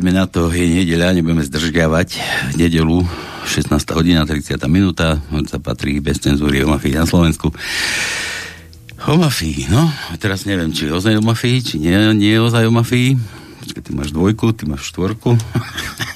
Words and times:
Poďme 0.00 0.16
na 0.16 0.24
to. 0.24 0.48
Je 0.48 0.64
nedeľa, 0.64 1.12
nebudeme 1.12 1.44
zdržiavať. 1.44 2.16
Nedelu, 2.56 3.04
16. 3.44 3.68
hodina, 3.92 4.24
30. 4.24 4.56
minúta. 4.64 5.20
Sa 5.44 5.60
patrí 5.60 6.00
bez 6.00 6.16
cenzúry 6.24 6.64
o 6.64 6.72
mafii 6.72 6.96
na 6.96 7.04
Slovensku. 7.04 7.52
O 9.04 9.14
mafii, 9.20 9.68
no. 9.68 9.92
Teraz 10.16 10.48
neviem, 10.48 10.72
či 10.72 10.88
je 10.88 10.96
ozaj 10.96 11.20
o 11.20 11.26
mafii, 11.28 11.60
či 11.60 11.76
nie, 11.76 11.92
nie 12.16 12.32
je 12.32 12.40
ozaj 12.40 12.64
o 12.64 12.72
mafii. 12.72 13.20
Počkej, 13.60 13.82
ty 13.84 13.90
máš 13.92 14.16
dvojku, 14.16 14.56
ty 14.56 14.64
máš 14.64 14.88
štvorku. 14.88 15.36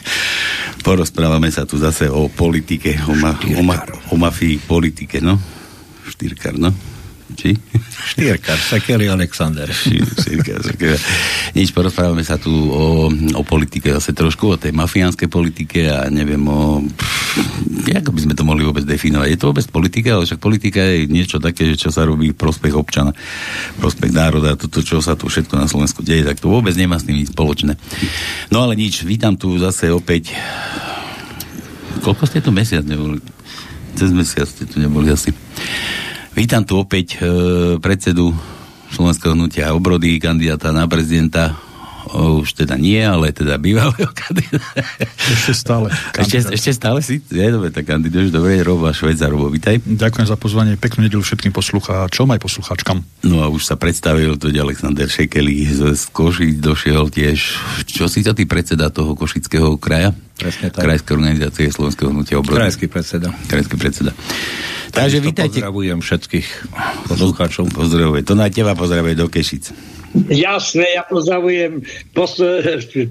Porozprávame 0.89 1.53
sa 1.53 1.69
tu 1.69 1.77
zase 1.77 2.09
o 2.09 2.33
politike, 2.33 3.05
o, 3.05 3.13
ma, 3.13 3.37
o, 3.37 3.61
ma, 3.61 3.85
o 4.09 4.17
mafii 4.17 4.65
politike, 4.65 5.21
no. 5.21 5.37
Štyrkar, 6.09 6.57
no. 6.57 6.73
Či? 7.33 7.57
Štyrkar, 8.15 8.61
Sekeli 8.61 9.09
Alexander. 9.09 9.65
Štyrkar, 9.73 10.61
Sekeli. 10.61 11.01
Nič, 11.57 11.73
porozprávame 11.73 12.21
sa 12.21 12.37
tu 12.37 12.53
o, 12.53 13.09
o 13.09 13.43
politike, 13.49 13.89
zase 13.97 14.13
trošku 14.13 14.45
o 14.53 14.61
tej 14.61 14.77
mafiánskej 14.77 15.33
politike 15.33 15.89
a 15.89 16.13
neviem 16.13 16.45
o... 16.45 16.85
Ako 17.89 18.13
by 18.13 18.21
sme 18.29 18.37
to 18.37 18.45
mohli 18.45 18.61
vôbec 18.61 18.85
definovať? 18.85 19.29
Je 19.33 19.41
to 19.41 19.49
vôbec 19.51 19.67
politika, 19.73 20.21
ale 20.21 20.29
však 20.29 20.37
politika 20.37 20.85
je 20.85 21.09
niečo 21.09 21.41
také, 21.41 21.73
čo 21.81 21.89
sa 21.89 22.05
robí 22.05 22.37
v 22.37 22.39
prospech 22.39 22.77
občana, 22.77 23.17
prospech 23.81 24.13
národa, 24.13 24.61
toto, 24.61 24.85
čo 24.85 25.01
sa 25.01 25.17
tu 25.17 25.33
všetko 25.33 25.57
na 25.57 25.65
Slovensku 25.65 26.05
deje, 26.05 26.29
tak 26.29 26.45
to 26.45 26.53
vôbec 26.53 26.77
nemá 26.77 27.01
s 27.01 27.09
tým 27.09 27.17
nič 27.17 27.33
spoločné. 27.33 27.81
No 28.53 28.69
ale 28.69 28.77
nič, 28.77 29.01
vítam 29.09 29.33
tu 29.41 29.57
zase 29.57 29.89
opäť... 29.89 30.37
Koľko 32.05 32.29
ste 32.29 32.45
tu 32.45 32.53
mesiac 32.53 32.85
neboli? 32.85 33.17
Cez 33.97 34.13
mesiac 34.13 34.45
ste 34.45 34.69
tu 34.69 34.77
neboli 34.77 35.09
asi. 35.09 35.33
Vítam 36.35 36.67
tu 36.67 36.83
opäť 36.83 37.23
e, 37.23 37.31
predsedu 37.79 38.35
Slovenského 38.91 39.39
hnutia 39.39 39.71
obrody, 39.71 40.19
kandidáta 40.19 40.75
na 40.75 40.91
prezidenta 40.91 41.55
o, 42.11 42.43
už 42.43 42.59
teda 42.59 42.75
nie, 42.75 42.99
ale 42.99 43.31
teda 43.31 43.55
bývalého 43.55 44.11
kandidáta. 44.27 44.83
Ešte 45.31 45.55
stále. 45.55 45.95
Ešte, 46.19 46.59
ešte 46.59 46.71
stále 46.75 47.07
si? 47.07 47.23
Je, 47.31 47.47
dobre, 47.55 47.71
tak 47.71 47.87
kandiduješ. 47.87 48.35
Dobre, 48.35 48.59
Robo 48.67 48.91
Švedza, 48.91 49.31
Robo, 49.31 49.47
vítaj. 49.47 49.79
Ďakujem 49.87 50.27
za 50.27 50.35
pozvanie, 50.35 50.75
peknú 50.75 51.07
nedelu 51.07 51.23
všetkým 51.23 51.55
poslucháčom 51.55 52.27
aj 52.27 52.41
poslucháčkam. 52.43 52.99
No 53.23 53.39
a 53.39 53.47
už 53.47 53.71
sa 53.71 53.79
predstavil 53.79 54.35
to 54.35 54.51
Alexander 54.51 55.07
Šekeli 55.07 55.71
z 55.71 56.03
Košic, 56.11 56.59
došiel 56.59 57.15
tiež, 57.15 57.39
čo 57.87 58.11
si 58.11 58.27
to 58.27 58.35
ty 58.35 58.43
predseda 58.43 58.91
toho 58.91 59.15
Košického 59.15 59.79
kraja? 59.79 60.11
Presne 60.35 60.75
tak. 60.75 60.83
Krajskej 60.83 61.15
organizácie 61.15 61.71
Slovenského 61.71 62.11
hnutia 62.11 62.43
obrody. 62.43 62.59
Krajský 62.59 62.91
predseda. 62.91 63.31
Krajský 63.47 63.79
predseda. 63.79 64.11
Takže 64.95 65.19
vítajte. 65.19 65.59
Pozdravujem 65.59 65.99
všetkých 65.99 66.49
poslucháčov. 67.11 67.67
Pozdravujem. 67.75 68.25
To 68.31 68.35
na 68.39 68.47
teba 68.47 68.79
pozdravuje 68.79 69.19
do 69.19 69.27
Kešic. 69.27 69.75
Jasné, 70.15 70.95
ja 70.95 71.03
pozdravujem 71.03 71.83
pos- 72.15 72.39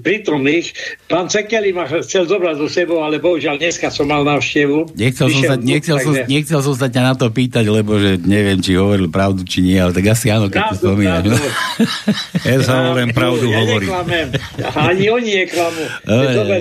prítomných. 0.00 0.72
Pán 1.04 1.28
Cekeli 1.28 1.76
ma 1.76 1.84
chcel 1.84 2.24
zobrať 2.24 2.56
do 2.56 2.64
sebou, 2.64 3.04
ale 3.04 3.20
bohužiaľ 3.20 3.60
dneska 3.60 3.92
som 3.92 4.08
mal 4.08 4.24
návštevu. 4.24 4.96
Nechcel 4.96 5.28
som, 5.28 5.42
sa, 5.44 5.54
nechcel, 5.60 6.00
som, 6.00 6.16
nechcel 6.16 6.60
som 6.64 6.72
sa 6.72 6.88
ťa 6.88 7.02
na 7.04 7.12
to 7.12 7.28
pýtať, 7.28 7.68
lebo 7.68 8.00
že 8.00 8.16
neviem, 8.24 8.56
či 8.64 8.80
hovoril 8.80 9.12
pravdu, 9.12 9.44
či 9.44 9.60
nie, 9.60 9.76
ale 9.76 9.92
tak 9.92 10.08
asi 10.16 10.32
áno, 10.32 10.48
keď 10.48 10.72
to 10.72 10.76
spomínaš. 10.80 11.24
No? 11.28 11.36
Ja 12.48 12.60
sa 12.60 12.92
len 12.96 13.12
pravdu 13.12 13.52
ja 13.52 13.60
hovorím. 13.60 13.88
Neklamem. 13.88 14.28
Ani 14.72 15.04
oni 15.12 15.30
neklamú. 15.44 15.84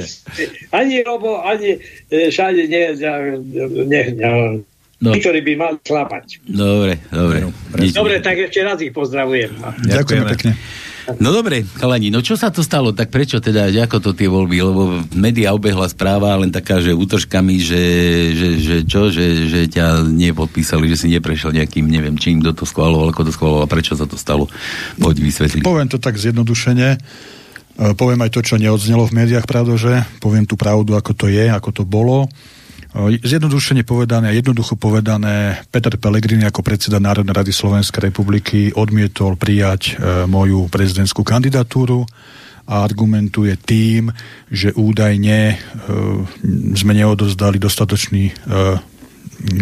ani 0.79 0.95
Robo, 1.07 1.39
ani 1.39 1.79
všade 2.11 2.67
nie, 2.67 2.83
nie, 2.99 4.03
nie, 4.11 4.63
No. 5.03 5.11
ktorí 5.11 5.43
by 5.43 5.53
mali 5.59 5.77
klapať. 5.83 6.39
Dobre, 6.47 7.03
dobre. 7.11 7.51
Dobre, 7.91 8.23
tak 8.23 8.39
ešte 8.39 8.63
raz 8.63 8.79
ich 8.79 8.95
pozdravujem. 8.95 9.51
Ďakujeme 9.83 10.25
pekne. 10.31 10.55
No 11.19 11.35
dobre, 11.35 11.67
chalani, 11.75 12.07
no 12.07 12.23
čo 12.23 12.39
sa 12.39 12.47
to 12.47 12.63
stalo? 12.63 12.95
Tak 12.95 13.11
prečo 13.11 13.43
teda, 13.43 13.67
ako 13.67 13.99
to 13.99 14.11
tie 14.15 14.31
voľby? 14.31 14.63
Lebo 14.63 15.03
média 15.11 15.51
obehla 15.51 15.91
správa 15.91 16.39
len 16.39 16.47
taká, 16.47 16.79
že 16.79 16.95
útočkami, 16.95 17.59
že, 17.59 17.83
že, 18.31 18.49
že 18.63 18.75
čo, 18.87 19.11
že, 19.11 19.51
že 19.51 19.67
ťa 19.67 20.07
nepodpísali, 20.07 20.87
že 20.87 20.95
si 20.95 21.11
neprešiel 21.11 21.51
nejakým, 21.51 21.83
neviem 21.91 22.15
čím, 22.15 22.39
kto 22.39 22.55
to 22.55 22.63
schváloval, 22.63 23.11
ako 23.11 23.27
to 23.27 23.35
schváloval, 23.35 23.67
prečo 23.67 23.99
sa 23.99 24.07
to 24.07 24.15
stalo? 24.15 24.47
Poď 24.95 25.27
vysvetliť. 25.27 25.67
Poviem 25.67 25.91
to 25.91 25.99
tak 25.99 26.15
zjednodušene. 26.15 26.95
Poviem 27.99 28.21
aj 28.23 28.31
to, 28.31 28.39
čo 28.39 28.55
neodznelo 28.55 29.03
v 29.03 29.17
médiách, 29.17 29.49
pravda, 29.49 29.75
že 29.75 30.07
poviem 30.23 30.47
tú 30.47 30.55
pravdu, 30.55 30.95
ako 30.95 31.11
to 31.17 31.25
je, 31.27 31.51
ako 31.51 31.69
to 31.75 31.83
bolo. 31.83 32.31
Zjednodušene 33.01 33.81
povedané 33.81 34.29
a 34.29 34.37
jednoducho 34.37 34.77
povedané, 34.77 35.65
Peter 35.73 35.97
Pellegrini 35.97 36.45
ako 36.45 36.61
predseda 36.61 37.01
Národnej 37.01 37.33
rady 37.33 37.49
Slovenskej 37.49 38.13
republiky 38.13 38.69
odmietol 38.69 39.33
prijať 39.33 39.97
e, 39.97 40.29
moju 40.29 40.69
prezidentskú 40.69 41.25
kandidatúru 41.25 42.05
a 42.69 42.85
argumentuje 42.85 43.57
tým, 43.57 44.13
že 44.53 44.77
údajne 44.77 45.37
e, 45.49 45.55
sme 46.77 46.93
neodozdali 46.93 47.57
dostatočný 47.57 48.29
e, 48.29 48.33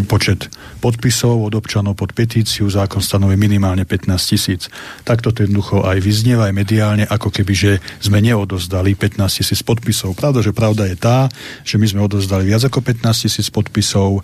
počet 0.05 0.47
podpisov 0.77 1.41
od 1.41 1.53
občanov 1.57 1.97
pod 1.97 2.13
petíciu, 2.13 2.69
zákon 2.69 3.01
stanoví 3.01 3.33
minimálne 3.33 3.85
15 3.85 4.13
tisíc. 4.21 4.69
Takto 5.01 5.33
to 5.33 5.45
jednoducho 5.45 5.81
aj 5.81 5.97
vyznieva 6.01 6.49
aj 6.49 6.55
mediálne, 6.55 7.03
ako 7.09 7.33
keby, 7.33 7.53
že 7.53 7.71
sme 7.97 8.21
neodozdali 8.21 8.93
15 8.93 9.41
tisíc 9.41 9.59
podpisov. 9.65 10.13
Pravda, 10.13 10.45
že 10.45 10.53
pravda 10.53 10.85
je 10.85 10.97
tá, 10.97 11.29
že 11.65 11.81
my 11.81 11.85
sme 11.89 12.01
odozdali 12.05 12.45
viac 12.45 12.61
ako 12.65 12.81
15 12.81 13.25
tisíc 13.25 13.47
podpisov 13.49 14.21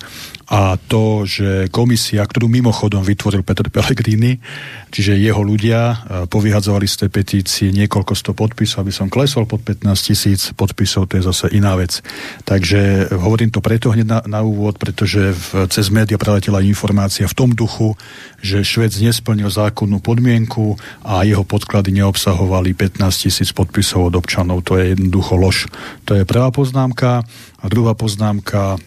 a 0.48 0.80
to, 0.80 1.28
že 1.28 1.68
komisia, 1.76 2.24
ktorú 2.24 2.48
mimochodom 2.48 3.04
vytvoril 3.04 3.44
Peter 3.44 3.68
Pellegrini, 3.68 4.40
čiže 4.88 5.20
jeho 5.20 5.44
ľudia 5.44 5.80
e, 5.92 5.96
povyhadzovali 6.32 6.88
z 6.88 6.96
tej 7.04 7.10
petície 7.12 7.68
niekoľko 7.76 8.16
sto 8.16 8.32
podpisov, 8.32 8.88
aby 8.88 8.96
som 8.96 9.12
klesol 9.12 9.44
pod 9.44 9.68
15 9.68 9.92
tisíc 10.08 10.56
podpisov, 10.56 11.12
to 11.12 11.20
je 11.20 11.28
zase 11.28 11.52
iná 11.52 11.76
vec. 11.76 12.00
Takže 12.48 13.12
hovorím 13.20 13.52
to 13.52 13.60
preto 13.60 13.92
hneď 13.92 14.08
na, 14.08 14.20
na 14.24 14.40
úvod, 14.40 14.80
pretože 14.80 15.36
v 15.36 15.68
cez 15.68 15.92
média 15.92 16.16
preletela 16.16 16.64
informácia 16.64 17.28
v 17.28 17.36
tom 17.36 17.52
duchu, 17.52 18.00
že 18.40 18.64
Švec 18.64 18.96
nesplnil 19.04 19.52
zákonnú 19.52 20.00
podmienku 20.00 20.80
a 21.04 21.28
jeho 21.28 21.44
podklady 21.44 21.92
neobsahovali 21.92 22.72
15 22.72 23.04
tisíc 23.28 23.52
podpisov 23.52 24.16
od 24.16 24.24
občanov. 24.24 24.64
To 24.72 24.80
je 24.80 24.96
jednoducho 24.96 25.36
lož. 25.36 25.68
To 26.08 26.16
je 26.16 26.24
prvá 26.24 26.56
poznámka. 26.56 27.28
A 27.60 27.66
druhá 27.68 27.98
poznámka, 27.98 28.80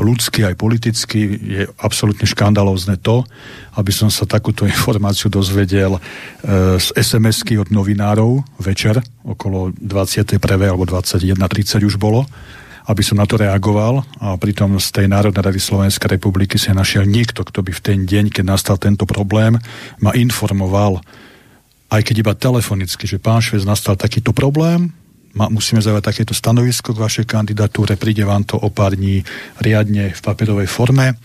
ľudsky 0.00 0.44
aj 0.44 0.54
politicky 0.56 1.20
je 1.36 1.62
absolútne 1.76 2.24
škandalózne 2.24 2.96
to, 2.96 3.28
aby 3.76 3.92
som 3.92 4.08
sa 4.08 4.24
takúto 4.24 4.64
informáciu 4.70 5.28
dozvedel 5.28 5.96
e, 5.96 6.00
z 6.80 6.86
SMS-ky 6.96 7.60
od 7.60 7.68
novinárov 7.68 8.40
večer, 8.60 9.00
okolo 9.24 9.72
21. 9.76 10.40
alebo 10.64 10.88
21.30 10.88 11.84
už 11.84 12.00
bolo, 12.00 12.24
aby 12.84 13.00
som 13.00 13.16
na 13.16 13.24
to 13.24 13.40
reagoval 13.40 14.04
a 14.20 14.36
pritom 14.36 14.76
z 14.76 14.88
tej 14.92 15.06
Národnej 15.08 15.40
rady 15.40 15.60
Slovenskej 15.60 16.20
republiky 16.20 16.60
sa 16.60 16.76
našiel 16.76 17.08
niekto, 17.08 17.40
kto 17.40 17.64
by 17.64 17.72
v 17.72 17.84
ten 17.84 17.98
deň, 18.04 18.28
keď 18.32 18.44
nastal 18.44 18.76
tento 18.76 19.08
problém, 19.08 19.56
ma 20.00 20.12
informoval, 20.12 21.00
aj 21.88 22.00
keď 22.04 22.14
iba 22.20 22.32
telefonicky, 22.36 23.08
že 23.08 23.20
pán 23.20 23.40
Švec 23.40 23.64
nastal 23.64 23.96
takýto 23.96 24.36
problém, 24.36 24.92
ma, 25.34 25.50
musíme 25.50 25.82
zaujať 25.82 26.02
takéto 26.02 26.34
stanovisko 26.34 26.94
k 26.94 27.02
vašej 27.02 27.26
kandidatúre, 27.26 27.98
príde 27.98 28.22
vám 28.22 28.46
to 28.46 28.56
o 28.58 28.70
pár 28.70 28.94
dní 28.94 29.26
riadne 29.60 30.14
v 30.14 30.20
papierovej 30.22 30.70
forme, 30.70 31.18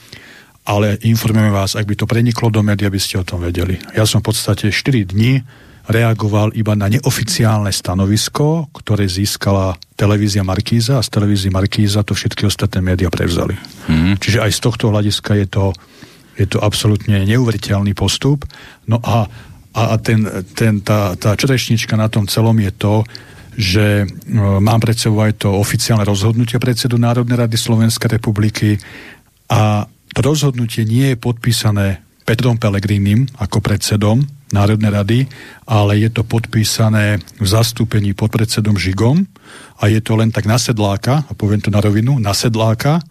ale 0.70 1.02
informujeme 1.02 1.50
vás, 1.50 1.74
ak 1.74 1.86
by 1.86 1.96
to 1.98 2.06
preniklo 2.06 2.54
do 2.54 2.62
médií, 2.62 2.86
aby 2.86 3.02
ste 3.02 3.18
o 3.18 3.26
tom 3.26 3.42
vedeli. 3.42 3.82
Ja 3.98 4.06
som 4.06 4.22
v 4.22 4.30
podstate 4.30 4.70
4 4.70 5.10
dní 5.14 5.42
reagoval 5.90 6.54
iba 6.54 6.78
na 6.78 6.86
neoficiálne 6.86 7.74
stanovisko, 7.74 8.70
ktoré 8.78 9.10
získala 9.10 9.74
televízia 9.98 10.46
Markíza 10.46 11.02
a 11.02 11.06
z 11.06 11.10
televízie 11.10 11.50
Markíza 11.50 12.06
to 12.06 12.14
všetky 12.14 12.46
ostatné 12.46 12.86
médiá 12.86 13.10
prevzali. 13.10 13.58
Mm. 13.90 14.22
Čiže 14.22 14.46
aj 14.46 14.52
z 14.54 14.60
tohto 14.62 14.94
hľadiska 14.94 15.34
je 15.42 15.48
to, 15.50 15.66
je 16.38 16.46
to 16.46 16.62
absolútne 16.62 17.18
neuveriteľný 17.26 17.98
postup. 17.98 18.46
No 18.86 19.02
a, 19.02 19.26
a 19.74 19.98
ten, 19.98 20.30
ten, 20.54 20.86
tá, 20.86 21.18
tá 21.18 21.34
čerešnička 21.34 21.98
na 21.98 22.06
tom 22.06 22.30
celom 22.30 22.54
je 22.62 22.70
to, 22.78 23.02
že 23.58 24.06
no, 24.30 24.62
mám 24.62 24.82
pred 24.82 24.98
sebou 24.98 25.26
aj 25.26 25.42
to 25.46 25.50
oficiálne 25.56 26.06
rozhodnutie 26.06 26.58
predsedu 26.62 27.00
Národnej 27.00 27.46
rady 27.46 27.56
Slovenskej 27.58 28.20
republiky 28.20 28.78
a 29.50 29.90
to 30.14 30.20
rozhodnutie 30.26 30.86
nie 30.86 31.14
je 31.14 31.18
podpísané 31.18 32.02
Petrom 32.26 32.62
Pelegrínim 32.62 33.26
ako 33.42 33.58
predsedom 33.62 34.22
Národnej 34.50 34.92
rady, 34.94 35.20
ale 35.70 36.02
je 36.02 36.10
to 36.10 36.26
podpísané 36.26 37.22
v 37.38 37.48
zastúpení 37.48 38.18
pod 38.18 38.34
predsedom 38.34 38.78
Žigom 38.78 39.26
a 39.78 39.84
je 39.90 40.02
to 40.02 40.18
len 40.18 40.34
tak 40.34 40.50
na 40.50 40.58
sedláka, 40.58 41.26
a 41.30 41.32
poviem 41.38 41.62
to 41.62 41.70
na 41.70 41.82
rovinu, 41.82 42.18
na 42.18 42.34
sedláka, 42.34 43.02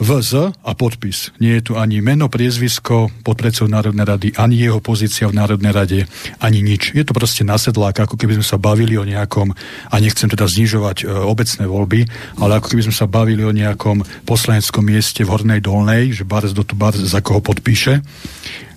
VZ 0.00 0.56
a 0.64 0.72
podpis. 0.72 1.28
Nie 1.44 1.60
je 1.60 1.70
tu 1.70 1.72
ani 1.76 2.00
meno, 2.00 2.32
priezvisko 2.32 3.12
podpredsedu 3.20 3.68
Národnej 3.68 4.08
rady, 4.08 4.28
ani 4.40 4.56
jeho 4.56 4.80
pozícia 4.80 5.28
v 5.28 5.36
Národnej 5.36 5.76
rade, 5.76 6.00
ani 6.40 6.64
nič. 6.64 6.96
Je 6.96 7.04
to 7.04 7.12
proste 7.12 7.44
nasedlák, 7.44 8.08
ako 8.08 8.16
keby 8.16 8.40
sme 8.40 8.46
sa 8.48 8.56
bavili 8.56 8.96
o 8.96 9.04
nejakom, 9.04 9.52
a 9.92 9.94
nechcem 10.00 10.32
teda 10.32 10.48
znižovať 10.48 11.04
e, 11.04 11.12
obecné 11.12 11.68
voľby, 11.68 12.00
ale 12.40 12.56
ako 12.56 12.72
keby 12.72 12.88
sme 12.88 12.96
sa 12.96 13.04
bavili 13.04 13.44
o 13.44 13.52
nejakom 13.52 14.00
poslaneckom 14.24 14.88
mieste 14.88 15.20
v 15.20 15.36
Hornej 15.36 15.60
Dolnej, 15.60 16.16
že 16.16 16.24
Barz 16.24 16.56
do 16.56 16.64
tu 16.64 16.72
Barz 16.72 16.96
za 16.96 17.20
koho 17.20 17.44
podpíše. 17.44 18.00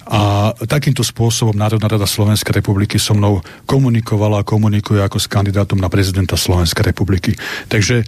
A 0.04 0.52
takýmto 0.68 1.00
spôsobom 1.00 1.56
Národná 1.56 1.88
rada 1.88 2.04
Slovenskej 2.04 2.60
republiky 2.60 3.00
so 3.00 3.16
mnou 3.16 3.40
komunikovala 3.64 4.44
a 4.44 4.48
komunikuje 4.48 5.00
ako 5.00 5.16
s 5.16 5.31
kandidátom 5.31 5.80
na 5.80 5.88
prezidenta 5.88 6.36
Slovenskej 6.36 6.92
republiky. 6.92 7.40
Takže 7.72 8.04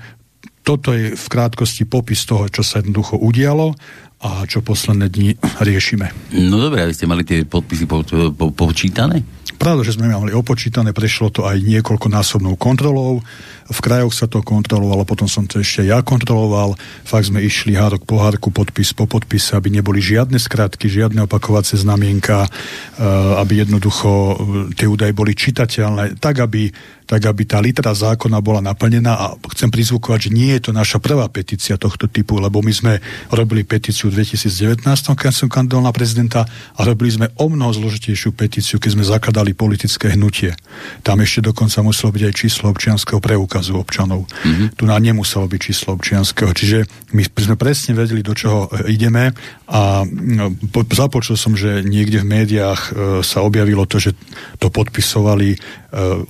toto 0.65 0.97
je 0.97 1.13
v 1.13 1.25
krátkosti 1.29 1.85
popis 1.85 2.25
toho, 2.25 2.49
čo 2.49 2.65
sa 2.65 2.81
jednoducho 2.81 3.21
udialo 3.21 3.77
a 4.25 4.49
čo 4.49 4.65
posledné 4.65 5.07
dni 5.13 5.29
riešime. 5.69 6.09
No 6.33 6.57
dobre, 6.57 6.81
aby 6.81 6.93
ste 6.97 7.05
mali 7.05 7.21
tie 7.21 7.45
podpisy 7.45 7.85
po, 7.85 8.01
po, 8.33 8.49
počítané? 8.49 9.21
Pravda, 9.55 9.87
že 9.87 9.95
sme 9.95 10.11
mali 10.11 10.35
opočítané, 10.35 10.91
prešlo 10.91 11.31
to 11.31 11.47
aj 11.47 11.63
niekoľkonásobnou 11.63 12.59
kontrolou 12.59 13.23
v 13.65 13.79
krajoch 13.81 14.13
sa 14.13 14.29
to 14.29 14.45
kontrolovalo, 14.45 15.09
potom 15.09 15.25
som 15.25 15.49
to 15.49 15.57
ešte 15.57 15.89
ja 15.89 16.05
kontroloval, 16.05 16.77
fakt 17.01 17.33
sme 17.33 17.41
išli 17.41 17.73
hádok 17.73 18.05
po 18.05 18.21
hádku, 18.21 18.53
podpis 18.53 18.93
po 18.93 19.09
podpise, 19.09 19.57
aby 19.57 19.73
neboli 19.73 19.97
žiadne 19.97 20.37
skratky, 20.37 20.85
žiadne 20.85 21.25
opakovacie 21.25 21.81
znamienka, 21.81 22.45
eh, 22.45 23.01
aby 23.41 23.65
jednoducho 23.65 24.09
eh, 24.09 24.35
tie 24.77 24.85
údaje 24.85 25.17
boli 25.17 25.33
čitateľné, 25.33 26.21
tak 26.21 26.45
aby 26.45 26.69
tak 27.05 27.21
aby 27.29 27.45
tá 27.45 27.61
litera 27.61 27.93
zákona 27.93 28.41
bola 28.41 28.65
naplnená 28.65 29.13
a 29.13 29.25
chcem 29.53 29.69
prizvukovať, 29.69 30.29
že 30.29 30.33
nie 30.33 30.49
je 30.57 30.69
to 30.69 30.71
naša 30.73 30.97
prvá 30.97 31.29
petícia 31.29 31.77
tohto 31.77 32.09
typu, 32.09 32.41
lebo 32.41 32.65
my 32.65 32.73
sme 32.73 32.93
robili 33.29 33.61
petíciu 33.61 34.09
v 34.09 34.25
2019, 34.25 34.81
keď 35.13 35.33
som 35.33 35.45
kandidoval 35.45 35.85
na 35.85 35.93
prezidenta 35.93 36.49
a 36.49 36.81
robili 36.81 37.13
sme 37.13 37.29
o 37.37 37.45
mnoho 37.45 37.77
zložitejšiu 37.77 38.33
petíciu, 38.33 38.81
keď 38.81 38.89
sme 38.97 39.05
zakladali 39.05 39.53
politické 39.53 40.17
hnutie. 40.17 40.57
Tam 41.05 41.21
ešte 41.21 41.45
dokonca 41.45 41.85
muselo 41.85 42.09
byť 42.09 42.23
aj 42.25 42.33
číslo 42.33 42.73
občianského 42.73 43.21
preukazu 43.21 43.77
občanov. 43.77 44.25
Mm-hmm. 44.25 44.67
Tu 44.73 44.83
nám 44.89 45.01
nemuselo 45.05 45.45
byť 45.45 45.61
číslo 45.61 45.93
občianského. 45.93 46.49
Čiže 46.57 46.89
my 47.13 47.21
sme 47.21 47.55
presne 47.55 47.93
vedeli, 47.93 48.25
do 48.25 48.33
čoho 48.33 48.65
e, 48.73 48.89
ideme 48.97 49.29
a 49.69 50.01
no, 50.09 50.57
započul 50.89 51.37
som, 51.37 51.53
že 51.53 51.85
niekde 51.85 52.25
v 52.25 52.29
médiách 52.33 52.81
e, 52.81 52.91
sa 53.21 53.45
objavilo 53.45 53.85
to, 53.85 54.01
že 54.01 54.17
to 54.57 54.73
podpisovali 54.73 55.53
e, 55.53 55.57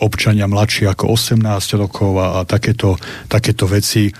občania 0.03 0.51
mladí 0.51 0.64
mladší 0.65 0.89
ako 0.89 1.13
18 1.13 1.45
rokov 1.77 2.17
a, 2.17 2.41
a 2.41 2.49
takéto, 2.49 2.97
takéto 3.29 3.69
veci. 3.69 4.09
E, 4.09 4.13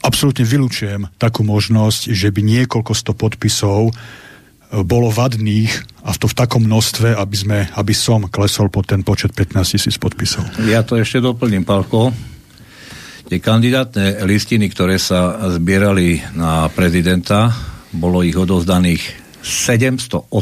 absolútne 0.00 0.48
vylúčujem 0.48 1.04
takú 1.20 1.44
možnosť, 1.44 2.16
že 2.16 2.32
by 2.32 2.40
niekoľko 2.40 2.92
sto 2.96 3.12
podpisov 3.12 3.92
e, 3.92 4.80
bolo 4.88 5.12
vadných 5.12 6.00
a 6.00 6.16
to 6.16 6.32
v 6.32 6.38
takom 6.40 6.64
množstve, 6.64 7.12
aby, 7.12 7.36
sme, 7.36 7.68
aby 7.76 7.92
som 7.92 8.24
klesol 8.32 8.72
po 8.72 8.80
ten 8.80 9.04
počet 9.04 9.36
15 9.36 9.76
tisíc 9.76 10.00
podpisov. 10.00 10.48
Ja 10.64 10.80
to 10.80 10.96
ešte 10.96 11.20
doplním, 11.20 11.68
Palko. 11.68 12.08
Tie 13.28 13.44
kandidátne 13.44 14.24
listiny, 14.24 14.72
ktoré 14.72 14.96
sa 14.96 15.52
zbierali 15.60 16.24
na 16.32 16.72
prezidenta, 16.72 17.52
bolo 17.92 18.24
ich 18.24 18.32
odovzdaných 18.32 19.04
785 19.44 20.32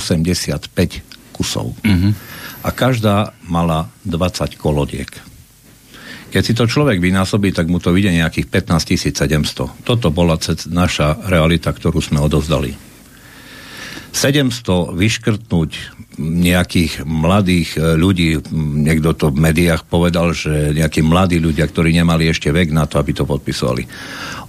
kusov. 1.34 1.74
Mm-hmm 1.82 2.35
a 2.66 2.74
každá 2.74 3.30
mala 3.46 3.86
20 4.02 4.58
kolodiek. 4.58 5.06
Keď 6.34 6.42
si 6.42 6.52
to 6.58 6.66
človek 6.66 6.98
vynásobí, 6.98 7.54
tak 7.54 7.70
mu 7.70 7.78
to 7.78 7.94
vyjde 7.94 8.18
nejakých 8.18 8.50
15 8.50 9.14
700. 9.14 9.86
Toto 9.86 10.10
bola 10.10 10.34
naša 10.74 11.30
realita, 11.30 11.70
ktorú 11.70 12.02
sme 12.02 12.18
odovzdali. 12.18 12.74
700 14.10 14.96
vyškrtnúť 14.96 15.70
nejakých 16.20 17.04
mladých 17.04 17.76
e, 17.76 18.00
ľudí, 18.00 18.40
niekto 18.56 19.12
to 19.12 19.28
v 19.28 19.44
médiách 19.44 19.84
povedal, 19.84 20.32
že 20.32 20.72
nejakí 20.72 21.04
mladí 21.04 21.36
ľudia, 21.36 21.68
ktorí 21.68 21.92
nemali 21.92 22.32
ešte 22.32 22.48
vek 22.48 22.72
na 22.72 22.88
to, 22.88 22.96
aby 22.96 23.12
to 23.12 23.28
podpisovali. 23.28 23.84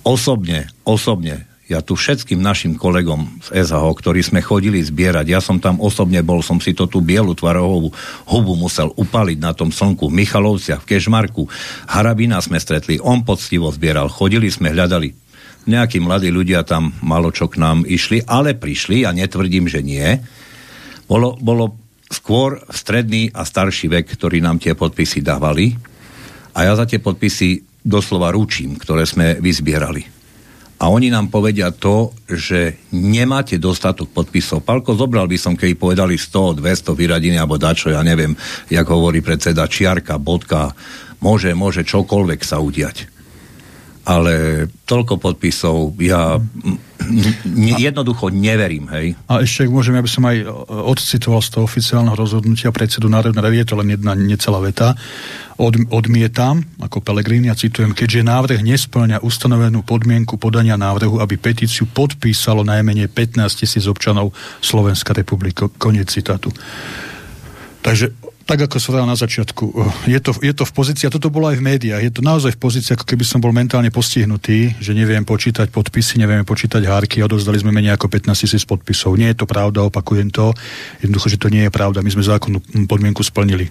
Osobne, 0.07 0.71
osobne 0.87 1.46
ja 1.67 1.83
tu 1.83 1.99
všetkým 1.99 2.39
našim 2.39 2.79
kolegom 2.79 3.43
z 3.43 3.67
SHO, 3.67 3.91
ktorí 3.91 4.23
sme 4.23 4.39
chodili 4.39 4.79
zbierať, 4.79 5.27
ja 5.27 5.43
som 5.43 5.59
tam 5.59 5.83
osobne 5.83 6.23
bol, 6.23 6.39
som 6.39 6.63
si 6.63 6.71
to 6.71 6.87
tú 6.87 7.03
bielu 7.03 7.35
tvarohovú 7.35 7.91
hubu 8.31 8.55
musel 8.55 8.95
upaliť 8.95 9.37
na 9.43 9.51
tom 9.51 9.75
slnku 9.75 10.07
v 10.07 10.23
Michalovciach, 10.23 10.87
v 10.87 10.95
Kešmarku. 10.95 11.43
Harabina 11.91 12.39
sme 12.39 12.55
stretli, 12.63 13.03
on 13.03 13.27
poctivo 13.27 13.67
zbieral, 13.67 14.07
chodili 14.07 14.47
sme, 14.47 14.71
hľadali. 14.71 15.11
Nejakí 15.67 15.99
mladí 15.99 16.31
ľudia 16.31 16.63
tam 16.63 16.95
malo 17.03 17.35
čo 17.35 17.51
k 17.51 17.59
nám 17.59 17.83
išli, 17.83 18.23
ale 18.23 18.55
prišli, 18.55 19.03
a 19.03 19.11
netvrdím, 19.11 19.67
že 19.67 19.83
nie. 19.83 20.23
Bolo, 21.11 21.35
bolo 21.35 21.75
skôr 22.07 22.63
stredný 22.71 23.27
a 23.35 23.43
starší 23.43 23.91
vek, 23.91 24.15
ktorí 24.15 24.39
nám 24.39 24.63
tie 24.63 24.71
podpisy 24.71 25.19
dávali. 25.19 25.75
A 26.55 26.63
ja 26.63 26.79
za 26.79 26.87
tie 26.87 27.03
podpisy 27.03 27.67
doslova 27.83 28.31
ručím, 28.31 28.79
ktoré 28.79 29.03
sme 29.03 29.35
vyzbierali 29.43 30.16
a 30.77 30.93
oni 30.93 31.09
nám 31.09 31.33
povedia 31.33 31.73
to, 31.73 32.13
že 32.29 32.77
nemáte 32.93 33.57
dostatok 33.57 34.13
podpisov. 34.13 34.61
Palko, 34.61 34.93
zobral 34.93 35.25
by 35.25 35.37
som, 35.37 35.57
keď 35.57 35.73
povedali 35.73 36.13
100, 36.21 36.61
200 36.61 36.93
vyradiny 36.93 37.37
alebo 37.41 37.57
dačo, 37.57 37.89
ja 37.89 38.05
neviem, 38.05 38.37
jak 38.69 38.85
hovorí 38.85 39.25
predseda, 39.25 39.65
čiarka, 39.65 40.21
bodka, 40.21 40.77
môže, 41.17 41.49
môže 41.57 41.81
čokoľvek 41.81 42.41
sa 42.45 42.61
udiať. 42.61 43.16
Ale 44.07 44.65
toľko 44.87 45.19
podpisov, 45.19 45.99
ja 45.99 46.39
ne, 47.43 47.71
jednoducho 47.75 48.31
neverím, 48.31 48.87
hej. 48.95 49.19
A 49.27 49.43
ešte, 49.43 49.67
môžem, 49.67 49.99
ja 49.99 50.03
by 50.03 50.11
som 50.11 50.23
aj 50.23 50.47
odcitoval 50.71 51.43
z 51.43 51.49
toho 51.51 51.67
oficiálneho 51.67 52.15
rozhodnutia 52.15 52.71
predsedu 52.71 53.11
Národnej 53.11 53.43
rady, 53.43 53.55
je 53.59 53.67
to 53.67 53.75
len 53.75 53.91
jedna 53.91 54.15
necelá 54.15 54.63
veta 54.63 54.95
od, 55.59 55.75
odmietam, 55.91 56.63
ako 56.79 57.03
Pelegrini, 57.03 57.51
a 57.51 57.59
citujem, 57.59 57.91
keďže 57.91 58.23
návrh 58.23 58.63
nesplňa 58.63 59.25
ustanovenú 59.25 59.83
podmienku 59.83 60.39
podania 60.39 60.79
návrhu, 60.79 61.19
aby 61.19 61.35
petíciu 61.35 61.89
podpísalo 61.91 62.63
najmenej 62.63 63.11
15 63.11 63.43
tisíc 63.59 63.83
občanov 63.89 64.31
Slovenská 64.63 65.11
republika. 65.11 65.67
Koniec 65.67 66.13
citátu. 66.13 66.53
Takže 67.83 68.13
tak 68.47 68.63
ako 68.63 68.79
som 68.79 69.03
na 69.03 69.19
začiatku, 69.19 69.65
eh, 69.75 70.15
je 70.15 70.19
to, 70.23 70.31
je 70.39 70.53
to 70.55 70.63
v 70.63 70.73
pozícii, 70.73 71.05
a 71.05 71.11
toto 71.11 71.27
bolo 71.27 71.51
aj 71.51 71.59
v 71.59 71.67
médiách, 71.67 72.01
je 72.01 72.13
to 72.15 72.21
naozaj 72.23 72.55
v 72.55 72.59
pozícii, 72.63 72.95
ako 72.95 73.03
keby 73.03 73.27
som 73.27 73.43
bol 73.43 73.51
mentálne 73.51 73.91
postihnutý, 73.91 74.79
že 74.79 74.95
neviem 74.95 75.27
počítať 75.27 75.67
podpisy, 75.67 76.23
neviem 76.23 76.47
počítať 76.47 76.79
hárky, 76.87 77.19
odovzdali 77.19 77.59
sme 77.59 77.75
menej 77.75 77.99
ako 77.99 78.07
15 78.07 78.47
tisíc 78.47 78.63
podpisov. 78.63 79.19
Nie 79.19 79.35
je 79.35 79.43
to 79.43 79.45
pravda, 79.45 79.83
opakujem 79.83 80.31
to. 80.31 80.55
Jednoducho, 81.03 81.27
že 81.27 81.41
to 81.41 81.51
nie 81.51 81.67
je 81.67 81.71
pravda. 81.75 81.99
My 81.99 82.09
sme 82.09 82.23
zákonnú 82.23 82.87
podmienku 82.87 83.19
splnili. 83.19 83.67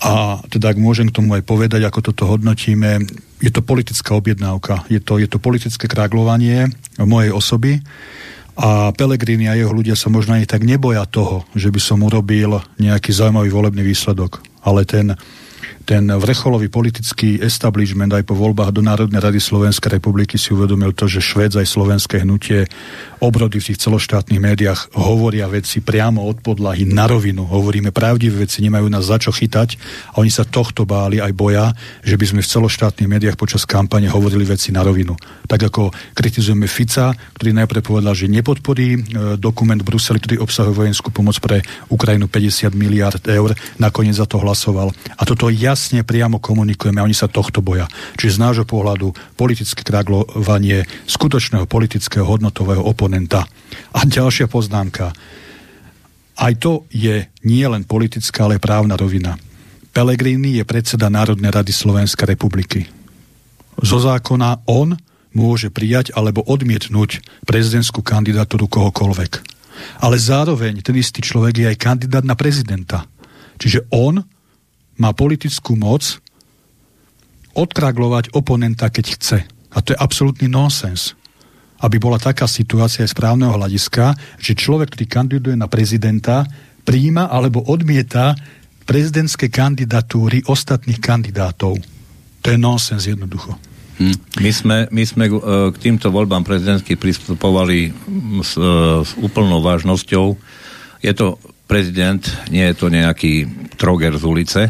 A 0.00 0.40
teda, 0.48 0.72
ak 0.72 0.80
môžem 0.80 1.12
k 1.12 1.20
tomu 1.20 1.36
aj 1.36 1.44
povedať, 1.44 1.84
ako 1.84 2.00
toto 2.00 2.24
hodnotíme, 2.24 3.04
je 3.44 3.50
to 3.52 3.60
politická 3.60 4.16
objednávka. 4.16 4.88
Je 4.88 4.98
to, 5.04 5.20
je 5.20 5.28
to 5.28 5.36
politické 5.36 5.84
kráglovanie 5.84 6.72
mojej 6.96 7.28
osoby 7.28 7.84
a 8.56 8.88
Pelegrini 8.96 9.52
a 9.52 9.54
jeho 9.54 9.68
ľudia 9.68 9.92
sa 9.92 10.08
možno 10.08 10.32
ani 10.32 10.48
tak 10.48 10.64
neboja 10.64 11.04
toho, 11.04 11.44
že 11.52 11.68
by 11.68 11.80
som 11.80 12.00
urobil 12.00 12.64
nejaký 12.80 13.12
zaujímavý 13.12 13.52
volebný 13.52 13.84
výsledok. 13.84 14.40
Ale 14.64 14.88
ten, 14.88 15.12
ten 15.86 16.10
vrcholový 16.10 16.66
politický 16.66 17.38
establishment 17.38 18.10
aj 18.10 18.26
po 18.26 18.34
voľbách 18.34 18.74
do 18.74 18.82
Národnej 18.82 19.22
rady 19.22 19.38
Slovenskej 19.38 20.02
republiky 20.02 20.34
si 20.34 20.50
uvedomil 20.50 20.90
to, 20.90 21.06
že 21.06 21.22
Švéd 21.22 21.54
aj 21.54 21.70
slovenské 21.70 22.26
hnutie 22.26 22.66
obrody 23.22 23.62
v 23.62 23.70
tých 23.70 23.86
celoštátnych 23.86 24.42
médiách 24.42 24.98
hovoria 24.98 25.46
veci 25.46 25.78
priamo 25.78 26.26
od 26.26 26.42
podlahy 26.42 26.82
na 26.90 27.06
rovinu. 27.06 27.46
Hovoríme 27.46 27.94
pravdivé 27.94 28.50
veci, 28.50 28.66
nemajú 28.66 28.90
nás 28.90 29.06
za 29.06 29.22
čo 29.22 29.30
chytať 29.30 29.78
a 30.10 30.26
oni 30.26 30.28
sa 30.34 30.42
tohto 30.42 30.82
báli 30.82 31.22
aj 31.22 31.30
boja, 31.38 31.70
že 32.02 32.18
by 32.18 32.34
sme 32.34 32.40
v 32.42 32.50
celoštátnych 32.50 33.06
médiách 33.06 33.38
počas 33.38 33.62
kampane 33.62 34.10
hovorili 34.10 34.42
veci 34.42 34.74
na 34.74 34.82
rovinu. 34.82 35.14
Tak 35.46 35.70
ako 35.70 35.94
kritizujeme 36.18 36.66
Fica, 36.66 37.14
ktorý 37.38 37.54
najprv 37.62 37.80
povedal, 37.86 38.18
že 38.18 38.26
nepodporí 38.26 38.88
e, 38.90 38.98
dokument 39.38 39.78
Bruseli, 39.78 40.18
ktorý 40.18 40.42
obsahuje 40.42 40.74
vojenskú 40.74 41.14
pomoc 41.14 41.38
pre 41.38 41.62
Ukrajinu 41.94 42.26
50 42.26 42.74
miliard 42.74 43.22
eur, 43.22 43.54
nakoniec 43.78 44.18
za 44.18 44.26
to 44.26 44.42
hlasoval. 44.42 44.90
A 45.14 45.22
toto 45.22 45.46
ja 45.46 45.75
jasne 45.76 46.00
priamo 46.08 46.40
komunikujeme 46.40 47.04
a 47.04 47.04
oni 47.04 47.12
sa 47.12 47.28
tohto 47.28 47.60
boja. 47.60 47.84
Čiže 48.16 48.40
z 48.40 48.42
nášho 48.48 48.64
pohľadu 48.64 49.12
politické 49.36 49.84
kraglovanie 49.84 50.88
skutočného 51.04 51.68
politického 51.68 52.24
hodnotového 52.24 52.80
oponenta. 52.80 53.44
A 53.92 54.08
ďalšia 54.08 54.48
poznámka. 54.48 55.12
Aj 56.40 56.52
to 56.56 56.88
je 56.88 57.28
nie 57.44 57.64
len 57.68 57.84
politická, 57.84 58.48
ale 58.48 58.56
právna 58.56 58.96
rovina. 58.96 59.36
Pelegrini 59.92 60.56
je 60.56 60.64
predseda 60.64 61.12
Národnej 61.12 61.52
rady 61.52 61.76
Slovenskej 61.76 62.32
republiky. 62.32 62.88
Zo 63.84 64.00
zákona 64.00 64.64
on 64.64 64.96
môže 65.36 65.68
prijať 65.68 66.16
alebo 66.16 66.40
odmietnúť 66.40 67.20
prezidentskú 67.44 68.00
kandidatúru 68.00 68.64
kohokoľvek. 68.72 69.32
Ale 70.00 70.16
zároveň 70.16 70.80
ten 70.80 70.96
istý 70.96 71.20
človek 71.20 71.60
je 71.60 71.66
aj 71.68 71.76
kandidát 71.76 72.24
na 72.24 72.32
prezidenta. 72.32 73.04
Čiže 73.60 73.92
on 73.92 74.24
má 74.96 75.12
politickú 75.12 75.76
moc 75.76 76.20
odkraglovať 77.56 78.36
oponenta, 78.36 78.92
keď 78.92 79.06
chce. 79.16 79.38
A 79.72 79.78
to 79.80 79.96
je 79.96 80.00
absolútny 80.00 80.48
nonsens. 80.48 81.16
Aby 81.80 82.00
bola 82.00 82.16
taká 82.16 82.48
situácia 82.48 83.04
aj 83.04 83.12
správneho 83.12 83.52
hľadiska, 83.56 84.16
že 84.40 84.56
človek, 84.56 84.96
ktorý 84.96 85.06
kandiduje 85.08 85.56
na 85.56 85.68
prezidenta, 85.68 86.48
príjima 86.84 87.28
alebo 87.28 87.64
odmieta 87.64 88.36
prezidentské 88.86 89.50
kandidatúry 89.50 90.46
ostatných 90.46 91.02
kandidátov. 91.02 91.76
To 92.40 92.46
je 92.48 92.56
nonsens 92.56 93.04
jednoducho. 93.10 93.58
Hm. 93.96 94.16
My 94.44 94.50
sme, 94.52 94.76
my 94.92 95.04
sme 95.08 95.24
k 95.72 95.76
týmto 95.80 96.12
voľbám 96.12 96.44
prezidentských 96.44 97.00
pristupovali 97.00 97.90
s, 98.44 98.52
s 99.02 99.10
úplnou 99.16 99.64
vážnosťou. 99.64 100.36
Je 101.00 101.12
to 101.16 101.40
prezident, 101.66 102.22
nie 102.52 102.62
je 102.62 102.76
to 102.76 102.86
nejaký 102.92 103.48
troger 103.74 104.14
z 104.14 104.24
ulice. 104.24 104.62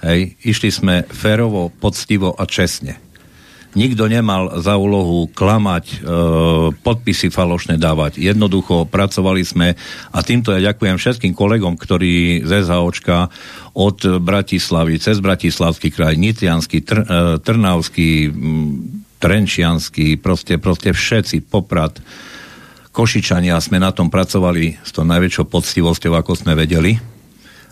Hej. 0.00 0.40
Išli 0.40 0.70
sme 0.72 0.94
férovo, 1.08 1.68
poctivo 1.68 2.32
a 2.32 2.48
čestne. 2.48 3.10
Nikto 3.70 4.10
nemal 4.10 4.58
za 4.58 4.74
úlohu 4.74 5.30
klamať, 5.30 5.84
e, 5.86 5.96
podpisy 6.74 7.30
falošné 7.30 7.78
dávať. 7.78 8.18
Jednoducho 8.18 8.82
pracovali 8.90 9.46
sme 9.46 9.78
a 10.10 10.18
týmto 10.26 10.50
ja 10.50 10.74
ďakujem 10.74 10.98
všetkým 10.98 11.38
kolegom, 11.38 11.78
ktorí 11.78 12.42
z 12.42 12.66
SHOčka 12.66 13.30
od 13.78 14.18
Bratislavy, 14.18 14.98
cez 14.98 15.22
Bratislavský 15.22 15.94
kraj, 15.94 16.18
Nitrianský, 16.18 16.82
Tr, 16.82 16.98
e, 16.98 17.06
Trnavský, 17.38 18.34
Trenčianský, 19.22 20.18
proste, 20.18 20.58
proste 20.58 20.90
všetci, 20.90 21.46
Poprad, 21.46 22.02
Košičania 22.90 23.54
sme 23.62 23.78
na 23.78 23.94
tom 23.94 24.10
pracovali 24.10 24.82
s 24.82 24.90
tou 24.90 25.06
najväčšou 25.06 25.46
poctivosťou, 25.46 26.18
ako 26.18 26.32
sme 26.34 26.58
vedeli 26.58 27.09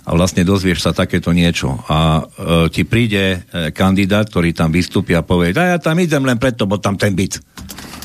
a 0.08 0.10
vlastne 0.16 0.40
dozvieš 0.40 0.88
sa 0.88 0.96
takéto 0.96 1.36
niečo 1.36 1.84
a 1.84 2.24
e, 2.24 2.72
ti 2.72 2.88
príde 2.88 3.44
e, 3.44 3.68
kandidát, 3.76 4.24
ktorý 4.24 4.56
tam 4.56 4.72
vystúpi 4.72 5.12
a 5.12 5.20
povie, 5.20 5.52
a 5.52 5.76
ja 5.76 5.78
tam 5.78 6.00
idem 6.00 6.24
len 6.24 6.40
preto, 6.40 6.64
bo 6.64 6.80
tam 6.80 6.96
ten 6.96 7.12
byt. 7.12 7.36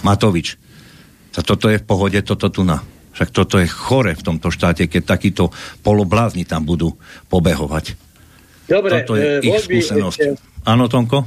Matovič. 0.03 0.59
A 1.33 1.41
toto 1.41 1.71
je 1.71 1.79
v 1.79 1.85
pohode, 1.87 2.19
toto 2.27 2.51
tu 2.51 2.67
na. 2.67 2.83
Však 3.15 3.29
toto 3.31 3.55
je 3.55 3.71
chore 3.71 4.19
v 4.19 4.25
tomto 4.25 4.51
štáte, 4.51 4.91
keď 4.91 5.15
takíto 5.15 5.55
poloblázni 5.79 6.43
tam 6.43 6.67
budú 6.67 6.99
pobehovať. 7.31 7.95
Dobre, 8.67 9.07
toto 9.07 9.15
je 9.15 9.39
e, 9.39 9.47
ich 9.47 9.63
skúsenosť. 9.63 10.19
Áno, 10.67 10.91
Tonko? 10.91 11.23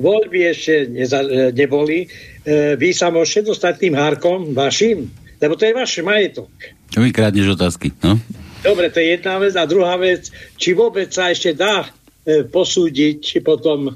Voľby 0.00 0.52
ešte 0.52 0.84
neza, 0.92 1.24
e, 1.24 1.48
neboli. 1.56 2.04
E, 2.04 2.76
vy 2.76 2.92
sa 2.92 3.08
môžete 3.08 3.56
dostať 3.56 3.88
tým 3.88 3.94
hárkom 3.96 4.52
vašim? 4.52 5.08
Lebo 5.40 5.56
to 5.56 5.64
je 5.64 5.72
váš 5.72 5.96
majetok. 6.04 6.52
Čo 6.92 7.00
mi 7.00 7.08
krádneš 7.08 7.56
otázky, 7.56 7.96
no? 8.04 8.20
Dobre, 8.60 8.92
to 8.92 9.00
je 9.00 9.16
jedna 9.16 9.40
vec. 9.40 9.56
A 9.56 9.64
druhá 9.64 9.96
vec, 9.96 10.28
či 10.60 10.76
vôbec 10.76 11.08
sa 11.08 11.32
ešte 11.32 11.56
dá 11.56 11.88
e, 11.88 12.44
posúdiť 12.44 13.40
potom 13.40 13.88
e, 13.88 13.92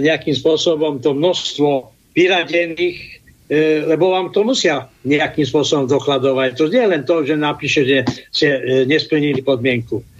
nejakým 0.00 0.36
spôsobom 0.36 1.00
to 1.00 1.16
množstvo 1.16 1.88
vyradených, 2.12 2.98
e, 3.48 3.84
lebo 3.88 4.12
vám 4.12 4.28
to 4.30 4.44
musia 4.44 4.92
nejakým 5.08 5.48
spôsobom 5.48 5.88
dokladovať. 5.88 6.50
To 6.60 6.68
nie 6.68 6.84
je 6.84 6.92
len 6.92 7.02
to, 7.02 7.24
že 7.24 7.34
napíše, 7.34 7.80
že 7.88 7.98
ste 8.28 8.48
e, 8.52 8.60
nesplnili 8.84 9.40
podmienku. 9.40 10.13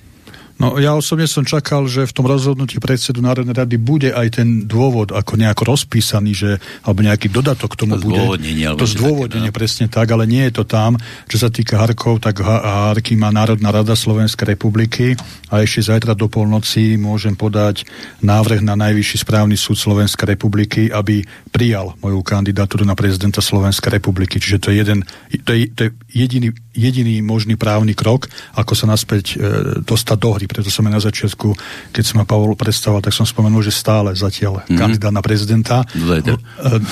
No 0.54 0.78
ja 0.78 0.94
osobne 0.94 1.26
som 1.26 1.42
čakal, 1.42 1.90
že 1.90 2.06
v 2.06 2.14
tom 2.14 2.30
rozhodnutí 2.30 2.78
predsedu 2.78 3.18
Národnej 3.18 3.58
rady 3.58 3.74
bude 3.74 4.14
aj 4.14 4.38
ten 4.38 4.70
dôvod 4.70 5.10
ako 5.10 5.34
nejako 5.34 5.74
rozpísaný, 5.74 6.30
že, 6.30 6.50
alebo 6.86 7.02
nejaký 7.02 7.26
dodatok 7.26 7.74
k 7.74 7.80
tomu 7.82 7.98
to 7.98 8.06
bude. 8.06 8.22
To 8.78 8.86
zdôvodnenie, 8.86 9.50
také, 9.50 9.54
no. 9.54 9.58
presne 9.58 9.86
tak, 9.90 10.06
ale 10.14 10.30
nie 10.30 10.46
je 10.46 10.62
to 10.62 10.64
tam. 10.64 10.94
Čo 11.26 11.36
sa 11.42 11.48
týka 11.50 11.82
Harkov, 11.82 12.22
tak 12.22 12.38
Harky 12.38 13.18
má 13.18 13.34
Národná 13.34 13.74
rada 13.74 13.98
Slovenskej 13.98 14.54
republiky 14.54 15.18
a 15.50 15.58
ešte 15.58 15.90
zajtra 15.90 16.14
do 16.14 16.30
polnoci 16.30 16.94
môžem 16.94 17.34
podať 17.34 17.82
návrh 18.22 18.62
na 18.62 18.78
Najvyšší 18.78 19.26
správny 19.26 19.58
súd 19.58 19.74
Slovenskej 19.74 20.38
republiky, 20.38 20.86
aby 20.86 21.26
prijal 21.50 21.98
moju 21.98 22.22
kandidatúru 22.22 22.86
na 22.86 22.94
prezidenta 22.94 23.42
Slovenskej 23.42 23.98
republiky. 23.98 24.38
Čiže 24.38 24.58
to 24.62 24.68
je, 24.70 24.76
jeden, 24.78 25.02
to 25.42 25.50
je, 25.50 25.66
to 25.74 25.80
je 25.86 25.90
jediný, 26.14 26.54
jediný 26.78 27.26
možný 27.26 27.58
právny 27.58 27.98
krok, 27.98 28.30
ako 28.54 28.72
sa 28.78 28.86
naspäť 28.86 29.34
e, 29.34 29.82
dostať 29.82 30.16
do 30.18 30.30
hry 30.30 30.43
vtedy, 30.44 30.52
preto 30.52 30.68
som 30.68 30.84
aj 30.84 30.92
na 30.92 31.02
začiatku, 31.02 31.48
keď 31.90 32.04
som 32.04 32.16
ma 32.20 32.28
Pavol 32.28 32.52
predstavoval, 32.54 33.00
tak 33.00 33.16
som 33.16 33.24
spomenul, 33.24 33.64
že 33.64 33.72
stále 33.72 34.12
zatiaľ 34.12 34.60
mm-hmm. 34.60 34.78
kandidát 34.78 35.12
na 35.14 35.24
prezidenta 35.24 35.88
do, 35.96 36.36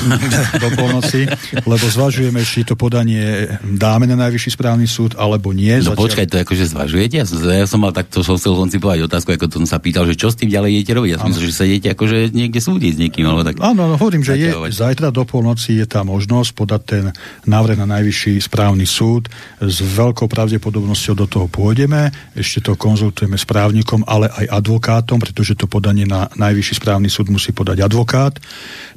do 0.63 0.69
polnoci, 0.75 1.29
lebo 1.69 1.85
zvažujeme, 1.85 2.41
či 2.43 2.65
to 2.65 2.75
podanie 2.75 3.47
dáme 3.61 4.09
na 4.09 4.17
najvyšší 4.17 4.57
správny 4.57 4.89
súd, 4.89 5.15
alebo 5.21 5.53
nie. 5.53 5.77
No 5.85 5.93
zatiaľ... 5.93 6.01
počkaj, 6.01 6.27
to 6.33 6.37
akože 6.41 6.65
zvažujete? 6.73 7.15
Ja 7.21 7.27
som, 7.29 7.37
ja 7.45 7.69
som 7.69 7.79
mal 7.85 7.93
takto, 7.93 8.25
som 8.25 8.41
chcel 8.41 8.57
koncipovať 8.57 9.05
otázku, 9.05 9.37
ako 9.37 9.47
to 9.53 9.57
som 9.63 9.69
sa 9.69 9.79
pýtal, 9.79 10.09
že 10.09 10.17
čo 10.17 10.33
s 10.33 10.39
tým 10.41 10.49
ďalej 10.49 10.81
idete 10.81 10.93
robiť? 10.97 11.11
Ja 11.13 11.19
som 11.21 11.29
myslel, 11.29 11.47
že 11.53 11.55
sa 11.55 11.65
idete 11.69 11.89
akože 11.93 12.33
niekde 12.33 12.61
súdiť 12.63 12.93
s 12.97 12.99
niekým, 12.99 13.25
alebo 13.29 13.45
tak. 13.45 13.61
Áno, 13.61 13.85
no, 13.85 13.95
hovorím, 14.01 14.25
že 14.25 14.41
je, 14.41 14.51
zajtra 14.73 15.13
do 15.13 15.29
polnoci 15.29 15.77
je 15.83 15.87
tá 15.87 16.01
možnosť 16.07 16.51
podať 16.57 16.83
ten 16.83 17.05
návrh 17.45 17.77
na 17.85 18.01
najvyšší 18.01 18.41
správny 18.41 18.89
súd. 18.89 19.29
S 19.61 19.79
veľkou 19.83 20.27
pravdepodobnosťou 20.31 21.15
do 21.19 21.27
toho 21.29 21.47
pôjdeme, 21.51 22.09
ešte 22.33 22.63
to 22.63 22.79
konzultujeme 22.79 23.37
s 23.43 23.45
právnikom, 23.45 24.07
ale 24.07 24.31
aj 24.31 24.63
advokátom, 24.63 25.19
pretože 25.19 25.59
to 25.59 25.67
podanie 25.67 26.07
na 26.07 26.31
najvyšší 26.39 26.79
správny 26.79 27.11
súd 27.11 27.29
musí 27.29 27.51
podať 27.51 27.83
advokát. 27.83 28.39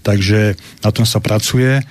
Takže 0.05 0.53
na 0.85 0.93
tom 0.93 1.01
sa 1.01 1.17
pracuje, 1.17 1.81
e, 1.81 1.83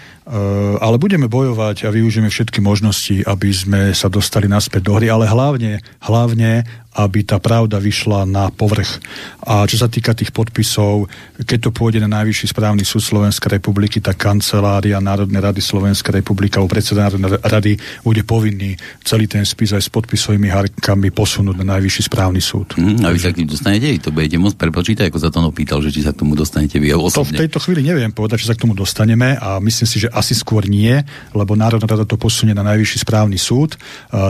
ale 0.78 0.96
budeme 1.02 1.26
bojovať 1.26 1.84
a 1.84 1.92
využijeme 1.92 2.30
všetky 2.30 2.62
možnosti, 2.62 3.26
aby 3.26 3.50
sme 3.50 3.80
sa 3.90 4.06
dostali 4.06 4.46
naspäť 4.46 4.87
do 4.87 4.94
hry, 4.94 5.11
ale 5.11 5.26
hlavne, 5.26 5.82
hlavne 5.99 6.62
aby 6.94 7.26
tá 7.26 7.42
pravda 7.42 7.82
vyšla 7.82 8.22
na 8.24 8.54
povrch. 8.54 9.02
A 9.42 9.66
čo 9.66 9.76
sa 9.76 9.90
týka 9.90 10.14
tých 10.14 10.30
podpisov, 10.30 11.10
keď 11.42 11.58
to 11.68 11.70
pôjde 11.74 11.98
na 11.98 12.10
Najvyšší 12.10 12.54
správny 12.54 12.86
súd 12.86 13.02
Slovenskej 13.02 13.58
republiky, 13.58 13.98
tak 13.98 14.22
kancelária 14.22 15.02
Národnej 15.02 15.42
rady 15.42 15.58
Slovenskej 15.58 16.22
republiky 16.22 16.54
alebo 16.56 16.70
predseda 16.70 17.10
Národnej 17.10 17.42
rady 17.42 17.72
bude 18.06 18.22
povinný 18.22 18.78
celý 19.02 19.26
ten 19.26 19.42
spis 19.42 19.74
aj 19.74 19.82
s 19.82 19.90
podpisovými 19.90 20.46
harkami 20.46 21.10
posunúť 21.10 21.58
na 21.60 21.76
Najvyšší 21.76 22.02
správny 22.06 22.38
súd. 22.38 22.78
Mm, 22.78 23.02
a 23.02 23.10
vy 23.10 23.18
sa 23.18 23.34
k 23.34 23.42
tým 23.42 23.50
dostanete, 23.50 23.90
vy 23.90 24.00
to 24.00 24.14
budete 24.14 24.38
môcť 24.38 24.56
prepočítať, 24.56 25.04
ako 25.10 25.18
sa 25.18 25.28
to 25.34 25.42
opýtal, 25.42 25.82
že 25.82 25.90
či 25.90 26.06
sa 26.06 26.14
k 26.14 26.22
tomu 26.22 26.38
dostanete 26.38 26.78
vy 26.78 26.94
osobne. 26.94 27.34
To 27.34 27.42
v 27.42 27.42
tejto 27.46 27.58
chvíli 27.58 27.82
neviem 27.82 28.14
povedať, 28.14 28.46
či 28.46 28.48
sa 28.48 28.54
k 28.54 28.62
tomu 28.62 28.78
dostaneme 28.78 29.34
a 29.36 29.58
myslím 29.58 29.88
si, 29.90 30.06
že 30.06 30.08
asi 30.14 30.32
skôr 30.32 30.64
nie, 30.70 30.94
lebo 31.34 31.58
Národná 31.58 31.90
rada 31.90 32.06
to 32.06 32.14
posunie 32.14 32.54
na 32.54 32.62
Najvyšší 32.62 33.02
správny 33.02 33.36
súd, 33.36 33.74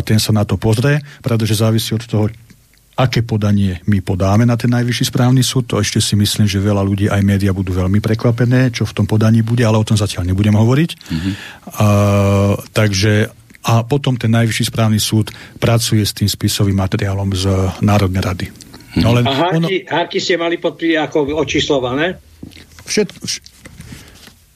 ten 0.09 0.17
sa 0.17 0.33
na 0.33 0.49
to 0.49 0.57
pozrie, 0.57 1.05
pretože 1.21 1.61
závisí 1.61 1.93
od 1.93 2.05
toho, 2.09 2.25
aké 2.95 3.27
podanie 3.27 3.83
my 3.91 3.99
podáme 4.01 4.47
na 4.47 4.55
ten 4.55 4.71
najvyšší 4.71 5.11
správny 5.11 5.43
súd, 5.43 5.67
to 5.67 5.83
ešte 5.83 5.99
si 5.99 6.15
myslím, 6.15 6.47
že 6.47 6.63
veľa 6.63 6.83
ľudí 6.83 7.07
aj 7.11 7.23
média 7.27 7.51
budú 7.51 7.75
veľmi 7.75 7.99
prekvapené, 7.99 8.71
čo 8.71 8.87
v 8.87 8.95
tom 8.95 9.07
podaní 9.07 9.43
bude, 9.43 9.67
ale 9.67 9.79
o 9.79 9.87
tom 9.87 9.99
zatiaľ 9.99 10.31
nebudem 10.31 10.55
hovoriť. 10.55 10.91
Mm-hmm. 10.95 11.35
Uh, 11.75 12.55
takže 12.71 13.35
a 13.65 13.81
potom 13.83 14.15
ten 14.15 14.29
najvyšší 14.29 14.69
správny 14.69 15.01
súd 15.01 15.33
pracuje 15.57 16.05
s 16.05 16.13
tým 16.13 16.29
spisovým 16.29 16.77
materiálom 16.77 17.33
z 17.33 17.45
Národnej 17.81 18.23
rady. 18.23 18.47
No, 19.01 19.11
len 19.17 19.27
a 19.27 19.33
hárky, 19.33 19.89
ono... 19.89 19.91
hárky 19.91 20.19
ste 20.21 20.39
mali 20.39 20.61
podpí 20.61 20.95
ako 20.95 21.35
očíslované? 21.35 22.21
Všetko, 22.85 23.25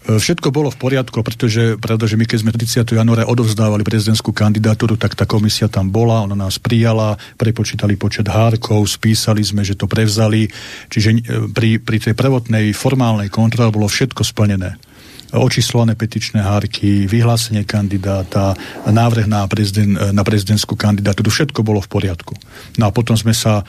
Všetko 0.09 0.49
bolo 0.49 0.73
v 0.73 0.81
poriadku, 0.81 1.21
pretože, 1.21 1.77
pretože 1.77 2.17
my 2.17 2.25
keď 2.25 2.38
sme 2.41 2.57
30. 2.57 2.97
januára 2.97 3.29
odovzdávali 3.29 3.85
prezidentskú 3.85 4.33
kandidatúru, 4.33 4.97
tak 4.97 5.12
tá 5.12 5.29
komisia 5.29 5.69
tam 5.69 5.93
bola, 5.93 6.25
ona 6.25 6.33
nás 6.33 6.57
prijala, 6.57 7.21
prepočítali 7.37 8.00
počet 8.00 8.25
hárkov, 8.25 8.88
spísali 8.88 9.45
sme, 9.45 9.69
že 9.69 9.77
to 9.77 9.85
prevzali. 9.85 10.49
Čiže 10.88 11.09
e, 11.12 11.19
pri, 11.53 11.77
pri 11.77 12.00
tej 12.00 12.17
prvotnej 12.17 12.73
formálnej 12.73 13.29
kontrole 13.29 13.69
bolo 13.69 13.85
všetko 13.85 14.25
splnené 14.25 14.81
očíslované 15.29 15.93
petičné 15.93 16.41
hárky, 16.41 17.05
vyhlásenie 17.05 17.69
kandidáta, 17.69 18.57
návrh 18.88 19.29
na, 19.29 19.45
prezident, 19.45 20.17
na 20.17 20.25
prezidentskú 20.25 20.73
kandidatúru, 20.73 21.29
všetko 21.29 21.61
bolo 21.61 21.85
v 21.85 21.93
poriadku. 21.93 22.33
No 22.81 22.88
a 22.88 22.95
potom 22.97 23.12
sme 23.12 23.37
sa 23.37 23.61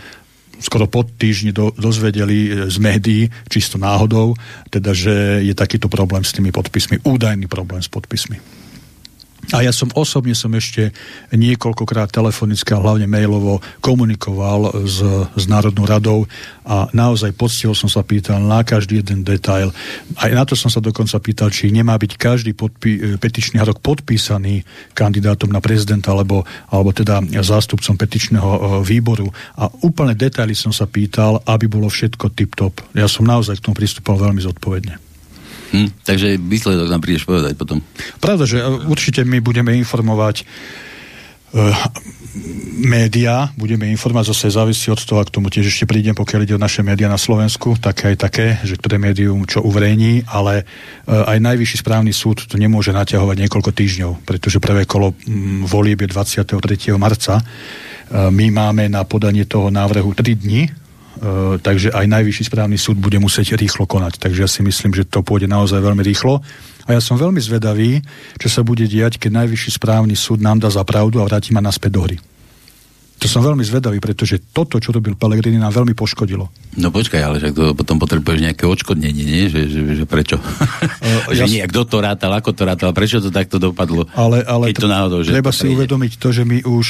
skoro 0.59 0.85
pod 0.87 1.07
týždni 1.15 1.55
do, 1.55 1.71
dozvedeli 1.73 2.37
e, 2.47 2.49
z 2.67 2.77
médií, 2.77 3.21
čisto 3.47 3.79
náhodou, 3.79 4.35
teda, 4.69 4.91
že 4.91 5.41
je 5.43 5.55
takýto 5.55 5.87
problém 5.87 6.21
s 6.21 6.35
tými 6.35 6.51
podpismi, 6.51 7.01
údajný 7.07 7.47
problém 7.47 7.81
s 7.81 7.87
podpismi. 7.87 8.58
A 9.55 9.63
ja 9.65 9.71
som 9.73 9.89
osobne 9.95 10.35
som 10.35 10.51
ešte 10.53 10.91
niekoľkokrát 11.33 12.11
telefonicky 12.11 12.69
a 12.75 12.83
hlavne 12.83 13.09
mailovo 13.09 13.63
komunikoval 13.81 14.85
s, 14.85 15.01
s 15.33 15.43
Národnou 15.49 15.87
radou 15.87 16.29
a 16.69 16.85
naozaj 16.93 17.33
poctivo 17.33 17.73
som 17.73 17.89
sa 17.89 18.05
pýtal 18.05 18.45
na 18.45 18.61
každý 18.61 19.01
jeden 19.01 19.25
detail. 19.25 19.73
Aj 20.21 20.29
na 20.29 20.45
to 20.45 20.53
som 20.53 20.69
sa 20.69 20.83
dokonca 20.83 21.17
pýtal, 21.17 21.49
či 21.49 21.73
nemá 21.73 21.97
byť 21.97 22.11
každý 22.13 22.53
podpí, 22.53 23.17
petičný 23.17 23.57
rok 23.65 23.81
podpísaný 23.81 24.61
kandidátom 24.93 25.49
na 25.49 25.63
prezidenta 25.63 26.13
alebo, 26.13 26.45
alebo 26.69 26.93
teda 26.93 27.23
zástupcom 27.41 27.97
petičného 27.97 28.49
e, 28.53 28.59
výboru. 28.85 29.33
A 29.57 29.65
úplne 29.81 30.13
detaily 30.13 30.53
som 30.53 30.69
sa 30.69 30.85
pýtal, 30.85 31.41
aby 31.49 31.65
bolo 31.65 31.89
všetko 31.89 32.29
tip-top. 32.37 32.85
Ja 32.93 33.09
som 33.09 33.25
naozaj 33.25 33.57
k 33.57 33.65
tomu 33.65 33.81
pristupoval 33.81 34.29
veľmi 34.29 34.45
zodpovedne. 34.45 35.08
Hm, 35.69 35.89
takže 36.01 36.41
výsledok 36.41 36.89
nám 36.89 37.01
prídeš 37.01 37.29
povedať 37.29 37.53
potom. 37.53 37.77
Pravda, 38.17 38.49
že 38.49 38.57
e, 38.57 38.65
určite 38.89 39.21
my 39.21 39.37
budeme 39.37 39.77
informovať 39.77 40.41
uh, 41.53 41.69
média, 42.81 43.53
budeme 43.53 43.85
informovať, 43.93 44.33
zase 44.33 44.57
závisí 44.57 44.89
od 44.89 44.97
toho, 44.97 45.21
ak 45.21 45.29
tomu 45.29 45.53
tiež 45.53 45.69
ešte 45.69 45.85
prídem, 45.85 46.17
pokiaľ 46.17 46.41
ide 46.41 46.57
o 46.57 46.61
naše 46.61 46.81
médiá 46.81 47.05
na 47.05 47.21
Slovensku, 47.21 47.77
tak 47.77 48.01
aj 48.01 48.15
také, 48.17 48.57
že 48.65 48.81
ktoré 48.81 48.97
médium 48.97 49.45
čo 49.45 49.61
uverejní, 49.61 50.25
ale 50.25 50.65
uh, 50.65 51.29
aj 51.29 51.37
najvyšší 51.37 51.77
správny 51.85 52.13
súd 52.17 52.49
to 52.49 52.57
nemôže 52.57 52.89
naťahovať 52.89 53.37
niekoľko 53.45 53.69
týždňov, 53.69 54.11
pretože 54.25 54.57
prvé 54.57 54.89
kolo 54.89 55.13
um, 55.13 55.69
volieb 55.69 56.01
je 56.01 56.09
23. 56.09 56.57
marca. 56.97 57.37
Uh, 57.37 58.33
my 58.33 58.49
máme 58.49 58.89
na 58.89 59.05
podanie 59.05 59.45
toho 59.45 59.69
návrhu 59.69 60.17
3 60.17 60.33
dní, 60.33 60.88
takže 61.59 61.91
aj 61.91 62.05
najvyšší 62.05 62.43
správny 62.47 62.77
súd 62.77 63.01
bude 63.01 63.17
musieť 63.17 63.57
rýchlo 63.57 63.89
konať. 63.89 64.21
Takže 64.21 64.39
ja 64.45 64.49
si 64.49 64.61
myslím, 64.63 64.95
že 64.95 65.07
to 65.09 65.25
pôjde 65.25 65.49
naozaj 65.49 65.81
veľmi 65.81 66.05
rýchlo. 66.05 66.39
A 66.89 66.97
ja 66.97 67.01
som 67.01 67.17
veľmi 67.17 67.37
zvedavý, 67.37 68.01
čo 68.41 68.49
sa 68.49 68.65
bude 68.65 68.85
diať, 68.89 69.21
keď 69.21 69.45
najvyšší 69.45 69.77
správny 69.77 70.17
súd 70.17 70.41
nám 70.41 70.57
dá 70.57 70.69
za 70.73 70.81
pravdu 70.81 71.21
a 71.21 71.27
vráti 71.27 71.53
ma 71.53 71.61
naspäť 71.61 71.91
do 71.93 72.01
hry. 72.05 72.17
To 73.19 73.27
som 73.27 73.43
veľmi 73.43 73.67
zvedavý, 73.67 73.99
pretože 73.99 74.39
toto, 74.55 74.79
čo 74.79 74.95
robil 74.95 75.19
Pellegrini, 75.19 75.59
nám 75.59 75.75
veľmi 75.75 75.91
poškodilo. 75.91 76.47
No 76.79 76.87
počkaj, 76.87 77.19
ale 77.19 77.37
že 77.43 77.51
to 77.51 77.75
potom 77.75 77.99
potrebuješ 77.99 78.39
nejaké 78.39 78.63
odškodnenie, 78.63 79.23
nie? 79.27 79.51
Že, 79.51 79.61
že, 79.67 79.79
že 79.99 80.05
prečo? 80.07 80.39
Uh, 80.39 81.27
že 81.35 81.43
ja 81.43 81.47
nie, 81.51 81.61
kto 81.67 81.83
to 81.83 81.99
rátal, 81.99 82.31
ako 82.31 82.55
to 82.55 82.63
rátal, 82.63 82.95
prečo 82.95 83.19
to 83.19 83.27
takto 83.27 83.59
dopadlo? 83.59 84.07
Ale, 84.15 84.47
ale 84.47 84.71
keď 84.71 84.75
to 84.79 84.87
náhodou, 84.87 85.19
že 85.19 85.35
treba 85.35 85.51
si 85.51 85.67
prejde. 85.67 85.75
uvedomiť 85.75 86.11
to, 86.15 86.27
že 86.31 86.43
my 86.47 86.63
už, 86.63 86.87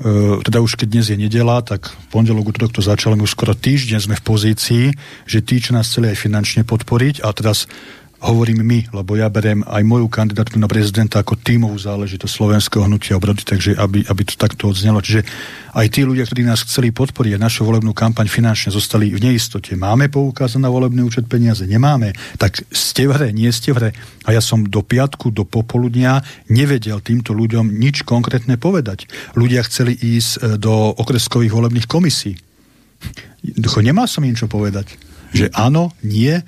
uh, 0.00 0.40
teda 0.40 0.64
už 0.64 0.72
keď 0.80 0.88
dnes 0.88 1.06
je 1.12 1.16
nedela, 1.20 1.60
tak 1.60 1.92
pondelok, 2.08 2.56
útorok 2.56 2.72
to 2.72 2.80
začalo, 2.80 3.12
my 3.12 3.28
už 3.28 3.36
skoro 3.36 3.52
týždeň 3.52 4.08
sme 4.08 4.16
v 4.16 4.24
pozícii, 4.24 4.84
že 5.28 5.44
tí, 5.44 5.60
čo 5.60 5.76
nás 5.76 5.92
chceli 5.92 6.16
aj 6.16 6.24
finančne 6.24 6.64
podporiť 6.64 7.20
a 7.20 7.28
teraz 7.36 7.68
hovorím 8.24 8.64
my, 8.64 8.80
lebo 8.96 9.12
ja 9.14 9.28
beriem 9.28 9.60
aj 9.68 9.82
moju 9.84 10.08
kandidatúru 10.08 10.56
na 10.56 10.70
prezidenta 10.70 11.20
ako 11.20 11.36
tímovú 11.36 11.76
záležitosť 11.76 12.32
slovenského 12.32 12.88
hnutia 12.88 13.20
obrody, 13.20 13.44
takže 13.44 13.76
aby, 13.76 14.08
aby 14.08 14.22
to 14.24 14.40
takto 14.40 14.72
odznelo. 14.72 15.04
Čiže 15.04 15.20
aj 15.76 15.86
tí 15.92 16.08
ľudia, 16.08 16.24
ktorí 16.24 16.48
nás 16.48 16.64
chceli 16.64 16.88
podporiť 16.96 17.36
a 17.36 17.44
našu 17.44 17.68
volebnú 17.68 17.92
kampaň 17.92 18.32
finančne 18.32 18.72
zostali 18.72 19.12
v 19.12 19.20
neistote. 19.20 19.76
Máme 19.76 20.08
poukázať 20.08 20.56
na 20.56 20.72
volebný 20.72 21.04
účet 21.04 21.28
peniaze? 21.28 21.68
Nemáme. 21.68 22.16
Tak 22.40 22.64
ste 22.72 23.04
v 23.04 23.12
hre, 23.12 23.28
nie 23.36 23.52
ste 23.52 23.76
v 23.76 23.76
hre. 23.76 23.90
A 24.24 24.32
ja 24.32 24.40
som 24.40 24.64
do 24.64 24.80
piatku, 24.80 25.28
do 25.28 25.44
popoludnia 25.44 26.24
nevedel 26.48 27.04
týmto 27.04 27.36
ľuďom 27.36 27.68
nič 27.68 28.08
konkrétne 28.08 28.56
povedať. 28.56 29.04
Ľudia 29.36 29.60
chceli 29.68 29.92
ísť 29.92 30.30
e, 30.32 30.38
do 30.56 30.96
okreskových 30.96 31.52
volebných 31.52 31.84
komisí. 31.84 32.40
Nemá 33.84 34.08
som 34.08 34.24
im 34.24 34.34
čo 34.34 34.48
povedať. 34.48 34.96
Že 35.36 35.52
áno, 35.52 35.92
nie, 36.00 36.40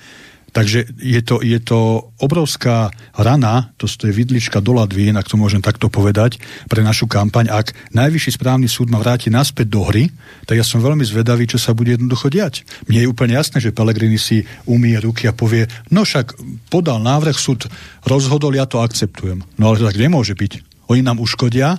Takže 0.53 0.89
je 0.97 1.21
to, 1.21 1.45
je 1.45 1.61
to 1.61 2.09
obrovská 2.19 2.89
rana, 3.13 3.71
to 3.77 3.85
je 3.85 4.13
vidlička 4.13 4.65
do 4.65 4.81
ladvín, 4.81 5.15
ak 5.21 5.29
to 5.29 5.37
môžem 5.37 5.61
takto 5.61 5.93
povedať, 5.93 6.41
pre 6.67 6.81
našu 6.81 7.05
kampaň. 7.05 7.53
Ak 7.53 7.77
najvyšší 7.93 8.41
správny 8.41 8.67
súd 8.67 8.89
ma 8.89 8.99
vráti 8.99 9.29
naspäť 9.29 9.69
do 9.69 9.85
hry, 9.85 10.09
tak 10.49 10.57
ja 10.57 10.65
som 10.65 10.81
veľmi 10.81 11.05
zvedavý, 11.05 11.45
čo 11.45 11.61
sa 11.61 11.77
bude 11.77 11.95
jednoducho 11.95 12.33
diať. 12.33 12.65
Mne 12.89 13.05
je 13.05 13.11
úplne 13.13 13.37
jasné, 13.37 13.61
že 13.61 13.77
Pelegrini 13.77 14.17
si 14.17 14.49
umie 14.65 14.97
ruky 14.97 15.29
a 15.29 15.37
povie, 15.37 15.69
no 15.93 16.03
však 16.09 16.35
podal 16.73 17.05
návrh, 17.05 17.37
súd 17.37 17.69
rozhodol, 18.09 18.57
ja 18.57 18.65
to 18.65 18.81
akceptujem. 18.81 19.45
No 19.61 19.71
ale 19.71 19.85
to 19.85 19.89
tak 19.89 20.01
nemôže 20.01 20.33
byť. 20.33 20.65
Oni 20.89 21.05
nám 21.05 21.21
uškodia, 21.21 21.77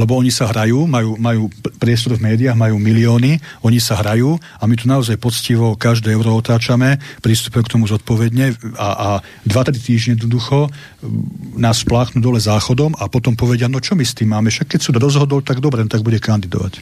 lebo 0.00 0.16
oni 0.16 0.32
sa 0.32 0.48
hrajú, 0.48 0.88
majú, 0.88 1.20
majú 1.20 1.52
priestor 1.76 2.16
v 2.16 2.32
médiách, 2.32 2.56
majú 2.56 2.80
milióny, 2.80 3.36
oni 3.60 3.76
sa 3.76 4.00
hrajú 4.00 4.40
a 4.56 4.64
my 4.64 4.74
tu 4.80 4.88
naozaj 4.88 5.20
poctivo 5.20 5.76
každé 5.76 6.16
euro 6.16 6.32
otáčame, 6.40 6.96
pristupujeme 7.20 7.68
k 7.68 7.72
tomu 7.76 7.84
zodpovedne 7.84 8.56
a, 8.80 8.88
a 8.88 9.08
dva, 9.44 9.62
tri 9.68 9.76
týždne 9.76 10.16
jednoducho 10.16 10.72
nás 11.60 11.84
spláchnú 11.84 12.24
dole 12.24 12.40
záchodom 12.40 12.96
a 12.96 13.12
potom 13.12 13.36
povedia, 13.36 13.68
no 13.68 13.84
čo 13.84 13.92
my 13.92 14.04
s 14.08 14.16
tým 14.16 14.32
máme, 14.32 14.48
však 14.48 14.72
keď 14.72 14.80
súd 14.80 14.96
rozhodol, 14.96 15.44
tak 15.44 15.60
dobre, 15.60 15.84
tak 15.84 16.00
bude 16.00 16.16
kandidovať. 16.16 16.80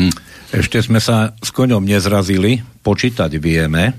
Hm. 0.00 0.14
Ešte 0.50 0.80
sme 0.80 0.98
sa 0.98 1.36
s 1.36 1.52
koňom 1.52 1.84
nezrazili, 1.84 2.64
počítať 2.80 3.36
vieme 3.36 3.92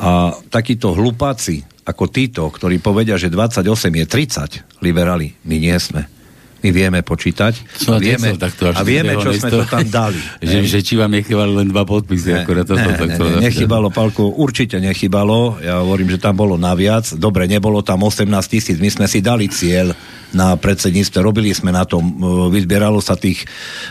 a 0.00 0.32
takíto 0.48 0.96
hlupáci 0.96 1.60
ako 1.84 2.08
títo, 2.08 2.48
ktorí 2.48 2.80
povedia, 2.80 3.20
že 3.20 3.28
28 3.28 3.68
je 4.00 4.06
30, 4.08 4.80
liberáli, 4.80 5.36
my 5.44 5.56
nie 5.60 5.76
sme 5.76 6.19
my 6.60 6.68
vieme 6.70 7.00
počítať 7.00 7.54
a 7.88 7.96
vieme, 7.96 8.36
takto 8.36 8.68
a 8.68 8.80
vieme 8.84 9.16
čo 9.16 9.32
sme 9.32 9.48
to 9.48 9.64
tam 9.64 9.86
dali. 9.88 10.20
že, 10.44 10.60
že 10.68 10.80
či 10.84 10.94
vám 11.00 11.12
nechybali 11.12 11.52
len 11.64 11.66
dva 11.72 11.88
podpisy. 11.88 12.36
Ne, 12.36 12.44
akorát 12.44 12.68
to 12.68 12.76
ne, 12.76 12.84
ne, 12.84 13.16
ne, 13.16 13.48
nechybalo, 13.48 13.88
Palko, 13.88 14.28
určite 14.28 14.76
nechybalo. 14.76 15.60
Ja 15.64 15.80
hovorím, 15.80 16.12
že 16.12 16.20
tam 16.20 16.36
bolo 16.36 16.60
naviac. 16.60 17.16
Dobre, 17.16 17.48
nebolo 17.48 17.80
tam 17.80 18.04
18 18.04 18.28
tisíc. 18.46 18.76
My 18.76 18.92
sme 18.92 19.08
si 19.08 19.24
dali 19.24 19.48
cieľ 19.48 19.96
na 20.36 20.54
predsedníctve. 20.54 21.18
Robili 21.24 21.50
sme 21.50 21.74
na 21.74 21.82
tom. 21.88 22.04
E, 22.06 22.14
vyzbieralo 22.54 23.02
sa 23.02 23.18
tých 23.18 23.42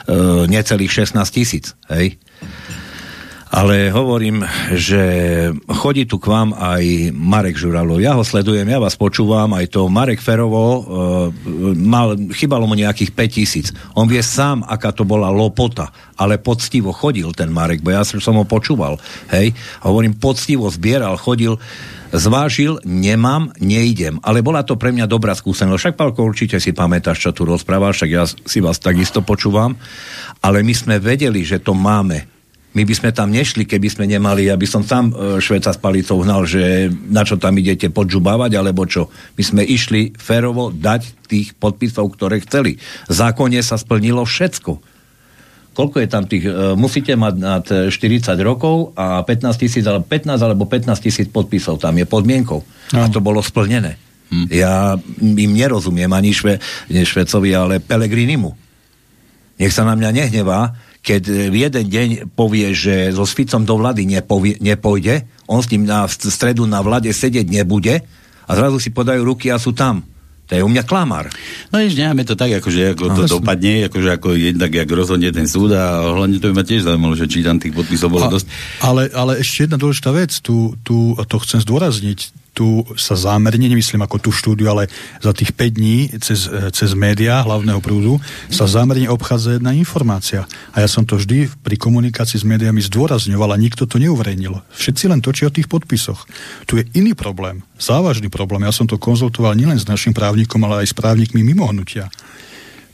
uh, 0.08 0.48
necelých 0.48 1.10
16 1.12 1.20
tisíc. 1.36 1.76
Hej? 1.92 2.16
Ale 3.50 3.90
hovorím, 3.90 4.46
že 4.78 5.02
chodí 5.66 6.06
tu 6.06 6.22
k 6.22 6.30
vám 6.30 6.54
aj 6.54 7.10
Marek 7.18 7.58
Žuralo. 7.58 7.98
Ja 7.98 8.14
ho 8.14 8.22
sledujem, 8.22 8.70
ja 8.70 8.78
vás 8.78 8.94
počúvam, 8.94 9.58
aj 9.58 9.74
to 9.74 9.90
Marek 9.90 10.22
Ferovo, 10.22 10.62
uh, 10.62 10.78
mal, 11.74 12.14
chybalo 12.30 12.70
mu 12.70 12.78
nejakých 12.78 13.10
5 13.10 13.26
tisíc. 13.34 13.68
On 13.98 14.06
vie 14.06 14.22
sám, 14.22 14.62
aká 14.62 14.94
to 14.94 15.02
bola 15.02 15.34
lopota, 15.34 15.90
ale 16.14 16.38
poctivo 16.38 16.94
chodil 16.94 17.34
ten 17.34 17.50
Marek, 17.50 17.82
bo 17.82 17.90
ja 17.90 18.06
som 18.06 18.38
ho 18.38 18.46
počúval, 18.46 19.02
hej. 19.34 19.58
Hovorím, 19.82 20.14
poctivo 20.22 20.70
zbieral, 20.70 21.18
chodil, 21.18 21.58
zvážil, 22.14 22.78
nemám, 22.86 23.50
neidem. 23.58 24.22
Ale 24.22 24.46
bola 24.46 24.62
to 24.62 24.78
pre 24.78 24.94
mňa 24.94 25.10
dobrá 25.10 25.34
skúsenosť. 25.34 25.82
Však, 25.82 25.98
Pálko, 25.98 26.22
určite 26.22 26.62
si 26.62 26.70
pamätáš, 26.70 27.18
čo 27.18 27.34
tu 27.34 27.50
rozprával, 27.50 27.98
však 27.98 28.10
ja 28.14 28.30
si 28.30 28.62
vás 28.62 28.78
takisto 28.78 29.26
počúvam. 29.26 29.74
Ale 30.46 30.62
my 30.62 30.74
sme 30.78 30.96
vedeli, 31.02 31.42
že 31.42 31.58
to 31.58 31.74
máme 31.74 32.39
my 32.70 32.86
by 32.86 32.94
sme 32.94 33.10
tam 33.10 33.34
nešli, 33.34 33.66
keby 33.66 33.90
sme 33.90 34.06
nemali, 34.06 34.46
aby 34.46 34.70
som 34.70 34.86
sám 34.86 35.10
e, 35.10 35.42
Šveca 35.42 35.74
s 35.74 35.80
palicou 35.82 36.22
hnal, 36.22 36.46
že 36.46 36.94
na 37.10 37.26
čo 37.26 37.42
tam 37.42 37.58
idete 37.58 37.90
podžubávať, 37.90 38.62
alebo 38.62 38.86
čo. 38.86 39.10
My 39.34 39.44
sme 39.44 39.62
išli 39.66 40.14
férovo 40.14 40.70
dať 40.70 41.26
tých 41.26 41.58
podpisov, 41.58 42.14
ktoré 42.14 42.38
chceli. 42.46 42.78
V 43.10 43.14
zákone 43.14 43.58
sa 43.66 43.74
splnilo 43.74 44.22
všetko. 44.22 44.78
Koľko 45.74 45.98
je 45.98 46.08
tam 46.14 46.30
tých, 46.30 46.46
e, 46.46 46.78
musíte 46.78 47.18
mať 47.18 47.34
nad 47.42 47.66
40 47.66 48.38
rokov 48.46 48.94
a 48.94 49.26
15 49.26 49.58
tisíc, 49.58 49.82
ale 49.90 50.06
15 50.06 50.38
alebo 50.38 50.70
15 50.70 50.94
tisíc 51.02 51.26
podpisov 51.26 51.82
tam 51.82 51.98
je 51.98 52.06
podmienkou. 52.06 52.62
No. 52.94 53.00
A 53.02 53.10
to 53.10 53.18
bolo 53.18 53.42
splnené. 53.42 53.98
Hm. 54.30 54.46
Ja 54.54 54.94
im 55.18 55.52
nerozumiem 55.58 56.14
ani 56.14 56.38
šve, 56.38 56.62
Švecovi, 56.86 57.50
ale 57.50 57.82
Pelegrinimu. 57.82 58.54
Nech 59.58 59.74
sa 59.74 59.82
na 59.90 59.98
mňa 59.98 60.10
nehnevá, 60.14 60.78
keď 61.10 61.50
v 61.50 61.56
jeden 61.58 61.86
deň 61.90 62.10
povie, 62.38 62.70
že 62.78 63.10
so 63.10 63.26
Sficom 63.26 63.66
do 63.66 63.82
vlády 63.82 64.06
nepovie, 64.06 64.62
nepojde, 64.62 65.26
on 65.50 65.58
s 65.58 65.74
ním 65.74 65.90
na 65.90 66.06
stredu 66.06 66.70
na 66.70 66.86
vlade 66.86 67.10
sedieť 67.10 67.50
nebude 67.50 68.06
a 68.46 68.52
zrazu 68.54 68.78
si 68.78 68.94
podajú 68.94 69.26
ruky 69.26 69.50
a 69.50 69.58
sú 69.58 69.74
tam. 69.74 70.06
To 70.50 70.58
je 70.58 70.66
u 70.66 70.70
mňa 70.70 70.86
klamár. 70.86 71.30
No 71.70 71.78
nič, 71.78 71.94
necháme 71.94 72.26
to 72.26 72.34
tak, 72.34 72.50
akože 72.62 72.98
ako 72.98 73.06
to 73.14 73.24
no, 73.26 73.30
dopadne, 73.42 73.86
akože 73.86 74.10
ako 74.18 74.34
jednak, 74.34 74.74
jak 74.74 74.90
rozhodne 74.90 75.30
ten 75.30 75.46
súd 75.46 75.74
a 75.78 76.14
hlavne 76.14 76.42
to 76.42 76.50
by 76.50 76.62
ma 76.62 76.66
tiež 76.66 76.86
zaujímalo, 76.90 77.14
že 77.14 77.30
či 77.30 77.46
tam 77.46 77.62
tých 77.62 77.74
podpisov 77.74 78.10
bolo 78.10 78.30
a, 78.30 78.34
dosť. 78.34 78.46
Ale, 78.82 79.14
ale 79.14 79.46
ešte 79.46 79.70
jedna 79.70 79.78
dôležitá 79.78 80.10
vec, 80.10 80.34
tu, 80.42 80.74
tu, 80.82 81.14
a 81.18 81.26
to 81.26 81.38
chcem 81.42 81.62
zdôrazniť, 81.62 82.49
tu 82.60 82.84
sa 83.00 83.16
zámerne, 83.16 83.72
nemyslím 83.72 84.04
ako 84.04 84.20
tú 84.20 84.36
štúdiu, 84.36 84.68
ale 84.68 84.92
za 85.24 85.32
tých 85.32 85.56
5 85.56 85.80
dní 85.80 86.12
cez, 86.20 86.52
cez 86.76 86.92
médiá 86.92 87.40
hlavného 87.40 87.80
prúdu 87.80 88.20
sa 88.52 88.68
zámerne 88.68 89.08
obchádza 89.08 89.56
jedna 89.56 89.72
informácia. 89.72 90.44
A 90.76 90.84
ja 90.84 90.92
som 90.92 91.08
to 91.08 91.16
vždy 91.16 91.48
pri 91.64 91.80
komunikácii 91.80 92.44
s 92.44 92.44
médiami 92.44 92.84
zdôrazňoval 92.84 93.56
a 93.56 93.62
nikto 93.64 93.88
to 93.88 93.96
neuverejnil. 93.96 94.60
Všetci 94.76 95.08
len 95.08 95.24
točia 95.24 95.48
o 95.48 95.56
tých 95.56 95.72
podpisoch. 95.72 96.28
Tu 96.68 96.84
je 96.84 97.00
iný 97.00 97.16
problém, 97.16 97.64
závažný 97.80 98.28
problém. 98.28 98.68
Ja 98.68 98.76
som 98.76 98.84
to 98.84 99.00
konzultoval 99.00 99.56
nielen 99.56 99.80
s 99.80 99.88
našim 99.88 100.12
právnikom, 100.12 100.60
ale 100.68 100.84
aj 100.84 100.92
s 100.92 100.98
právnikmi 101.00 101.40
mimo 101.40 101.64
hnutia. 101.64 102.12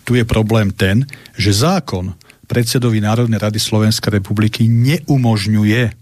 Tu 0.06 0.22
je 0.22 0.26
problém 0.30 0.70
ten, 0.70 1.10
že 1.34 1.66
zákon 1.66 2.14
predsedovi 2.46 3.02
Národnej 3.02 3.42
rady 3.42 3.58
Slovenskej 3.58 4.22
republiky 4.22 4.70
neumožňuje 4.70 5.98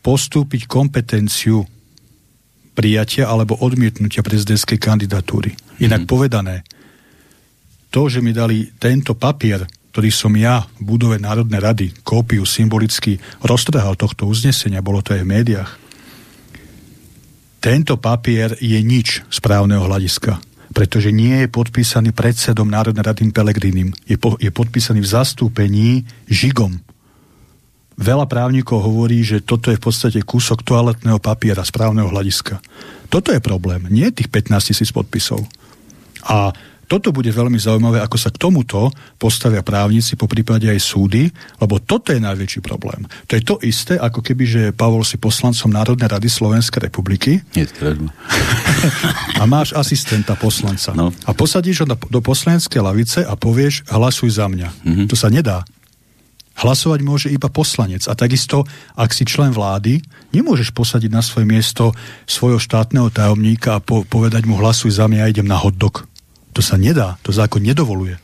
postúpiť 0.00 0.64
kompetenciu 0.64 1.68
prijatia 2.74 3.30
alebo 3.30 3.56
odmietnutia 3.62 4.26
prezidentskej 4.26 4.82
kandidatúry. 4.82 5.54
Inak 5.80 6.04
mm. 6.04 6.10
povedané, 6.10 6.66
to, 7.94 8.10
že 8.10 8.18
mi 8.18 8.34
dali 8.34 8.74
tento 8.74 9.14
papier, 9.14 9.62
ktorý 9.94 10.10
som 10.10 10.34
ja 10.34 10.66
v 10.82 10.82
budove 10.82 11.22
Národnej 11.22 11.62
rady, 11.62 11.86
kópiu 12.02 12.42
symbolicky 12.42 13.22
roztrhal 13.46 13.94
tohto 13.94 14.26
uznesenia, 14.26 14.82
bolo 14.82 14.98
to 15.00 15.14
aj 15.14 15.22
v 15.22 15.30
médiách, 15.30 15.70
tento 17.64 17.96
papier 17.96 18.52
je 18.60 18.76
nič 18.84 19.24
správneho 19.32 19.88
hľadiska, 19.88 20.36
pretože 20.76 21.08
nie 21.08 21.32
je 21.40 21.48
podpísaný 21.48 22.12
predsedom 22.12 22.68
Národnej 22.68 23.00
rady 23.00 23.32
Pelegrinim. 23.32 23.96
Je, 24.04 24.20
po, 24.20 24.36
je 24.36 24.52
podpísaný 24.52 25.00
v 25.00 25.08
zastúpení 25.08 26.04
Žigom, 26.28 26.83
Veľa 27.94 28.26
právnikov 28.26 28.82
hovorí, 28.82 29.22
že 29.22 29.38
toto 29.38 29.70
je 29.70 29.78
v 29.78 29.84
podstate 29.86 30.18
kúsok 30.26 30.66
toaletného 30.66 31.22
papiera 31.22 31.62
správneho 31.62 32.10
hľadiska. 32.10 32.58
Toto 33.06 33.30
je 33.30 33.38
problém, 33.38 33.86
nie 33.86 34.10
tých 34.10 34.26
15 34.26 34.74
tisíc 34.74 34.90
podpisov. 34.90 35.46
A 36.26 36.50
toto 36.84 37.10
bude 37.10 37.32
veľmi 37.32 37.56
zaujímavé, 37.56 38.00
ako 38.00 38.16
sa 38.20 38.28
k 38.28 38.40
tomuto 38.40 38.92
postavia 39.16 39.64
právnici, 39.64 40.20
po 40.20 40.28
prípade 40.28 40.68
aj 40.68 40.80
súdy, 40.80 41.32
lebo 41.58 41.80
toto 41.80 42.12
je 42.12 42.20
najväčší 42.20 42.60
problém. 42.60 43.08
To 43.28 43.32
je 43.34 43.42
to 43.42 43.56
isté, 43.64 43.96
ako 43.96 44.20
keby, 44.20 44.44
že 44.44 44.62
Pavol 44.76 45.02
si 45.02 45.16
poslancom 45.16 45.72
Národnej 45.72 46.06
rady 46.12 46.28
Slovenskej 46.28 46.92
republiky 46.92 47.40
Nie, 47.56 47.64
a 49.40 49.44
máš 49.48 49.72
asistenta 49.72 50.36
poslanca. 50.36 50.92
No. 50.92 51.10
A 51.24 51.32
posadíš 51.32 51.84
ho 51.84 51.86
do 51.88 52.20
poslaneckej 52.20 52.80
lavice 52.84 53.20
a 53.24 53.32
povieš, 53.34 53.88
hlasuj 53.88 54.36
za 54.36 54.46
mňa. 54.46 54.68
Mm-hmm. 54.84 55.06
To 55.08 55.16
sa 55.16 55.32
nedá. 55.32 55.64
Hlasovať 56.54 57.00
môže 57.02 57.28
iba 57.34 57.50
poslanec. 57.50 58.06
A 58.06 58.14
takisto, 58.14 58.62
ak 58.94 59.10
si 59.10 59.26
člen 59.26 59.50
vlády, 59.50 59.98
nemôžeš 60.30 60.70
posadiť 60.70 61.10
na 61.10 61.18
svoje 61.18 61.50
miesto 61.50 61.90
svojho 62.30 62.62
štátneho 62.62 63.10
tajomníka 63.10 63.78
a 63.78 63.82
po- 63.82 64.06
povedať 64.06 64.46
mu 64.46 64.54
hlasuj 64.54 64.94
za 64.94 65.10
mňa 65.10 65.20
a 65.26 65.30
idem 65.34 65.50
na 65.50 65.58
hotdog. 65.58 66.06
To 66.54 66.62
sa 66.62 66.78
nedá, 66.78 67.18
to 67.26 67.34
zákon 67.34 67.58
nedovoluje. 67.58 68.14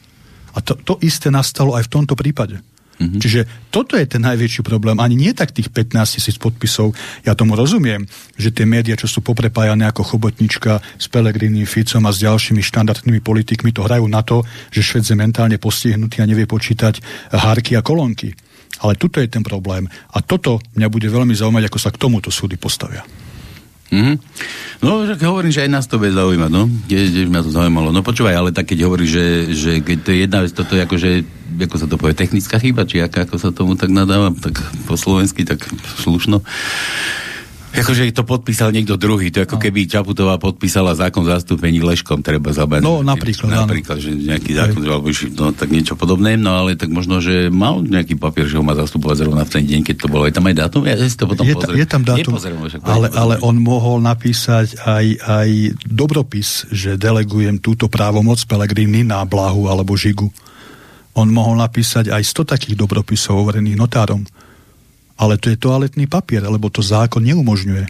A 0.54 0.62
to, 0.62 0.78
to 0.78 0.94
isté 1.02 1.30
nastalo 1.30 1.74
aj 1.74 1.90
v 1.90 1.92
tomto 1.98 2.14
prípade. 2.14 2.62
Mm-hmm. 3.00 3.20
Čiže 3.20 3.40
toto 3.72 3.96
je 3.96 4.04
ten 4.04 4.20
najväčší 4.20 4.60
problém. 4.60 5.00
Ani 5.00 5.16
nie 5.16 5.32
tak 5.32 5.56
tých 5.56 5.72
15 5.72 6.20
tisíc 6.20 6.36
podpisov. 6.36 6.92
Ja 7.24 7.32
tomu 7.32 7.56
rozumiem, 7.56 8.04
že 8.36 8.52
tie 8.52 8.68
médiá, 8.68 8.92
čo 8.92 9.08
sú 9.08 9.24
poprepájané 9.24 9.88
ako 9.88 10.04
chobotnička 10.04 10.84
s 11.00 11.08
Pelegrinim, 11.08 11.64
Ficom 11.64 12.04
a 12.04 12.12
s 12.12 12.20
ďalšími 12.20 12.60
štandardnými 12.60 13.24
politikmi, 13.24 13.72
to 13.72 13.88
hrajú 13.88 14.04
na 14.04 14.20
to, 14.20 14.44
že 14.68 14.84
Šved 14.84 15.08
je 15.08 15.16
mentálne 15.16 15.56
postihnutý 15.56 16.20
a 16.20 16.28
nevie 16.28 16.44
počítať 16.44 17.00
hárky 17.32 17.72
a 17.72 17.80
kolónky. 17.80 18.36
Ale 18.84 19.00
tuto 19.00 19.24
je 19.24 19.32
ten 19.32 19.40
problém. 19.40 19.88
A 20.12 20.20
toto 20.20 20.60
mňa 20.76 20.88
bude 20.92 21.08
veľmi 21.08 21.32
zaujímať, 21.32 21.72
ako 21.72 21.78
sa 21.80 21.88
k 21.88 22.00
tomuto 22.00 22.28
súdy 22.28 22.60
postavia. 22.60 23.00
Mm-hmm. 23.90 24.16
No, 24.86 25.02
že 25.02 25.18
hovorím, 25.26 25.50
že 25.50 25.66
aj 25.66 25.70
nás 25.70 25.86
to 25.90 25.98
bude 25.98 26.14
zaujímať, 26.14 26.50
no. 26.50 26.70
Tiež 26.86 27.26
ma 27.26 27.42
to 27.42 27.50
zaujímalo. 27.50 27.90
No 27.90 28.06
počúvaj, 28.06 28.38
ale 28.38 28.50
tak 28.54 28.70
keď 28.70 28.86
hovorí, 28.86 29.04
že, 29.04 29.50
že 29.50 29.82
keď 29.82 29.96
to 30.06 30.08
je 30.14 30.18
jedna 30.24 30.38
vec, 30.46 30.52
toto 30.54 30.72
je 30.78 30.82
akože, 30.86 31.10
ako 31.58 31.76
sa 31.76 31.86
to 31.90 31.98
povie, 31.98 32.14
technická 32.14 32.56
chyba, 32.62 32.86
či 32.86 33.02
aká, 33.02 33.26
ako 33.26 33.36
sa 33.36 33.50
tomu 33.50 33.74
tak 33.74 33.90
nadáva, 33.90 34.30
tak 34.38 34.62
po 34.86 34.94
slovensky, 34.94 35.42
tak 35.42 35.66
slušno. 36.00 36.40
Akože 37.80 38.02
to 38.12 38.24
podpísal 38.28 38.70
niekto 38.70 39.00
druhý, 39.00 39.32
to 39.32 39.42
ako 39.42 39.56
no. 39.56 39.62
keby 39.62 39.88
Čaputová 39.88 40.36
podpísala 40.36 40.92
zákon 40.92 41.24
zastúpení 41.24 41.80
Leškom, 41.80 42.20
treba 42.20 42.52
zabať. 42.52 42.84
No 42.84 43.00
napríklad, 43.00 43.48
Napríklad, 43.48 43.98
že 43.98 44.12
nejaký 44.14 44.52
zákon, 44.56 44.80
alebo 44.84 45.08
no, 45.10 45.44
tak 45.56 45.68
niečo 45.72 45.96
podobné, 45.96 46.36
no 46.36 46.54
ale 46.60 46.76
tak 46.76 46.92
možno, 46.92 47.18
že 47.24 47.48
mal 47.48 47.80
nejaký 47.80 48.20
papier, 48.20 48.46
že 48.46 48.60
ho 48.60 48.64
má 48.64 48.76
zastupovať 48.76 49.26
zrovna 49.26 49.42
v 49.48 49.52
ten 49.56 49.64
deň, 49.64 49.80
keď 49.82 49.96
to 49.96 50.06
bolo. 50.06 50.28
Je 50.28 50.34
tam 50.36 50.46
aj 50.46 50.56
dátum? 50.56 50.82
Ja 50.84 50.96
si 51.00 51.16
to 51.16 51.26
potom 51.26 51.44
je, 51.48 51.54
ta, 51.56 51.66
je 51.72 51.86
tam 51.88 52.02
dátum, 52.04 52.34
však, 52.36 52.80
ale, 52.84 53.08
ale 53.16 53.34
on 53.40 53.56
mohol 53.58 54.04
napísať 54.04 54.76
aj, 54.84 55.06
aj 55.24 55.48
dobropis, 55.88 56.68
že 56.68 57.00
delegujem 57.00 57.58
túto 57.58 57.88
právomoc 57.88 58.38
Pelegrini 58.44 59.02
na 59.02 59.24
Blahu 59.24 59.66
alebo 59.66 59.96
Žigu. 59.96 60.28
On 61.18 61.26
mohol 61.26 61.58
napísať 61.58 62.12
aj 62.14 62.22
100 62.22 62.52
takých 62.54 62.76
dobropisov 62.78 63.42
overených 63.42 63.76
notárom 63.76 64.22
ale 65.20 65.36
to 65.36 65.52
je 65.52 65.60
toaletný 65.60 66.08
papier, 66.08 66.40
lebo 66.48 66.72
to 66.72 66.80
zákon 66.80 67.20
neumožňuje 67.20 67.84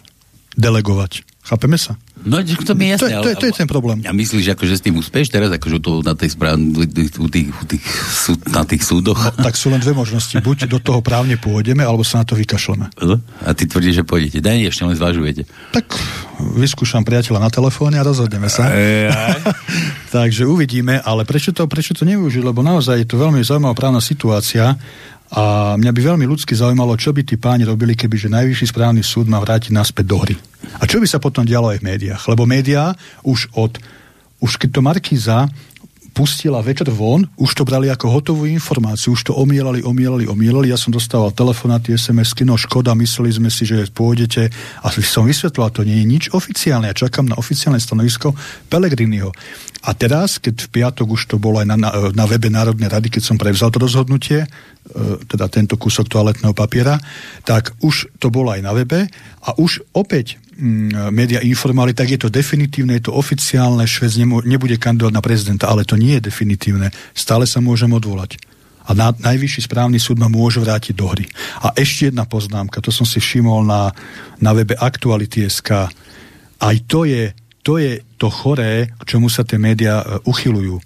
delegovať. 0.59 1.23
Chápeme 1.40 1.79
sa? 1.79 1.97
No, 2.21 2.37
to 2.45 2.77
mi 2.77 2.93
jasné. 2.93 3.16
To, 3.16 3.33
to, 3.33 3.33
to 3.33 3.47
je 3.49 3.55
ten 3.64 3.64
problém. 3.64 4.05
A 4.05 4.12
myslíš, 4.12 4.45
že 4.45 4.53
akože 4.53 4.75
s 4.77 4.83
tým 4.85 5.01
úspeš 5.01 5.33
teraz, 5.33 5.49
akože 5.49 5.81
to 5.81 6.05
na 6.05 6.12
tej 6.12 6.37
správ, 6.37 6.61
tých, 6.93 7.16
tých, 7.16 7.49
tých, 7.64 7.85
na 8.53 8.61
tých 8.69 8.83
súdoch? 8.85 9.16
No, 9.16 9.33
tak 9.40 9.57
sú 9.57 9.73
len 9.73 9.81
dve 9.81 9.97
možnosti. 9.97 10.37
Buď 10.37 10.69
do 10.69 10.77
toho 10.85 11.01
právne 11.01 11.40
pôjdeme, 11.40 11.81
alebo 11.81 12.05
sa 12.05 12.21
na 12.21 12.29
to 12.29 12.37
vykašleme. 12.37 12.93
No, 13.01 13.16
a 13.40 13.51
ty 13.57 13.64
tvrdíš, 13.64 13.99
že 13.99 14.05
pôjdete. 14.05 14.45
Daj, 14.45 14.69
ešte 14.69 14.85
len 14.85 15.01
zvažujete. 15.01 15.49
Tak 15.73 15.97
vyskúšam 16.61 17.09
priateľa 17.09 17.40
na 17.40 17.51
telefóne 17.51 17.97
a 17.97 18.05
rozhodneme 18.05 18.53
sa. 18.53 18.69
Takže 20.14 20.45
uvidíme, 20.45 21.01
ale 21.01 21.25
prečo 21.25 21.57
to, 21.57 21.64
prečo 21.64 21.97
to 21.97 22.05
nevyužiť? 22.05 22.45
Lebo 22.45 22.61
naozaj 22.61 23.01
je 23.01 23.09
to 23.09 23.16
veľmi 23.16 23.40
zaujímavá 23.40 23.73
právna 23.73 24.05
situácia 24.05 24.77
a 25.31 25.75
mňa 25.79 25.95
by 25.95 26.01
veľmi 26.14 26.27
ľudsky 26.27 26.59
zaujímalo, 26.59 26.99
čo 26.99 27.14
by 27.14 27.23
tí 27.23 27.38
páni 27.38 27.62
robili, 27.62 27.95
keby 27.95 28.19
že 28.19 28.27
najvyšší 28.35 28.66
správny 28.75 29.07
súd 29.07 29.31
ma 29.31 29.38
vrátiť 29.38 29.71
naspäť 29.71 30.05
do 30.11 30.19
hry. 30.19 30.35
A 30.83 30.90
čo 30.90 30.99
by 30.99 31.07
sa 31.07 31.23
potom 31.23 31.47
dialo 31.47 31.71
aj 31.71 31.79
v 31.79 31.87
médiách? 31.87 32.23
Lebo 32.27 32.51
médiá 32.51 32.99
už 33.23 33.47
od, 33.55 33.79
už 34.43 34.59
keď 34.59 34.69
to 34.75 34.81
Markíza 34.83 35.47
pustila 36.20 36.61
večer 36.61 36.92
von, 36.92 37.24
už 37.40 37.56
to 37.56 37.64
brali 37.64 37.88
ako 37.88 38.12
hotovú 38.12 38.44
informáciu, 38.44 39.16
už 39.16 39.33
to 39.33 39.33
omielali, 39.33 39.80
omielali, 39.80 40.28
omielali. 40.28 40.68
Ja 40.68 40.76
som 40.76 40.92
dostával 40.92 41.33
telefonáty, 41.33 41.96
SMS-ky, 41.96 42.44
no 42.44 42.61
škoda, 42.61 42.92
mysleli 42.92 43.33
sme 43.33 43.48
si, 43.48 43.64
že 43.64 43.88
pôjdete. 43.88 44.52
A 44.85 44.92
som 45.00 45.24
vysvetlil, 45.24 45.72
to 45.72 45.80
nie 45.80 46.04
je 46.04 46.04
nič 46.04 46.24
oficiálne. 46.37 46.92
Ja 46.92 47.00
čakám 47.09 47.24
na 47.24 47.40
oficiálne 47.40 47.80
stanovisko 47.80 48.37
Pelegriniho. 48.68 49.33
A 49.88 49.96
teraz, 49.96 50.37
keď 50.37 50.68
v 50.68 50.68
piatok 50.68 51.09
už 51.09 51.24
to 51.24 51.40
bolo 51.40 51.56
aj 51.56 51.72
na, 51.72 51.80
na, 51.80 51.90
na 52.12 52.24
webe 52.28 52.52
Národnej 52.52 52.92
rady, 52.92 53.09
keď 53.09 53.22
som 53.24 53.40
prevzal 53.40 53.72
to 53.72 53.80
rozhodnutie, 53.80 54.44
E, 54.80 55.20
teda 55.28 55.46
tento 55.52 55.76
kúsok 55.76 56.09
toaletného 56.09 56.56
papiera, 56.56 56.96
tak 57.44 57.76
už 57.85 58.16
to 58.16 58.33
bolo 58.33 58.48
aj 58.48 58.64
na 58.64 58.72
webe 58.72 59.12
a 59.44 59.52
už 59.61 59.85
opäť 59.92 60.40
mm, 60.61 61.09
média 61.11 61.40
informovali, 61.40 61.96
tak 61.96 62.12
je 62.12 62.20
to 62.20 62.29
definitívne, 62.29 62.94
je 63.01 63.09
to 63.09 63.16
oficiálne, 63.16 63.88
Švec 63.88 64.20
nebude 64.44 64.77
kandidovať 64.77 65.14
na 65.16 65.25
prezidenta, 65.25 65.73
ale 65.73 65.88
to 65.88 65.96
nie 65.96 66.20
je 66.20 66.29
definitívne. 66.29 66.92
Stále 67.16 67.49
sa 67.49 67.64
môžem 67.64 67.88
odvolať. 67.90 68.37
A 68.85 68.92
na, 68.92 69.16
najvyšší 69.16 69.64
správny 69.64 69.96
súd 69.96 70.20
ma 70.20 70.29
môže 70.29 70.61
vrátiť 70.61 70.92
do 70.92 71.09
hry. 71.09 71.25
A 71.64 71.73
ešte 71.75 72.12
jedna 72.12 72.29
poznámka, 72.29 72.85
to 72.85 72.92
som 72.92 73.09
si 73.09 73.16
všimol 73.23 73.64
na, 73.64 73.94
na 74.42 74.51
webe 74.53 74.77
Aktuality.sk. 74.77 75.70
Aj 76.61 76.77
to 76.85 77.09
je, 77.09 77.33
to 77.64 77.81
je 77.81 78.05
to 78.20 78.29
choré, 78.29 78.92
k 79.01 79.03
čomu 79.16 79.33
sa 79.33 79.46
tie 79.46 79.57
médiá 79.57 80.05
e, 80.05 80.05
uchylujú 80.29 80.83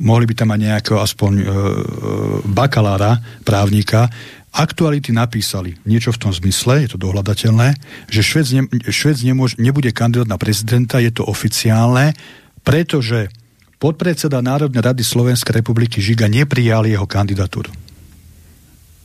mohli 0.00 0.24
by 0.24 0.34
tam 0.34 0.48
mať 0.56 0.60
nejakého 0.64 0.98
aspoň 0.98 1.32
e, 1.36 1.42
e, 1.44 1.48
bakalára, 2.48 3.20
právnika, 3.44 4.08
aktuality 4.50 5.14
napísali 5.14 5.78
niečo 5.86 6.10
v 6.10 6.20
tom 6.26 6.32
zmysle, 6.34 6.86
je 6.86 6.96
to 6.96 6.98
dohľadateľné, 6.98 7.78
že 8.10 8.20
Švec, 8.20 8.46
ne, 8.54 8.62
Švec 8.90 9.18
nemôž, 9.22 9.56
nebude 9.56 9.90
kandidovať 9.94 10.28
na 10.28 10.38
prezidenta, 10.38 10.98
je 10.98 11.14
to 11.14 11.22
oficiálne, 11.26 12.14
pretože 12.66 13.30
podpredseda 13.80 14.42
Národnej 14.42 14.82
rady 14.82 15.02
Slovenskej 15.06 15.62
republiky 15.62 16.02
Žiga 16.02 16.28
neprijal 16.28 16.84
jeho 16.84 17.06
kandidatúru. 17.06 17.72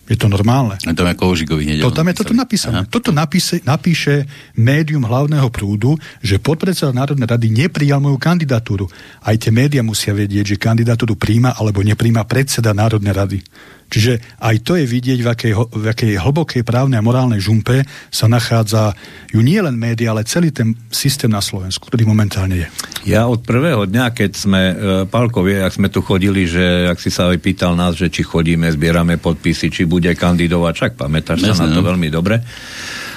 Je 0.06 0.14
to 0.14 0.30
normálne. 0.30 0.78
A 0.86 0.94
tam 0.94 1.10
ako 1.10 1.34
Ožigovi 1.34 1.82
to, 1.82 1.90
tam 1.90 2.06
je 2.14 2.22
toto 2.22 2.38
napísané. 2.38 2.86
Aha. 2.86 2.90
Toto 2.90 3.10
napíše, 3.10 3.66
napíše 3.66 4.30
médium 4.54 5.02
hlavného 5.02 5.50
prúdu, 5.50 5.98
že 6.22 6.38
podpredseda 6.38 6.94
Národnej 6.94 7.26
rady 7.26 7.50
neprijal 7.50 7.98
moju 7.98 8.22
kandidatúru. 8.22 8.86
Aj 9.26 9.34
tie 9.34 9.50
médiá 9.50 9.82
musia 9.82 10.14
vedieť, 10.14 10.54
že 10.54 10.62
kandidatúru 10.62 11.18
príjma 11.18 11.58
alebo 11.58 11.82
nepríjma 11.82 12.22
predseda 12.30 12.78
Národnej 12.78 13.18
rady. 13.18 13.40
Čiže 13.86 14.42
aj 14.42 14.56
to 14.66 14.74
je 14.76 14.86
vidieť, 14.90 15.20
v 15.22 15.30
akej, 15.30 15.54
v 15.56 15.86
akej 15.86 16.14
hlbokej 16.18 16.64
právnej 16.66 17.00
a 17.00 17.06
morálnej 17.06 17.40
žumpe 17.40 17.86
sa 18.10 18.26
nachádza 18.26 18.98
ju 19.30 19.40
nie 19.46 19.62
len 19.62 19.78
média, 19.78 20.12
ale 20.12 20.26
celý 20.26 20.50
ten 20.50 20.74
systém 20.90 21.30
na 21.30 21.40
Slovensku, 21.40 21.86
ktorý 21.88 22.10
momentálne 22.10 22.66
je. 22.66 22.68
Ja 23.06 23.30
od 23.30 23.46
prvého 23.46 23.86
dňa, 23.86 24.06
keď 24.12 24.32
sme, 24.34 24.62
e, 24.72 24.76
Pálko 25.06 25.46
vie, 25.46 25.62
ak 25.62 25.78
sme 25.78 25.94
tu 25.94 26.02
chodili, 26.02 26.50
že 26.50 26.90
ak 26.90 26.98
si 26.98 27.14
sa 27.14 27.30
aj 27.30 27.40
pýtal 27.40 27.78
nás, 27.78 27.94
že 27.94 28.10
či 28.10 28.26
chodíme, 28.26 28.66
zbierame 28.74 29.22
podpisy, 29.22 29.70
či 29.70 29.86
bude 29.86 30.10
kandidovať, 30.18 30.74
však 30.74 30.94
pamätáš 30.98 31.46
sa 31.54 31.70
na 31.70 31.72
to 31.72 31.86
no. 31.86 31.88
veľmi 31.94 32.10
dobre. 32.10 32.42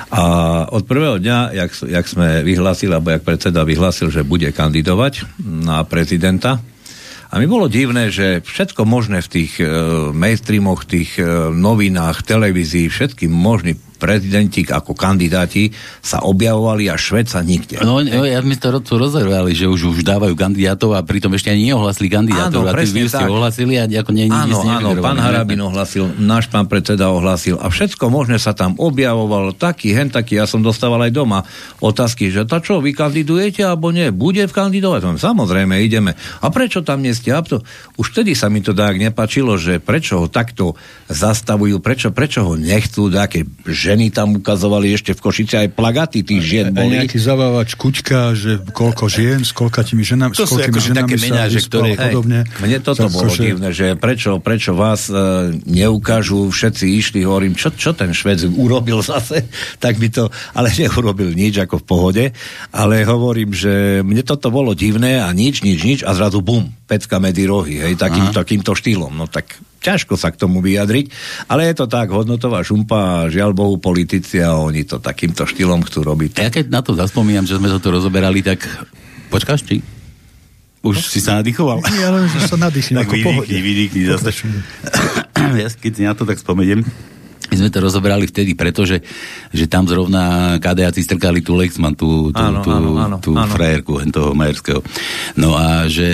A 0.09 0.23
od 0.73 0.89
prvého 0.89 1.21
dňa, 1.21 1.39
jak, 1.53 1.71
jak 1.85 2.07
sme 2.09 2.41
vyhlásili, 2.41 2.97
alebo 2.97 3.13
jak 3.13 3.29
predseda 3.29 3.61
vyhlásil, 3.61 4.09
že 4.09 4.25
bude 4.25 4.49
kandidovať 4.53 5.29
na 5.45 5.85
prezidenta, 5.85 6.65
a 7.29 7.35
mi 7.37 7.45
bolo 7.45 7.69
divné, 7.69 8.09
že 8.09 8.41
všetko 8.41 8.89
možné 8.89 9.21
v 9.21 9.29
tých 9.29 9.61
e, 9.61 9.65
mainstreamoch, 10.17 10.89
tých 10.89 11.21
e, 11.21 11.53
novinách, 11.53 12.25
televízii, 12.25 12.89
všetky 12.89 13.29
možní 13.29 13.77
prezidenti 13.99 14.63
ako 14.63 14.95
kandidáti 14.95 15.75
sa 16.01 16.23
objavovali 16.23 16.87
a 16.89 16.95
Šved 16.95 17.27
sa 17.27 17.43
nikde. 17.43 17.83
No, 17.83 17.99
no 18.01 18.23
ja 18.23 18.39
my 18.39 18.55
to 18.57 18.95
rozhodovali, 18.97 19.53
že 19.53 19.67
už, 19.67 19.99
už 19.99 20.07
dávajú 20.07 20.39
kandidátov 20.39 20.95
a 20.95 21.03
pritom 21.03 21.35
ešte 21.35 21.51
ani 21.51 21.75
neohlasili 21.75 22.07
kandidátov 22.07 22.63
áno, 22.63 22.71
a 22.71 22.73
tí 22.79 22.87
ste 23.11 23.25
ohlasili 23.27 23.75
a 23.77 23.85
ako 23.91 24.11
nie, 24.15 24.31
Áno, 24.31 24.63
áno, 24.63 24.95
pán 25.03 25.19
Harabin 25.19 25.59
ohlasil, 25.59 26.15
náš 26.23 26.47
pán 26.47 26.71
predseda 26.71 27.11
ohlasil 27.11 27.59
a 27.59 27.67
všetko 27.67 28.07
možné 28.09 28.39
sa 28.39 28.55
tam 28.55 28.79
objavovalo, 28.79 29.53
taký, 29.53 29.93
hen 29.93 30.15
taký, 30.15 30.39
ja 30.39 30.47
som 30.47 30.63
dostával 30.63 31.03
aj 31.09 31.13
doma 31.13 31.43
otázky, 31.83 32.31
že 32.31 32.47
ta 32.47 32.63
čo, 32.63 32.79
vy 32.79 32.95
kandidujete 32.95 33.67
alebo 33.67 33.91
nie? 33.91 34.15
Bude 34.15 34.47
v 34.47 34.53
kandidovať? 34.55 35.19
Samozrejme, 35.19 35.83
ideme. 35.83 36.15
A 36.45 36.47
prečo 36.55 36.87
tam 36.87 37.03
nie 37.03 37.17
ste? 37.17 37.35
To, 37.49 37.65
už 37.97 38.07
vtedy 38.13 38.37
sa 38.37 38.53
mi 38.53 38.61
to 38.61 38.77
tak 38.77 39.01
nepačilo, 39.01 39.57
že 39.57 39.81
prečo 39.81 40.21
ho 40.21 40.27
takto 40.29 40.77
zastavujú, 41.09 41.81
prečo, 41.81 42.13
prečo 42.13 42.45
ho 42.45 42.55
nechcú, 42.55 43.09
také 43.09 43.49
ženy 43.89 44.13
tam 44.13 44.37
ukazovali 44.37 44.93
ešte 44.93 45.17
v 45.17 45.21
Košice 45.25 45.55
aj 45.65 45.69
plagaty 45.73 46.21
tých 46.21 46.43
žien 46.45 46.67
boli. 46.77 47.01
Nejaký 47.01 47.17
zabávač 47.17 47.73
kuťka, 47.73 48.37
že 48.37 48.61
koľko 48.77 49.09
žien, 49.09 49.41
s 49.41 49.57
koľkatými 49.57 50.05
ženami, 50.05 50.37
to 50.37 50.45
s 50.45 50.53
koľkými 50.53 50.77
akože 50.77 50.89
ženami 50.93 51.09
také 51.09 51.17
sa 51.25 51.45
že 51.49 51.61
ktoré, 51.65 51.91
podobne. 51.97 52.39
Hej, 52.45 52.61
mne 52.61 52.79
toto 52.85 53.09
tak, 53.09 53.15
bolo 53.17 53.33
že... 53.33 53.41
divné, 53.49 53.69
že 53.73 53.87
prečo, 53.97 54.37
prečo 54.45 54.77
vás 54.77 55.09
uh, 55.09 55.49
neukážu, 55.65 56.53
všetci 56.53 56.85
išli, 57.01 57.25
hovorím, 57.25 57.57
čo, 57.57 57.73
čo 57.73 57.97
ten 57.97 58.13
Švec 58.13 58.45
urobil 58.53 59.01
zase, 59.11 59.49
tak 59.81 59.97
by 59.97 60.09
to, 60.13 60.29
ale 60.53 60.69
neurobil 60.77 61.33
nič 61.33 61.57
ako 61.65 61.81
v 61.81 61.85
pohode, 61.89 62.25
ale 62.77 63.09
hovorím, 63.09 63.57
že 63.57 64.05
mne 64.05 64.21
toto 64.21 64.53
bolo 64.53 64.77
divné 64.77 65.25
a 65.25 65.33
nič, 65.33 65.65
nič, 65.65 65.81
nič 65.81 66.01
a 66.05 66.13
zrazu 66.13 66.45
bum, 66.45 66.69
pecka 66.89 67.21
medzi 67.21 67.45
rohy, 67.45 67.85
hej, 67.85 68.01
takým, 68.01 68.33
takýmto 68.33 68.73
štýlom, 68.73 69.13
no 69.13 69.29
tak 69.29 69.61
ťažko 69.85 70.17
sa 70.17 70.33
k 70.33 70.41
tomu 70.41 70.65
vyjadriť, 70.65 71.13
ale 71.53 71.69
je 71.69 71.75
to 71.77 71.87
tak, 71.87 72.09
hodnotová 72.09 72.65
šumpa, 72.65 73.29
žiaľ 73.29 73.53
Bohu, 73.53 73.77
politici 73.77 74.41
a 74.41 74.57
oni 74.57 74.89
to 74.89 74.97
takýmto 74.97 75.45
štýlom 75.45 75.85
chcú 75.85 76.01
robiť. 76.03 76.41
Ja 76.41 76.49
keď 76.49 76.73
na 76.73 76.81
to 76.81 76.97
zaspomínam, 76.97 77.45
že 77.45 77.61
sme 77.61 77.69
to 77.69 77.79
tu 77.79 77.93
rozoberali, 77.93 78.41
tak 78.41 78.65
počkáš, 79.29 79.69
či? 79.69 79.85
Už 80.81 80.97
no, 80.97 81.05
si 81.05 81.21
sa 81.21 81.45
nadýchoval? 81.45 81.85
Nie, 81.91 82.05
ale 82.09 82.31
že 82.31 82.41
sa 82.49 82.57
nadýchnem. 82.57 82.99
tak 83.05 83.11
vydýchni, 83.13 83.59
vydýchni 83.61 84.03
zase. 84.15 84.31
ja 85.61 85.69
keď 85.69 85.93
si 85.93 86.03
na 86.09 86.15
to 86.17 86.25
tak 86.25 86.41
spomeniem, 86.41 86.87
my 87.49 87.55
sme 87.57 87.69
to 87.73 87.81
rozobrali 87.81 88.29
vtedy, 88.29 88.53
pretože 88.53 89.01
že 89.53 89.65
tam 89.65 89.89
zrovna 89.89 90.57
KDAci 90.61 91.01
strkali 91.01 91.41
tú 91.41 91.57
Lexman, 91.57 91.97
tú, 91.97 92.29
tú, 92.29 92.45
áno, 92.45 92.61
tú, 92.61 92.71
áno, 92.71 92.89
áno, 93.01 93.17
tú 93.21 93.33
áno. 93.33 93.49
frajerku 93.49 94.01
toho 94.13 94.37
Majerského. 94.37 94.81
No 95.37 95.57
a 95.57 95.89
že 95.89 96.09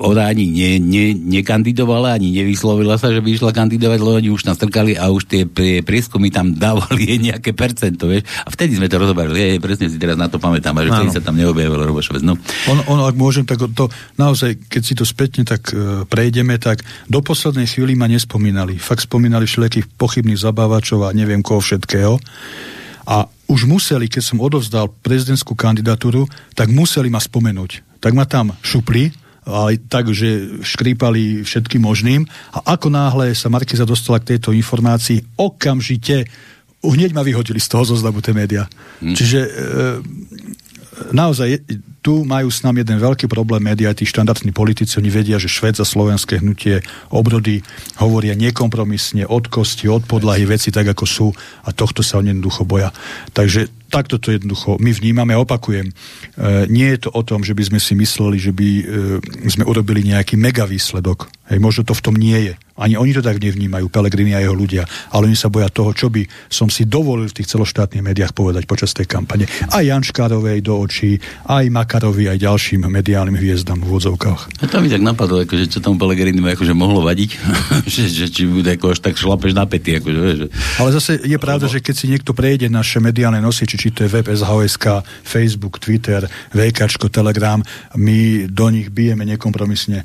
ona 0.00 0.28
ani 0.28 0.48
ne, 0.50 0.70
ne, 0.80 1.04
nekandidovala, 1.16 2.16
ani 2.16 2.32
nevyslovila 2.32 3.00
sa, 3.00 3.08
že 3.08 3.24
by 3.24 3.28
išla 3.32 3.56
kandidovať, 3.56 3.98
lebo 4.00 4.16
oni 4.20 4.30
už 4.32 4.44
tam 4.44 4.54
strkali 4.56 4.96
a 5.00 5.08
už 5.08 5.24
tie 5.28 5.42
prieskumy 5.80 6.28
tam 6.28 6.52
dávali 6.64 7.08
jej 7.08 7.18
nejaké 7.20 7.56
percento, 7.56 8.10
vieš. 8.10 8.28
A 8.44 8.52
vtedy 8.52 8.76
sme 8.76 8.90
to 8.90 9.00
rozobrali, 9.00 9.56
je, 9.56 9.62
presne 9.62 9.88
si 9.88 9.96
teraz 9.96 10.20
na 10.20 10.28
to 10.28 10.36
pamätám, 10.36 10.76
a 10.76 10.84
že 10.84 10.90
vtedy 10.92 11.10
sa 11.14 11.22
tam 11.24 11.40
neobjavilo 11.40 11.88
Robošovec. 11.88 12.22
No. 12.24 12.36
Ono, 12.68 12.82
ono, 12.88 13.02
ak 13.08 13.16
môžem, 13.16 13.48
tak 13.48 13.62
to 13.72 13.88
naozaj, 14.20 14.56
keď 14.68 14.82
si 14.84 14.94
to 14.96 15.04
spätne 15.08 15.42
tak 15.48 15.72
uh, 15.72 16.04
prejdeme, 16.04 16.60
tak 16.60 16.84
do 17.08 17.24
poslednej 17.24 17.64
chvíli 17.64 17.96
ma 17.96 18.10
nespomínali. 18.10 18.76
Fakt 18.76 19.08
spomínali 19.08 19.48
všelijakých 19.48 19.86
pochybných 19.96 20.40
zabávačov 20.50 21.06
a 21.06 21.14
neviem 21.14 21.40
koho 21.40 21.62
všetkého. 21.62 22.18
A 23.06 23.26
už 23.50 23.66
museli, 23.66 24.06
keď 24.06 24.22
som 24.22 24.42
odovzdal 24.42 24.90
prezidentskú 25.02 25.54
kandidatúru, 25.58 26.26
tak 26.54 26.70
museli 26.70 27.10
ma 27.10 27.18
spomenúť. 27.18 28.02
Tak 28.02 28.12
ma 28.14 28.26
tam 28.26 28.54
šupli, 28.62 29.10
aj 29.48 29.74
tak, 29.88 30.12
že 30.12 30.60
škrípali 30.62 31.42
všetkým 31.42 31.82
možným. 31.82 32.28
A 32.54 32.76
ako 32.76 32.92
náhle 32.92 33.32
sa 33.34 33.50
Markiza 33.50 33.88
dostala 33.88 34.20
k 34.20 34.36
tejto 34.36 34.54
informácii, 34.54 35.24
okamžite 35.40 36.28
hneď 36.80 37.12
ma 37.12 37.20
vyhodili 37.20 37.60
z 37.60 37.68
toho 37.68 37.84
zoznamu 37.84 38.24
tie 38.24 38.32
médiá. 38.32 38.64
Hmm. 39.00 39.12
Čiže 39.12 39.40
e, 39.44 39.50
naozaj 41.12 41.64
tu 42.00 42.24
majú 42.24 42.48
s 42.48 42.64
nami 42.64 42.80
jeden 42.80 42.96
veľký 42.96 43.28
problém 43.28 43.60
médiá, 43.60 43.92
tí 43.92 44.08
štandardní 44.08 44.56
politici, 44.56 44.96
oni 44.96 45.12
vedia, 45.12 45.36
že 45.36 45.52
Šved 45.52 45.76
za 45.76 45.84
slovenské 45.84 46.40
hnutie 46.40 46.80
obrody 47.12 47.60
hovoria 48.00 48.32
nekompromisne 48.32 49.28
od 49.28 49.52
kosti, 49.52 49.88
od 49.88 50.08
podlahy 50.08 50.48
veci 50.48 50.72
tak, 50.72 50.88
ako 50.96 51.04
sú 51.04 51.28
a 51.64 51.76
tohto 51.76 52.00
sa 52.00 52.20
oni 52.20 52.32
jednoducho 52.32 52.64
boja. 52.64 52.88
Takže 53.36 53.68
takto 53.92 54.16
to 54.16 54.32
jednoducho 54.32 54.80
my 54.80 54.90
vnímame. 54.96 55.36
Opakujem, 55.36 55.90
e, 55.90 55.94
nie 56.72 56.88
je 56.96 57.04
to 57.04 57.10
o 57.12 57.20
tom, 57.20 57.44
že 57.44 57.52
by 57.52 57.68
sme 57.68 57.80
si 57.82 57.92
mysleli, 57.98 58.38
že 58.40 58.52
by 58.54 58.68
e, 58.80 58.84
sme 59.50 59.68
urobili 59.68 60.06
nejaký 60.06 60.40
mega 60.40 60.64
výsledok. 60.64 61.28
Hej, 61.52 61.58
možno 61.60 61.82
to 61.84 61.92
v 61.92 62.04
tom 62.06 62.16
nie 62.16 62.38
je. 62.48 62.54
Ani 62.80 62.96
oni 62.96 63.12
to 63.12 63.22
tak 63.22 63.36
nevnímajú, 63.38 63.92
Pelegrini 63.92 64.32
a 64.32 64.40
jeho 64.40 64.56
ľudia. 64.56 64.88
Ale 65.12 65.28
oni 65.28 65.36
sa 65.36 65.52
boja 65.52 65.68
toho, 65.68 65.92
čo 65.92 66.08
by 66.08 66.24
som 66.48 66.72
si 66.72 66.88
dovolil 66.88 67.28
v 67.28 67.36
tých 67.40 67.52
celoštátnych 67.52 68.00
médiách 68.00 68.32
povedať 68.32 68.64
počas 68.64 68.96
tej 68.96 69.04
kampane. 69.04 69.44
Aj 69.68 69.84
Janškárovej 69.84 70.64
do 70.64 70.80
očí, 70.80 71.20
aj 71.46 71.68
Makarovi, 71.68 72.32
aj 72.32 72.40
ďalším 72.40 72.88
mediálnym 72.88 73.36
hviezdam 73.36 73.84
v 73.84 73.88
vodzovkách. 73.92 74.40
A 74.60 74.66
to 74.66 74.80
mi 74.80 74.88
tak 74.88 75.04
napadlo, 75.04 75.44
akože, 75.44 75.68
čo 75.68 75.78
tomu 75.84 76.00
Pelegrini 76.00 76.40
akože 76.40 76.72
mohlo 76.72 77.04
vadiť, 77.04 77.30
že, 77.92 78.08
že, 78.08 78.26
či 78.32 78.48
bude 78.48 78.72
ako 78.72 78.96
až 78.96 78.98
tak 79.04 79.20
šlapeš 79.20 79.52
na 79.52 79.68
pety. 79.68 80.00
Akože, 80.00 80.20
že... 80.36 80.46
Ale 80.80 80.90
zase 80.96 81.20
je 81.20 81.38
pravda, 81.38 81.68
že 81.68 81.84
keď 81.84 81.94
si 81.94 82.06
niekto 82.08 82.32
prejde 82.32 82.72
naše 82.72 82.98
mediálne 82.98 83.44
nosiče, 83.44 83.76
či 83.76 83.92
to 83.92 84.08
je 84.08 84.10
web 84.10 84.24
SHSK, 84.24 85.04
Facebook, 85.20 85.76
Twitter, 85.82 86.24
VK, 86.56 86.88
Telegram, 87.10 87.60
my 87.96 88.46
do 88.48 88.66
nich 88.70 88.88
bijeme 88.88 89.26
nekompromisne 89.26 90.02
e, 90.02 90.04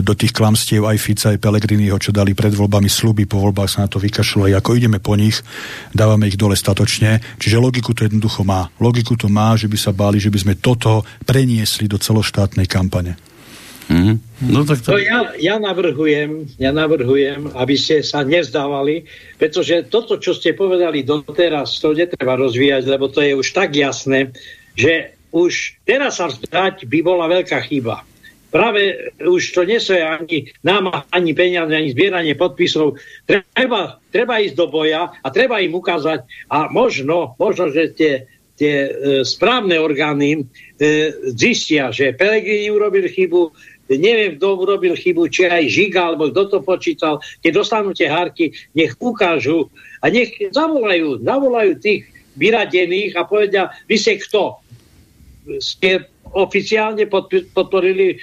do 0.00 0.12
tých 0.14 0.32
klamstiev 0.32 0.86
aj 0.86 0.96
Fica, 0.96 1.26
aj 1.34 1.42
Pelegriniho, 1.42 1.98
čo 2.06 2.14
dali 2.14 2.38
pred 2.38 2.54
voľbami 2.54 2.86
sluby, 2.86 3.26
po 3.26 3.42
voľbách 3.42 3.66
sa 3.66 3.82
na 3.82 3.90
to 3.90 3.98
vykašľali. 3.98 4.54
Ako 4.54 4.78
ideme 4.78 5.02
po 5.02 5.18
nich, 5.18 5.42
dávame 5.90 6.30
ich 6.30 6.38
dole 6.38 6.54
statočne. 6.54 7.18
Čiže 7.42 7.58
logiku 7.58 7.90
to 7.98 8.06
jednoducho 8.06 8.46
má. 8.46 8.70
Logiku 8.78 9.18
to 9.18 9.26
má, 9.26 9.58
že 9.58 9.66
by 9.66 9.74
sa 9.74 9.90
báli, 9.90 10.22
že 10.22 10.30
by 10.30 10.38
sme 10.38 10.54
toto 10.54 11.02
preniesli 11.26 11.90
do 11.90 11.98
celoštátnej 11.98 12.70
kampane. 12.70 13.18
Mm-hmm. 13.90 14.16
No, 14.50 14.62
tak 14.62 14.86
to... 14.86 14.94
no 14.94 15.02
ja, 15.02 15.34
ja, 15.38 15.58
navrhujem, 15.58 16.46
ja 16.58 16.70
navrhujem, 16.70 17.50
aby 17.54 17.74
ste 17.74 18.02
sa 18.06 18.22
nezdávali, 18.22 19.06
pretože 19.38 19.86
toto, 19.90 20.18
čo 20.18 20.34
ste 20.34 20.54
povedali 20.54 21.02
doteraz, 21.02 21.78
to 21.82 21.94
netreba 21.94 22.38
rozvíjať, 22.38 22.82
lebo 22.86 23.10
to 23.10 23.22
je 23.22 23.34
už 23.34 23.46
tak 23.54 23.74
jasné, 23.74 24.34
že 24.74 25.14
už 25.30 25.78
teraz 25.86 26.18
sa 26.18 26.30
vzdať 26.30 26.86
by 26.86 26.98
bola 27.02 27.30
veľká 27.30 27.62
chyba 27.66 28.02
práve 28.56 29.12
už 29.20 29.52
to 29.52 29.68
nesie 29.68 30.00
ani 30.00 30.48
nám, 30.64 31.04
ani 31.12 31.36
peniaze, 31.36 31.68
ani 31.76 31.92
zbieranie 31.92 32.32
podpisov. 32.32 32.96
Treba, 33.28 34.00
treba 34.08 34.40
ísť 34.40 34.56
do 34.56 34.72
boja 34.72 35.12
a 35.12 35.26
treba 35.28 35.60
im 35.60 35.76
ukázať 35.76 36.24
a 36.48 36.72
možno, 36.72 37.36
možno 37.36 37.68
že 37.68 37.92
tie, 37.92 38.24
tie 38.56 38.74
e, 38.88 38.90
správne 39.28 39.76
orgány 39.76 40.40
e, 40.40 40.42
zistia, 41.36 41.92
že 41.92 42.16
Pelegrini 42.16 42.72
urobil 42.72 43.12
chybu, 43.12 43.52
neviem, 43.92 44.40
kto 44.40 44.56
urobil 44.56 44.96
chybu, 44.96 45.28
či 45.28 45.52
aj 45.52 45.68
Žiga, 45.68 46.00
alebo 46.16 46.32
kto 46.32 46.56
to 46.56 46.58
počítal, 46.64 47.20
keď 47.44 47.60
dostanú 47.60 47.92
tie 47.92 48.08
hárky, 48.08 48.56
nech 48.72 48.96
ukážu 48.96 49.68
a 50.00 50.08
nech 50.08 50.32
zavolajú, 50.32 51.20
zavolajú 51.20 51.76
tých 51.76 52.08
vyradených 52.40 53.20
a 53.20 53.28
povedia, 53.28 53.68
vy 53.84 54.00
ste 54.00 54.16
kto? 54.16 54.64
Ste 55.60 56.15
oficiálne 56.36 57.08
podporili 57.52 58.14
e, 58.14 58.16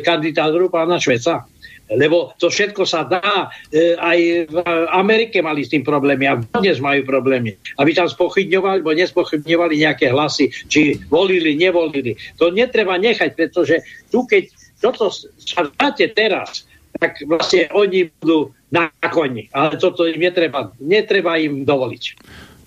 kandidatúru 0.00 0.72
pána 0.72 0.96
Šveca. 0.96 1.44
Lebo 1.92 2.32
to 2.40 2.48
všetko 2.48 2.88
sa 2.88 3.04
dá. 3.04 3.52
E, 3.68 3.92
aj 4.00 4.18
v 4.48 4.56
Amerike 4.96 5.44
mali 5.44 5.60
s 5.60 5.72
tým 5.72 5.84
problémy 5.84 6.24
a 6.24 6.40
dnes 6.40 6.80
majú 6.80 7.04
problémy. 7.04 7.52
Aby 7.76 7.92
tam 7.92 8.08
spochybňovali, 8.08 8.80
alebo 8.80 8.96
nespochybňovali 8.96 9.74
nejaké 9.76 10.08
hlasy, 10.08 10.48
či 10.72 10.96
volili, 11.12 11.52
nevolili. 11.52 12.16
To 12.40 12.48
netreba 12.48 12.96
nechať, 12.96 13.36
pretože 13.36 13.84
tu 14.08 14.24
keď 14.24 14.48
toto 14.82 15.12
sa 15.38 15.70
dáte 15.78 16.10
teraz, 16.10 16.66
tak 16.98 17.22
vlastne 17.24 17.70
oni 17.72 18.10
budú 18.20 18.52
na 18.74 18.90
koni. 19.12 19.48
Ale 19.54 19.78
toto 19.78 20.04
im 20.08 20.18
netreba, 20.20 20.74
netreba 20.82 21.38
im 21.38 21.62
dovoliť. 21.62 22.04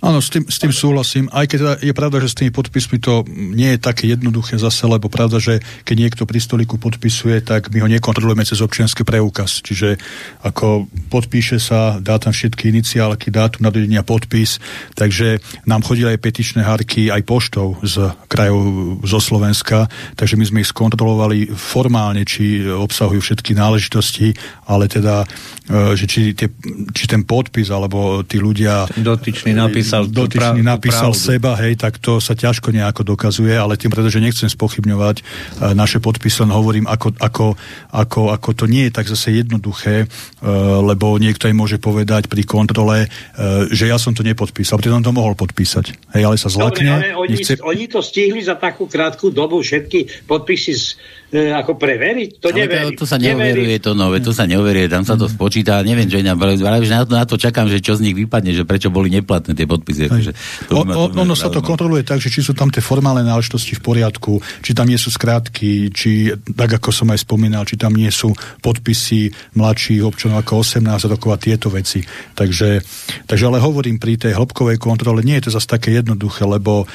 Áno, 0.03 0.19
s 0.19 0.27
tým, 0.27 0.43
s 0.45 0.59
tým 0.59 0.75
súhlasím. 0.75 1.31
Aj 1.31 1.47
keď 1.47 1.57
teda 1.57 1.73
je 1.81 1.93
pravda, 1.95 2.17
že 2.19 2.31
s 2.31 2.37
tými 2.37 2.51
podpismi 2.51 2.99
to 2.99 3.23
nie 3.31 3.75
je 3.75 3.79
také 3.79 4.11
jednoduché 4.11 4.59
zase, 4.59 4.83
lebo 4.85 5.07
pravda, 5.07 5.39
že 5.39 5.63
keď 5.87 5.95
niekto 5.95 6.23
pri 6.27 6.39
stoliku 6.43 6.75
podpisuje, 6.75 7.39
tak 7.41 7.71
my 7.71 7.79
ho 7.81 7.87
nekontrolujeme 7.89 8.43
cez 8.43 8.59
občianský 8.59 9.07
preukaz. 9.07 9.63
Čiže 9.63 9.95
ako 10.43 10.91
podpíše 11.07 11.57
sa, 11.63 11.97
dá 12.03 12.19
tam 12.19 12.35
všetky 12.35 12.69
iniciálky, 12.69 13.31
dátum 13.31 13.65
narodenia, 13.65 14.03
podpis. 14.03 14.59
Takže 14.99 15.39
nám 15.63 15.81
chodili 15.81 16.11
aj 16.11 16.19
petičné 16.21 16.61
hárky 16.61 17.07
aj 17.07 17.23
poštou 17.23 17.79
z 17.81 18.11
krajov 18.27 18.99
zo 19.07 19.19
Slovenska, 19.23 19.87
takže 20.19 20.35
my 20.35 20.45
sme 20.45 20.61
ich 20.61 20.69
skontrolovali 20.69 21.49
formálne, 21.55 22.27
či 22.27 22.67
obsahujú 22.67 23.21
všetky 23.23 23.55
náležitosti, 23.55 24.35
ale 24.67 24.91
teda, 24.91 25.25
e, 25.69 25.97
že 25.97 26.05
či, 26.05 26.35
tie, 26.37 26.51
či 26.91 27.05
ten 27.07 27.23
podpis 27.23 27.71
alebo 27.71 28.21
tí 28.21 28.37
ľudia... 28.37 28.85
Dotyčný 28.97 29.55
nápis 29.55 29.84
napísal, 29.85 30.03
dotyčný 30.09 30.61
prav, 30.65 30.71
napísal 30.73 31.11
pravdu. 31.13 31.27
seba, 31.29 31.51
hej, 31.61 31.73
tak 31.77 31.93
to 32.01 32.17
sa 32.17 32.33
ťažko 32.33 32.73
nejako 32.73 33.01
dokazuje, 33.05 33.53
ale 33.53 33.77
tým 33.77 33.93
preto, 33.93 34.09
že 34.09 34.19
nechcem 34.19 34.49
spochybňovať 34.49 35.15
uh, 35.21 35.77
naše 35.77 36.01
podpisy, 36.01 36.49
len 36.49 36.51
hovorím, 36.51 36.85
ako, 36.89 37.13
ako, 37.21 37.45
ako, 37.93 38.21
ako 38.33 38.49
to 38.57 38.65
nie 38.65 38.89
je 38.89 38.91
tak 38.97 39.05
zase 39.05 39.37
jednoduché, 39.37 40.05
uh, 40.05 40.81
lebo 40.81 41.15
niekto 41.21 41.45
aj 41.45 41.55
môže 41.55 41.77
povedať 41.77 42.25
pri 42.25 42.43
kontrole, 42.43 43.05
uh, 43.05 43.69
že 43.69 43.85
ja 43.85 44.01
som 44.01 44.17
to 44.17 44.25
nepodpísal, 44.25 44.81
preto 44.81 44.97
on 44.97 45.05
to 45.05 45.13
mohol 45.13 45.37
podpísať. 45.37 46.17
Hej, 46.17 46.23
ale 46.25 46.35
sa 46.41 46.49
zlakne. 46.49 46.89
Dobre, 46.89 47.13
ale 47.13 47.19
oni, 47.21 47.35
nechce... 47.37 47.53
oni 47.61 47.85
to 47.85 47.99
stihli 48.01 48.41
za 48.41 48.57
takú 48.57 48.89
krátku 48.89 49.29
dobu 49.29 49.61
všetky 49.61 50.25
podpisy 50.25 50.73
z, 50.73 50.85
e, 51.31 51.49
ako 51.53 51.77
preveriť? 51.77 52.41
To 52.41 52.49
neveri. 52.53 52.93
To, 52.97 53.03
to 53.03 53.05
sa 53.05 53.17
neoveruje, 53.17 53.75
to 53.81 53.91
nové, 53.97 54.17
to 54.21 54.31
sa 54.33 54.45
neoveruje, 54.45 54.87
tam 54.89 55.03
sa 55.05 55.15
to 55.17 55.29
spočíta, 55.29 55.81
neviem, 55.81 56.09
že 56.09 56.21
na, 56.21 56.33
na, 56.35 57.01
to, 57.05 57.13
na 57.13 57.25
to 57.25 57.35
čakám, 57.37 57.69
že 57.69 57.81
čo 57.81 57.97
z 57.97 58.05
nich 58.09 58.15
vypadne, 58.15 58.51
že 58.53 58.65
prečo 58.65 58.93
boli 58.93 59.09
neplatné 59.13 59.57
tie 59.57 59.65
podpisy. 59.65 60.09
Akože, 60.09 60.31
to 60.69 60.73
o, 60.79 60.83
o, 60.85 61.03
ono 61.11 61.35
sa 61.37 61.49
to 61.49 61.61
kontroluje 61.61 62.05
tak, 62.05 62.21
že 62.21 62.29
či 62.29 62.45
sú 62.45 62.53
tam 62.53 62.69
tie 62.69 62.83
formálne 62.83 63.25
náležitosti 63.25 63.77
v 63.77 63.81
poriadku, 63.81 64.41
či 64.61 64.71
tam 64.77 64.89
nie 64.89 64.99
sú 64.99 65.09
skrátky, 65.09 65.89
či 65.91 66.33
tak 66.55 66.77
ako 66.77 66.89
som 66.93 67.09
aj 67.11 67.25
spomínal, 67.25 67.65
či 67.65 67.75
tam 67.75 67.93
nie 67.93 68.09
sú 68.09 68.31
podpisy 68.61 69.33
mladších 69.57 70.01
občanov 70.05 70.45
ako 70.45 70.61
18 70.61 71.11
rokov 71.11 71.29
a 71.33 71.41
tieto 71.41 71.67
veci. 71.73 72.01
Takže, 72.35 72.81
takže 73.25 73.43
ale 73.45 73.59
hovorím 73.59 73.99
pri 73.99 74.15
tej 74.15 74.33
hĺbkovej 74.37 74.77
kontrole, 74.77 75.25
nie 75.25 75.37
je 75.41 75.49
to 75.49 75.55
zase 75.55 75.67
také 75.67 75.91
jednoduché, 75.95 76.45
lebo 76.47 76.83
e, 76.83 76.85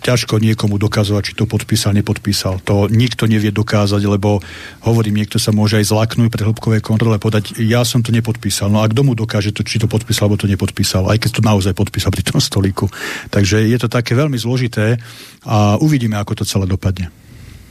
ťažko 0.00 0.40
niekomu 0.40 0.76
dokazovať, 0.80 1.22
či 1.22 1.36
to 1.36 1.44
podpísal, 1.44 1.92
nepodpísal. 1.96 2.60
To 2.68 2.86
nikto 2.88 3.23
nevie 3.26 3.50
dokázať, 3.50 4.02
lebo 4.04 4.40
hovorím, 4.84 5.22
niekto 5.22 5.40
sa 5.40 5.50
môže 5.50 5.80
aj 5.80 5.90
zlaknúť 5.90 6.28
pre 6.30 6.42
hĺbkovej 6.44 6.82
kontrole 6.84 7.16
povedať, 7.20 7.56
ja 7.60 7.82
som 7.82 8.00
to 8.00 8.14
nepodpísal. 8.14 8.70
No 8.70 8.80
a 8.80 8.88
kto 8.88 9.02
mu 9.02 9.12
dokáže, 9.12 9.50
to, 9.50 9.66
či 9.66 9.80
to 9.80 9.90
podpísal, 9.90 10.28
alebo 10.28 10.40
to 10.40 10.50
nepodpísal, 10.50 11.08
aj 11.10 11.18
keď 11.20 11.30
to 11.38 11.42
naozaj 11.42 11.72
podpísal 11.72 12.10
pri 12.12 12.24
tom 12.24 12.38
stoliku. 12.38 12.86
Takže 13.28 13.64
je 13.64 13.78
to 13.80 13.88
také 13.88 14.14
veľmi 14.14 14.36
zložité 14.36 14.96
a 15.44 15.76
uvidíme, 15.80 16.16
ako 16.16 16.42
to 16.42 16.44
celé 16.48 16.64
dopadne. 16.64 17.10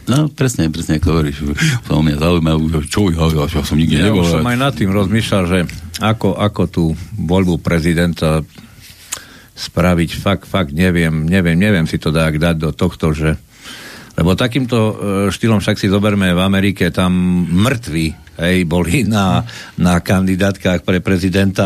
No, 0.03 0.27
presne, 0.27 0.67
presne, 0.67 0.99
ako 0.99 1.15
hovoríš. 1.15 1.37
To 1.87 2.03
mňa 2.03 2.19
zaujíma, 2.19 2.51
čo 2.91 3.07
ja, 3.07 3.23
ja, 3.23 3.43
ja 3.47 3.61
som 3.63 3.79
nikde 3.79 4.03
ja 4.03 4.11
nebol. 4.11 4.27
Ja 4.27 4.35
som 4.35 4.43
aj 4.43 4.59
nad 4.59 4.73
tým 4.75 4.91
rozmýšľal, 4.91 5.43
že 5.47 5.59
ako, 6.03 6.35
ako 6.35 6.61
tú 6.67 6.83
voľbu 7.15 7.63
prezidenta 7.63 8.43
spraviť, 9.55 10.09
fakt, 10.19 10.45
fakt 10.49 10.75
neviem, 10.75 11.23
neviem, 11.23 11.55
neviem 11.55 11.87
si 11.87 11.95
to 12.01 12.11
dať, 12.11 12.35
dať 12.35 12.55
do 12.57 12.71
tohto, 12.75 13.15
že 13.15 13.39
lebo 14.13 14.37
takýmto 14.37 14.77
e, 14.77 14.93
štýlom 15.33 15.59
však 15.59 15.77
si 15.77 15.89
zoberme 15.89 16.33
v 16.33 16.41
Amerike, 16.41 16.93
tam 16.93 17.13
mŕtvi 17.49 18.22
hej, 18.39 18.65
boli 18.65 19.05
na, 19.05 19.45
na 19.77 20.01
kandidátkach 20.01 20.81
pre 20.81 20.99
prezidenta 21.03 21.65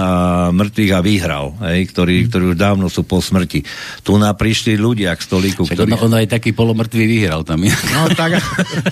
mŕtvych 0.51 0.91
a 0.91 0.99
vyhral, 0.99 1.45
hej, 1.71 1.88
ktorí, 1.91 2.27
ktorí 2.27 2.43
už 2.53 2.58
dávno 2.60 2.91
sú 2.91 3.08
po 3.08 3.23
smrti. 3.23 3.63
Tu 4.03 4.12
na 4.19 4.36
prišli 4.36 4.75
ľudia 4.75 5.15
k 5.15 5.21
stolíku, 5.23 5.63
Však 5.63 5.77
ktorí... 5.77 5.91
on, 5.95 6.12
on 6.12 6.13
aj 6.19 6.27
taký 6.27 6.51
polomrtvý 6.51 7.06
vyhral 7.08 7.47
tam. 7.47 7.63
No 7.63 8.12
tak, 8.12 8.39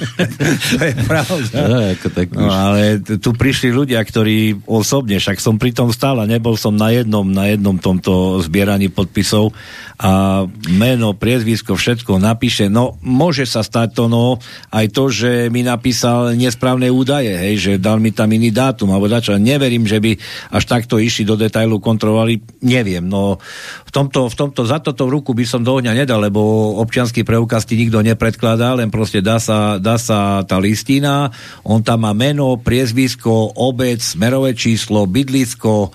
to 0.71 0.77
je 0.79 0.93
pravda. 1.03 1.57
No, 1.67 1.77
ako 1.91 2.07
tak 2.11 2.27
no, 2.31 2.47
ale 2.47 2.99
tu 3.01 3.35
prišli 3.35 3.71
ľudia, 3.71 3.99
ktorí 3.99 4.67
osobne, 4.67 5.19
však 5.19 5.43
som 5.43 5.59
pri 5.59 5.75
tom 5.75 5.91
stále, 5.91 6.23
nebol 6.27 6.55
som 6.55 6.75
na 6.75 6.91
jednom, 6.95 7.27
na 7.27 7.51
jednom 7.51 7.75
tomto 7.75 8.39
zbieraní 8.39 8.87
podpisov 8.87 9.51
a 9.95 10.43
meno, 10.75 11.15
priezvisko, 11.15 11.79
všetko 11.79 12.19
napíše. 12.19 12.67
No, 12.67 12.99
môže 12.99 13.47
sa 13.47 13.63
stať 13.63 13.95
to, 13.95 14.03
no, 14.11 14.43
aj 14.75 14.91
to, 14.91 15.07
že 15.07 15.47
mi 15.47 15.63
napísal 15.63 16.35
nesprávne 16.35 16.91
údaje, 16.91 17.31
hej, 17.31 17.55
že 17.65 17.81
dal 17.81 17.97
mi 17.97 18.13
tam 18.13 18.29
iný 18.29 18.53
dátum, 18.53 18.93
alebo 18.93 19.09
dačo. 19.09 19.33
Neverím, 19.41 19.89
že 19.89 19.97
by 19.97 20.13
až 20.53 20.63
takto 20.69 21.01
išli 21.01 21.25
do 21.25 21.33
detailu, 21.33 21.81
kontrolovali, 21.81 22.37
neviem. 22.61 23.01
No, 23.01 23.41
v 23.81 23.91
tomto, 23.91 24.29
v 24.29 24.35
tomto, 24.37 24.69
za 24.69 24.77
toto 24.77 25.09
ruku 25.09 25.33
by 25.33 25.49
som 25.49 25.65
do 25.65 25.73
ohňa 25.73 25.97
nedal, 25.97 26.21
lebo 26.21 26.77
občianský 26.77 27.25
preukaz 27.25 27.65
ti 27.65 27.73
nikto 27.73 28.05
nepredkladá, 28.05 28.77
len 28.77 28.93
proste 28.93 29.25
dá 29.25 29.41
sa, 29.41 29.81
dá 29.81 29.97
sa 29.97 30.45
tá 30.45 30.61
listina, 30.61 31.33
on 31.65 31.81
tam 31.81 32.05
má 32.05 32.13
meno, 32.13 32.61
priezvisko, 32.61 33.57
obec, 33.57 33.97
smerové 34.05 34.53
číslo, 34.53 35.09
bydlisko, 35.09 35.89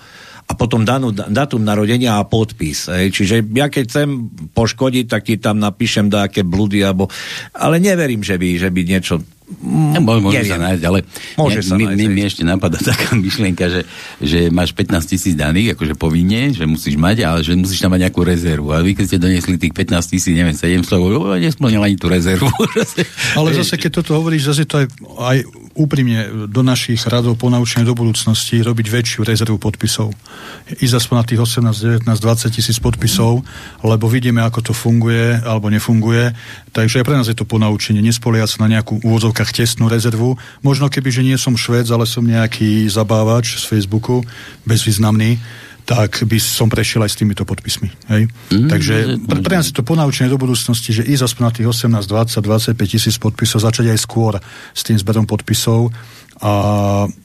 a 0.51 0.57
potom 0.59 0.83
danú, 0.83 1.15
datum 1.15 1.63
narodenia 1.63 2.19
a 2.19 2.27
podpis. 2.27 2.91
Hej. 2.91 3.15
Čiže 3.15 3.35
ja 3.55 3.71
keď 3.71 3.83
chcem 3.87 4.09
poškodiť, 4.51 5.05
tak 5.07 5.23
ti 5.23 5.39
tam 5.39 5.63
napíšem 5.63 6.11
aké 6.11 6.43
blúdy, 6.43 6.83
alebo... 6.83 7.07
ale 7.55 7.79
neverím, 7.79 8.19
že 8.19 8.35
by, 8.35 8.59
že 8.59 8.67
by 8.67 8.81
niečo 8.83 9.23
No, 9.59 9.99
môže 10.23 10.47
sa 10.47 10.55
nájsť, 10.55 10.83
ale 10.87 11.03
môže 11.35 11.59
ja, 11.59 11.67
sa 11.67 11.75
mi, 11.75 11.83
nájsť, 11.83 12.07
mi, 12.07 12.21
ešte 12.23 12.43
napadá 12.47 12.79
taká 12.91 13.13
myšlienka, 13.19 13.67
že, 13.67 13.81
že 14.23 14.39
máš 14.47 14.71
15 14.71 15.11
tisíc 15.11 15.33
daných, 15.35 15.75
akože 15.75 15.99
povinne, 15.99 16.55
že 16.55 16.63
musíš 16.63 16.95
mať, 16.95 17.27
ale 17.27 17.39
že 17.43 17.53
musíš 17.59 17.83
tam 17.83 17.91
mať 17.91 18.07
nejakú 18.07 18.21
rezervu. 18.23 18.71
A 18.71 18.79
vy, 18.79 18.95
keď 18.95 19.05
ste 19.05 19.17
donesli 19.19 19.59
tých 19.59 19.75
15 19.75 20.11
tisíc, 20.11 20.33
neviem, 20.33 20.55
700, 20.55 20.87
nesplnil 21.43 21.83
ani 21.83 21.99
tú 21.99 22.07
rezervu. 22.07 22.47
ale 23.37 23.49
zase, 23.51 23.75
keď 23.75 24.01
toto 24.01 24.15
hovoríš, 24.15 24.55
zase 24.55 24.63
to 24.63 24.79
aj, 24.79 24.87
aj 25.19 25.37
úprimne 25.75 26.47
do 26.51 26.61
našich 26.61 27.03
radov 27.07 27.39
ponaučenia 27.39 27.87
do 27.87 27.95
budúcnosti 27.95 28.59
robiť 28.59 28.87
väčšiu 28.91 29.19
rezervu 29.23 29.55
podpisov. 29.55 30.11
Ísť 30.67 30.95
aspoň 30.99 31.15
na 31.15 31.25
tých 31.25 31.41
18, 31.41 32.05
19, 32.05 32.07
20 32.07 32.55
tisíc 32.55 32.77
podpisov, 32.83 33.43
lebo 33.81 34.05
vidíme, 34.11 34.43
ako 34.43 34.71
to 34.71 34.73
funguje 34.75 35.39
alebo 35.43 35.71
nefunguje. 35.71 36.35
Takže 36.75 37.01
aj 37.01 37.05
pre 37.07 37.15
nás 37.17 37.27
je 37.27 37.37
to 37.37 37.47
ponaučenie. 37.47 38.03
Nespoliať 38.03 38.57
sa 38.57 38.67
na 38.67 38.79
nejakú 38.79 38.99
úvodzovkách 39.03 39.51
tesnú 39.55 39.87
rezervu. 39.87 40.35
Možno 40.63 40.91
keby, 40.91 41.09
že 41.11 41.25
nie 41.25 41.37
som 41.39 41.55
švec, 41.55 41.87
ale 41.91 42.03
som 42.03 42.23
nejaký 42.23 42.87
zabávač 42.91 43.59
z 43.59 43.65
Facebooku, 43.67 44.23
bezvýznamný, 44.67 45.39
tak 45.85 46.23
by 46.23 46.37
som 46.37 46.69
prešiel 46.69 47.03
aj 47.03 47.11
s 47.11 47.19
týmito 47.19 47.43
podpismi. 47.43 47.89
Hej? 48.11 48.29
Mm, 48.53 48.69
Takže 48.69 48.95
pre, 49.25 49.39
pre 49.41 49.53
nás 49.59 49.67
je 49.67 49.75
to 49.75 49.83
ponaučenie 49.83 50.29
do 50.29 50.39
budúcnosti, 50.39 50.93
že 50.93 51.03
ísť 51.03 51.23
aspoň 51.27 51.43
na 51.43 51.53
tých 51.53 51.67
18, 51.67 52.05
20, 52.05 52.75
25 52.75 52.93
tisíc 52.93 53.15
podpisov, 53.17 53.65
začať 53.65 53.91
aj 53.91 53.99
skôr 53.99 54.33
s 54.71 54.81
tým 54.85 54.97
zberom 54.97 55.25
podpisov. 55.25 55.89
A 56.41 56.51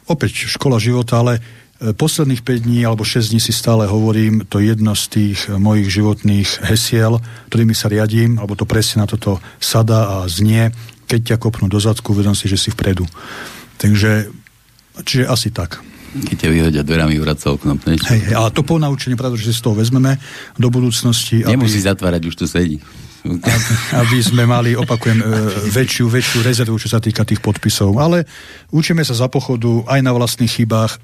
opäť 0.08 0.48
škola 0.48 0.76
života, 0.76 1.24
ale 1.24 1.40
e, 1.80 1.92
posledných 1.96 2.44
5 2.44 2.66
dní 2.68 2.84
alebo 2.84 3.04
6 3.04 3.32
dní 3.32 3.40
si 3.40 3.52
stále 3.52 3.88
hovorím 3.88 4.44
to 4.44 4.60
jedno 4.60 4.92
z 4.92 5.04
tých 5.08 5.38
mojich 5.52 5.88
životných 5.88 6.68
hesiel, 6.68 7.20
ktorými 7.48 7.72
sa 7.72 7.88
riadím, 7.88 8.36
alebo 8.36 8.56
to 8.56 8.68
presne 8.68 9.04
na 9.04 9.08
toto 9.08 9.40
sada 9.60 10.20
a 10.20 10.28
znie, 10.28 10.72
keď 11.06 11.34
ťa 11.34 11.36
kopnú 11.40 11.70
do 11.70 11.80
zadku, 11.80 12.12
vedom 12.12 12.34
si, 12.34 12.50
že 12.50 12.60
si 12.60 12.68
vpredu. 12.74 13.06
Takže, 13.76 14.32
čiže 15.04 15.24
asi 15.28 15.48
tak. 15.52 15.80
Keď 16.24 16.36
ťa 16.36 16.48
vyhodia 16.48 16.82
dverami, 16.86 17.20
vráca 17.20 17.52
oknom. 17.52 17.76
Hej, 17.84 18.00
hej, 18.00 18.32
ale 18.32 18.48
to 18.54 18.64
ponaučenie, 18.64 19.18
pravda, 19.18 19.36
že 19.36 19.52
si 19.52 19.60
z 19.60 19.64
toho 19.64 19.76
vezmeme 19.76 20.16
do 20.56 20.68
budúcnosti. 20.72 21.44
Nemusí 21.44 21.82
aby... 21.82 21.88
zatvárať, 21.92 22.22
už 22.24 22.36
tu 22.36 22.46
sedí. 22.48 22.80
aby 24.00 24.18
sme 24.22 24.46
mali, 24.46 24.78
opakujem, 24.78 25.18
e, 25.18 25.24
väčšiu, 25.74 26.06
väčšiu 26.06 26.40
rezervu, 26.46 26.78
čo 26.78 26.86
sa 26.86 27.02
týka 27.02 27.26
tých 27.26 27.42
podpisov. 27.42 27.98
Ale 27.98 28.22
učíme 28.70 29.02
sa 29.02 29.18
za 29.18 29.26
pochodu 29.26 29.82
aj 29.90 30.00
na 30.00 30.14
vlastných 30.14 30.62
chybách, 30.62 30.96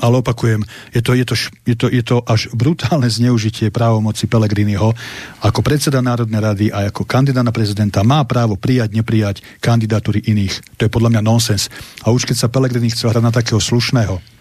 ale 0.00 0.24
opakujem, 0.24 0.64
je 0.96 1.00
to, 1.04 1.12
je, 1.12 1.24
to, 1.28 1.34
je, 1.68 1.76
to, 1.76 1.86
je 1.92 2.00
to 2.00 2.16
až 2.24 2.48
brutálne 2.56 3.04
zneužitie 3.04 3.68
právomoci 3.68 4.24
Pelegriniho. 4.24 4.96
Ako 5.44 5.60
predseda 5.60 6.00
Národnej 6.00 6.40
rady 6.40 6.66
a 6.72 6.88
ako 6.88 7.04
kandidát 7.04 7.44
na 7.44 7.52
prezidenta 7.52 8.00
má 8.00 8.24
právo 8.24 8.56
prijať, 8.56 8.96
neprijať 8.96 9.44
kandidatúry 9.60 10.24
iných. 10.24 10.80
To 10.80 10.88
je 10.88 10.90
podľa 10.90 11.16
mňa 11.16 11.22
nonsens. 11.22 11.68
A 12.00 12.08
už 12.08 12.24
keď 12.24 12.36
sa 12.40 12.48
Pelegrini 12.48 12.88
chce 12.88 13.12
hrať 13.12 13.24
na 13.24 13.32
takého 13.32 13.60
slušného, 13.60 14.39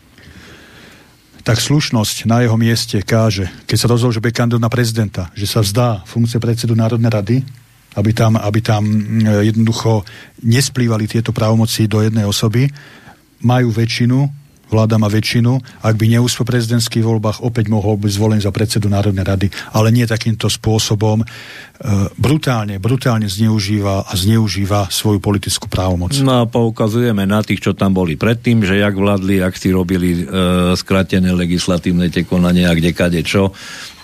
tak 1.50 1.66
slušnosť 1.66 2.30
na 2.30 2.46
jeho 2.46 2.54
mieste 2.62 3.02
káže, 3.02 3.50
keď 3.66 3.78
sa 3.82 3.90
rozhodol, 3.90 4.14
že 4.14 4.22
bude 4.22 4.38
kandidát 4.38 4.62
na 4.62 4.70
prezidenta, 4.70 5.34
že 5.34 5.50
sa 5.50 5.66
vzdá 5.66 6.06
funkcie 6.06 6.38
predsedu 6.38 6.78
Národnej 6.78 7.10
rady, 7.10 7.38
aby 7.98 8.14
tam, 8.14 8.38
aby 8.38 8.62
tam 8.62 8.86
mm, 8.86 9.50
jednoducho 9.50 10.06
nesplývali 10.46 11.10
tieto 11.10 11.34
právomoci 11.34 11.90
do 11.90 12.06
jednej 12.06 12.30
osoby, 12.30 12.70
majú 13.42 13.74
väčšinu, 13.74 14.30
vláda 14.70 15.02
má 15.02 15.10
väčšinu, 15.10 15.58
ak 15.82 15.96
by 15.98 16.06
neúspel 16.16 16.46
v 16.46 16.56
prezidentských 16.56 17.04
voľbách, 17.04 17.42
opäť 17.42 17.68
mohol 17.68 17.98
byť 17.98 18.12
zvolený 18.14 18.42
za 18.46 18.54
predsedu 18.54 18.88
Národnej 18.88 19.26
rady, 19.26 19.48
ale 19.74 19.90
nie 19.90 20.06
takýmto 20.06 20.48
spôsobom. 20.48 21.22
E, 21.22 21.26
brutálne, 22.16 22.78
brutálne 22.78 23.26
zneužíva 23.26 24.06
a 24.08 24.14
zneužíva 24.14 24.88
svoju 24.94 25.20
politickú 25.20 25.68
právomoc. 25.68 26.14
No 26.22 26.42
a 26.42 26.48
poukazujeme 26.48 27.26
na 27.26 27.42
tých, 27.42 27.66
čo 27.66 27.72
tam 27.74 27.98
boli 27.98 28.16
predtým, 28.16 28.62
že 28.64 28.80
jak 28.80 28.94
vládli, 28.94 29.42
ak 29.42 29.58
si 29.58 29.74
robili 29.74 30.24
e, 30.24 30.24
skratené 30.78 31.34
legislatívne 31.34 32.08
tie 32.14 32.24
konania, 32.24 32.72
kde 32.78 32.94
kade 32.94 33.22
čo. 33.26 33.52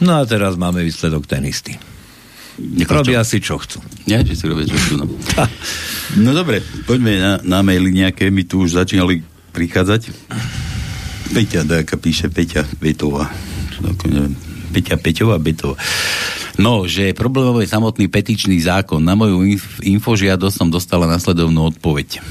No 0.01 0.19
a 0.19 0.27
teraz 0.27 0.57
máme 0.57 0.81
výsledok 0.81 1.29
ten 1.29 1.45
istý. 1.45 1.77
Nechal 2.55 3.03
Robia 3.03 3.21
čo? 3.23 3.29
si, 3.35 3.37
čo 3.43 3.55
chcú. 3.59 3.83
Nie, 4.07 4.23
že 4.23 4.39
si 4.39 4.47
robia, 4.47 4.63
čo 4.63 4.79
chcú. 4.79 5.03
No, 5.03 5.05
no 6.23 6.31
dobre, 6.31 6.63
poďme 6.87 7.19
na, 7.19 7.33
na 7.43 7.59
maily 7.59 7.91
nejaké. 7.91 8.31
My 8.31 8.47
tu 8.47 8.63
už 8.63 8.79
začínali 8.79 9.27
prichádzať. 9.51 10.11
Peťa, 11.33 11.65
dajaká 11.65 11.95
píše 11.97 12.27
Peťa 12.29 12.67
Betová. 12.77 13.31
Peťa 14.75 14.99
Peťová 14.99 15.39
Betová. 15.39 15.79
No, 16.55 16.87
že 16.87 17.11
problémový 17.11 17.67
je 17.67 17.73
samotný 17.75 18.07
petičný 18.07 18.55
zákon. 18.63 19.03
Na 19.03 19.15
moju 19.15 19.43
inf- 19.43 19.79
infožiadosť 19.83 20.55
som 20.55 20.69
dostala 20.71 21.03
nasledovnú 21.07 21.75
odpoveď. 21.75 22.23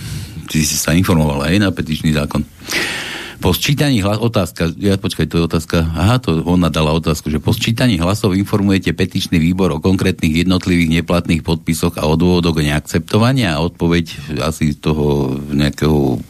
Ty 0.49 0.57
si 0.65 0.77
sa 0.77 0.97
informovala 0.97 1.53
aj 1.53 1.57
na 1.61 1.69
petičný 1.73 2.17
zákon. 2.17 2.45
Po 3.45 3.53
sčítaní 3.53 4.01
hlas... 4.01 4.17
Otázka, 4.25 4.73
ja 4.81 4.97
počkaj, 4.97 5.29
to 5.29 5.37
je 5.37 5.45
otázka. 5.45 5.85
Aha, 5.85 6.17
to 6.17 6.41
ona 6.49 6.73
dala 6.73 6.97
otázku, 6.97 7.29
že 7.29 7.45
po 7.45 7.53
sčítaní 7.53 8.01
hlasov 8.01 8.33
informujete 8.33 8.97
petičný 8.97 9.37
výbor 9.37 9.69
o 9.69 9.85
konkrétnych 9.85 10.33
jednotlivých 10.33 11.05
neplatných 11.05 11.45
podpisoch 11.45 12.01
a 12.01 12.09
o 12.09 12.17
dôvodoch 12.17 12.57
neakceptovania 12.57 13.53
a 13.53 13.61
odpoveď 13.61 14.41
asi 14.41 14.73
toho 14.73 15.37
nejakého 15.53 16.25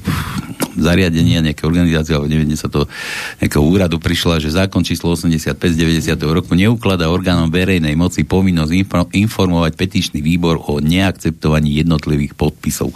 zariadenia, 0.75 1.46
nejaké 1.46 1.71
organizácie, 1.71 2.19
alebo 2.19 2.27
neviem, 2.27 2.50
sa 2.58 2.67
to 2.67 2.90
nejakého 3.38 3.62
úradu 3.62 4.02
prišla, 4.02 4.42
že 4.42 4.50
zákon 4.50 4.83
číslo 4.83 5.15
85 5.15 5.54
z 5.54 5.79
90. 6.10 6.19
roku 6.19 6.58
neukladá 6.58 7.06
orgánom 7.15 7.46
verejnej 7.46 7.94
moci 7.94 8.27
povinnosť 8.27 8.75
informovať 9.15 9.73
petičný 9.79 10.19
výbor 10.19 10.58
o 10.67 10.83
neakceptovaní 10.83 11.79
jednotlivých 11.79 12.35
podpisov. 12.35 12.90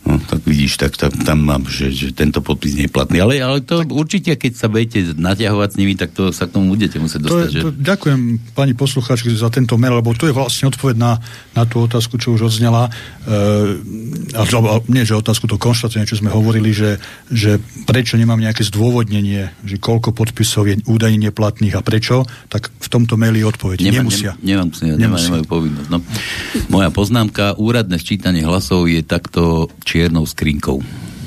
No, 0.00 0.16
tak 0.16 0.40
vidíš, 0.48 0.80
tak, 0.80 0.96
tak 0.96 1.12
tam 1.28 1.44
mám, 1.44 1.68
že, 1.68 1.92
že 1.92 2.08
tento 2.16 2.40
podpis 2.40 2.72
nie 2.72 2.88
je 2.88 2.92
platný. 2.92 3.20
Ale, 3.20 3.36
ale 3.36 3.60
to 3.60 3.84
tak... 3.84 3.92
určite, 3.92 4.32
keď 4.32 4.52
sa 4.56 4.66
budete 4.72 5.12
naťahovať 5.12 5.68
s 5.68 5.76
nimi, 5.76 5.92
tak 5.92 6.16
to 6.16 6.32
sa 6.32 6.48
k 6.48 6.56
tomu 6.56 6.72
budete 6.72 6.96
musieť 6.96 7.28
dostať. 7.28 7.36
To 7.36 7.44
je, 7.44 7.52
že... 7.52 7.60
to, 7.68 7.70
ďakujem 7.76 8.20
pani 8.56 8.72
poslucháčky 8.72 9.28
za 9.36 9.52
tento 9.52 9.76
mail, 9.76 10.00
lebo 10.00 10.16
to 10.16 10.24
je 10.24 10.32
vlastne 10.32 10.72
odpoveď 10.72 10.96
na, 10.96 11.20
na 11.52 11.68
tú 11.68 11.84
otázku, 11.84 12.16
čo 12.16 12.32
už 12.32 12.48
odznela. 12.48 12.88
E, 13.28 14.36
alebo 14.40 14.80
nie, 14.88 15.04
že 15.04 15.20
otázku, 15.20 15.44
to 15.44 15.60
konštatovanie, 15.60 16.08
čo 16.08 16.16
sme 16.16 16.32
hovorili, 16.32 16.72
že, 16.72 16.96
že 17.28 17.60
prečo 17.84 18.16
nemám 18.16 18.40
nejaké 18.40 18.64
zdôvodnenie, 18.64 19.52
že 19.68 19.76
koľko 19.76 20.16
podpisov 20.16 20.64
je 20.64 20.80
údajne 20.88 21.28
neplatných 21.28 21.76
a 21.76 21.84
prečo, 21.84 22.24
tak 22.48 22.72
v 22.72 22.88
tomto 22.88 23.20
maili 23.20 23.44
je 23.44 23.52
odpoveď. 23.52 23.84
Nemá, 23.84 24.00
Nemusia. 24.00 24.32
Nemám, 24.40 24.72
nemám, 24.80 24.96
nemám, 24.96 25.20
nemajú 25.20 25.44
povinnosť. 25.44 25.88
No. 25.92 25.98
Moja 26.72 26.88
poznámka, 26.88 27.60
úradné 27.60 28.00
sčítanie 28.00 28.40
hlasov 28.48 28.88
je 28.88 29.04
takto 29.04 29.68
čiernou 30.00 30.24
skrinkou. 30.24 30.80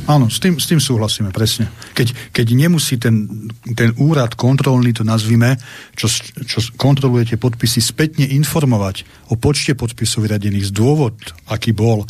Áno, 0.03 0.27
s 0.27 0.41
tým, 0.41 0.59
s 0.59 0.67
tým 0.67 0.83
súhlasíme, 0.83 1.31
presne. 1.31 1.71
Keď, 1.95 2.35
keď 2.35 2.47
nemusí 2.57 2.99
ten, 2.99 3.47
ten 3.71 3.95
úrad 4.01 4.35
kontrolný, 4.35 4.91
to 4.91 5.07
nazvime, 5.07 5.55
čo, 5.95 6.11
čo 6.43 6.59
kontroluje 6.75 7.31
tie 7.31 7.39
podpisy, 7.39 7.79
spätne 7.79 8.27
informovať 8.27 9.07
o 9.31 9.39
počte 9.39 9.77
podpisov 9.77 10.27
vyradených, 10.27 10.67
z 10.67 10.71
dôvod, 10.75 11.15
aký 11.47 11.71
bol, 11.71 12.03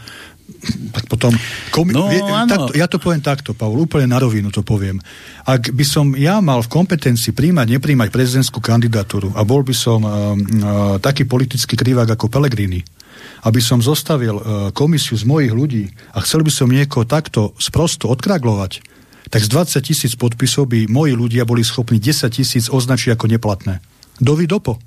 tak 0.89 1.05
potom... 1.05 1.38
Komi- 1.70 1.93
no, 1.93 2.09
vie, 2.09 2.18
takto, 2.49 2.74
ja 2.74 2.89
to 2.89 2.97
poviem 2.97 3.22
takto, 3.22 3.53
Pavel, 3.53 3.86
úplne 3.86 4.09
na 4.09 4.18
rovinu 4.18 4.49
to 4.49 4.66
poviem. 4.66 4.97
Ak 5.45 5.70
by 5.70 5.86
som 5.86 6.18
ja 6.18 6.41
mal 6.41 6.66
v 6.66 6.74
kompetencii 6.74 7.30
príjmať, 7.30 7.78
nepríjmať 7.78 8.09
prezidentskú 8.09 8.57
kandidatúru 8.57 9.38
a 9.38 9.45
bol 9.45 9.61
by 9.61 9.76
som 9.76 10.01
uh, 10.01 10.34
uh, 10.34 10.97
taký 10.97 11.30
politický 11.30 11.78
krivák 11.78 12.18
ako 12.18 12.26
Pelegrini, 12.26 12.82
aby 13.44 13.60
som 13.60 13.84
zostavil 13.84 14.39
e, 14.39 14.44
komisiu 14.72 15.20
z 15.20 15.28
mojich 15.28 15.52
ľudí 15.52 15.91
a 16.16 16.24
chcel 16.24 16.48
by 16.48 16.52
som 16.52 16.72
niekoho 16.72 17.04
takto 17.04 17.52
sprosto 17.60 18.08
odkraglovať, 18.08 18.80
tak 19.28 19.41
z 19.44 19.50
20 19.52 19.84
tisíc 19.84 20.14
podpisov 20.16 20.72
by 20.72 20.88
moji 20.88 21.14
ľudia 21.16 21.44
boli 21.44 21.64
schopní 21.64 22.00
10 22.00 22.32
tisíc 22.32 22.66
označiť 22.72 23.16
ako 23.16 23.26
neplatné. 23.28 23.84
Dovi 24.22 24.48
dopo. 24.48 24.80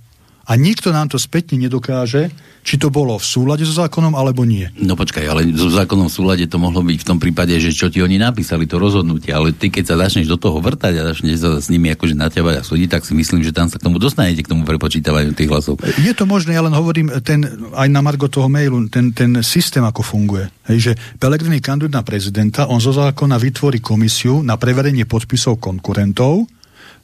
A 0.46 0.54
nikto 0.54 0.94
nám 0.94 1.10
to 1.10 1.18
spätne 1.18 1.58
nedokáže, 1.58 2.30
či 2.62 2.78
to 2.78 2.86
bolo 2.86 3.18
v 3.18 3.26
súlade 3.26 3.66
so 3.66 3.74
zákonom 3.74 4.14
alebo 4.14 4.46
nie. 4.46 4.70
No 4.78 4.94
počkaj, 4.94 5.26
ale 5.26 5.42
so 5.50 5.66
zákonom 5.70 6.06
v 6.06 6.14
súlade 6.14 6.44
to 6.46 6.62
mohlo 6.62 6.86
byť 6.86 6.98
v 7.02 7.06
tom 7.06 7.18
prípade, 7.18 7.54
že 7.58 7.74
čo 7.74 7.90
ti 7.90 7.98
oni 7.98 8.14
napísali, 8.18 8.66
to 8.70 8.78
rozhodnutie, 8.78 9.34
ale 9.34 9.50
ty 9.50 9.74
keď 9.74 9.84
sa 9.90 9.94
začneš 9.98 10.30
do 10.30 10.38
toho 10.38 10.62
vrtať 10.62 10.94
a 11.02 11.06
začneš 11.10 11.36
sa 11.42 11.50
s 11.58 11.66
nimi 11.66 11.90
akože 11.94 12.14
naťavať 12.14 12.54
a 12.58 12.66
súdiť, 12.66 12.88
tak 12.94 13.02
si 13.02 13.18
myslím, 13.18 13.42
že 13.42 13.50
tam 13.50 13.66
sa 13.66 13.78
k 13.78 13.86
tomu 13.90 13.98
dostanete, 13.98 14.46
k 14.46 14.50
tomu 14.50 14.62
prepočítavaniu 14.62 15.34
tých 15.34 15.50
hlasov. 15.50 15.82
Je 15.98 16.14
to 16.14 16.30
možné, 16.30 16.54
ja 16.54 16.62
len 16.62 16.74
hovorím 16.74 17.10
ten, 17.26 17.42
aj 17.74 17.88
na 17.90 17.98
margo 17.98 18.30
toho 18.30 18.46
mailu, 18.46 18.86
ten, 18.86 19.10
ten 19.10 19.42
systém 19.42 19.82
ako 19.82 20.06
funguje. 20.06 20.46
Hej, 20.70 20.78
že 20.78 20.92
Pelegrini 21.18 21.58
kandidát 21.58 21.98
na 21.98 22.02
prezidenta, 22.06 22.70
on 22.70 22.78
zo 22.78 22.94
zákona 22.94 23.34
vytvorí 23.38 23.82
komisiu 23.82 24.46
na 24.46 24.54
preverenie 24.54 25.10
podpisov 25.10 25.58
konkurentov, 25.58 26.46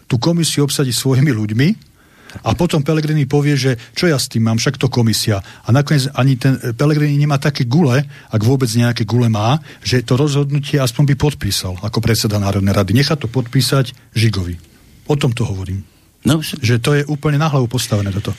tú 0.07 0.19
komisiu 0.19 0.67
obsadí 0.67 0.91
svojimi 0.91 1.31
ľuďmi, 1.31 1.92
a 2.41 2.57
potom 2.57 2.81
Pelegrini 2.81 3.29
povie, 3.29 3.55
že 3.61 3.77
čo 3.93 4.09
ja 4.09 4.17
s 4.17 4.33
tým 4.33 4.49
mám, 4.49 4.57
však 4.57 4.81
to 4.81 4.89
komisia. 4.89 5.45
A 5.45 5.69
nakoniec 5.69 6.09
ani 6.17 6.41
ten 6.41 6.57
Pelegrini 6.73 7.21
nemá 7.21 7.37
také 7.37 7.69
gule, 7.69 8.09
ak 8.33 8.41
vôbec 8.41 8.73
nejaké 8.73 9.05
gule 9.05 9.29
má, 9.29 9.61
že 9.85 10.01
to 10.01 10.17
rozhodnutie 10.17 10.81
aspoň 10.81 11.13
by 11.13 11.15
podpísal 11.21 11.77
ako 11.85 12.01
predseda 12.01 12.41
Národnej 12.41 12.73
rady. 12.73 12.97
Nechá 12.97 13.21
to 13.21 13.29
podpísať 13.29 14.17
Žigovi. 14.17 14.57
O 15.11 15.15
tom 15.19 15.37
to 15.37 15.45
hovorím. 15.45 15.85
No, 16.23 16.39
že 16.41 16.79
to 16.79 16.95
je 16.95 17.03
úplne 17.11 17.37
na 17.37 17.51
hlavu 17.51 17.67
postavené 17.67 18.15
toto. 18.15 18.31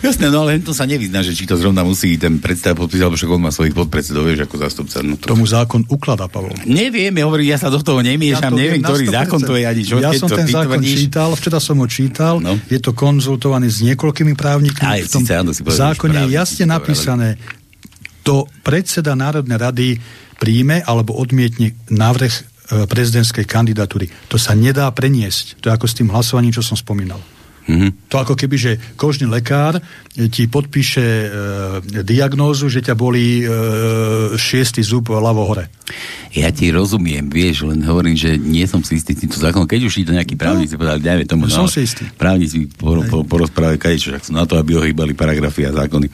Jasné, 0.00 0.32
no 0.32 0.48
ale 0.48 0.56
to 0.64 0.72
sa 0.72 0.88
nevyzná, 0.88 1.20
že 1.20 1.36
či 1.36 1.44
to 1.44 1.60
zrovna 1.60 1.84
musí 1.84 2.16
ten 2.16 2.40
predstav 2.40 2.72
podpísať, 2.72 3.04
lebo 3.04 3.16
však 3.20 3.30
on 3.36 3.42
má 3.44 3.52
svojich 3.52 3.76
podpredsedov, 3.76 4.24
vieš, 4.24 4.48
ako 4.48 4.56
zastupca. 4.56 4.96
No 5.04 5.20
to... 5.20 5.28
Tomu 5.28 5.44
zákon 5.44 5.84
ukladá, 5.92 6.24
Pavol. 6.24 6.56
Neviem, 6.64 7.12
ja 7.12 7.24
hovorím, 7.28 7.52
ja 7.52 7.60
sa 7.60 7.68
do 7.68 7.84
toho 7.84 8.00
nemiešam, 8.00 8.56
ja 8.56 8.60
neviem, 8.64 8.80
ktorý 8.80 9.04
zákon 9.12 9.40
to 9.44 9.60
je 9.60 9.64
ani 9.68 9.82
čo. 9.84 10.00
Ja 10.00 10.16
som 10.16 10.32
ten 10.32 10.48
zákon 10.48 10.80
tvrdíš. 10.80 10.96
čítal, 11.04 11.28
včera 11.36 11.60
som 11.60 11.76
ho 11.76 11.86
čítal, 11.86 12.40
no. 12.40 12.56
je 12.72 12.80
to 12.80 12.96
konzultované 12.96 13.68
s 13.68 13.84
niekoľkými 13.84 14.32
právnikmi. 14.32 14.88
Aj, 14.88 15.04
v 15.04 15.10
tom 15.12 15.20
síce, 15.20 15.36
áno, 15.36 15.52
si 15.52 15.60
zákone 15.60 16.24
je 16.24 16.32
jasne 16.32 16.64
napísané, 16.64 17.36
to 18.24 18.48
predseda 18.64 19.12
Národnej 19.12 19.58
rady 19.60 19.88
príjme 20.40 20.80
alebo 20.80 21.12
odmietne 21.20 21.76
návrh 21.92 22.32
e, 22.32 22.42
prezidentskej 22.88 23.44
kandidatúry. 23.44 24.08
To 24.32 24.40
sa 24.40 24.56
nedá 24.56 24.88
preniesť. 24.88 25.60
To 25.60 25.68
je 25.68 25.76
ako 25.76 25.86
s 25.88 25.96
tým 26.00 26.08
hlasovaním, 26.08 26.56
čo 26.56 26.64
som 26.64 26.76
spomínal. 26.76 27.20
Mm-hmm. 27.68 27.90
To 28.08 28.16
ako 28.20 28.34
keby, 28.38 28.56
že 28.56 28.72
kožný 28.96 29.28
lekár 29.28 29.78
ti 30.32 30.48
podpíše 30.48 31.06
e, 31.06 31.28
diagnózu, 32.02 32.72
že 32.72 32.84
ťa 32.84 32.94
bolí 32.96 33.42
e, 33.42 33.46
šiestý 34.34 34.80
zub 34.80 35.12
ľavo 35.12 35.44
hore. 35.44 35.68
Ja 36.30 36.54
ti 36.54 36.70
rozumiem, 36.70 37.26
vieš, 37.26 37.66
len 37.66 37.82
hovorím, 37.82 38.14
že 38.14 38.38
nie 38.38 38.62
som 38.62 38.78
si 38.86 38.94
istý 38.94 39.18
týmto 39.18 39.34
zákonom. 39.42 39.66
Keď 39.66 39.80
už 39.82 40.06
to 40.06 40.14
nejakí 40.14 40.38
právnici 40.38 40.78
no, 40.78 40.86
povedali, 40.86 41.02
dajme 41.02 41.24
tomu, 41.26 41.50
no, 41.50 41.52
som 41.52 41.66
si 41.66 41.82
istý. 41.82 42.06
právnici 42.14 42.70
por, 42.70 43.02
por, 43.10 43.26
porozprávajú 43.26 43.78
kadečo, 43.82 44.14
sú 44.22 44.38
na 44.38 44.46
to, 44.46 44.54
aby 44.54 44.78
ohýbali 44.78 45.18
paragrafy 45.18 45.66
a 45.66 45.74
zákony. 45.74 46.06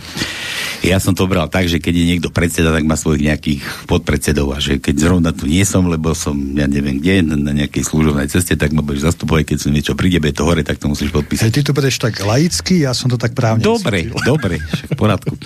Ja 0.80 0.96
som 1.00 1.12
to 1.12 1.28
bral 1.28 1.52
tak, 1.52 1.68
že 1.68 1.80
keď 1.80 1.94
je 1.96 2.06
niekto 2.16 2.28
predseda, 2.32 2.72
tak 2.72 2.88
má 2.88 2.96
svojich 2.96 3.28
nejakých 3.28 3.60
podpredsedov 3.84 4.56
a 4.56 4.58
že 4.60 4.80
keď 4.80 4.94
zrovna 5.04 5.30
tu 5.36 5.44
nie 5.44 5.64
som, 5.68 5.84
lebo 5.84 6.16
som, 6.16 6.32
ja 6.56 6.64
neviem 6.64 6.96
kde, 6.96 7.20
na, 7.20 7.52
nejakej 7.52 7.84
služobnej 7.84 8.28
ceste, 8.32 8.56
tak 8.56 8.72
ma 8.72 8.80
budeš 8.80 9.12
zastupovať, 9.12 9.52
keď 9.52 9.58
som 9.60 9.70
niečo 9.72 9.92
príde, 9.92 10.16
to 10.32 10.48
hore, 10.48 10.64
tak 10.64 10.80
to 10.80 10.88
musíš 10.88 11.12
podpísať. 11.12 11.48
Hej, 11.48 11.52
ty 11.52 11.60
to 11.60 11.76
budeš 11.76 12.00
tak 12.00 12.16
laicky, 12.24 12.88
ja 12.88 12.96
som 12.96 13.12
to 13.12 13.20
tak 13.20 13.36
právne. 13.36 13.60
Dobre, 13.60 14.08
dobre, 14.24 14.64
v 14.64 14.96
poradku. 14.96 15.36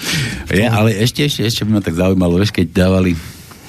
Ja, 0.50 0.76
ale 0.76 0.92
ešte, 0.92 1.24
ešte, 1.24 1.46
ešte 1.46 1.62
by 1.64 1.78
ma 1.78 1.82
tak 1.82 1.96
zaujímalo, 1.96 2.36
vieš, 2.36 2.52
keď 2.52 2.84
dávali 2.84 3.16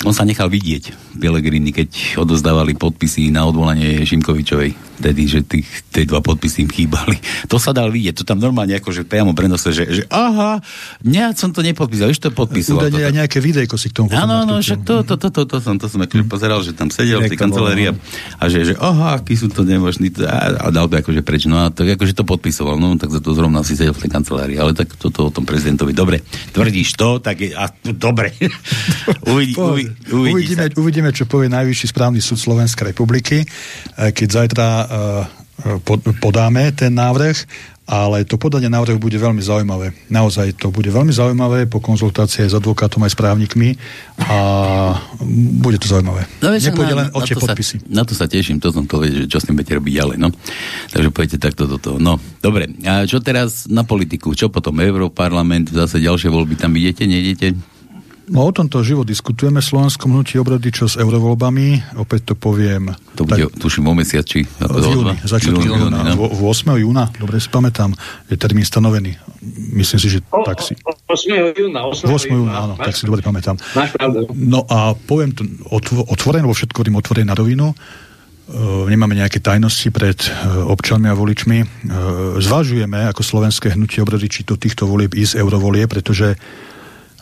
on 0.06 0.14
sa 0.14 0.26
nechal 0.26 0.50
vidieť, 0.50 1.18
Pelegrini, 1.18 1.70
keď 1.70 2.18
odozdávali 2.22 2.74
podpisy 2.74 3.30
na 3.30 3.46
odvolanie 3.46 4.02
Šimkovičovej. 4.06 4.91
Tedy, 5.02 5.24
že 5.26 5.40
tých, 5.42 5.66
tie 5.90 6.06
dva 6.06 6.22
podpisy 6.22 6.70
im 6.70 6.72
chýbali. 6.72 7.18
To 7.50 7.58
sa 7.58 7.74
dal 7.74 7.90
vidieť, 7.90 8.22
to 8.22 8.24
tam 8.24 8.38
normálne 8.38 8.78
akože 8.78 9.04
priamo 9.04 9.34
prenose, 9.34 9.74
že, 9.74 9.84
že 9.90 10.04
aha, 10.14 10.62
ja 11.02 11.34
som 11.34 11.50
to 11.50 11.66
nepodpísal, 11.66 12.14
už 12.14 12.22
to 12.22 12.30
podpísal. 12.30 12.78
Údajne 12.78 13.10
aj 13.10 13.14
nejaké 13.26 13.42
videjko 13.42 13.76
si 13.82 13.90
k 13.90 13.98
tomu 13.98 14.14
Áno, 14.14 14.46
áno, 14.46 14.62
však 14.62 14.86
to, 14.86 15.02
to, 15.02 15.18
to, 15.18 15.28
to, 15.34 15.42
to, 15.50 15.58
som, 15.58 15.76
to 15.82 15.90
som 15.90 16.00
akože 16.06 16.26
pozeral, 16.30 16.62
že 16.62 16.78
tam 16.78 16.94
sedel 16.94 17.26
v 17.26 17.34
tej 17.34 17.40
kancelárii 17.40 17.90
a 18.38 18.44
že, 18.46 18.72
že 18.72 18.74
aha, 18.78 19.18
aký 19.18 19.34
sú 19.34 19.50
to 19.50 19.66
nemožní 19.66 20.14
a, 20.22 20.62
a 20.62 20.68
dal 20.70 20.86
to 20.86 21.02
akože 21.02 21.26
preč. 21.26 21.50
No 21.50 21.66
a 21.66 21.74
tak 21.74 21.98
akože 21.98 22.14
to 22.14 22.22
podpisoval, 22.22 22.78
no 22.78 22.94
tak 23.02 23.10
za 23.10 23.20
to 23.24 23.34
zrovna 23.34 23.66
si 23.66 23.74
sedel 23.74 23.98
v 23.98 24.06
tej 24.06 24.12
kancelárii, 24.14 24.58
ale 24.62 24.78
tak 24.78 24.94
toto 24.94 25.28
o 25.28 25.32
tom 25.34 25.50
prezidentovi. 25.50 25.98
Dobre, 25.98 26.22
tvrdíš 26.54 26.94
to, 26.94 27.18
tak 27.18 27.42
je, 27.42 27.58
a, 27.58 27.74
dobre. 27.98 28.38
uvidí, 29.34 29.58
uvidí, 29.58 29.92
uvidíme, 30.14 30.66
uvidíme, 30.78 31.10
čo 31.10 31.26
povie 31.26 31.50
Najvyšší 31.50 31.88
správny 31.90 32.20
súd 32.22 32.38
Slovenskej 32.38 32.94
republiky, 32.94 33.42
eh, 33.42 34.12
keď 34.14 34.28
zajtra 34.28 34.66
podáme 36.20 36.74
ten 36.74 36.94
návrh, 36.94 37.38
ale 37.92 38.24
to 38.24 38.40
podanie 38.40 38.72
návrhu 38.72 38.96
bude 38.96 39.20
veľmi 39.20 39.44
zaujímavé. 39.44 39.92
Naozaj 40.08 40.64
to 40.64 40.72
bude 40.72 40.88
veľmi 40.88 41.12
zaujímavé 41.12 41.68
po 41.68 41.84
konzultácii 41.84 42.48
s 42.48 42.56
advokátom 42.56 43.04
aj 43.04 43.12
s 43.12 43.18
právnikmi 43.20 43.76
a 44.32 44.38
bude 45.60 45.76
to 45.76 45.92
zaujímavé. 45.92 46.24
No, 46.40 46.56
Nepôjde 46.56 46.96
len 46.96 47.12
o 47.12 47.20
tie 47.20 47.36
podpisy. 47.36 47.84
Sa, 47.84 47.92
na 47.92 48.08
to 48.08 48.16
sa 48.16 48.32
teším, 48.32 48.64
to 48.64 48.72
som 48.72 48.88
to 48.88 48.96
vedel, 48.96 49.28
že 49.28 49.28
čo 49.28 49.44
s 49.44 49.46
tým 49.50 49.60
budete 49.60 49.76
robiť 49.76 49.94
ďalej. 49.98 50.18
No. 50.24 50.32
Takže 50.96 51.10
pojďte 51.12 51.38
takto 51.44 51.68
do 51.68 51.76
toho. 51.76 51.98
No, 52.00 52.16
dobre. 52.40 52.72
A 52.88 53.04
čo 53.04 53.20
teraz 53.20 53.68
na 53.68 53.84
politiku? 53.84 54.32
Čo 54.32 54.48
potom? 54.48 54.80
Európarlament, 54.80 55.68
zase 55.68 56.00
ďalšie 56.00 56.32
voľby 56.32 56.56
tam 56.56 56.72
idete, 56.72 57.04
nejdete? 57.04 57.60
No 58.30 58.46
o 58.46 58.52
tomto 58.54 58.86
živo 58.86 59.02
diskutujeme 59.02 59.58
v 59.58 59.66
Slovenskom 59.66 60.14
hnutí 60.14 60.38
obrody, 60.38 60.70
čo 60.70 60.86
s 60.86 60.94
eurovoľbami. 60.94 61.98
Opäť 61.98 62.32
to 62.32 62.34
poviem. 62.38 62.94
To 63.18 63.26
bude, 63.26 63.50
tak, 63.50 63.58
tuším, 63.58 63.90
o 63.90 63.98
mesiac, 63.98 64.22
či? 64.22 64.46
V 64.46 64.78
júni, 64.78 65.18
začiatku 65.26 65.58
júna. 65.58 66.14
8. 66.14 66.86
júna, 66.86 67.10
dobre 67.18 67.42
si 67.42 67.50
pamätám, 67.50 67.98
je 68.30 68.38
termín 68.38 68.62
stanovený. 68.62 69.18
Myslím 69.74 69.98
si, 69.98 70.08
že 70.14 70.20
o, 70.30 70.46
tak 70.46 70.62
si... 70.62 70.78
8. 71.10 71.58
júna. 71.58 71.90
8. 71.90 72.06
8. 72.06 72.30
júna, 72.30 72.54
áno, 72.54 72.74
tak 72.78 72.94
si 72.94 73.10
dobre 73.10 73.26
pamätám. 73.26 73.58
No 74.38 74.70
a 74.70 74.94
poviem 74.94 75.34
to 75.34 75.42
otvorené, 76.06 76.46
vo 76.46 76.54
všetko 76.54 76.86
otvorené 76.94 77.26
na 77.26 77.34
rovinu. 77.34 77.74
Uh, 78.52 78.84
nemáme 78.92 79.16
nejaké 79.16 79.40
tajnosti 79.40 79.88
pred 79.96 80.20
uh, 80.28 80.68
občanmi 80.68 81.08
a 81.08 81.16
voličmi. 81.16 81.64
Uh, 81.64 81.68
zvažujeme 82.38 83.08
ako 83.08 83.24
slovenské 83.24 83.80
hnutie 83.80 84.04
obrody, 84.04 84.28
či 84.28 84.44
do 84.44 84.60
týchto 84.60 84.84
volieb 84.92 85.16
ísť 85.16 85.40
eurovolie, 85.40 85.88
pretože 85.88 86.36
E, 86.36 86.71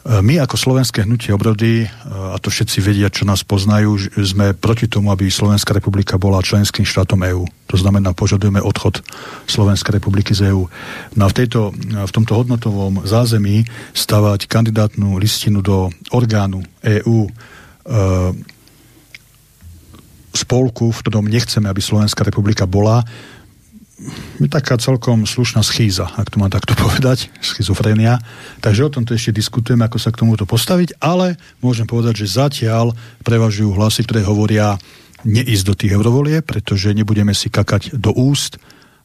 my 0.08 0.40
ako 0.40 0.56
slovenské 0.56 1.04
hnutie 1.04 1.36
obrody, 1.36 1.84
e, 1.84 1.88
a 2.08 2.40
to 2.40 2.48
všetci 2.48 2.80
vedia, 2.80 3.12
čo 3.12 3.28
nás 3.28 3.44
poznajú, 3.44 4.00
sme 4.16 4.56
proti 4.56 4.88
tomu, 4.88 5.12
aby 5.12 5.28
Slovenská 5.28 5.76
republika 5.76 6.16
bola 6.16 6.40
členským 6.40 6.88
štátom 6.88 7.20
EÚ. 7.20 7.44
To 7.70 7.76
znamená, 7.76 8.16
požadujeme 8.16 8.64
odchod 8.64 9.04
Slovenskej 9.46 10.00
republiky 10.00 10.32
z 10.32 10.56
EÚ. 10.56 10.72
No 11.20 11.22
a 11.24 11.30
v, 11.30 11.36
tejto, 11.44 11.76
v 11.76 12.12
tomto 12.16 12.34
hodnotovom 12.34 13.04
zázemí 13.04 13.68
stavať 13.92 14.48
kandidátnu 14.48 15.20
listinu 15.20 15.60
do 15.60 15.92
orgánu 16.16 16.64
EÚ 16.80 17.28
e, 17.28 17.32
spolku, 20.32 20.96
v 20.96 21.02
ktorom 21.04 21.28
nechceme, 21.28 21.68
aby 21.68 21.82
Slovenská 21.84 22.24
republika 22.24 22.64
bola, 22.64 23.04
taká 24.48 24.80
celkom 24.80 25.28
slušná 25.28 25.62
schýza, 25.62 26.08
ak 26.16 26.32
to 26.32 26.40
mám 26.40 26.52
takto 26.52 26.74
povedať, 26.84 27.32
schizofrénia. 27.44 28.20
Takže 28.64 28.88
o 28.88 28.94
tomto 28.94 29.16
ešte 29.16 29.36
diskutujeme, 29.36 29.86
ako 29.86 29.98
sa 30.00 30.10
k 30.14 30.24
tomuto 30.26 30.48
postaviť, 30.48 31.00
ale 31.04 31.36
môžem 31.60 31.86
povedať, 31.86 32.26
že 32.26 32.36
zatiaľ 32.40 32.96
prevažujú 33.24 33.76
hlasy, 33.76 34.08
ktoré 34.08 34.24
hovoria 34.24 34.80
neísť 35.28 35.66
do 35.68 35.76
tých 35.76 35.92
eurovolie, 35.96 36.40
pretože 36.40 36.96
nebudeme 36.96 37.36
si 37.36 37.52
kakať 37.52 38.00
do 38.00 38.16
úst, 38.16 38.56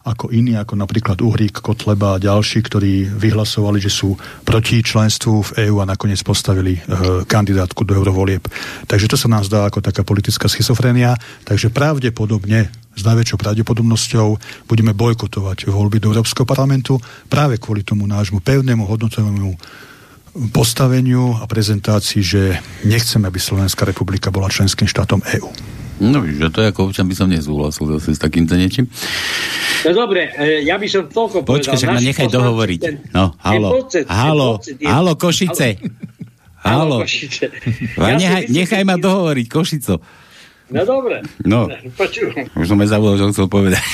ako 0.05 0.29
iní, 0.37 0.53
ako 0.53 0.77
napríklad 0.77 1.25
Uhrík, 1.25 1.65
Kotleba 1.65 2.15
a 2.15 2.21
ďalší, 2.21 2.61
ktorí 2.61 3.09
vyhlasovali, 3.09 3.81
že 3.81 3.89
sú 3.89 4.13
proti 4.45 4.85
členstvu 4.85 5.41
v 5.41 5.51
EÚ 5.65 5.81
a 5.81 5.89
nakoniec 5.89 6.21
postavili 6.21 6.77
e, 6.77 6.81
kandidátku 7.25 7.89
do 7.89 7.97
eurovolieb. 7.97 8.45
Takže 8.85 9.09
to 9.09 9.17
sa 9.17 9.33
nám 9.33 9.49
zdá 9.49 9.65
ako 9.65 9.81
taká 9.81 10.05
politická 10.05 10.45
schizofrénia. 10.45 11.17
Takže 11.49 11.73
pravdepodobne, 11.73 12.69
s 12.95 13.03
najväčšou 13.03 13.39
pravdepodobnosťou, 13.39 14.29
budeme 14.71 14.95
bojkotovať 14.95 15.69
voľby 15.69 15.99
do 15.99 16.15
Európskeho 16.15 16.47
parlamentu 16.47 16.99
práve 17.27 17.59
kvôli 17.59 17.83
tomu 17.83 18.07
nášmu 18.07 18.41
pevnému 18.41 18.87
hodnotovému 18.87 19.55
postaveniu 20.51 21.39
a 21.39 21.47
prezentácii, 21.47 22.23
že 22.23 22.43
nechceme, 22.83 23.31
aby 23.31 23.39
Slovenská 23.39 23.87
republika 23.87 24.35
bola 24.35 24.51
členským 24.51 24.91
štátom 24.91 25.23
EÚ. 25.23 25.51
No, 26.03 26.27
že 26.27 26.51
to 26.51 26.59
ako 26.59 26.91
občan 26.91 27.07
by 27.07 27.15
som 27.15 27.31
nezúhlasil 27.31 27.87
zase 27.87 28.19
s 28.19 28.21
takýmto 28.21 28.59
niečím. 28.59 28.91
No 29.87 29.95
dobre, 29.95 30.35
e, 30.35 30.67
ja 30.67 30.75
by 30.75 30.91
som 30.91 31.07
toľko 31.07 31.47
Počkaj, 31.47 31.47
povedal. 31.47 31.75
Počkaj, 31.79 31.95
ma 31.95 32.01
nechaj 32.03 32.29
dohovoriť. 32.35 32.81
Ten, 32.83 32.97
no, 33.15 33.25
halo, 33.39 33.69
pocit, 33.79 34.05
halo, 34.11 34.49
pocit, 34.59 34.77
halo, 34.83 35.13
Košice. 35.15 35.69
Halo. 36.67 36.99
Košice. 37.07 37.47
Ja 37.95 38.19
nechaj, 38.19 38.43
nechaj 38.51 38.83
ma 38.83 38.99
dohovoriť, 38.99 39.47
Košico. 39.47 40.03
No 40.75 40.83
dobre. 40.83 41.22
No. 41.47 41.70
Počujem. 41.95 42.51
Už 42.59 42.66
som 42.66 42.83
aj 42.83 42.91
zabudol, 42.91 43.14
čo 43.14 43.31
chcel 43.31 43.47
povedať. 43.47 43.87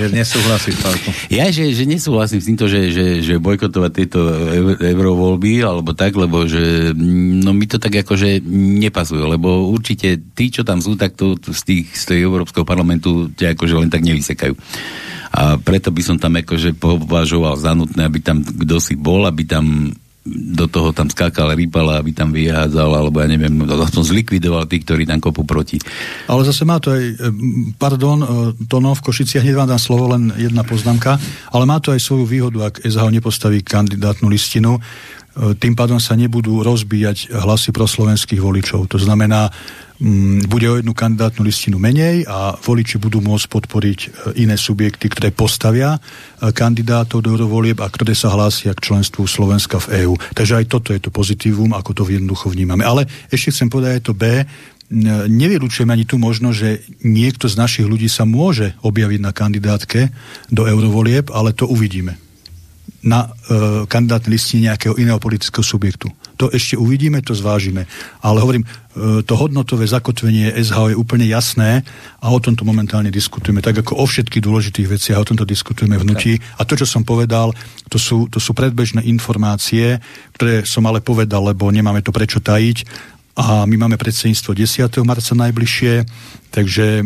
že 0.00 0.08
nesúhlasíš, 0.08 0.80
Pálko. 0.80 1.08
Ja, 1.28 1.52
že, 1.52 1.68
že 1.76 1.84
nesúhlasím 1.84 2.40
s 2.40 2.48
týmto, 2.48 2.64
že, 2.64 2.88
že, 2.88 3.20
že 3.20 3.36
bojkotovať 3.36 3.90
tieto 3.92 4.24
eurovoľby, 4.80 5.60
alebo 5.60 5.92
tak, 5.92 6.16
lebo 6.16 6.48
že 6.48 6.96
no 6.96 7.52
mi 7.52 7.68
to 7.68 7.76
tak 7.76 7.92
akože 7.92 8.40
nepasuje, 8.88 9.20
lebo 9.20 9.68
určite 9.68 10.16
tí, 10.32 10.48
čo 10.48 10.64
tam 10.64 10.80
sú, 10.80 10.96
tak 10.96 11.12
to 11.12 11.36
z, 11.36 11.62
tých, 11.68 11.86
z 11.92 12.04
tej 12.08 12.18
Európskeho 12.24 12.64
parlamentu 12.64 13.28
ťa 13.36 13.52
akože 13.52 13.74
len 13.76 13.92
tak 13.92 14.00
nevysekajú. 14.00 14.56
A 15.36 15.60
preto 15.60 15.92
by 15.92 16.00
som 16.00 16.16
tam 16.16 16.40
akože 16.40 16.72
považoval 16.80 17.60
za 17.60 17.76
nutné, 17.76 18.08
aby 18.08 18.24
tam 18.24 18.40
kto 18.40 18.80
si 18.80 18.96
bol, 18.96 19.28
aby 19.28 19.44
tam 19.44 19.92
do 20.26 20.66
toho 20.66 20.90
tam 20.90 21.06
skákal, 21.06 21.54
rýpala, 21.54 22.02
aby 22.02 22.10
tam 22.10 22.34
vyhádzal, 22.34 22.90
alebo 22.90 23.22
ja 23.22 23.30
neviem, 23.30 23.54
aspoň 23.62 24.02
zlikvidoval 24.02 24.66
tých, 24.66 24.82
ktorí 24.82 25.02
tam 25.06 25.22
kopu 25.22 25.46
proti. 25.46 25.78
Ale 26.26 26.42
zase 26.42 26.66
má 26.66 26.82
to 26.82 26.90
aj, 26.90 27.04
e, 27.06 27.14
pardon, 27.78 28.18
e, 28.20 28.26
Tono, 28.66 28.92
v 28.98 29.04
Košiciach, 29.06 29.46
hneď 29.46 29.54
vám 29.54 29.70
dám 29.70 29.82
slovo, 29.82 30.10
len 30.10 30.34
jedna 30.34 30.66
poznámka, 30.66 31.16
ale 31.54 31.64
má 31.64 31.78
to 31.78 31.94
aj 31.94 32.02
svoju 32.02 32.26
výhodu, 32.26 32.58
ak 32.66 32.82
SHO 32.82 33.08
nepostaví 33.14 33.62
kandidátnu 33.62 34.26
listinu, 34.26 34.82
tým 35.36 35.76
pádom 35.76 36.00
sa 36.00 36.16
nebudú 36.16 36.64
rozbíjať 36.64 37.32
hlasy 37.32 37.70
pro 37.70 37.84
slovenských 37.84 38.40
voličov. 38.40 38.88
To 38.88 38.96
znamená, 38.96 39.52
Mm, 39.96 40.44
bude 40.44 40.68
o 40.68 40.76
jednu 40.76 40.92
kandidátnu 40.92 41.40
listinu 41.40 41.80
menej 41.80 42.28
a 42.28 42.52
voliči 42.60 43.00
budú 43.00 43.24
môcť 43.24 43.48
podporiť 43.48 43.98
e, 44.04 44.08
iné 44.44 44.60
subjekty, 44.60 45.08
ktoré 45.08 45.32
postavia 45.32 45.96
e, 45.96 46.52
kandidátov 46.52 47.24
do 47.24 47.32
eurovolieb 47.32 47.80
a 47.80 47.88
ktoré 47.88 48.12
sa 48.12 48.28
hlásia 48.28 48.76
k 48.76 48.92
členstvu 48.92 49.24
Slovenska 49.24 49.80
v 49.80 50.04
EÚ. 50.04 50.20
Takže 50.36 50.60
aj 50.60 50.64
toto 50.68 50.92
je 50.92 51.00
to 51.00 51.08
pozitívum, 51.08 51.72
ako 51.72 51.96
to 51.96 52.02
jednoducho 52.12 52.52
vnímame. 52.52 52.84
Ale 52.84 53.08
ešte 53.32 53.56
chcem 53.56 53.72
povedať 53.72 53.92
aj 53.96 54.04
to 54.04 54.12
B, 54.12 54.24
nevylučujem 55.32 55.88
ani 55.88 56.04
tú 56.04 56.20
možnosť, 56.20 56.56
že 56.60 56.70
niekto 57.00 57.48
z 57.48 57.56
našich 57.56 57.88
ľudí 57.88 58.12
sa 58.12 58.28
môže 58.28 58.76
objaviť 58.84 59.20
na 59.24 59.32
kandidátke 59.32 60.12
do 60.52 60.68
eurovolieb, 60.68 61.32
ale 61.32 61.56
to 61.56 61.64
uvidíme 61.64 62.25
na 63.06 63.30
e, 63.30 63.86
kandidátnej 63.86 64.34
listine 64.34 64.72
nejakého 64.72 64.98
iného 64.98 65.22
politického 65.22 65.62
subjektu. 65.62 66.10
To 66.36 66.50
ešte 66.50 66.74
uvidíme, 66.74 67.22
to 67.22 67.38
zvážime. 67.38 67.86
Ale 68.18 68.42
hovorím, 68.42 68.66
e, 68.66 69.22
to 69.22 69.38
hodnotové 69.38 69.86
zakotvenie 69.86 70.50
SH 70.58 70.92
je 70.92 70.96
úplne 70.98 71.22
jasné 71.30 71.86
a 72.18 72.26
o 72.34 72.42
tomto 72.42 72.66
momentálne 72.66 73.14
diskutujeme. 73.14 73.62
Tak 73.62 73.86
ako 73.86 74.02
o 74.02 74.04
všetkých 74.04 74.42
dôležitých 74.42 74.88
veciach, 74.90 75.22
o 75.22 75.28
tomto 75.28 75.46
diskutujeme 75.46 75.94
vnúti. 75.94 76.34
A 76.58 76.66
to, 76.66 76.74
čo 76.74 76.84
som 76.84 77.06
povedal, 77.06 77.54
to 77.86 77.96
sú, 77.96 78.26
to 78.26 78.42
sú 78.42 78.52
predbežné 78.58 79.06
informácie, 79.06 80.02
ktoré 80.34 80.66
som 80.66 80.82
ale 80.90 80.98
povedal, 80.98 81.46
lebo 81.46 81.70
nemáme 81.70 82.02
to 82.02 82.10
prečo 82.10 82.42
tajiť. 82.42 82.84
A 83.36 83.68
my 83.68 83.76
máme 83.76 84.00
predsedníctvo 84.00 84.56
10. 84.56 84.88
marca 85.04 85.32
najbližšie, 85.36 85.94
takže 86.50 87.04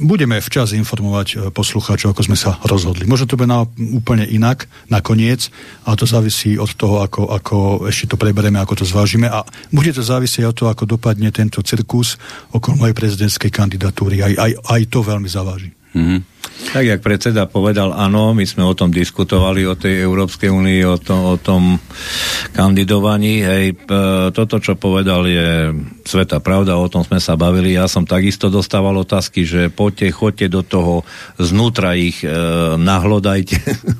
budeme 0.00 0.40
včas 0.40 0.72
informovať 0.72 1.28
e, 1.28 1.36
poslucháčov, 1.52 2.16
ako 2.16 2.32
sme 2.32 2.36
sa 2.36 2.56
rozhodli. 2.64 3.04
Možno 3.04 3.28
to 3.28 3.36
bude 3.36 3.52
na, 3.52 3.68
úplne 3.92 4.24
inak 4.24 4.66
nakoniec, 4.88 5.52
ale 5.84 6.00
to 6.00 6.08
závisí 6.08 6.56
od 6.56 6.72
toho, 6.74 7.04
ako, 7.04 7.28
ako 7.30 7.56
ešte 7.86 8.10
to 8.12 8.16
preberieme, 8.16 8.56
ako 8.58 8.80
to 8.80 8.84
zvážime 8.88 9.28
a 9.28 9.44
bude 9.70 9.92
to 9.92 10.00
závisieť 10.00 10.48
od 10.48 10.56
toho, 10.56 10.68
ako 10.72 10.84
dopadne 10.88 11.28
tento 11.30 11.60
cirkus 11.60 12.16
okolo 12.50 12.88
mojej 12.88 12.96
prezidentskej 12.96 13.52
kandidatúry. 13.52 14.24
Aj, 14.24 14.32
aj, 14.34 14.52
aj 14.64 14.82
to 14.88 15.04
veľmi 15.04 15.28
zaváži. 15.28 15.70
Mm-hmm. 15.94 16.39
Tak, 16.70 16.86
jak 16.86 17.00
predseda 17.02 17.50
povedal, 17.50 17.90
áno, 17.90 18.30
my 18.30 18.46
sme 18.46 18.62
o 18.62 18.76
tom 18.76 18.94
diskutovali, 18.94 19.66
o 19.66 19.74
tej 19.74 20.06
Európskej 20.06 20.52
únii, 20.52 20.80
o, 20.86 20.96
to, 21.02 21.14
o 21.16 21.36
tom 21.40 21.82
kandidovaní. 22.54 23.42
Hej, 23.42 23.90
toto, 24.30 24.62
čo 24.62 24.78
povedal, 24.78 25.26
je 25.26 25.74
sveta 26.06 26.38
pravda, 26.38 26.78
o 26.78 26.86
tom 26.86 27.02
sme 27.02 27.18
sa 27.18 27.34
bavili. 27.34 27.74
Ja 27.74 27.90
som 27.90 28.06
takisto 28.06 28.52
dostával 28.52 28.94
otázky, 29.02 29.42
že 29.42 29.72
poďte, 29.72 30.14
choďte 30.14 30.46
do 30.46 30.62
toho, 30.62 30.94
znútra 31.42 31.98
ich 31.98 32.22
e, 32.22 32.30
nahlodajte. 32.78 33.56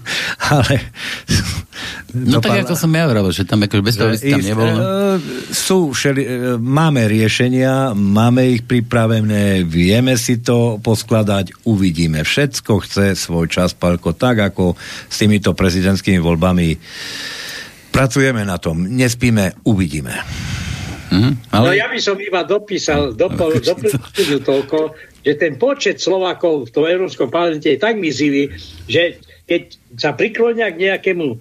Ale... 0.55 0.75
No 2.11 2.43
tak 2.43 2.67
ako 2.67 2.75
som 2.75 2.91
ja 2.93 3.07
vravil, 3.07 3.31
že 3.31 3.47
tam 3.47 3.63
akože 3.63 3.83
bez 3.87 3.95
toho 3.95 4.11
tam 4.13 4.43
nebolo. 4.43 4.71
E, 4.75 4.83
sú 5.55 5.95
všeli, 5.95 6.23
e, 6.23 6.31
máme 6.59 7.07
riešenia, 7.07 7.95
máme 7.95 8.51
ich 8.51 8.63
pripravené, 8.67 9.63
vieme 9.63 10.19
si 10.19 10.43
to 10.43 10.83
poskladať, 10.83 11.65
uvidíme. 11.65 12.27
Všetko 12.31 12.87
chce 12.87 13.19
svoj 13.19 13.51
čas, 13.51 13.75
Palko, 13.75 14.15
tak 14.15 14.55
ako 14.55 14.79
s 15.11 15.17
týmito 15.19 15.51
prezidentskými 15.51 16.23
voľbami 16.23 16.79
pracujeme 17.91 18.47
na 18.47 18.55
tom, 18.63 18.87
nespíme, 18.87 19.59
uvidíme. 19.67 20.15
Mm, 21.11 21.35
ale... 21.51 21.67
No 21.67 21.75
ja 21.75 21.91
by 21.91 21.99
som 21.99 22.15
iba 22.23 22.47
dopísal, 22.47 23.19
dopol, 23.19 23.59
doplnil 23.67 24.47
toľko, 24.47 24.95
že 25.27 25.33
ten 25.35 25.59
počet 25.59 25.99
Slovákov 25.99 26.71
v 26.71 26.75
tom 26.79 26.87
Európskom 26.87 27.35
parlamente 27.35 27.67
je 27.67 27.83
tak 27.83 27.99
mizivý, 27.99 28.55
že 28.87 29.19
keď 29.51 29.63
sa 29.99 30.15
priklonia 30.15 30.71
k 30.71 30.87
nejakému 30.87 31.27
e, 31.35 31.37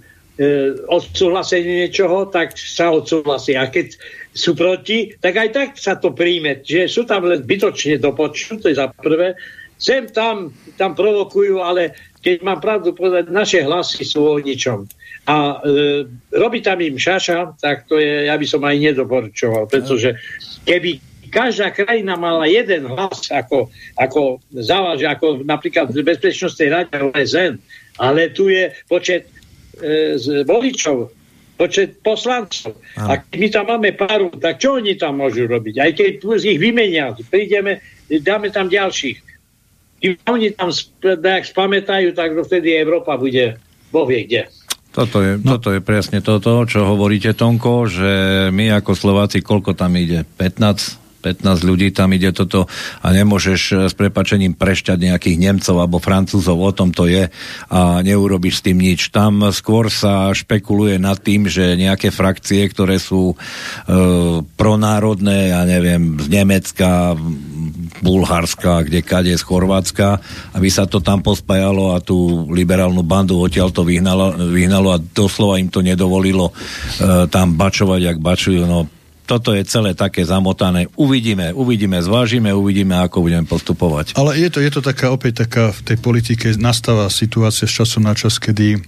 odsúhlaseniu 0.89 1.85
niečoho, 1.85 2.33
tak 2.33 2.57
sa 2.57 2.89
odsúhlasí. 2.89 3.53
A 3.53 3.69
keď 3.69 3.93
sú 4.33 4.57
proti, 4.57 5.13
tak 5.21 5.37
aj 5.37 5.49
tak 5.53 5.69
sa 5.77 6.01
to 6.01 6.17
príjme. 6.17 6.65
Že 6.65 6.89
sú 6.89 7.05
tam 7.05 7.29
len 7.29 7.45
zbytočne 7.45 8.01
do 8.01 8.09
počtu, 8.17 8.57
to 8.57 8.73
je 8.73 8.81
za 8.81 8.89
prvé. 8.89 9.37
Sem 9.79 10.11
tam, 10.11 10.51
tam 10.75 10.91
provokujú, 10.91 11.63
ale 11.63 11.95
keď 12.19 12.43
mám 12.43 12.59
pravdu 12.59 12.91
povedať, 12.91 13.31
naše 13.31 13.63
hlasy 13.63 14.03
sú 14.03 14.27
o 14.27 14.35
ničom. 14.35 14.83
A 15.23 15.63
e, 15.63 16.03
robiť 16.35 16.61
tam 16.67 16.83
im 16.83 16.99
šaša, 16.99 17.63
tak 17.63 17.87
to 17.87 17.95
je, 17.95 18.27
ja 18.27 18.35
by 18.35 18.43
som 18.43 18.59
aj 18.67 18.75
nedoporučoval, 18.75 19.71
pretože 19.71 20.19
keby 20.67 20.99
každá 21.31 21.71
krajina 21.71 22.19
mala 22.19 22.49
jeden 22.49 22.91
hlas 22.91 23.31
ako, 23.31 23.71
ako 23.95 24.43
závaž, 24.51 25.07
ako 25.07 25.47
napríklad 25.47 25.95
v 25.95 26.03
Bezpečnostnej 26.03 26.73
rade 26.73 26.91
OSN, 26.91 27.61
ale 28.01 28.35
tu 28.35 28.51
je 28.51 28.73
počet 28.91 29.31
e, 29.79 30.19
z 30.19 30.43
voličov, 30.43 31.13
počet 31.55 32.03
poslancov. 32.03 32.75
A 32.99 33.19
keď 33.19 33.35
my 33.39 33.47
tam 33.47 33.65
máme 33.71 33.91
paru, 33.95 34.27
tak 34.43 34.59
čo 34.59 34.75
oni 34.75 34.99
tam 34.99 35.23
môžu 35.23 35.47
robiť? 35.47 35.75
Aj 35.79 35.91
keď 35.95 36.19
ich 36.43 36.59
vymenia, 36.59 37.15
prídeme, 37.31 37.79
dáme 38.09 38.51
tam 38.51 38.67
ďalších 38.67 39.28
keď 39.99 40.11
oni 40.31 40.47
tam 40.55 40.71
spamätajú, 40.71 42.15
tak 42.15 42.33
vtedy 42.33 42.79
Európa 42.79 43.19
bude 43.19 43.59
Boh 43.91 44.07
vie 44.07 44.25
kde. 44.25 44.47
Toto 44.89 45.21
je, 45.21 45.37
no. 45.37 45.55
toto 45.55 45.69
je 45.75 45.85
presne 45.85 46.19
toto, 46.19 46.65
čo 46.65 46.81
hovoríte, 46.81 47.37
Tonko, 47.37 47.85
že 47.85 48.11
my 48.49 48.73
ako 48.81 48.97
Slováci, 48.97 49.45
koľko 49.45 49.77
tam 49.77 49.93
ide? 49.93 50.25
15 50.25 51.08
15 51.19 51.67
ľudí 51.67 51.91
tam 51.91 52.15
ide 52.15 52.31
toto 52.31 52.65
a 53.03 53.07
nemôžeš 53.11 53.61
eh, 53.71 53.77
s 53.91 53.93
prepačením 53.93 54.55
prešťať 54.55 54.97
nejakých 54.97 55.37
Nemcov 55.37 55.75
alebo 55.75 55.99
Francúzov, 55.99 56.57
o 56.59 56.71
tom 56.71 56.95
to 56.95 57.05
je 57.05 57.27
a 57.69 57.99
neurobiš 58.01 58.59
s 58.59 58.65
tým 58.65 58.79
nič. 58.79 59.11
Tam 59.11 59.51
skôr 59.51 59.91
sa 59.91 60.31
špekuluje 60.31 60.97
nad 60.97 61.19
tým, 61.19 61.45
že 61.51 61.75
nejaké 61.75 62.09
frakcie, 62.09 62.63
ktoré 62.71 62.97
sú 62.97 63.33
e, 63.33 63.35
pronárodné, 64.55 65.51
ja 65.51 65.63
neviem, 65.67 66.17
z 66.17 66.27
Nemecka, 66.31 67.13
Bulharska, 67.99 68.87
kde 68.87 69.03
kade 69.03 69.33
z 69.35 69.43
Chorvátska, 69.43 70.23
aby 70.55 70.69
sa 70.71 70.87
to 70.87 71.03
tam 71.03 71.19
pospájalo 71.19 71.95
a 71.95 71.99
tú 71.99 72.47
liberálnu 72.47 73.03
bandu 73.03 73.39
odtiaľ 73.39 73.75
to 73.75 73.83
vyhnalo, 73.83 74.35
vyhnalo 74.55 74.95
a 74.95 75.01
doslova 75.01 75.59
im 75.59 75.67
to 75.67 75.83
nedovolilo 75.83 76.51
e, 76.51 76.53
tam 77.27 77.59
bačovať, 77.59 77.99
jak 77.99 78.17
bačujú. 78.23 78.63
No 78.63 78.98
toto 79.29 79.53
je 79.53 79.61
celé 79.61 79.93
také 79.93 80.25
zamotané. 80.25 80.89
Uvidíme, 80.97 81.53
uvidíme, 81.53 82.01
zvážime, 82.01 82.49
uvidíme, 82.49 82.97
ako 82.97 83.21
budeme 83.21 83.45
postupovať. 83.45 84.17
Ale 84.17 84.33
je 84.41 84.49
to, 84.49 84.57
je 84.57 84.71
to 84.73 84.81
taká, 84.81 85.13
opäť 85.13 85.45
taká, 85.45 85.69
v 85.69 85.81
tej 85.85 85.97
politike 86.01 86.49
nastáva 86.57 87.05
situácia 87.13 87.69
z 87.69 87.85
času 87.85 88.01
na 88.01 88.17
čas, 88.17 88.41
kedy 88.41 88.67
e, 88.73 88.79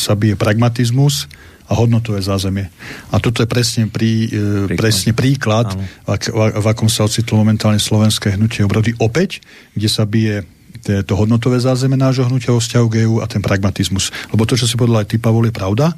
sa 0.00 0.16
bije 0.16 0.40
pragmatizmus 0.40 1.28
a 1.68 1.76
hodnotové 1.76 2.24
zázemie. 2.24 2.72
A 3.12 3.20
toto 3.20 3.44
je 3.44 3.48
presne, 3.48 3.92
prí, 3.92 4.32
e, 4.32 4.72
príklad. 4.72 4.80
presne 4.80 5.12
príklad, 5.12 5.68
v, 5.76 6.08
v, 6.32 6.40
v 6.64 6.66
akom 6.72 6.88
sa 6.88 7.04
ocitlo 7.04 7.44
momentálne 7.44 7.76
slovenské 7.76 8.40
hnutie 8.40 8.64
obrody 8.64 8.96
opäť, 8.96 9.44
kde 9.76 9.88
sa 9.92 10.08
bije 10.08 10.48
to 10.84 11.16
hodnotové 11.16 11.56
zázemie 11.64 11.96
nášho 11.96 12.28
hnutia 12.28 12.52
o 12.52 12.60
vzťahu 12.60 12.86
k 12.92 13.08
EU 13.08 13.24
a 13.24 13.26
ten 13.28 13.40
pragmatizmus. 13.40 14.12
Lebo 14.28 14.44
to, 14.44 14.52
čo 14.52 14.68
si 14.68 14.76
povedal 14.76 15.00
aj 15.00 15.08
ty, 15.08 15.16
Pavol, 15.16 15.48
je 15.48 15.54
pravda 15.56 15.96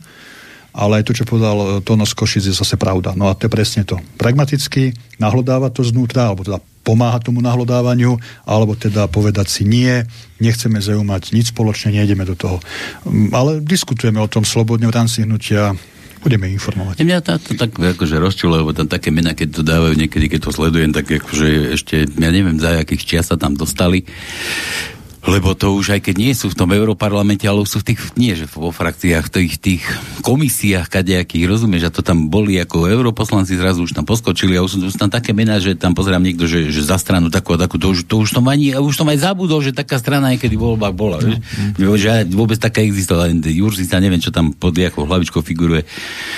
ale 0.76 1.00
aj 1.00 1.08
to, 1.08 1.16
čo 1.16 1.24
povedal 1.24 1.56
eh, 1.56 1.66
Tono 1.80 2.04
z 2.04 2.12
Košic, 2.12 2.44
je 2.44 2.54
zase 2.54 2.76
pravda. 2.76 3.16
No 3.16 3.32
a 3.32 3.34
to 3.34 3.48
je 3.48 3.54
presne 3.56 3.82
to. 3.88 3.96
Pragmaticky 4.20 4.92
nahlodávať 5.16 5.80
to 5.80 5.82
znútra, 5.88 6.28
alebo 6.28 6.44
teda 6.44 6.60
pomáhať 6.86 7.32
tomu 7.32 7.42
nahlodávaniu, 7.42 8.14
alebo 8.46 8.78
teda 8.78 9.10
povedať 9.10 9.50
si 9.50 9.62
nie, 9.66 10.06
nechceme 10.38 10.78
zaujímať 10.78 11.34
nič 11.34 11.50
spoločne, 11.50 11.98
nejdeme 11.98 12.22
do 12.22 12.38
toho. 12.38 12.62
Mm, 13.02 13.34
ale 13.34 13.58
diskutujeme 13.58 14.22
o 14.22 14.30
tom 14.30 14.46
slobodne 14.46 14.86
v 14.86 14.94
rámci 14.94 15.26
hnutia, 15.26 15.74
budeme 16.22 16.46
informovať. 16.54 17.02
Mňa 17.02 17.18
to 17.22 17.54
tak 17.58 17.74
akože 17.74 18.18
rozčulo, 18.18 18.62
lebo 18.62 18.70
tam 18.74 18.86
také 18.86 19.10
mena, 19.10 19.34
keď 19.34 19.48
to 19.58 19.62
dávajú 19.62 19.94
niekedy, 19.94 20.26
keď 20.30 20.46
to 20.46 20.54
sledujem, 20.54 20.90
tak 20.94 21.06
akože 21.06 21.74
ešte, 21.74 21.96
ja 22.06 22.30
neviem, 22.30 22.58
za 22.58 22.82
akých 22.82 23.02
čias 23.02 23.30
sa 23.30 23.38
tam 23.38 23.54
dostali 23.54 24.06
Lebo 25.26 25.58
to 25.58 25.74
už 25.74 25.98
aj 25.98 26.00
keď 26.06 26.14
nie 26.22 26.32
sú 26.38 26.54
v 26.54 26.58
tom 26.58 26.70
Európarlamente, 26.70 27.50
ale 27.50 27.66
sú 27.66 27.82
v 27.82 27.92
tých, 27.92 28.14
nie 28.14 28.38
že 28.38 28.46
vo 28.46 28.70
frakciách, 28.70 29.26
v 29.26 29.32
tých, 29.34 29.52
tých 29.58 29.82
komisiách 30.22 30.86
kadejakých, 30.86 31.50
rozumieš, 31.50 31.90
a 31.90 31.94
to 31.94 32.06
tam 32.06 32.30
boli 32.30 32.54
ako 32.62 32.86
europoslanci, 32.86 33.58
zrazu 33.58 33.82
už 33.82 33.92
tam 33.92 34.06
poskočili 34.06 34.54
a 34.54 34.62
už, 34.62 34.86
už 34.86 34.94
tam 34.94 35.10
také 35.10 35.34
mená, 35.34 35.58
že 35.58 35.74
tam 35.74 35.98
pozerám 35.98 36.22
niekto, 36.22 36.46
že, 36.46 36.70
že 36.70 36.86
za 36.86 36.94
stranu 36.94 37.26
takú 37.26 37.54
a 37.54 37.58
takú, 37.58 37.74
to 37.74 37.90
už, 37.90 38.06
to 38.06 38.22
už 38.22 38.38
som 38.38 38.46
ani, 38.46 38.70
už 38.78 38.94
som 38.94 39.08
aj 39.10 39.18
zabudol, 39.26 39.58
že 39.58 39.74
taká 39.74 39.98
strana 39.98 40.30
niekedy 40.30 40.54
v 40.54 40.62
voľbách 40.62 40.94
bola, 40.94 41.18
no, 41.18 41.34
mm. 41.34 41.98
že 41.98 42.22
vôbec 42.30 42.62
taká 42.62 42.86
existovala, 42.86 43.34
Jurzica, 43.34 43.98
neviem, 43.98 44.22
čo 44.22 44.30
tam 44.30 44.54
pod 44.54 44.78
jakou 44.78 45.02
hlavičkou 45.02 45.42
figuruje. 45.42 45.82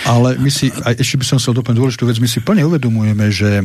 Ale 0.08 0.40
my 0.40 0.48
si, 0.48 0.72
aj 0.72 0.96
ešte 0.96 1.20
by 1.20 1.24
som 1.28 1.36
chcel 1.36 1.52
doplniť 1.60 1.76
dôležitú 1.76 2.04
vec, 2.08 2.16
my 2.16 2.28
si 2.30 2.40
plne 2.40 2.64
uvedomujeme, 2.64 3.28
že 3.28 3.60
e, 3.60 3.64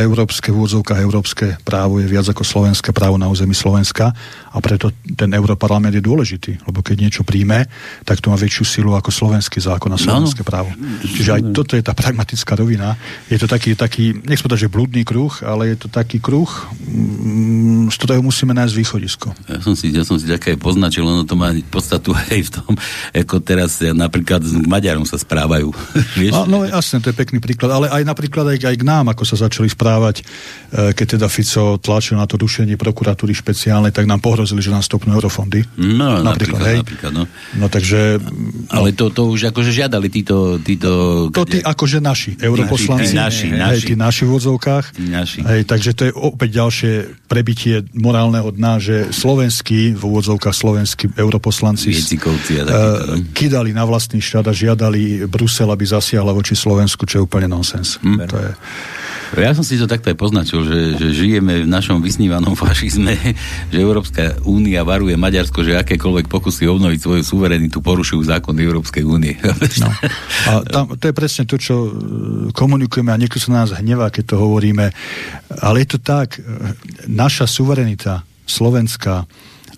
európske 0.00 0.48
v 0.48 0.64
európske 0.96 1.58
právo 1.66 1.98
je 1.98 2.06
viac 2.08 2.24
ako 2.30 2.46
slovenské 2.46 2.94
právo 2.94 3.18
na 3.18 3.28
území 3.28 3.52
Slovenska 3.52 4.14
a 4.54 4.61
preto 4.62 4.94
ten 5.18 5.26
Európarlament 5.34 5.90
je 5.90 6.00
dôležitý, 6.00 6.62
lebo 6.70 6.80
keď 6.86 6.96
niečo 7.02 7.22
príjme, 7.26 7.66
tak 8.06 8.22
to 8.22 8.30
má 8.30 8.38
väčšiu 8.38 8.64
silu 8.64 8.94
ako 8.94 9.10
slovenský 9.10 9.58
zákon 9.58 9.90
a 9.90 9.98
slovenské 9.98 10.46
no, 10.46 10.48
právo. 10.48 10.70
Čiže 11.02 11.30
aj 11.34 11.42
toto 11.50 11.74
je 11.74 11.82
tá 11.82 11.90
pragmatická 11.92 12.54
rovina. 12.54 12.94
Je 13.26 13.42
to 13.42 13.50
taký, 13.50 13.74
taký 13.74 14.14
nech 14.22 14.38
povedať, 14.38 14.70
že 14.70 14.72
blúdny 14.72 15.02
kruh, 15.02 15.34
ale 15.42 15.74
je 15.74 15.76
to 15.82 15.88
taký 15.90 16.22
kruh, 16.22 16.48
mm, 16.78 17.90
z 17.90 17.96
ktorého 17.98 18.22
musíme 18.22 18.54
nájsť 18.54 18.74
východisko. 18.78 19.28
Ja 19.48 19.58
som 19.58 19.74
si, 19.74 19.90
ja 19.90 20.06
som 20.06 20.14
si 20.20 20.28
také 20.28 20.54
poznačil, 20.54 21.02
ono 21.02 21.26
to 21.26 21.34
má 21.34 21.50
podstatu 21.66 22.12
aj 22.30 22.38
v 22.38 22.50
tom, 22.52 22.72
ako 23.10 23.42
teraz 23.42 23.80
napríklad 23.80 24.44
s 24.44 24.52
Maďarom 24.54 25.08
sa 25.08 25.16
správajú. 25.16 25.72
Vieš? 26.20 26.32
A, 26.36 26.46
no 26.46 26.62
jasne, 26.68 27.00
to 27.00 27.10
je 27.10 27.16
pekný 27.16 27.40
príklad, 27.40 27.72
ale 27.72 27.86
aj 27.88 28.04
napríklad 28.04 28.52
aj, 28.54 28.58
aj 28.68 28.76
k 28.76 28.84
nám, 28.84 29.10
ako 29.10 29.24
sa 29.24 29.48
začali 29.48 29.66
správať, 29.72 30.20
e, 30.20 30.92
keď 30.92 31.18
teda 31.18 31.26
Fico 31.32 31.80
tlačil 31.80 32.20
na 32.20 32.28
to 32.28 32.36
rušenie 32.36 32.76
prokuratúry 32.76 33.32
špeciálnej, 33.32 33.96
tak 33.96 34.04
nám 34.04 34.20
pohrozili 34.20 34.51
ohrozili, 34.52 34.60
že 34.60 34.70
nám 34.70 34.84
stopnú 34.84 35.16
eurofondy. 35.16 35.64
No, 35.80 36.20
napríklad, 36.20 36.60
napríklad, 36.60 36.60
hej. 36.68 36.78
napríklad 36.84 37.12
no. 37.16 37.24
no 37.56 37.66
takže... 37.72 38.00
No. 38.20 38.76
Ale 38.76 38.92
to, 38.92 39.08
to 39.08 39.32
už 39.32 39.48
akože 39.48 39.72
žiadali 39.72 40.12
títo... 40.12 40.60
títo 40.60 40.90
to 41.32 41.48
tí 41.48 41.64
akože 41.64 41.98
naši, 42.04 42.36
europoslanci. 42.36 43.16
Naši, 43.16 43.48
naši, 43.48 43.56
naši. 43.56 43.72
Hej, 43.72 43.80
tí 43.88 43.94
naši 43.96 44.22
v 44.28 44.30
odzovkách. 44.36 44.84
Naši. 45.00 45.40
Hej, 45.40 45.60
takže 45.64 45.90
to 45.96 46.02
je 46.04 46.12
opäť 46.12 46.50
ďalšie 46.60 46.92
prebitie 47.24 47.80
morálneho 47.96 48.52
dna, 48.52 48.76
že 48.76 48.96
slovenskí, 49.08 49.96
v 49.96 50.02
úvodzovkách 50.02 50.52
slovenskí 50.54 51.04
europoslanci 51.16 51.88
Viecikovci 51.88 52.60
a 52.60 52.62
uh, 52.68 52.76
kydali 53.32 53.72
na 53.72 53.88
vlastný 53.88 54.20
štát 54.20 54.52
a 54.52 54.54
žiadali 54.54 55.24
Brusel, 55.24 55.72
aby 55.72 55.88
zasiahla 55.88 56.36
voči 56.36 56.52
Slovensku, 56.52 57.08
čo 57.08 57.22
je 57.22 57.22
úplne 57.24 57.48
nonsens. 57.48 57.96
Hm. 58.04 58.28
To 58.28 58.36
je... 58.36 58.50
Ja 59.32 59.56
som 59.56 59.64
si 59.64 59.80
to 59.80 59.88
takto 59.88 60.12
aj 60.12 60.18
poznačil, 60.20 60.60
že, 60.68 60.78
že 61.00 61.08
žijeme 61.16 61.64
v 61.64 61.68
našom 61.68 62.04
vysnívanom 62.04 62.52
fašizme, 62.52 63.16
že 63.72 63.78
Európska 63.80 64.36
únia 64.44 64.84
varuje 64.84 65.16
Maďarsko, 65.16 65.64
že 65.64 65.80
akékoľvek 65.80 66.28
pokusy 66.28 66.68
obnoviť 66.68 67.00
svoju 67.00 67.22
suverenitu 67.24 67.80
porušujú 67.80 68.28
zákony 68.28 68.58
Európskej 68.60 69.04
únie. 69.08 69.34
No. 69.80 69.88
A 70.48 70.52
tam, 70.68 70.84
to 71.00 71.04
je 71.08 71.14
presne 71.16 71.48
to, 71.48 71.56
čo 71.56 71.88
e, 71.88 71.90
komunikujeme 72.52 73.08
a 73.08 73.16
niekto 73.16 73.40
sa 73.40 73.64
nás 73.64 73.72
hnevá, 73.72 74.12
keď 74.12 74.34
to 74.34 74.36
hovoríme. 74.36 74.92
Ale 75.64 75.76
je 75.80 75.96
to 75.96 75.98
tak, 76.02 76.36
e, 76.36 76.44
naša 77.08 77.48
suverenita 77.48 78.26
slovenská 78.44 79.24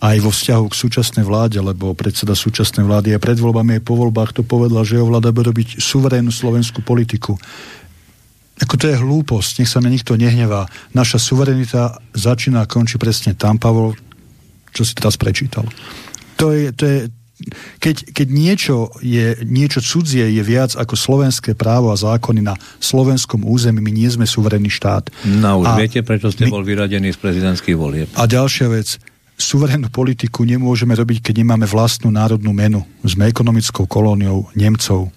aj 0.05 0.17
vo 0.21 0.29
vzťahu 0.29 0.65
k 0.69 0.79
súčasnej 0.85 1.25
vláde, 1.25 1.57
lebo 1.63 1.97
predseda 1.97 2.37
súčasnej 2.37 2.85
vlády 2.85 3.17
aj 3.17 3.23
pred 3.23 3.39
voľbami 3.41 3.81
aj 3.81 3.83
po 3.87 3.95
voľbách 3.97 4.37
to 4.37 4.43
povedal, 4.45 4.85
že 4.85 5.01
jeho 5.01 5.09
vláda 5.09 5.33
bude 5.33 5.49
robiť 5.49 5.81
suverénnu 5.81 6.29
slovenskú 6.29 6.85
politiku 6.85 7.39
ako 8.55 8.75
to 8.79 8.85
je 8.87 9.01
hlúposť, 9.01 9.53
nech 9.63 9.71
sa 9.71 9.83
mi 9.83 9.91
nikto 9.91 10.15
nehnevá. 10.15 10.71
Naša 10.95 11.19
suverenita 11.19 11.99
začína 12.15 12.63
a 12.63 12.71
končí 12.71 13.03
presne 13.03 13.35
tam, 13.35 13.59
Pavol, 13.59 13.99
čo 14.71 14.87
si 14.87 14.95
teraz 14.95 15.19
prečítal. 15.19 15.67
To 16.39 16.55
je, 16.55 16.71
to 16.71 16.85
je 16.87 16.99
keď, 17.83 18.15
keď 18.15 18.29
niečo, 18.31 18.77
je, 19.03 19.35
niečo 19.43 19.83
cudzie 19.83 20.31
je 20.31 20.43
viac 20.47 20.79
ako 20.79 20.95
slovenské 20.95 21.59
právo 21.59 21.91
a 21.91 21.99
zákony 21.99 22.41
na 22.47 22.55
slovenskom 22.79 23.43
území, 23.43 23.83
my 23.83 23.91
nie 23.91 24.07
sme 24.07 24.25
suverénny 24.25 24.71
štát. 24.71 25.11
No 25.43 25.67
už 25.67 25.67
a 25.67 25.73
viete, 25.75 26.01
prečo 26.07 26.31
ste 26.31 26.47
my, 26.47 26.55
bol 26.55 26.65
vyradený 26.65 27.11
z 27.11 27.19
prezidentských 27.19 27.75
volieb. 27.75 28.09
A 28.15 28.31
ďalšia 28.31 28.71
vec, 28.71 29.03
suverénnu 29.35 29.91
politiku 29.91 30.47
nemôžeme 30.47 30.95
robiť, 30.95 31.27
keď 31.27 31.43
nemáme 31.43 31.67
vlastnú 31.67 32.15
národnú 32.15 32.55
menu. 32.55 32.87
Sme 33.03 33.27
ekonomickou 33.27 33.91
kolóniou 33.91 34.47
Nemcov 34.55 35.11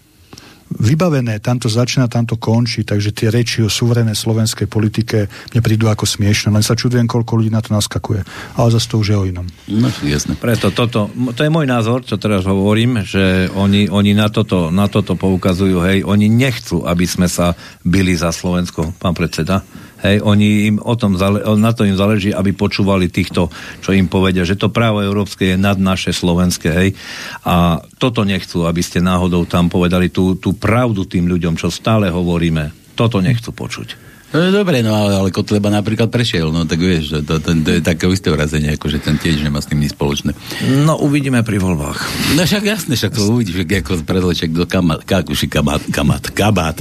vybavené, 0.67 1.39
tamto 1.39 1.71
začína, 1.71 2.11
tamto 2.11 2.35
končí, 2.35 2.83
takže 2.83 3.15
tie 3.15 3.31
reči 3.31 3.63
o 3.63 3.71
suverenej 3.71 4.13
slovenskej 4.13 4.67
politike 4.67 5.31
mne 5.55 5.61
prídu 5.63 5.87
ako 5.87 6.03
smiešne, 6.03 6.51
len 6.51 6.63
sa 6.63 6.75
čudujem, 6.75 7.07
koľko 7.07 7.39
ľudí 7.39 7.51
na 7.51 7.63
to 7.63 7.71
naskakuje. 7.71 8.27
Ale 8.59 8.67
zase 8.75 8.87
to 8.91 8.99
už 8.99 9.07
je 9.07 9.17
o 9.17 9.23
inom. 9.25 9.47
No, 9.71 9.87
jasne. 10.03 10.35
Preto 10.35 10.69
toto, 10.75 11.07
to 11.33 11.41
je 11.41 11.51
môj 11.51 11.65
názor, 11.65 12.03
čo 12.03 12.19
teraz 12.19 12.43
hovorím, 12.43 13.01
že 13.07 13.47
oni, 13.55 13.87
oni 13.87 14.11
na, 14.11 14.27
toto, 14.27 14.69
na 14.69 14.91
toto 14.91 15.15
poukazujú, 15.15 15.81
hej, 15.87 15.99
oni 16.03 16.27
nechcú, 16.27 16.83
aby 16.83 17.07
sme 17.07 17.31
sa 17.31 17.55
byli 17.87 18.13
za 18.13 18.35
Slovensko, 18.35 18.91
pán 18.99 19.15
predseda 19.15 19.63
Hej, 19.97 20.21
oni 20.21 20.69
im 20.69 20.75
o 20.77 20.93
tom, 20.93 21.17
na 21.57 21.71
to 21.73 21.81
im 21.81 21.97
záleží, 21.97 22.29
aby 22.29 22.53
počúvali 22.53 23.09
týchto, 23.09 23.49
čo 23.81 23.89
im 23.97 24.05
povedia, 24.05 24.45
že 24.45 24.53
to 24.53 24.69
právo 24.69 25.01
európske 25.01 25.53
je 25.53 25.57
nad 25.57 25.81
naše 25.81 26.13
slovenské, 26.13 26.69
hej. 26.69 26.89
A 27.41 27.81
toto 27.97 28.21
nechcú, 28.21 28.69
aby 28.69 28.81
ste 28.85 29.01
náhodou 29.01 29.49
tam 29.49 29.73
povedali 29.73 30.13
tú, 30.13 30.37
tú 30.37 30.53
pravdu 30.53 31.09
tým 31.09 31.25
ľuďom, 31.25 31.57
čo 31.57 31.73
stále 31.73 32.13
hovoríme. 32.13 32.93
Toto 32.93 33.17
nechcú 33.21 33.49
počuť. 33.53 34.07
No 34.27 34.51
dobre, 34.51 34.83
no 34.83 34.91
ale, 34.91 35.15
ale 35.15 35.29
Kotleba 35.31 35.71
napríklad 35.71 36.11
prešiel, 36.11 36.51
no 36.51 36.67
tak 36.67 36.83
vieš, 36.83 37.23
to, 37.23 37.39
to, 37.39 37.51
to 37.63 37.69
je 37.79 37.81
také 37.81 38.11
isté 38.11 38.27
vrazenie, 38.27 38.75
ako 38.75 38.91
že 38.91 38.99
ten 38.99 39.15
tiež 39.15 39.39
nemá 39.39 39.63
s 39.63 39.71
tým 39.71 39.79
nič 39.79 39.95
spoločné. 39.95 40.35
No 40.83 40.99
uvidíme 40.99 41.39
pri 41.47 41.63
voľbách. 41.63 41.99
No 42.35 42.43
však 42.43 42.63
jasne, 42.67 42.99
však 42.99 43.15
to 43.15 43.23
uvidíš, 43.23 43.63
ako 43.63 44.03
predleček 44.03 44.51
do 44.51 44.67
kamat, 44.67 45.07
kakuši 45.07 45.47
kamat, 45.47 45.87
kamat, 45.95 46.23
kabát. 46.35 46.75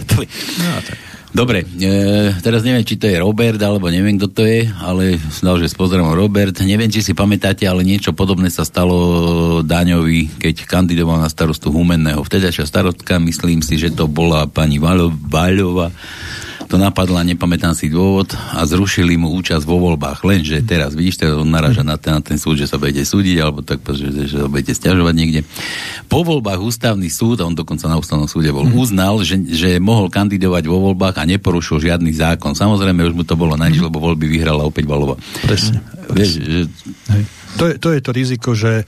No, 0.59 0.75
tak. 0.83 1.16
Dobre, 1.37 1.69
e, 1.69 2.33
teraz 2.41 2.65
neviem, 2.65 2.81
či 2.81 2.97
to 2.97 3.13
je 3.13 3.21
Robert, 3.21 3.61
alebo 3.61 3.93
neviem, 3.93 4.17
kto 4.17 4.33
to 4.33 4.43
je, 4.49 4.73
ale 4.81 5.21
snad, 5.29 5.61
že 5.61 5.69
pozdravom 5.77 6.17
Robert. 6.17 6.57
Neviem, 6.65 6.89
či 6.89 7.05
si 7.05 7.13
pamätáte, 7.13 7.69
ale 7.69 7.85
niečo 7.85 8.17
podobné 8.17 8.49
sa 8.49 8.65
stalo 8.65 9.61
Daňovi, 9.61 10.41
keď 10.41 10.65
kandidoval 10.65 11.21
na 11.21 11.29
starostu 11.29 11.69
Humenného. 11.69 12.25
Vtedajšia 12.25 12.65
starostka, 12.65 13.21
myslím 13.21 13.61
si, 13.61 13.77
že 13.77 13.93
to 13.93 14.09
bola 14.09 14.49
pani 14.49 14.81
Vaľová 14.81 15.93
to 16.67 16.77
napadla, 16.77 17.23
nepamätám 17.23 17.73
si 17.73 17.87
dôvod 17.87 18.35
a 18.35 18.67
zrušili 18.67 19.15
mu 19.15 19.31
účasť 19.39 19.63
vo 19.63 19.79
voľbách. 19.79 20.27
Lenže 20.27 20.61
teraz, 20.67 20.99
vidíš, 20.99 21.23
teraz 21.23 21.39
on 21.39 21.47
naraža 21.47 21.87
na 21.87 21.95
ten, 21.95 22.19
na 22.19 22.23
ten 22.23 22.37
súd, 22.37 22.59
že 22.59 22.67
sa 22.67 22.77
budete 22.77 23.07
súdiť, 23.07 23.37
alebo 23.39 23.63
tak, 23.63 23.81
že, 23.95 24.27
že 24.27 24.43
sa 24.43 24.51
budete 24.51 24.75
stiažovať 24.75 25.15
niekde. 25.15 25.41
Po 26.11 26.27
voľbách 26.27 26.59
ústavný 26.59 27.07
súd, 27.07 27.41
a 27.41 27.47
on 27.47 27.55
dokonca 27.55 27.87
na 27.87 27.97
ústavnom 27.97 28.27
súde 28.27 28.51
bol, 28.51 28.67
mm. 28.67 28.75
uznal, 28.75 29.23
že, 29.23 29.39
že 29.47 29.79
mohol 29.79 30.11
kandidovať 30.11 30.67
vo 30.67 30.91
voľbách 30.91 31.23
a 31.23 31.25
neporušil 31.25 31.79
žiadny 31.87 32.11
zákon. 32.11 32.59
Samozrejme, 32.59 33.07
už 33.07 33.15
mu 33.15 33.23
to 33.23 33.39
bolo 33.39 33.55
najniž, 33.55 33.81
mm. 33.81 33.87
lebo 33.87 34.03
voľby 34.03 34.27
vyhrala 34.27 34.67
opäť 34.67 34.91
Valova. 34.91 35.15
Presne. 35.47 35.81
Vieš, 36.11 36.31
že... 36.43 36.63
Hej. 37.15 37.46
To 37.57 37.65
je, 37.73 37.75
to 37.81 37.89
je 37.97 38.01
to 38.05 38.11
riziko, 38.13 38.51
že 38.53 38.85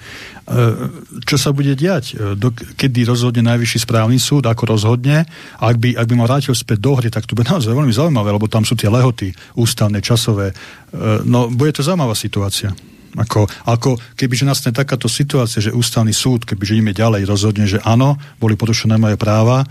E, 0.49 0.89
čo 1.29 1.37
sa 1.37 1.53
bude 1.53 1.77
diať, 1.77 2.17
e, 2.17 2.33
do, 2.33 2.49
kedy 2.57 3.05
rozhodne 3.05 3.45
najvyšší 3.45 3.85
správny 3.85 4.17
súd, 4.17 4.49
ako 4.49 4.65
rozhodne. 4.65 5.29
Ak 5.61 5.77
by, 5.77 5.93
ak 5.93 6.09
by 6.09 6.15
ma 6.17 6.25
vrátil 6.25 6.57
späť 6.57 6.81
do 6.81 6.97
hry, 6.97 7.13
tak 7.13 7.29
to 7.29 7.37
bude 7.37 7.53
naozaj 7.53 7.69
veľmi 7.69 7.93
zaujímavé, 7.93 8.33
lebo 8.33 8.49
tam 8.49 8.65
sú 8.65 8.73
tie 8.73 8.89
lehoty 8.89 9.37
ústavné, 9.61 10.01
časové. 10.01 10.57
E, 10.57 11.21
no, 11.29 11.53
bude 11.53 11.77
to 11.77 11.85
zaujímavá 11.85 12.17
situácia. 12.17 12.73
Ako, 13.21 13.45
ako 13.69 14.01
kebyže 14.17 14.49
nastane 14.49 14.73
takáto 14.73 15.05
situácia, 15.05 15.61
že 15.61 15.69
ústavný 15.69 16.17
súd, 16.17 16.49
kebyže 16.49 16.81
ideme 16.81 16.97
ďalej, 16.97 17.29
rozhodne, 17.29 17.69
že 17.69 17.85
áno, 17.85 18.17
boli 18.41 18.57
porušené 18.57 18.97
moje 18.97 19.21
práva, 19.21 19.69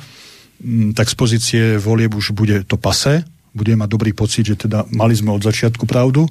tak 0.94 1.10
z 1.10 1.16
pozície 1.18 1.64
volieb 1.82 2.14
už 2.14 2.38
bude 2.38 2.66
to 2.70 2.78
pase, 2.78 3.26
bude 3.54 3.74
mať 3.74 3.90
dobrý 3.90 4.14
pocit, 4.14 4.46
že 4.46 4.70
teda 4.70 4.86
mali 4.94 5.14
sme 5.18 5.34
od 5.34 5.42
začiatku 5.42 5.86
pravdu. 5.86 6.26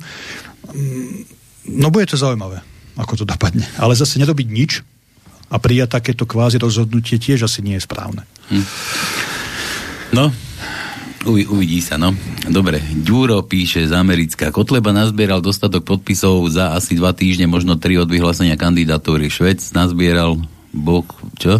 No 1.70 1.90
bude 1.90 2.06
to 2.06 2.18
zaujímavé 2.18 2.62
ako 2.96 3.22
to 3.22 3.24
dopadne. 3.28 3.64
Ale 3.76 3.92
zase 3.92 4.16
nedobiť 4.16 4.48
nič 4.48 4.72
a 5.52 5.56
prijať 5.60 6.00
takéto 6.00 6.24
kvázi 6.26 6.58
rozhodnutie 6.58 7.20
tiež 7.20 7.46
asi 7.46 7.60
nie 7.62 7.78
je 7.78 7.84
správne. 7.84 8.24
Hm. 8.50 8.66
No, 10.16 10.24
Uvi, 11.26 11.42
uvidí 11.42 11.82
sa, 11.82 11.98
no. 11.98 12.14
Dobre, 12.46 12.78
Ďuro 12.78 13.42
píše 13.42 13.82
z 13.82 13.92
Americká. 13.98 14.54
Kotleba 14.54 14.94
nazbieral 14.94 15.42
dostatok 15.42 15.82
podpisov 15.82 16.46
za 16.46 16.70
asi 16.70 16.94
dva 16.94 17.10
týždne, 17.10 17.50
možno 17.50 17.74
tri 17.74 17.98
od 17.98 18.06
vyhlásenia 18.06 18.54
kandidatúry. 18.54 19.26
Švec 19.26 19.58
nazbieral 19.74 20.38
Boh, 20.70 21.02
čo? 21.34 21.58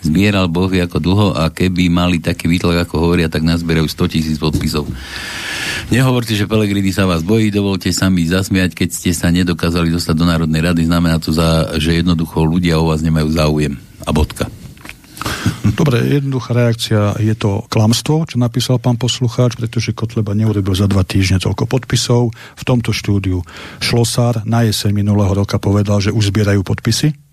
Zbieral 0.00 0.48
Boh 0.48 0.72
ako 0.72 0.98
dlho 0.98 1.28
a 1.36 1.52
keby 1.52 1.92
mali 1.92 2.18
taký 2.24 2.48
výtlak, 2.48 2.88
ako 2.88 3.08
hovoria, 3.08 3.28
tak 3.28 3.44
nazbierajú 3.44 3.84
100 3.84 4.12
tisíc 4.12 4.36
podpisov. 4.40 4.88
Nehovorte, 5.90 6.32
že 6.38 6.48
Pelegrini 6.48 6.94
sa 6.94 7.04
vás 7.04 7.20
bojí, 7.20 7.50
dovolte 7.50 7.90
sa 7.90 8.08
mi 8.08 8.24
zasmiať, 8.24 8.72
keď 8.78 8.88
ste 8.94 9.10
sa 9.10 9.28
nedokázali 9.28 9.90
dostať 9.90 10.14
do 10.16 10.24
Národnej 10.24 10.62
rady. 10.62 10.86
Znamená 10.86 11.18
to, 11.18 11.34
za, 11.34 11.76
že 11.76 12.00
jednoducho 12.00 12.46
ľudia 12.46 12.78
o 12.78 12.88
vás 12.88 13.02
nemajú 13.02 13.28
záujem. 13.34 13.74
A 14.06 14.10
bodka. 14.14 14.48
Dobre, 15.78 16.00
jednoduchá 16.20 16.56
reakcia 16.56 17.00
je 17.20 17.34
to 17.36 17.64
klamstvo, 17.68 18.24
čo 18.24 18.36
napísal 18.40 18.80
pán 18.80 18.96
poslucháč, 18.96 19.56
pretože 19.56 19.92
Kotleba 19.92 20.32
neurobil 20.32 20.72
za 20.72 20.88
dva 20.88 21.04
týždne 21.04 21.40
toľko 21.40 21.68
podpisov. 21.68 22.32
V 22.32 22.62
tomto 22.64 22.94
štúdiu 22.94 23.44
Šlosár 23.82 24.42
na 24.48 24.64
jeseň 24.64 24.96
minulého 24.96 25.32
roka 25.32 25.60
povedal, 25.60 26.00
že 26.00 26.14
už 26.14 26.32
zbierajú 26.32 26.64
podpisy. 26.64 27.29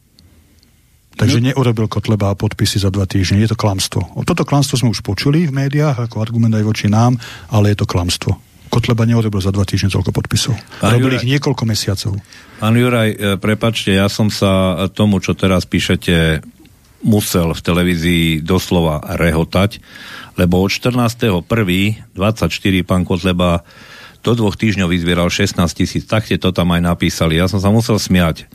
Takže 1.18 1.42
no. 1.42 1.46
neurobil 1.52 1.90
Kotleba 1.90 2.38
podpisy 2.38 2.78
za 2.78 2.94
dva 2.94 3.10
týždne. 3.10 3.42
Je 3.42 3.50
to 3.50 3.58
klamstvo. 3.58 4.06
Toto 4.22 4.46
klamstvo 4.46 4.78
sme 4.78 4.94
už 4.94 5.02
počuli 5.02 5.50
v 5.50 5.66
médiách 5.66 6.06
ako 6.06 6.22
argument 6.22 6.54
aj 6.54 6.66
voči 6.66 6.86
nám, 6.88 7.18
ale 7.50 7.74
je 7.74 7.82
to 7.82 7.90
klamstvo. 7.90 8.38
Kotleba 8.70 9.08
neurobil 9.10 9.42
za 9.42 9.50
dva 9.50 9.66
týždne 9.66 9.90
toľko 9.90 10.14
podpisov. 10.14 10.54
Pán 10.78 11.00
Juraj, 11.00 11.24
ich 11.24 11.30
niekoľko 11.34 11.64
mesiacov. 11.66 12.22
Pán 12.62 12.76
Juraj, 12.76 13.10
e, 13.10 13.18
prepačte, 13.42 13.96
ja 13.96 14.12
som 14.12 14.30
sa 14.30 14.86
tomu, 14.94 15.18
čo 15.24 15.34
teraz 15.34 15.66
píšete, 15.66 16.46
musel 17.02 17.56
v 17.56 17.62
televízii 17.62 18.26
doslova 18.44 19.02
rehotať, 19.18 19.80
lebo 20.38 20.62
od 20.62 20.70
14.1.24 20.70 22.14
pán 22.86 23.08
Kotleba 23.08 23.66
do 24.22 24.32
dvoch 24.36 24.60
týždňov 24.60 24.92
vyzbieral 24.92 25.32
16 25.32 25.64
tisíc. 25.72 26.04
Tak 26.04 26.28
ste 26.28 26.36
to 26.36 26.52
tam 26.52 26.76
aj 26.76 26.82
napísali. 26.84 27.40
Ja 27.40 27.48
som 27.48 27.64
sa 27.64 27.72
musel 27.72 27.96
smiať. 27.96 28.50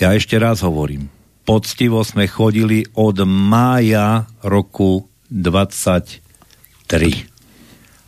Ja 0.00 0.16
ešte 0.16 0.40
raz 0.40 0.64
hovorím. 0.64 1.12
Poctivo 1.42 2.06
sme 2.06 2.30
chodili 2.30 2.86
od 2.94 3.26
mája 3.26 4.30
roku 4.46 5.10
23 5.26 6.22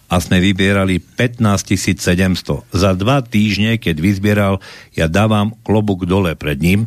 a 0.07 0.15
sme 0.23 0.39
vybierali 0.39 1.03
15 1.03 1.75
700. 1.75 2.71
Za 2.71 2.95
dva 2.95 3.19
týždne, 3.25 3.81
keď 3.83 3.97
vyzbieral, 3.99 4.55
ja 4.95 5.11
dávam 5.11 5.59
klobúk 5.67 6.07
dole 6.07 6.39
pred 6.39 6.63
ním, 6.63 6.87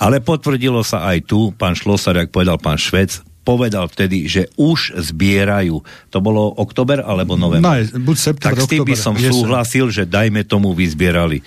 ale 0.00 0.24
potvrdilo 0.24 0.80
sa 0.80 1.04
aj 1.12 1.28
tu, 1.28 1.52
pán 1.52 1.76
Šlosar, 1.76 2.16
jak 2.16 2.32
povedal 2.32 2.56
pán 2.56 2.80
Švec, 2.80 3.20
povedal 3.42 3.90
vtedy, 3.90 4.30
že 4.30 4.48
už 4.54 4.94
zbierajú. 5.02 5.82
To 6.14 6.18
bolo 6.22 6.46
oktober 6.54 7.02
alebo 7.02 7.34
november? 7.34 7.82
No, 7.82 8.02
buď 8.02 8.16
september, 8.16 8.62
tak 8.62 8.66
s 8.66 8.70
tým 8.70 8.86
by 8.86 8.94
som 8.94 9.14
súhlasil, 9.18 9.90
že 9.90 10.06
dajme 10.06 10.46
tomu 10.46 10.70
vyzbierali. 10.72 11.42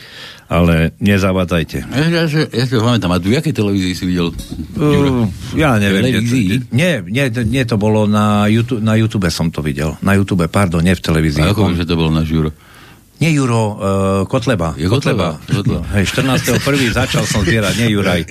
Ale 0.45 0.93
nezavadzajte. 1.01 1.89
Ja, 1.89 2.05
ja, 2.05 2.23
ja, 2.29 2.45
ja 2.45 2.63
si 2.69 2.73
pamätám, 2.77 3.09
a 3.09 3.17
tu 3.17 3.33
v 3.33 3.41
jakej 3.41 3.49
televízii 3.49 3.95
si 3.97 4.05
videl? 4.05 4.29
Uh, 4.77 5.25
ja 5.57 5.81
neviem. 5.81 6.05
Televízii? 6.05 6.69
Nie, 6.69 7.01
nie, 7.01 7.33
nie, 7.33 7.63
to 7.65 7.81
bolo 7.81 8.05
na 8.05 8.45
YouTube, 8.45 8.83
na 8.85 8.93
YouTube 8.93 9.25
som 9.33 9.49
to 9.49 9.65
videl. 9.65 9.97
Na 10.05 10.13
YouTube, 10.13 10.45
pardon, 10.45 10.85
nie 10.85 10.93
v 10.93 11.01
televízii. 11.01 11.41
A 11.41 11.49
ako, 11.49 11.73
že 11.73 11.89
to 11.89 11.97
bolo 11.97 12.13
na 12.13 12.21
Žuro? 12.21 12.53
Nie 13.15 13.31
Juro, 13.31 13.63
uh, 13.63 13.75
Kotleba. 14.27 14.75
Je 14.75 14.91
Kotleba. 14.91 15.39
Kotleba. 15.47 15.87
Hej, 15.95 16.11
14. 16.19 16.59
prvý 16.59 16.91
začal 16.91 17.23
som 17.23 17.47
zbierať, 17.47 17.73
nie 17.79 17.95
Juraj. 17.95 18.21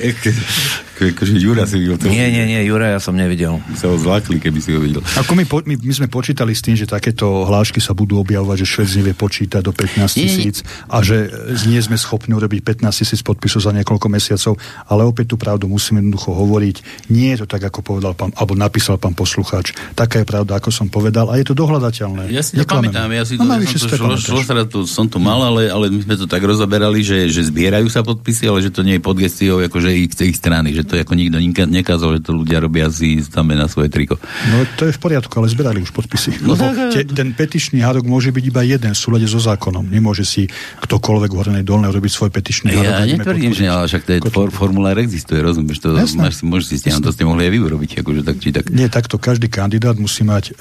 Akože 0.95 1.35
Jura 1.43 1.67
si 1.67 1.83
videl. 1.83 1.99
Nie, 2.07 2.31
nie, 2.31 2.47
nie, 2.47 2.61
Jura 2.63 2.95
ja 2.95 3.01
som 3.03 3.19
nevidel. 3.19 3.59
Sa 3.75 3.91
ho 3.91 3.99
zlákli, 3.99 4.39
keby 4.39 4.59
si 4.63 4.71
ho 4.71 4.79
videl. 4.79 5.03
Ako 5.19 5.35
my, 5.35 5.43
po, 5.43 5.59
my, 5.67 5.75
my 5.75 5.95
sme 5.95 6.07
počítali 6.07 6.55
s 6.55 6.63
tým, 6.63 6.79
že 6.79 6.87
takéto 6.87 7.43
hlášky 7.45 7.83
sa 7.83 7.93
budú 7.99 8.23
objavovať, 8.23 8.63
že 8.63 8.67
Švec 8.71 8.91
nevie 9.03 9.15
počítať 9.19 9.59
do 9.59 9.75
15 9.75 10.15
tisíc 10.15 10.63
a 10.87 11.03
že 11.03 11.27
nie 11.67 11.83
sme 11.83 11.99
schopní 11.99 12.39
urobiť 12.39 12.87
15 12.87 12.95
tisíc 12.95 13.21
podpisov 13.27 13.67
za 13.67 13.75
niekoľko 13.75 14.07
mesiacov, 14.07 14.55
ale 14.87 15.03
opäť 15.03 15.35
tú 15.35 15.37
pravdu 15.37 15.67
musíme 15.67 15.99
jednoducho 15.99 16.31
hovoriť. 16.31 16.77
Nie 17.11 17.35
je 17.35 17.43
to 17.43 17.47
tak, 17.59 17.67
ako 17.67 17.83
povedal 17.83 18.15
pán, 18.15 18.31
alebo 18.39 18.55
napísal 18.55 18.95
pán 18.97 19.19
poslucháč. 19.19 19.75
Taká 19.99 20.23
je 20.23 20.27
pravda, 20.31 20.63
ako 20.63 20.71
som 20.71 20.87
povedal 20.87 21.27
a 21.27 21.35
je 21.43 21.51
to 21.51 21.59
dohľadateľné. 21.59 22.31
Ja 22.31 22.47
si 22.47 22.55
to 22.55 22.63
pamätám, 22.63 23.11
ja 23.11 23.27
si 23.27 23.35
to, 23.35 23.43
no, 23.43 23.59
ja 23.59 23.67
som, 23.67 23.91
to 23.91 23.99
šlo, 23.99 24.15
šlo, 24.15 24.41
šlo, 24.47 24.65
to, 24.71 24.79
som 24.87 25.11
to 25.11 25.19
mal, 25.19 25.43
ale, 25.43 25.67
ale 25.67 25.91
my 25.91 26.07
sme 26.07 26.15
to 26.15 26.31
tak 26.31 26.47
rozoberali, 26.47 27.03
že, 27.03 27.27
že 27.27 27.51
zbierajú 27.51 27.91
sa 27.91 28.07
podpisy, 28.07 28.47
ale 28.47 28.63
že 28.63 28.71
to 28.71 28.87
nie 28.87 28.97
je 28.97 29.03
pod 29.03 29.19
gestiou 29.19 29.59
akože 29.59 29.91
ich, 29.91 30.13
ich 30.15 30.37
strany, 30.39 30.71
že 30.77 30.84
to 30.85 30.95
ako 31.01 31.13
nikto 31.17 31.41
nekázal, 31.67 32.19
že 32.19 32.21
to 32.25 32.33
ľudia 32.37 32.61
robia 32.61 32.87
si 32.93 33.21
tam 33.27 33.51
na 33.51 33.67
svoje 33.67 33.89
triko. 33.89 34.21
No 34.53 34.65
to 34.77 34.89
je 34.89 34.93
v 34.93 35.01
poriadku, 35.01 35.33
ale 35.41 35.49
zberali 35.49 35.81
už 35.81 35.91
podpisy. 35.91 36.45
No, 36.45 36.55
tak, 36.55 36.93
te, 36.93 37.03
ten 37.09 37.33
petičný 37.33 37.81
hádok 37.81 38.05
môže 38.05 38.31
byť 38.31 38.45
iba 38.45 38.63
jeden 38.63 38.93
v 38.93 38.99
súlade 38.99 39.27
so 39.27 39.41
zákonom. 39.41 39.89
Nemôže 39.89 40.23
si 40.29 40.47
ktokoľvek 40.85 41.31
v 41.33 41.37
hornej 41.41 41.65
dolnej 41.65 41.91
robiť 41.91 42.13
svoj 42.13 42.31
petičný 42.31 42.77
hádok. 42.77 42.93
Ja 42.93 43.07
netvrdím, 43.09 43.53
že 43.57 43.65
ale 43.69 43.89
však 43.89 44.03
to 44.05 44.13
je 44.17 44.21
for, 44.29 44.49
formulár 44.53 44.97
existuje, 45.01 45.41
rozumieš? 45.41 45.81
To 45.85 45.97
máš, 45.97 46.45
môžeš 46.45 46.67
si 46.69 46.77
stiahnuť, 46.85 47.05
to 47.05 47.13
ste 47.15 47.25
mohli 47.25 47.49
aj 47.49 47.53
vy 47.53 47.59
urobiť. 47.65 47.91
Akože 48.05 48.21
tak, 48.27 48.37
či 48.41 48.49
tak. 48.53 48.69
Nie, 48.69 48.93
takto 48.93 49.17
každý 49.17 49.49
kandidát 49.49 49.97
musí 49.97 50.27
mať 50.27 50.53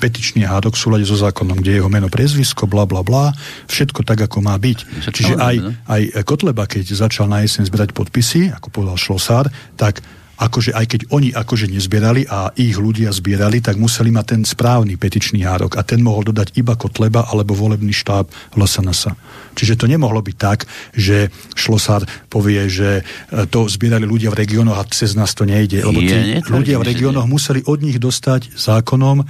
petičný 0.00 0.48
hádok 0.48 0.74
v 0.74 0.80
súlade 0.80 1.04
so 1.04 1.16
zákonom, 1.18 1.60
kde 1.60 1.76
je 1.76 1.78
jeho 1.82 1.90
meno, 1.90 2.08
prezvisko, 2.08 2.64
bla 2.70 2.88
bla 2.88 3.02
bla, 3.02 3.34
všetko 3.68 4.06
tak, 4.06 4.24
ako 4.24 4.38
má 4.44 4.54
byť. 4.56 4.78
Však 5.02 5.12
Čiže 5.12 5.34
aj, 5.38 5.56
no? 5.58 5.70
aj 5.88 6.02
Kotleba, 6.22 6.64
keď 6.68 6.94
začal 6.94 7.26
na 7.26 7.42
jeseň 7.42 7.66
zberať 7.66 7.90
podpisy, 7.96 8.52
ako 8.54 8.68
povedal 8.70 8.96
Šlosár, 9.00 9.41
tak 9.78 10.04
akože 10.42 10.74
aj 10.74 10.86
keď 10.90 11.00
oni 11.14 11.30
akože 11.30 11.70
nezbierali 11.70 12.26
a 12.26 12.50
ich 12.58 12.74
ľudia 12.74 13.14
zbierali, 13.14 13.62
tak 13.62 13.78
museli 13.78 14.10
mať 14.10 14.26
ten 14.26 14.42
správny 14.42 14.98
petičný 14.98 15.46
hárok 15.46 15.78
a 15.78 15.86
ten 15.86 16.02
mohol 16.02 16.26
dodať 16.26 16.58
iba 16.58 16.74
Kotleba 16.74 17.30
alebo 17.30 17.54
volebný 17.54 17.94
štáb 17.94 18.26
LSNS. 18.58 19.14
Čiže 19.54 19.78
to 19.78 19.86
nemohlo 19.86 20.18
byť 20.18 20.36
tak, 20.36 20.66
že 20.96 21.30
Šlosár 21.54 22.02
povie, 22.26 22.66
že 22.66 23.02
e, 23.30 23.46
to 23.46 23.68
zbierali 23.68 24.08
ľudia 24.08 24.32
v 24.32 24.42
regiónoch 24.42 24.80
a 24.80 24.88
cez 24.90 25.14
nás 25.14 25.36
to 25.36 25.46
nejde. 25.46 25.84
Lebo 25.84 26.00
tí 26.02 26.42
ľudia 26.48 26.80
v 26.80 26.88
regiónoch 26.90 27.28
museli 27.28 27.62
od 27.68 27.78
nich 27.84 28.00
dostať 28.02 28.56
zákonom 28.56 29.22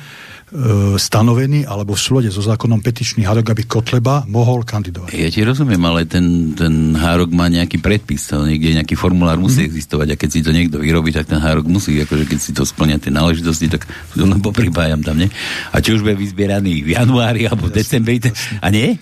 stanovený 1.00 1.64
alebo 1.64 1.96
v 1.96 2.00
súlade 2.04 2.28
so 2.28 2.44
zákonom 2.44 2.84
petičný 2.84 3.24
hárok, 3.24 3.56
aby 3.56 3.64
Kotleba 3.64 4.28
mohol 4.28 4.68
kandidovať. 4.68 5.16
Ja 5.16 5.32
ti 5.32 5.40
rozumiem, 5.40 5.80
ale 5.88 6.04
ten, 6.04 6.52
ten 6.52 6.92
hárok 6.92 7.32
má 7.32 7.48
nejaký 7.48 7.80
predpis, 7.80 8.28
niekde 8.28 8.76
nejaký 8.76 8.92
formulár 8.92 9.40
musí 9.40 9.64
mm. 9.64 9.68
existovať 9.72 10.08
a 10.12 10.18
keď 10.20 10.28
si 10.28 10.40
to 10.44 10.52
niekto 10.52 10.76
vyrobí, 10.76 11.08
tak 11.08 11.24
ten 11.24 11.40
hárok 11.40 11.64
musí, 11.64 11.96
akože 12.04 12.28
keď 12.28 12.38
si 12.38 12.52
to 12.52 12.68
splňa 12.68 13.00
tie 13.00 13.08
náležitosti, 13.08 13.72
tak 13.72 13.88
len 14.12 14.44
popripájam 14.44 15.00
tam, 15.00 15.16
nie? 15.16 15.32
A 15.72 15.80
či 15.80 15.96
už 15.96 16.04
bude 16.04 16.20
vyzbieraný 16.20 16.84
v 16.84 17.00
januári 17.00 17.48
alebo 17.48 17.72
v 17.72 17.80
decembri, 17.80 18.20
a 18.60 18.68
nie? 18.68 19.00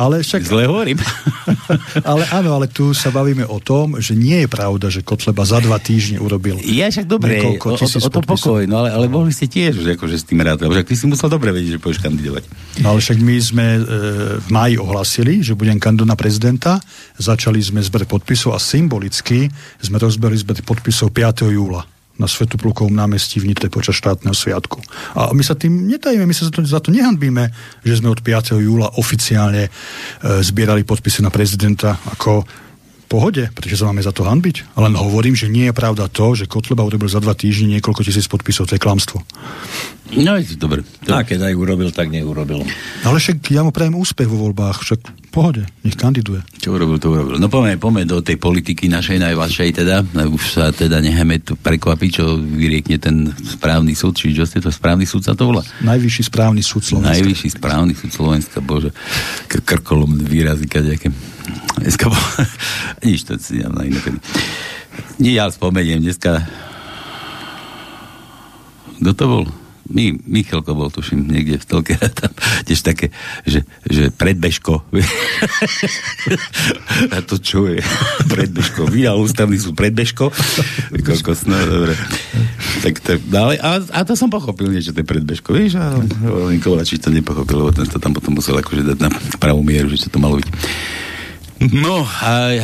Ale 0.00 0.24
však... 0.24 0.40
Zle 0.48 0.64
hovorím. 0.64 0.96
ale 2.10 2.24
áno, 2.32 2.56
ale 2.56 2.72
tu 2.72 2.96
sa 2.96 3.12
bavíme 3.12 3.44
o 3.44 3.60
tom, 3.60 4.00
že 4.00 4.16
nie 4.16 4.40
je 4.44 4.48
pravda, 4.48 4.88
že 4.88 5.04
Kotleba 5.04 5.44
za 5.44 5.60
dva 5.60 5.76
týždne 5.76 6.16
urobil 6.24 6.56
Ja 6.64 6.88
však 6.88 7.04
dobre, 7.04 7.44
o, 7.44 7.60
o, 7.60 7.76
o 7.76 8.08
to 8.08 8.20
pokoj, 8.24 8.64
no 8.64 8.80
ale, 8.80 8.96
ale 8.96 9.12
mohli 9.12 9.28
ste 9.28 9.44
tiež, 9.44 9.84
že 9.84 10.00
akože 10.00 10.16
s 10.16 10.24
tým 10.24 10.40
rád, 10.40 10.64
však 10.64 10.88
ty 10.88 10.96
si 10.96 11.04
musel 11.04 11.28
dobre 11.28 11.52
vedieť, 11.52 11.76
že 11.76 11.82
pôjdeš 11.84 12.00
kandidovať. 12.00 12.48
No 12.80 12.96
ale 12.96 13.04
však 13.04 13.18
my 13.20 13.36
sme 13.44 13.66
e, 13.76 13.80
v 14.40 14.48
máji 14.48 14.80
ohlasili, 14.80 15.44
že 15.44 15.52
budem 15.52 15.76
kandidovať 15.76 16.08
na 16.08 16.16
prezidenta, 16.16 16.72
začali 17.20 17.60
sme 17.60 17.84
zber 17.84 18.08
podpisov 18.08 18.56
a 18.56 18.60
symbolicky 18.62 19.52
sme 19.84 20.00
rozbili 20.00 20.40
zber 20.40 20.64
podpisov 20.64 21.12
5. 21.12 21.52
júla 21.52 21.99
na 22.20 22.28
Svetoplukovom 22.28 22.92
námestí 22.92 23.40
v 23.40 23.48
Nitre 23.48 23.72
počas 23.72 23.96
štátneho 23.96 24.36
sviatku. 24.36 24.76
A 25.16 25.32
my 25.32 25.40
sa 25.40 25.56
tým 25.56 25.88
netajíme, 25.88 26.28
my 26.28 26.36
sa 26.36 26.46
za 26.46 26.52
to, 26.52 26.60
za 26.60 26.84
to 26.84 26.92
nehanbíme, 26.92 27.48
že 27.80 27.96
sme 27.96 28.12
od 28.12 28.20
5. 28.20 28.60
júla 28.60 29.00
oficiálne 29.00 29.66
e, 29.66 29.70
zbierali 30.44 30.84
podpisy 30.84 31.24
na 31.24 31.32
prezidenta 31.32 31.96
ako 32.12 32.44
pohode, 33.10 33.50
pretože 33.50 33.82
sa 33.82 33.90
máme 33.90 34.06
za 34.06 34.14
to 34.14 34.22
hanbiť. 34.22 34.78
Len 34.78 34.94
hovorím, 34.94 35.34
že 35.34 35.50
nie 35.50 35.66
je 35.66 35.74
pravda 35.74 36.06
to, 36.06 36.38
že 36.38 36.46
Kotleba 36.46 36.86
urobil 36.86 37.10
za 37.10 37.18
dva 37.18 37.34
týždne 37.34 37.74
niekoľko 37.74 38.06
tisíc 38.06 38.30
podpisov, 38.30 38.70
to 38.70 38.78
je 38.78 38.84
klamstvo. 38.84 39.18
No, 40.10 40.34
dobre. 40.58 40.82
To... 41.06 41.14
A 41.14 41.22
keď 41.22 41.46
aj 41.46 41.54
urobil, 41.54 41.94
tak 41.94 42.10
neurobil. 42.10 42.66
Ale 43.06 43.16
však 43.22 43.46
ja 43.54 43.62
mu 43.62 43.70
prajem 43.70 43.94
úspech 43.94 44.26
vo 44.26 44.50
voľbách, 44.50 44.82
však 44.82 45.00
pohode, 45.30 45.62
nech 45.86 45.94
kandiduje. 45.94 46.42
Čo 46.58 46.74
urobil, 46.74 46.98
to 46.98 47.14
urobil. 47.14 47.38
No 47.38 47.46
poďme, 47.46 47.78
poďme 47.78 48.02
do 48.10 48.18
tej 48.18 48.34
politiky 48.34 48.90
našej 48.90 49.22
najvašej 49.22 49.70
teda. 49.78 50.02
No, 50.18 50.34
už 50.34 50.42
sa 50.58 50.74
teda 50.74 50.98
necháme 50.98 51.38
tu 51.38 51.54
prekvapiť, 51.54 52.10
čo 52.10 52.42
vyriekne 52.42 52.98
ten 52.98 53.30
správny 53.30 53.94
súd, 53.94 54.18
či 54.18 54.34
čo 54.34 54.42
ste 54.42 54.58
to 54.58 54.74
správny 54.74 55.06
súd 55.06 55.22
sa 55.22 55.38
to 55.38 55.46
volá? 55.46 55.62
Najvyšší 55.86 56.22
správny 56.26 56.62
súd 56.66 56.82
Slovenska. 56.82 57.14
Najvyšší 57.14 57.48
správny 57.54 57.92
súd 57.94 58.10
Slovenska, 58.10 58.58
bože. 58.58 58.90
Krkolom 59.46 60.18
výrazy 60.18 60.66
kadejaké. 60.66 61.14
Dneska 61.78 62.10
bol... 62.10 62.18
Nič, 63.06 63.30
to 63.30 63.38
si 63.38 63.62
ja 63.62 63.70
na 63.70 63.86
inokedy. 63.86 64.18
Nie, 65.22 65.38
ja 65.38 65.46
spomeniem, 65.46 66.02
dneska... 66.02 66.42
Kto 69.00 69.12
to 69.16 69.24
bol? 69.30 69.44
My, 69.90 70.14
Michalko 70.22 70.78
bol, 70.78 70.88
tuším, 70.88 71.26
niekde 71.26 71.58
v 71.58 71.66
telke, 71.66 71.94
tam 72.20 72.30
tiež 72.64 72.80
také, 72.86 73.10
že, 73.42 73.66
že 73.86 74.14
predbežko. 74.14 74.80
a 77.14 77.16
to 77.26 77.42
čo 77.42 77.66
je? 77.66 77.82
predbežko. 78.32 78.86
Vydal 78.86 79.18
ústavný 79.18 79.58
sú 79.58 79.74
predbežko. 79.74 80.30
Kokos, 81.02 81.50
no, 81.50 81.58
dobre. 81.66 81.98
Tak, 82.86 82.94
tak, 83.02 83.18
no, 83.26 83.50
ale, 83.50 83.58
a, 83.58 83.82
a, 83.82 84.00
to 84.06 84.14
som 84.14 84.30
pochopil, 84.30 84.70
že 84.78 84.94
to 84.94 85.02
je 85.02 85.10
predbežko, 85.10 85.50
vieš, 85.52 85.82
a 85.82 85.98
Nikola 86.48 86.86
či 86.86 87.02
to 87.02 87.10
nepochopil, 87.10 87.66
lebo 87.66 87.74
ten 87.74 87.90
to 87.90 87.98
tam 87.98 88.14
potom 88.14 88.38
musel 88.38 88.54
akože 88.54 88.94
dať 88.94 88.98
na 89.02 89.10
pravú 89.42 89.66
mieru, 89.66 89.90
že 89.90 90.06
čo 90.06 90.08
to 90.08 90.22
malo 90.22 90.38
byť. 90.38 90.48
No, 91.60 92.00
a 92.00 92.56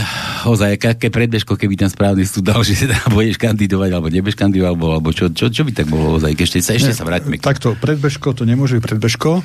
ozaj, 0.48 0.80
aké 0.80 1.12
predbežko, 1.12 1.52
keby 1.52 1.76
ten 1.76 1.92
správny 1.92 2.24
súd 2.24 2.48
dal, 2.48 2.64
že 2.66 2.88
teda 2.88 2.96
budeš 3.12 3.36
kandidovať, 3.36 3.90
alebo 3.92 4.08
nebudeš 4.08 4.40
kandidovať, 4.40 4.70
alebo, 4.72 4.86
alebo 4.96 5.08
čo, 5.12 5.28
čo, 5.28 5.52
čo, 5.52 5.68
by 5.68 5.72
tak 5.74 5.92
bolo 5.92 6.16
ozaj, 6.16 6.32
ešte 6.32 6.64
sa, 6.64 6.72
ešte 6.72 6.92
Ne, 6.92 6.96
sa 6.96 7.04
vráťme. 7.04 7.36
Takto, 7.36 7.76
predbežko 7.76 8.32
to 8.32 8.48
nemôže 8.48 8.80
byť 8.80 8.82
predbežko, 8.82 9.44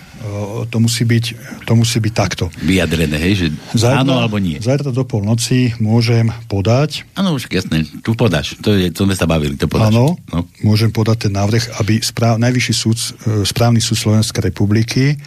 to 0.72 0.78
musí 0.80 1.04
byť, 1.04 1.26
to 1.68 1.74
musí 1.76 1.99
byť 1.99 2.14
takto. 2.16 2.47
Vyjadrené, 2.64 3.20
hej, 3.20 3.34
že 3.36 3.47
áno 3.84 4.24
alebo 4.24 4.39
nie. 4.39 4.56
Zajtra 4.56 4.95
do 4.95 5.04
polnoci 5.04 5.76
môžem 5.84 6.32
podať, 6.47 7.04
Áno, 7.14 7.36
už 7.36 7.52
jasné, 7.52 7.84
tu 7.99 8.16
podáš, 8.16 8.56
to 8.64 8.72
je, 8.72 8.88
to 8.88 9.04
sme 9.04 9.20
sa 9.20 9.28
bavili, 9.28 9.60
to 9.60 9.68
podáš. 9.68 9.91
áno, 9.91 10.16
No. 10.32 10.47
môžem 10.64 10.88
podať 10.89 11.28
ten 11.28 11.34
návrh, 11.36 11.76
aby 11.84 11.99
správ, 11.99 12.39
Najvyšší 12.39 12.74
súd, 12.74 12.95
e, 12.95 13.43
správny 13.43 13.84
súd 13.84 13.99
Slovenskej 13.99 14.47
republiky 14.47 15.20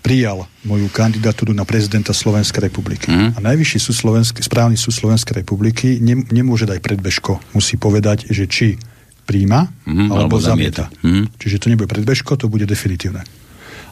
prijal 0.00 0.48
moju 0.64 0.88
kandidatúru 0.88 1.52
na 1.52 1.68
prezidenta 1.68 2.16
Slovenskej 2.16 2.72
republiky. 2.72 3.08
Mhm. 3.08 3.36
A 3.36 3.38
Najvyšší 3.40 3.78
súd 3.78 3.96
Slovenský, 3.96 4.40
správny 4.40 4.76
súd 4.76 4.96
Slovenskej 4.96 5.44
republiky 5.44 6.00
ne, 6.00 6.24
nemôže 6.32 6.64
dať 6.64 6.80
predbežko. 6.80 7.40
Musí 7.52 7.76
povedať, 7.76 8.28
že 8.32 8.48
či 8.48 8.80
príjma 9.28 9.70
Mhm, 9.86 10.10
alebo 10.10 10.36
alebo, 10.40 10.42
zamieta. 10.42 10.90
Mhm. 11.04 11.38
Čiže 11.38 11.56
to 11.62 11.70
nebude 11.70 11.86
predbežko, 11.86 12.34
to 12.34 12.50
bude 12.50 12.66
definitívne. 12.66 13.22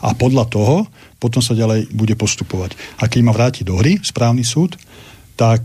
A 0.02 0.14
podľa 0.14 0.46
toho 0.50 0.86
potom 1.18 1.42
sa 1.42 1.54
ďalej 1.54 1.90
bude 1.90 2.14
postupovať. 2.14 2.78
A 3.02 3.10
keď 3.10 3.20
ma 3.22 3.32
vráti 3.34 3.66
do 3.66 3.78
hry 3.78 3.98
správny 3.98 4.46
súd, 4.46 4.78
tak 5.34 5.62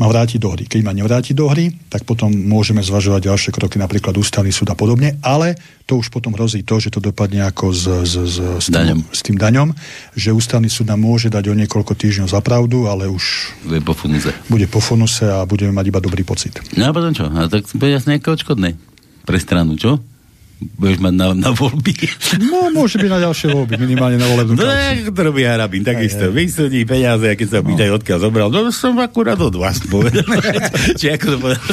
ma 0.00 0.08
vráti 0.08 0.40
do 0.40 0.52
hry. 0.52 0.64
Keď 0.64 0.80
ma 0.84 0.92
nevráti 0.96 1.36
do 1.36 1.48
hry, 1.48 1.72
tak 1.92 2.08
potom 2.08 2.32
môžeme 2.32 2.80
zvažovať 2.80 3.28
ďalšie 3.28 3.50
kroky, 3.52 3.76
napríklad 3.76 4.16
ústavný 4.16 4.52
súd 4.52 4.72
a 4.72 4.76
podobne, 4.76 5.16
ale 5.20 5.56
to 5.84 5.98
už 6.00 6.08
potom 6.08 6.32
hrozí 6.32 6.62
to, 6.62 6.78
že 6.78 6.94
to 6.94 7.00
dopadne 7.02 7.42
ako 7.44 7.74
s, 7.74 7.84
s, 7.84 8.14
s, 8.16 8.36
s, 8.38 8.66
Daňom. 8.70 9.02
tým, 9.02 9.12
s 9.12 9.20
tým 9.20 9.36
daňom, 9.36 9.68
že 10.16 10.32
ústavný 10.32 10.70
súd 10.70 10.88
nám 10.88 11.02
môže 11.02 11.28
dať 11.28 11.50
o 11.50 11.54
niekoľko 11.58 11.92
týždňov 11.92 12.28
za 12.30 12.40
pravdu, 12.40 12.86
ale 12.86 13.10
už 13.10 13.52
je 13.68 13.80
po 13.82 13.92
funuse. 13.92 14.30
bude 14.48 14.66
po 14.70 14.80
funuse 14.80 15.26
a 15.26 15.42
budeme 15.44 15.74
mať 15.74 15.90
iba 15.90 16.00
dobrý 16.00 16.22
pocit. 16.22 16.56
No 16.78 16.88
a 16.88 16.94
potom 16.94 17.12
čo? 17.12 17.28
A 17.28 17.50
tak 17.50 17.66
bude 17.74 17.90
jasné 17.92 18.16
nejaké 18.16 18.30
odškodné 18.30 18.78
pre 19.26 19.38
stranu, 19.38 19.74
čo? 19.78 19.98
Budeš 20.78 20.98
mať 21.02 21.14
na, 21.14 21.26
na 21.34 21.50
voľby. 21.50 21.94
No, 22.48 22.70
môže 22.70 22.96
byť 23.00 23.10
na 23.10 23.20
ďalšie 23.22 23.48
voľby, 23.50 23.74
minimálne 23.76 24.16
na 24.16 24.28
volebnú 24.30 24.54
No, 24.54 24.68
to 25.10 25.20
robí 25.22 25.42
Harabin, 25.42 25.82
takisto. 25.82 26.30
Vysúdi 26.30 26.86
peniaze, 26.86 27.26
a 27.26 27.34
keď 27.34 27.48
sa 27.48 27.60
pýtajú, 27.60 27.90
odkiaľ 27.98 28.18
zobral. 28.22 28.46
No, 28.48 28.70
som 28.70 28.94
akurát 29.02 29.38
od 29.42 29.58
vás 29.58 29.82
povedal. 29.90 30.22
Či 31.00 31.14
ako 31.18 31.26
to 31.26 31.38
povedal? 31.42 31.64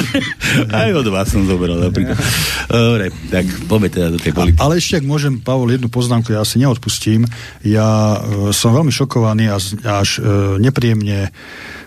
Aj 0.74 0.90
od 0.90 1.06
vás 1.08 1.26
som 1.30 1.46
zobral, 1.46 1.78
napríklad. 1.78 2.18
Dobre, 2.66 3.14
tak 3.30 3.44
poďme 3.70 3.88
teda 3.88 4.08
do 4.10 4.18
tej 4.18 4.32
politiky. 4.34 4.60
Ale 4.60 4.82
ešte, 4.82 4.98
ak 4.98 5.04
môžem, 5.06 5.38
Pavol, 5.38 5.70
jednu 5.70 5.86
poznámku, 5.86 6.34
ja 6.34 6.42
si 6.42 6.58
neodpustím. 6.58 7.28
Ja 7.62 8.18
e, 8.18 8.50
som 8.50 8.74
veľmi 8.74 8.90
šokovaný 8.90 9.52
a 9.52 9.56
až 10.02 10.18
e, 10.18 10.58
nepríjemne 10.58 11.30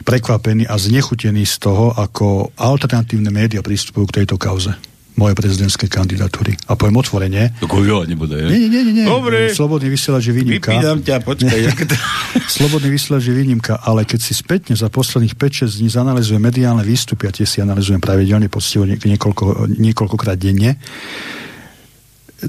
prekvapený 0.03 0.67
a 0.67 0.75
znechutený 0.75 1.43
z 1.47 1.55
toho, 1.59 1.91
ako 1.95 2.51
alternatívne 2.59 3.31
médiá 3.31 3.63
pristupujú 3.63 4.07
k 4.11 4.23
tejto 4.23 4.35
kauze 4.39 4.92
mojej 5.13 5.35
prezidentskej 5.37 5.89
kandidatúry. 5.89 6.57
A 6.65 6.73
poviem 6.73 6.97
otvorene, 6.97 7.53
Ako 7.61 7.85
jo, 7.85 8.01
nebude, 8.03 8.33
je? 8.33 8.49
nie, 8.49 8.65
nie, 8.69 8.81
nie, 8.81 8.93
nie. 9.03 9.05
Dobre. 9.05 9.53
Slobodný 9.53 9.93
vysielač 9.93 10.29
je 10.29 10.33
výnimka. 10.33 10.73
Vypínam 10.73 10.99
ťa, 11.05 11.15
počkaj. 11.21 11.59
to... 11.85 11.95
Slobodný 12.57 12.89
vysielač 12.89 13.29
je 13.29 13.33
výnimka, 13.37 13.77
ale 13.77 14.09
keď 14.09 14.19
si 14.19 14.33
spätne 14.33 14.73
za 14.73 14.89
posledných 14.89 15.37
5-6 15.37 15.79
dní 15.81 15.89
zanalizujem 15.93 16.41
mediálne 16.41 16.81
výstupy, 16.81 17.29
a 17.29 17.31
tie 17.31 17.45
si 17.45 17.61
analizujem 17.61 18.01
pravidelne, 18.01 18.49
poctivo 18.49 18.89
nie- 18.89 18.97
niekoľko, 18.97 19.69
niekoľkokrát 19.77 20.37
denne, 20.41 20.81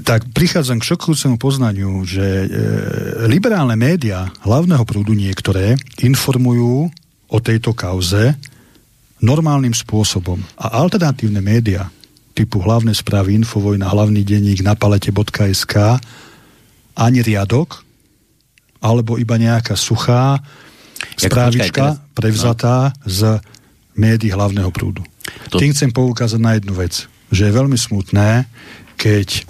tak 0.03 0.27
prichádzam 0.35 0.83
k 0.83 0.89
šokujúcemu 0.91 1.35
poznaniu, 1.39 2.03
že 2.03 2.19
e, 2.19 2.47
liberálne 3.31 3.79
médiá 3.79 4.27
hlavného 4.43 4.83
prúdu 4.83 5.15
niektoré 5.15 5.79
informujú 6.03 6.91
o 7.31 7.37
tejto 7.39 7.71
kauze 7.71 8.35
normálnym 9.23 9.71
spôsobom. 9.71 10.43
A 10.59 10.83
alternatívne 10.83 11.39
médiá 11.39 11.87
typu 12.35 12.59
hlavné 12.59 12.91
správy, 12.91 13.39
Infovojna, 13.39 13.87
hlavný 13.87 14.21
denník 14.21 14.59
na 14.59 14.75
palete.sk 14.75 15.73
ani 16.95 17.19
riadok, 17.23 17.83
alebo 18.79 19.15
iba 19.15 19.39
nejaká 19.39 19.73
suchá 19.73 20.43
správička 21.15 21.95
teraz. 21.95 22.13
prevzatá 22.13 22.91
z 23.07 23.39
médií 23.95 24.31
hlavného 24.31 24.69
prúdu. 24.69 25.01
To- 25.49 25.57
Tým 25.57 25.71
chcem 25.71 25.89
poukázať 25.89 26.39
na 26.39 26.59
jednu 26.59 26.75
vec, 26.75 27.07
že 27.31 27.47
je 27.47 27.55
veľmi 27.55 27.75
smutné, 27.79 28.45
keď 28.95 29.47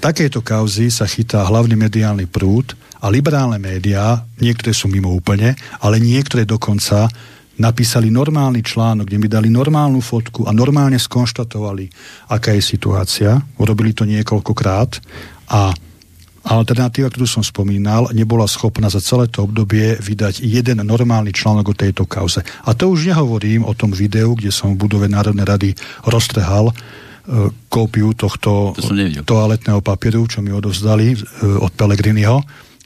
takéto 0.00 0.40
kauzy 0.40 0.88
sa 0.88 1.04
chytá 1.04 1.44
hlavný 1.44 1.76
mediálny 1.76 2.24
prúd 2.24 2.72
a 3.00 3.08
liberálne 3.12 3.60
médiá, 3.60 4.24
niektoré 4.40 4.72
sú 4.72 4.88
mimo 4.88 5.12
úplne, 5.12 5.56
ale 5.80 6.00
niektoré 6.00 6.44
dokonca 6.44 7.08
napísali 7.60 8.08
normálny 8.08 8.64
článok, 8.64 9.04
kde 9.04 9.20
mi 9.20 9.28
dali 9.28 9.52
normálnu 9.52 10.00
fotku 10.00 10.48
a 10.48 10.56
normálne 10.56 10.96
skonštatovali, 10.96 11.92
aká 12.32 12.56
je 12.56 12.62
situácia. 12.64 13.36
Urobili 13.60 13.92
to 13.92 14.08
niekoľkokrát 14.08 14.90
a 15.52 15.70
alternatíva, 16.40 17.12
ktorú 17.12 17.28
som 17.28 17.44
spomínal, 17.44 18.08
nebola 18.16 18.48
schopná 18.48 18.88
za 18.88 19.04
celé 19.04 19.28
to 19.28 19.44
obdobie 19.44 20.00
vydať 20.00 20.40
jeden 20.40 20.80
normálny 20.80 21.36
článok 21.36 21.76
o 21.76 21.78
tejto 21.78 22.08
kauze. 22.08 22.40
A 22.64 22.72
to 22.72 22.88
už 22.88 23.12
nehovorím 23.12 23.68
o 23.68 23.76
tom 23.76 23.92
videu, 23.92 24.32
kde 24.32 24.48
som 24.48 24.72
v 24.72 24.80
budove 24.88 25.04
Národnej 25.04 25.44
rady 25.44 25.70
roztrhal 26.08 26.72
e, 26.72 26.74
kópiu 27.68 28.16
tohto 28.16 28.72
To 28.72 28.92
toaletného 29.28 29.84
papieru, 29.84 30.24
čo 30.24 30.40
mi 30.40 30.48
odovzdali 30.48 31.12
e, 31.12 31.16
od 31.60 31.72
Pelegriniho. 31.76 32.40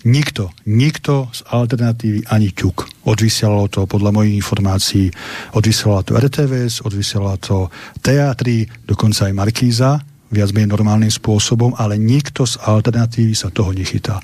Nikto, 0.05 0.53
nikto 0.69 1.33
z 1.33 1.41
alternatívy 1.49 2.29
ani 2.29 2.53
ťuk. 2.53 3.09
Odvysielalo 3.09 3.73
to, 3.73 3.89
podľa 3.89 4.13
mojich 4.13 4.37
informácií, 4.37 5.09
odvysielala 5.57 6.05
to 6.05 6.13
RTVS, 6.21 6.85
odvysielala 6.85 7.41
to 7.41 7.73
teatry, 8.05 8.69
dokonca 8.85 9.33
aj 9.33 9.33
Markíza, 9.33 10.05
viac 10.29 10.53
menej 10.53 10.77
normálnym 10.77 11.09
spôsobom, 11.09 11.73
ale 11.81 11.97
nikto 11.97 12.45
z 12.45 12.61
alternatívy 12.61 13.33
sa 13.33 13.49
toho 13.49 13.73
nechytá. 13.73 14.21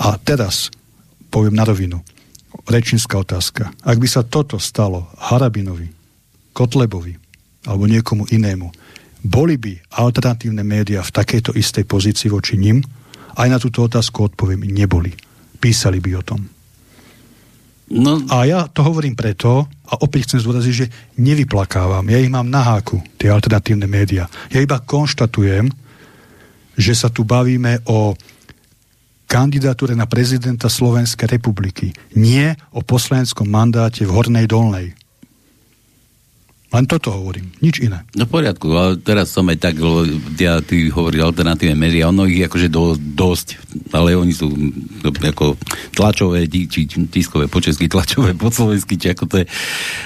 A 0.00 0.16
teraz 0.16 0.72
poviem 1.28 1.52
na 1.52 1.68
rovinu. 1.68 2.00
Rečnícka 2.64 3.20
otázka. 3.20 3.76
Ak 3.84 4.00
by 4.00 4.08
sa 4.08 4.24
toto 4.24 4.56
stalo 4.56 5.12
Harabinovi, 5.20 5.92
Kotlebovi 6.56 7.14
alebo 7.68 7.84
niekomu 7.84 8.24
inému, 8.32 8.72
boli 9.20 9.60
by 9.60 10.00
alternatívne 10.00 10.64
médiá 10.64 11.04
v 11.04 11.12
takejto 11.12 11.52
istej 11.52 11.84
pozícii 11.84 12.32
voči 12.32 12.56
ním? 12.56 12.80
Aj 13.36 13.48
na 13.50 13.58
túto 13.58 13.84
otázku 13.86 14.30
odpoviem, 14.30 14.66
neboli. 14.66 15.14
Písali 15.60 16.00
by 16.00 16.10
o 16.16 16.22
tom. 16.24 16.40
No, 17.90 18.22
A 18.30 18.46
ja 18.46 18.70
to 18.70 18.86
hovorím 18.86 19.18
preto, 19.18 19.66
a 19.90 19.98
opäť 20.06 20.30
chcem 20.30 20.46
zdôraziť, 20.46 20.74
že 20.74 20.86
nevyplakávam. 21.18 22.06
Ja 22.06 22.22
ich 22.22 22.30
mám 22.30 22.46
na 22.46 22.62
háku, 22.62 23.02
tie 23.18 23.34
alternatívne 23.34 23.90
médiá. 23.90 24.30
Ja 24.54 24.62
iba 24.62 24.78
konštatujem, 24.78 25.66
že 26.78 26.94
sa 26.94 27.10
tu 27.10 27.26
bavíme 27.26 27.82
o 27.90 28.14
kandidatúre 29.26 29.98
na 29.98 30.06
prezidenta 30.06 30.70
Slovenskej 30.70 31.34
republiky. 31.34 31.90
Nie 32.14 32.54
o 32.70 32.82
poslaneckom 32.82 33.50
mandáte 33.50 34.06
v 34.06 34.14
Hornej 34.14 34.46
Dolnej. 34.46 34.94
Len 36.70 36.86
toto 36.86 37.10
hovorím, 37.10 37.50
nič 37.58 37.82
iné. 37.82 38.06
No 38.14 38.30
poriadku, 38.30 38.70
ale 38.70 38.94
teraz 39.02 39.34
som 39.34 39.42
aj 39.50 39.58
tak, 39.58 39.74
ja, 40.38 40.62
ty 40.62 40.86
hovoril 40.86 41.26
alternatívne 41.26 41.74
médiá, 41.74 42.06
ono 42.06 42.30
ich 42.30 42.46
akože 42.46 42.70
do, 42.70 42.94
dosť, 42.94 43.58
ale 43.90 44.14
oni 44.14 44.30
sú 44.30 44.46
no, 45.02 45.10
ako 45.10 45.58
tlačové, 45.98 46.46
či, 46.46 46.86
tiskové 46.86 47.50
po 47.50 47.58
česky, 47.58 47.90
tlačové 47.90 48.38
po 48.38 48.54
slovensky, 48.54 48.94
či 48.94 49.10
ako 49.10 49.24
to 49.26 49.42
je, 49.42 49.50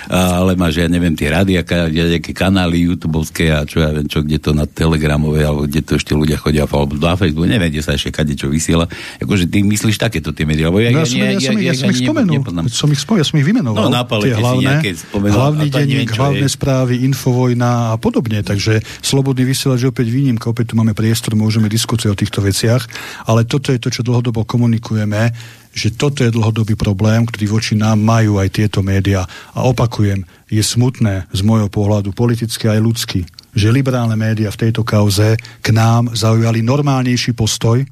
a, 0.08 0.40
ale 0.40 0.56
máš, 0.56 0.80
ja 0.80 0.88
neviem, 0.88 1.12
tie 1.12 1.28
rádia, 1.28 1.60
nejaké 1.68 2.32
kanály 2.32 2.88
youtubovské 2.88 3.52
a 3.52 3.68
čo 3.68 3.84
ja 3.84 3.92
viem, 3.92 4.08
čo, 4.08 4.24
kde 4.24 4.40
to 4.40 4.56
na 4.56 4.64
telegramové, 4.64 5.44
alebo 5.44 5.68
kde 5.68 5.84
to 5.84 6.00
ešte 6.00 6.16
ľudia 6.16 6.40
chodia, 6.40 6.64
alebo 6.64 6.96
na 6.96 7.12
Facebook, 7.12 7.44
neviem, 7.44 7.68
kde 7.68 7.84
sa 7.84 7.92
ešte 7.92 8.08
kade 8.08 8.40
čo 8.40 8.48
vysiela. 8.48 8.88
Akože 9.20 9.52
ty 9.52 9.60
myslíš 9.60 10.00
takéto 10.00 10.32
tie 10.32 10.48
médiá, 10.48 10.72
lebo 10.72 10.80
ja, 10.80 10.94
No, 10.94 11.02
ja, 11.02 11.10
som, 11.10 11.18
ja, 11.20 11.40
som, 11.42 11.54
ja, 11.58 11.74
som 11.74 11.90
ich 11.90 12.00
spomenul. 12.00 12.40
Som 12.70 12.88
ich, 12.94 13.02
ja 13.02 13.24
som 13.26 13.36
ich 13.36 13.44
vymenoval. 13.44 13.90
No, 13.90 14.00
tie 14.22 14.32
hlavné, 14.32 14.72
hlavný 15.12 15.66
denník, 15.68 16.08
hlavné. 16.14 16.53
Správy, 16.55 17.02
infovojna 17.02 17.92
a 17.92 17.96
podobne. 17.98 18.40
Takže 18.46 18.80
slobodný 19.02 19.42
vysielač 19.42 19.82
je 19.82 19.90
opäť 19.90 20.09
výnimka, 20.14 20.46
opäť 20.46 20.72
tu 20.72 20.74
máme 20.78 20.94
priestor, 20.94 21.34
môžeme 21.34 21.66
diskutovať 21.66 22.14
o 22.14 22.20
týchto 22.22 22.40
veciach, 22.40 22.82
ale 23.26 23.42
toto 23.42 23.74
je 23.74 23.82
to, 23.82 23.90
čo 23.90 24.07
dlhodobo 24.07 24.46
komunikujeme, 24.46 25.34
že 25.74 25.90
toto 25.90 26.22
je 26.22 26.30
dlhodobý 26.30 26.78
problém, 26.78 27.26
ktorý 27.26 27.50
voči 27.50 27.74
nám 27.74 27.98
majú 27.98 28.38
aj 28.38 28.55
tieto 28.55 28.80
médiá. 28.86 29.26
A 29.52 29.66
opakujem, 29.66 30.22
je 30.46 30.62
smutné 30.62 31.26
z 31.34 31.40
môjho 31.42 31.66
pohľadu 31.66 32.14
politicky 32.14 32.70
aj 32.70 32.78
ľudský, 32.78 33.20
že 33.55 33.74
liberálne 33.74 34.14
médiá 34.14 34.55
v 34.55 34.70
tejto 34.70 34.86
kauze 34.86 35.34
k 35.38 35.68
nám 35.74 36.14
zaujali 36.14 36.62
normálnejší 36.62 37.34
postoj 37.34 37.82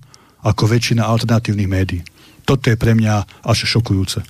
ako 0.46 0.62
väčšina 0.70 1.02
alternatívnych 1.02 1.70
médií. 1.70 2.00
Toto 2.46 2.70
je 2.70 2.78
pre 2.78 2.94
mňa 2.94 3.46
až 3.46 3.66
šokujúce. 3.66 4.22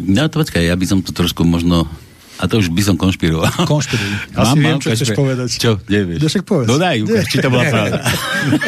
No 0.00 0.26
počkaj, 0.28 0.64
ja 0.64 0.76
by 0.76 0.86
som 0.88 0.98
to 1.00 1.14
trošku 1.14 1.46
možno 1.46 1.88
A 2.34 2.50
to 2.50 2.58
už 2.58 2.74
by 2.74 2.82
som 2.82 2.96
konšpiroval. 2.98 3.46
Konšpiruj. 3.62 4.10
Asi 4.38 4.58
mám, 4.58 4.58
viem, 4.58 4.76
čo 4.82 4.90
chceš 4.90 5.14
povedať. 5.14 5.48
Čo, 5.54 5.78
nevieš? 5.86 6.18
No, 6.18 6.26
však 6.26 6.44
povedz. 6.44 6.66
No 6.66 6.74
daj, 6.82 6.98
ukáž, 7.06 7.26
či 7.30 7.36
to 7.38 7.48
bola 7.48 7.64
pravda. 7.70 7.98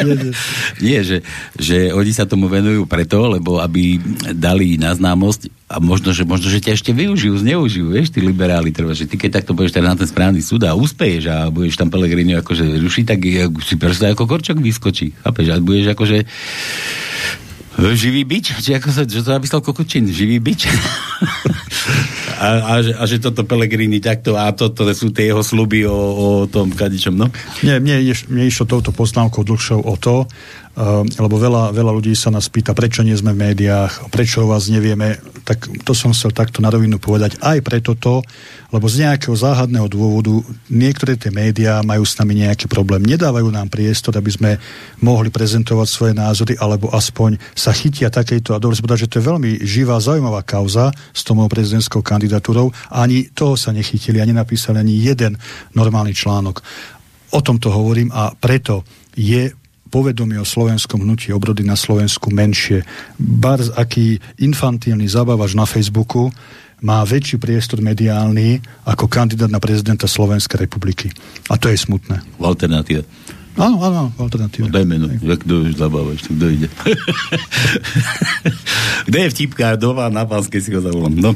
Nie, 0.85 0.99
že, 1.03 1.17
že 1.59 1.91
oni 1.91 2.11
sa 2.15 2.23
tomu 2.23 2.47
venujú 2.47 2.87
preto, 2.87 3.27
lebo 3.27 3.59
aby 3.59 3.99
dali 4.31 4.79
na 4.79 4.95
známosť 4.95 5.51
a 5.67 5.83
možno, 5.83 6.15
že, 6.15 6.23
možno, 6.23 6.47
že 6.47 6.63
ťa 6.63 6.79
ešte 6.79 6.95
využijú, 6.95 7.43
zneužijú, 7.43 7.91
vieš, 7.91 8.15
tí 8.15 8.23
liberáli, 8.23 8.71
treba, 8.71 8.95
že 8.95 9.03
ty 9.03 9.19
keď 9.19 9.43
takto 9.43 9.51
budeš 9.51 9.75
teda 9.75 9.91
na 9.91 9.99
ten 9.99 10.07
správny 10.07 10.39
súd 10.39 10.63
a 10.63 10.71
uspeješ 10.71 11.27
a 11.27 11.51
budeš 11.51 11.75
tam 11.75 11.91
Pelegrini 11.91 12.39
akože 12.39 12.79
rušiť, 12.79 13.03
tak 13.03 13.19
si 13.67 13.75
prečo 13.75 14.07
ako 14.07 14.23
korčok 14.31 14.63
vyskočí, 14.63 15.11
chápeš, 15.27 15.47
a 15.51 15.59
budeš 15.59 15.91
akože 15.91 16.23
živý 17.77 18.25
bič? 18.25 18.57
Či 18.57 18.73
ako 18.73 18.89
sa, 18.89 19.05
že 19.05 19.21
to 19.21 19.29
napísal 19.29 19.61
Kokočin? 19.61 20.09
Živý 20.09 20.41
bič? 20.41 20.65
a, 22.41 22.47
a, 22.61 22.73
že, 22.81 22.91
a 22.97 23.03
že 23.05 23.17
toto 23.21 23.45
Pelegrini 23.45 24.01
takto 24.01 24.33
a 24.33 24.49
toto 24.53 24.85
sú 24.93 25.13
tie 25.13 25.29
jeho 25.29 25.45
sluby 25.45 25.85
o, 25.85 25.93
o 25.93 26.27
tom 26.49 26.73
kadičom, 26.73 27.13
no? 27.13 27.29
Nie, 27.61 27.77
mne, 27.77 28.13
mne 28.33 28.43
išlo 28.49 28.65
touto 28.65 28.89
poznámkou 28.89 29.45
dlhšou 29.45 29.85
o 29.85 29.93
to, 29.97 30.25
lebo 31.17 31.41
veľa, 31.41 31.73
veľa 31.73 31.91
ľudí 31.97 32.13
sa 32.13 32.29
nás 32.29 32.53
pýta, 32.53 32.77
prečo 32.77 33.01
nie 33.01 33.17
sme 33.17 33.33
v 33.33 33.49
médiách, 33.49 34.13
prečo 34.13 34.45
o 34.45 34.53
vás 34.53 34.69
nevieme, 34.69 35.17
tak 35.41 35.65
to 35.81 35.97
som 35.97 36.13
chcel 36.13 36.29
takto 36.29 36.61
na 36.61 36.69
rovinu 36.69 37.01
povedať. 37.01 37.41
Aj 37.41 37.57
preto 37.65 37.97
to, 37.97 38.21
lebo 38.69 38.85
z 38.85 39.01
nejakého 39.01 39.33
záhadného 39.33 39.89
dôvodu 39.89 40.37
niektoré 40.69 41.17
tie 41.17 41.33
médiá 41.33 41.81
majú 41.81 42.05
s 42.05 42.13
nami 42.21 42.45
nejaký 42.45 42.69
problém. 42.69 43.01
Nedávajú 43.09 43.49
nám 43.49 43.73
priestor, 43.73 44.21
aby 44.21 44.29
sme 44.29 44.51
mohli 45.01 45.33
prezentovať 45.33 45.87
svoje 45.89 46.13
názory, 46.13 46.53
alebo 46.61 46.93
aspoň 46.93 47.41
sa 47.57 47.73
chytia 47.73 48.13
takejto, 48.13 48.53
a 48.53 48.61
dobre 48.61 48.77
že 48.77 49.09
to 49.09 49.17
je 49.17 49.25
veľmi 49.25 49.65
živá, 49.65 49.97
zaujímavá 49.97 50.45
kauza 50.45 50.93
s 51.09 51.25
tou 51.25 51.33
prezidentskou 51.41 52.05
kandidatúrou. 52.05 52.69
Ani 52.93 53.33
toho 53.33 53.57
sa 53.57 53.73
nechytili, 53.73 54.21
ani 54.21 54.37
napísali 54.37 54.77
ani 54.77 54.93
jeden 54.93 55.41
normálny 55.73 56.13
článok. 56.13 56.61
O 57.33 57.41
tomto 57.41 57.73
hovorím 57.73 58.13
a 58.13 58.29
preto 58.37 58.85
je 59.17 59.49
povedomie 59.87 60.37
o 60.37 60.45
slovenskom 60.45 61.01
hnutí 61.01 61.31
obrody 61.31 61.63
na 61.63 61.79
Slovensku 61.79 62.29
menšie. 62.29 62.83
Barz, 63.17 63.71
aký 63.73 64.19
infantilný 64.37 65.07
zabávač 65.07 65.55
na 65.55 65.65
Facebooku, 65.65 66.29
má 66.83 67.01
väčší 67.01 67.41
priestor 67.41 67.81
mediálny 67.81 68.61
ako 68.85 69.09
kandidát 69.09 69.49
na 69.49 69.57
prezidenta 69.57 70.05
Slovenskej 70.05 70.69
republiky. 70.69 71.09
A 71.49 71.57
to 71.57 71.73
je 71.73 71.77
smutné. 71.79 72.21
V 72.37 72.43
alternatíve. 72.45 73.01
Áno, 73.57 73.81
áno, 73.81 74.13
alternatíva. 74.21 74.69
Daj 74.69 74.85
meno, 74.85 75.09
jak 75.09 75.41
kto 75.41 75.65
už 75.65 75.81
zabávaš, 75.81 76.29
kto 76.29 76.45
ide. 76.45 76.69
Kde 79.09 79.17
je 79.23 79.29
vtipka, 79.33 79.73
doma 79.81 80.11
na 80.13 80.29
pánskej 80.29 80.61
si 80.61 80.69
ho 80.75 80.81
zavolám. 80.83 81.15
No, 81.17 81.33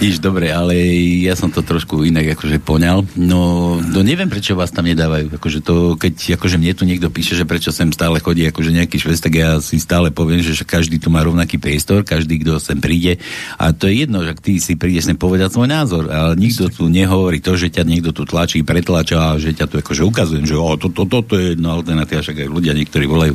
nič, 0.00 0.22
dobre, 0.24 0.48
ale 0.48 0.72
ja 1.20 1.36
som 1.36 1.52
to 1.52 1.60
trošku 1.60 2.06
inak 2.06 2.32
akože 2.38 2.62
poňal. 2.64 3.04
No, 3.18 3.76
no 3.76 4.00
neviem, 4.00 4.30
prečo 4.32 4.56
vás 4.56 4.72
tam 4.72 4.88
nedávajú. 4.88 5.36
Akože 5.36 5.60
to, 5.60 6.00
keď 6.00 6.40
akože 6.40 6.56
mne 6.56 6.72
tu 6.72 6.88
niekto 6.88 7.12
píše, 7.12 7.36
že 7.36 7.44
prečo 7.44 7.74
sem 7.74 7.92
stále 7.92 8.22
chodí 8.24 8.48
akože 8.48 8.72
nejaký 8.72 8.96
švest, 8.96 9.26
tak 9.26 9.36
ja 9.36 9.60
si 9.60 9.76
stále 9.76 10.08
poviem, 10.08 10.40
že 10.40 10.56
každý 10.64 10.96
tu 10.96 11.12
má 11.12 11.20
rovnaký 11.20 11.60
priestor, 11.60 12.06
každý, 12.06 12.40
kto 12.40 12.56
sem 12.56 12.80
príde. 12.80 13.20
A 13.60 13.76
to 13.76 13.90
je 13.90 14.08
jedno, 14.08 14.24
že 14.24 14.32
ty 14.40 14.56
si 14.62 14.80
prídeš 14.80 15.12
sem 15.12 15.18
povedať 15.18 15.52
svoj 15.52 15.68
názor, 15.68 16.08
ale 16.08 16.38
nikto 16.40 16.72
tu 16.72 16.88
nehovorí 16.88 17.42
to, 17.44 17.58
že 17.58 17.68
ťa 17.68 17.84
niekto 17.84 18.16
tu 18.16 18.24
tlačí, 18.24 18.64
pretlača, 18.64 19.36
že 19.36 19.52
ťa 19.52 19.66
tu 19.68 19.74
akože 19.82 20.02
ukazujem, 20.06 20.46
že 20.48 20.56
o, 20.56 20.78
to, 20.78 20.88
to, 20.88 21.04
to, 21.04 21.18
to 21.26 21.34
je 21.50 21.58
jedna 21.58 21.74
alternatíva, 21.74 22.22
však 22.22 22.46
aj 22.46 22.48
ľudia 22.48 22.72
niektorí 22.72 23.04
volajú. 23.10 23.34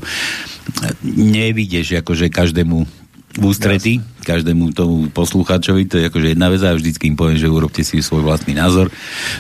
Nevidíš 1.06 2.00
akože 2.02 2.32
každému 2.32 3.06
v 3.36 3.44
ústrety, 3.44 4.00
yes. 4.00 4.24
každému 4.24 4.72
tomu 4.72 5.12
poslucháčovi, 5.12 5.92
to 5.92 6.00
je 6.00 6.08
akože 6.08 6.28
jedna 6.32 6.48
vec 6.48 6.64
a 6.64 6.72
vždycky 6.72 7.12
im 7.12 7.20
poviem, 7.20 7.36
že 7.36 7.52
urobte 7.52 7.84
si 7.84 8.00
svoj 8.00 8.24
vlastný 8.24 8.56
názor, 8.56 8.88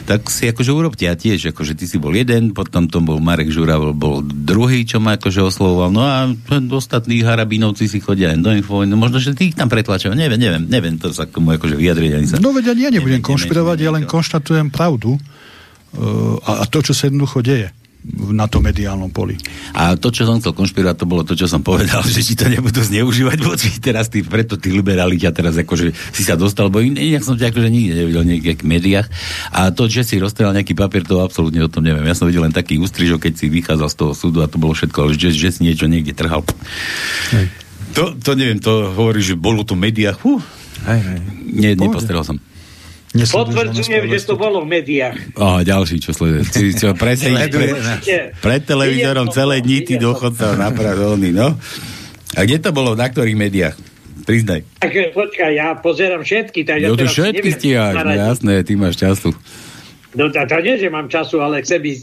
tak 0.03 0.28
si 0.28 0.51
akože 0.51 0.71
urobte 0.76 1.07
a 1.07 1.15
tiež, 1.15 1.55
akože 1.55 1.80
ty 1.80 1.88
si 1.88 1.95
bol 1.95 2.11
jeden, 2.11 2.51
potom 2.51 2.91
to 2.91 2.99
bol 2.99 3.23
Marek 3.23 3.47
Žura, 3.55 3.80
bol, 3.95 4.19
druhý, 4.19 4.84
čo 4.84 4.99
ma 4.99 5.15
akože 5.15 5.39
oslovoval, 5.47 5.95
no 5.95 6.03
a 6.03 6.28
ostatní 6.76 7.23
harabinovci 7.23 7.88
si 7.88 8.03
chodia 8.03 8.36
len 8.36 8.43
do 8.43 8.51
info, 8.51 8.84
no 8.84 8.99
možno, 8.99 9.23
že 9.23 9.32
ty 9.32 9.55
ich 9.55 9.55
tam 9.55 9.71
pretlačajú, 9.71 10.11
neviem, 10.11 10.43
neviem, 10.43 10.67
neviem 10.67 10.99
to 10.99 11.15
sa 11.15 11.23
k 11.23 11.39
tomu 11.39 11.55
akože 11.55 11.80
vyjadriť 11.80 12.11
ani 12.11 12.28
sa. 12.28 12.36
No 12.43 12.51
veď 12.51 12.76
ja 12.76 12.91
nebudem 12.91 13.23
konšpirovať, 13.23 13.78
ja 13.80 13.95
len 13.95 14.03
konštatujem 14.03 14.76
pravdu 14.76 15.15
uh, 15.15 16.36
a, 16.43 16.51
a 16.61 16.63
to, 16.67 16.84
čo 16.84 16.91
sa 16.91 17.07
jednoducho 17.07 17.39
deje 17.39 17.71
na 18.15 18.45
tom 18.45 18.61
mediálnom 18.61 19.09
poli. 19.09 19.33
A 19.73 19.97
to, 19.97 20.13
čo 20.13 20.29
som 20.29 20.37
chcel 20.37 20.53
konšpirovať, 20.53 20.95
to 21.01 21.09
bolo 21.09 21.25
to, 21.25 21.33
čo 21.33 21.49
som 21.49 21.65
povedal, 21.65 22.05
že 22.13 22.21
ti 22.21 22.33
to 22.37 22.45
nebudú 22.45 22.85
zneužívať 22.85 23.39
voči 23.41 23.69
teraz 23.81 24.07
ty, 24.13 24.21
preto 24.21 24.55
tí 24.61 24.69
liberáli 24.69 25.17
ťa 25.17 25.31
teraz 25.33 25.57
akože 25.57 25.91
si 26.13 26.21
sa 26.21 26.37
dostal, 26.37 26.69
bo 26.69 26.79
inak 26.85 27.25
som 27.25 27.35
ťa 27.35 27.49
akože 27.49 27.69
nikdy 27.69 27.91
nevidel 27.97 28.21
v 28.21 28.29
nejakých 28.37 28.61
médiách. 28.61 29.07
A 29.51 29.73
to, 29.73 29.89
že 29.89 30.05
si 30.05 30.21
rozstrel 30.21 30.53
nejaký 30.53 30.77
papier, 30.77 31.01
to 31.01 31.25
absolútne 31.25 31.65
o 31.65 31.69
tom 31.71 31.81
neviem. 31.81 32.05
Ja 32.05 32.15
som 32.15 32.29
videl 32.29 32.45
len 32.45 32.53
taký 32.53 32.77
ústrižok, 32.77 33.25
keď 33.25 33.33
si 33.41 33.45
vychádzal 33.49 33.89
z 33.89 33.97
toho 33.97 34.11
súdu 34.13 34.39
a 34.45 34.47
to 34.47 34.61
bolo 34.61 34.77
všetko, 34.77 34.97
ale 35.01 35.11
že, 35.17 35.33
že 35.33 35.49
si 35.49 35.65
niečo 35.65 35.89
niekde 35.89 36.13
trhal. 36.13 36.45
To, 37.95 38.11
to 38.11 38.31
neviem, 38.35 38.59
to 38.59 38.91
hovorí, 38.91 39.23
že 39.23 39.39
bolo 39.39 39.63
to 39.63 39.73
v 39.73 39.87
médiách. 39.87 40.19
Hej, 40.85 41.01
hej. 41.01 41.19
Nie, 41.47 41.71
nepostrel 41.79 42.21
som. 42.27 42.37
Potvrdzujem, 43.16 44.11
že 44.11 44.20
to 44.28 44.36
bolo 44.36 44.68
v 44.68 44.68
médiách. 44.76 45.16
A 45.39 45.63
ďalší, 45.63 46.03
čo 46.03 46.11
sleduje. 46.11 46.43
Čo 46.76 46.91
presne, 46.99 47.47
pre, 47.47 47.72
pred 48.43 48.61
televízorom 48.68 49.32
celé 49.32 49.63
dní 49.63 49.88
ty 49.88 49.95
dochodca 49.95 50.59
na 50.59 50.76
Pražovný, 50.76 51.32
no. 51.32 51.55
A 52.36 52.39
kde 52.43 52.59
to 52.59 52.76
bolo? 52.76 52.99
Na 52.99 53.07
ktorých 53.07 53.39
médiách? 53.39 53.76
Priznaj. 54.26 54.66
Tak 54.82 54.91
počkaj, 55.16 55.51
ja 55.53 55.78
pozerám 55.80 56.26
všetky. 56.26 56.66
Tak 56.66 56.78
ja 56.82 56.88
no 56.91 56.97
to 56.97 57.07
všetky 57.07 57.55
no 57.78 58.11
jasné, 58.11 58.66
ty 58.66 58.74
máš 58.76 58.99
času. 58.99 59.32
No 60.16 60.32
to, 60.32 60.39
to 60.47 60.57
nie, 60.63 60.80
že 60.80 60.88
mám 60.88 61.11
času, 61.11 61.43
ale 61.43 61.59
chcem 61.59 61.84
byť 61.84 61.97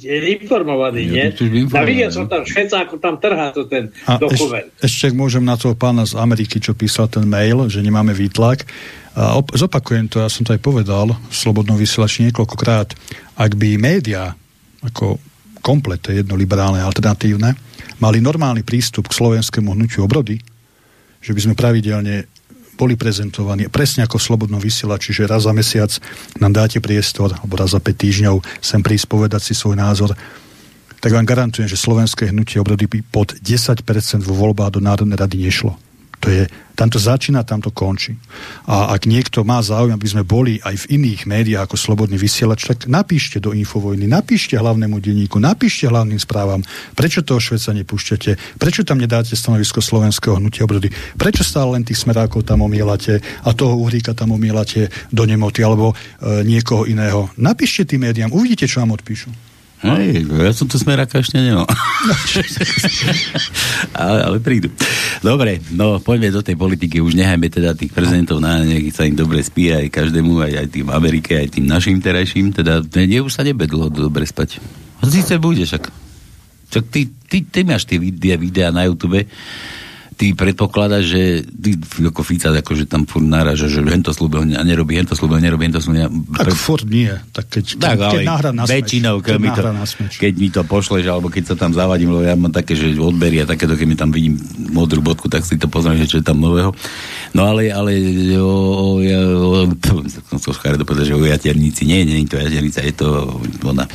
informovaný, 0.45 1.03
ja, 1.09 1.33
nie? 1.33 1.65
A 1.73 1.81
videl 1.83 2.13
som 2.13 2.29
tam 2.29 2.45
Šveca, 2.45 2.85
ako 2.85 3.01
tam 3.01 3.17
trhá 3.17 3.57
to 3.57 3.65
ten 3.65 3.89
a 4.05 4.21
dokument. 4.21 4.69
Ešte, 4.85 5.09
ešte 5.09 5.17
môžem 5.17 5.41
na 5.41 5.57
toho 5.57 5.73
pána 5.73 6.05
z 6.05 6.21
Ameriky, 6.21 6.61
čo 6.61 6.77
písal 6.77 7.09
ten 7.09 7.25
mail, 7.25 7.73
že 7.73 7.81
nemáme 7.81 8.13
výtlak. 8.13 8.69
A 9.13 9.37
op- 9.37 9.53
zopakujem 9.53 10.09
to, 10.09 10.25
ja 10.25 10.29
som 10.33 10.45
to 10.45 10.57
aj 10.57 10.61
povedal 10.65 11.13
v 11.13 11.35
Slobodnom 11.35 11.77
vysielači 11.77 12.25
niekoľkokrát. 12.29 12.97
Ak 13.37 13.53
by 13.57 13.77
médiá, 13.77 14.33
ako 14.81 15.21
komplet, 15.61 16.01
jedno 16.11 16.35
liberálne, 16.35 16.81
alternatívne, 16.81 17.55
mali 18.01 18.19
normálny 18.19 18.65
prístup 18.67 19.13
k 19.13 19.17
slovenskému 19.21 19.77
hnutiu 19.77 20.03
obrody, 20.03 20.41
že 21.23 21.31
by 21.37 21.41
sme 21.45 21.55
pravidelne 21.55 22.27
boli 22.73 22.99
prezentovaní 22.99 23.69
presne 23.69 24.03
ako 24.03 24.19
v 24.19 24.27
Slobodnom 24.27 24.59
vysielači, 24.59 25.15
že 25.15 25.29
raz 25.29 25.45
za 25.47 25.53
mesiac 25.55 25.93
nám 26.41 26.57
dáte 26.57 26.83
priestor, 26.83 27.31
alebo 27.31 27.55
raz 27.61 27.77
za 27.77 27.81
5 27.81 27.95
týždňov 27.95 28.37
sem 28.59 28.81
prísť 28.83 29.07
povedať 29.07 29.45
si 29.45 29.55
svoj 29.55 29.79
názor, 29.79 30.17
tak 30.99 31.15
vám 31.15 31.27
garantujem, 31.27 31.67
že 31.71 31.79
slovenské 31.79 32.31
hnutie 32.31 32.59
obrody 32.59 32.87
by 32.87 33.03
pod 33.07 33.35
10% 33.39 33.87
vo 34.23 34.35
voľbách 34.35 34.79
do 34.79 34.81
Národnej 34.83 35.19
rady 35.19 35.37
nešlo. 35.47 35.75
To 36.23 36.31
je, 36.31 36.47
tam 36.79 36.87
to 36.87 37.03
začína, 37.03 37.43
tam 37.43 37.59
to 37.59 37.75
končí. 37.75 38.14
A 38.70 38.95
ak 38.95 39.11
niekto 39.11 39.43
má 39.43 39.59
záujem, 39.59 39.99
aby 39.99 40.07
sme 40.07 40.23
boli 40.23 40.62
aj 40.62 40.87
v 40.87 40.99
iných 40.99 41.27
médiách 41.27 41.66
ako 41.66 41.75
Slobodný 41.75 42.14
vysielač, 42.14 42.62
tak 42.62 42.87
napíšte 42.87 43.43
do 43.43 43.51
Infovojny, 43.51 44.07
napíšte 44.07 44.55
hlavnému 44.55 45.03
denníku, 45.03 45.43
napíšte 45.43 45.91
hlavným 45.91 46.23
správam, 46.23 46.62
prečo 46.95 47.27
toho 47.27 47.43
Šveca 47.43 47.75
nepúšťate, 47.75 48.55
prečo 48.55 48.87
tam 48.87 49.03
nedáte 49.03 49.35
stanovisko 49.35 49.83
slovenského 49.83 50.39
hnutia 50.39 50.62
obrody, 50.62 50.95
prečo 51.18 51.43
stále 51.43 51.75
len 51.75 51.83
tých 51.83 51.99
smerákov 52.07 52.47
tam 52.47 52.62
omielate 52.62 53.18
a 53.43 53.51
toho 53.51 53.75
uhríka 53.83 54.14
tam 54.14 54.33
omielate 54.39 54.95
do 55.11 55.27
nemoty 55.27 55.66
alebo 55.66 55.91
e, 55.91 56.47
niekoho 56.47 56.87
iného. 56.87 57.35
Napíšte 57.35 57.95
tým 57.95 58.07
médiám, 58.07 58.31
uvidíte, 58.31 58.70
čo 58.70 58.79
vám 58.79 58.95
odpíšu. 58.95 59.51
Hej, 59.83 60.30
ja 60.30 60.55
som 60.55 60.70
tu 60.70 60.78
smeráka 60.78 61.18
ešte 61.18 61.43
nemal. 61.43 61.66
ale, 63.99 64.18
ale 64.22 64.37
prídu. 64.39 64.70
Dobre, 65.18 65.59
no 65.74 65.99
poďme 65.99 66.30
do 66.30 66.39
tej 66.39 66.55
politiky. 66.55 67.03
Už 67.03 67.18
nehajme 67.18 67.51
teda 67.51 67.74
tých 67.74 67.91
prezidentov 67.91 68.39
na 68.39 68.62
nech 68.62 68.95
sa 68.95 69.03
im 69.03 69.18
dobre 69.18 69.43
spí 69.43 69.74
aj 69.74 69.91
každému, 69.91 70.39
aj, 70.39 70.53
aj 70.62 70.68
tým 70.70 70.87
Amerike, 70.87 71.35
aj 71.35 71.59
tým 71.59 71.66
našim 71.66 71.99
terajším. 71.99 72.55
Teda 72.55 72.78
nie, 72.95 73.18
už 73.18 73.35
sa 73.35 73.43
nebe 73.43 73.66
dlho 73.66 73.91
dobre 73.91 74.22
spať. 74.22 74.62
Sice 75.03 75.43
bude 75.43 75.66
však. 75.66 75.91
Čak 76.72 76.85
ty, 76.87 77.11
ty, 77.26 77.43
ty 77.43 77.66
máš 77.66 77.83
tie 77.83 77.99
videá 77.99 78.70
na 78.70 78.87
YouTube 78.87 79.26
ty 80.23 80.39
predpokladáš, 80.39 81.03
že 81.03 81.23
ty 81.51 81.75
ako 81.99 82.23
Fica, 82.23 82.55
akože 82.55 82.87
tam 82.87 83.11
furt 83.11 83.27
náraža, 83.27 83.66
že 83.66 83.83
hento 83.83 84.14
slúbil 84.14 84.55
a 84.55 84.62
nerobí, 84.62 84.95
hento 84.95 85.18
slúbil, 85.18 85.43
nerobí, 85.43 85.66
hento 85.66 85.83
slúbil. 85.83 86.07
Tak 86.07 86.47
pre... 86.47 86.55
furt 86.55 86.87
nie. 86.87 87.11
Tak 87.35 87.51
keď, 87.51 87.64
tak, 87.83 87.99
keď, 87.99 88.07
keď 88.07 88.23
náhra 88.31 88.51
na 88.55 88.62
väčšinou, 88.62 89.18
keď, 89.18 89.35
mi 89.43 89.51
to, 89.51 89.62
keď 90.23 90.33
mi 90.39 90.49
to 90.55 90.62
pošleš, 90.62 91.11
alebo 91.11 91.27
keď 91.27 91.51
sa 91.51 91.55
tam 91.59 91.75
zavadím, 91.75 92.14
lebo 92.14 92.23
ja 92.23 92.39
mám 92.39 92.55
také, 92.55 92.79
že 92.79 92.95
odbery 92.95 93.43
a 93.43 93.51
takéto, 93.51 93.75
keď 93.75 93.87
mi 93.91 93.99
tam 93.99 94.14
vidím 94.14 94.39
modrú 94.70 95.03
bodku, 95.03 95.27
tak 95.27 95.43
si 95.43 95.59
to 95.59 95.66
pozriem, 95.66 95.99
že 95.99 96.07
čo 96.07 96.23
je 96.23 96.27
tam 96.31 96.39
nového. 96.39 96.70
No 97.35 97.51
ale, 97.51 97.75
ale 97.75 97.99
o, 98.39 98.47
o, 98.79 98.95
o, 99.03 99.99
som 100.07 100.39
to 100.39 100.55
že 101.03 101.18
o 101.18 101.27
jaternici, 101.27 101.83
nie, 101.83 102.07
nie 102.07 102.23
je 102.23 102.31
to 102.31 102.39
jaternica, 102.39 102.79
je 102.79 102.95
to 102.95 103.09
ona. 103.66 103.91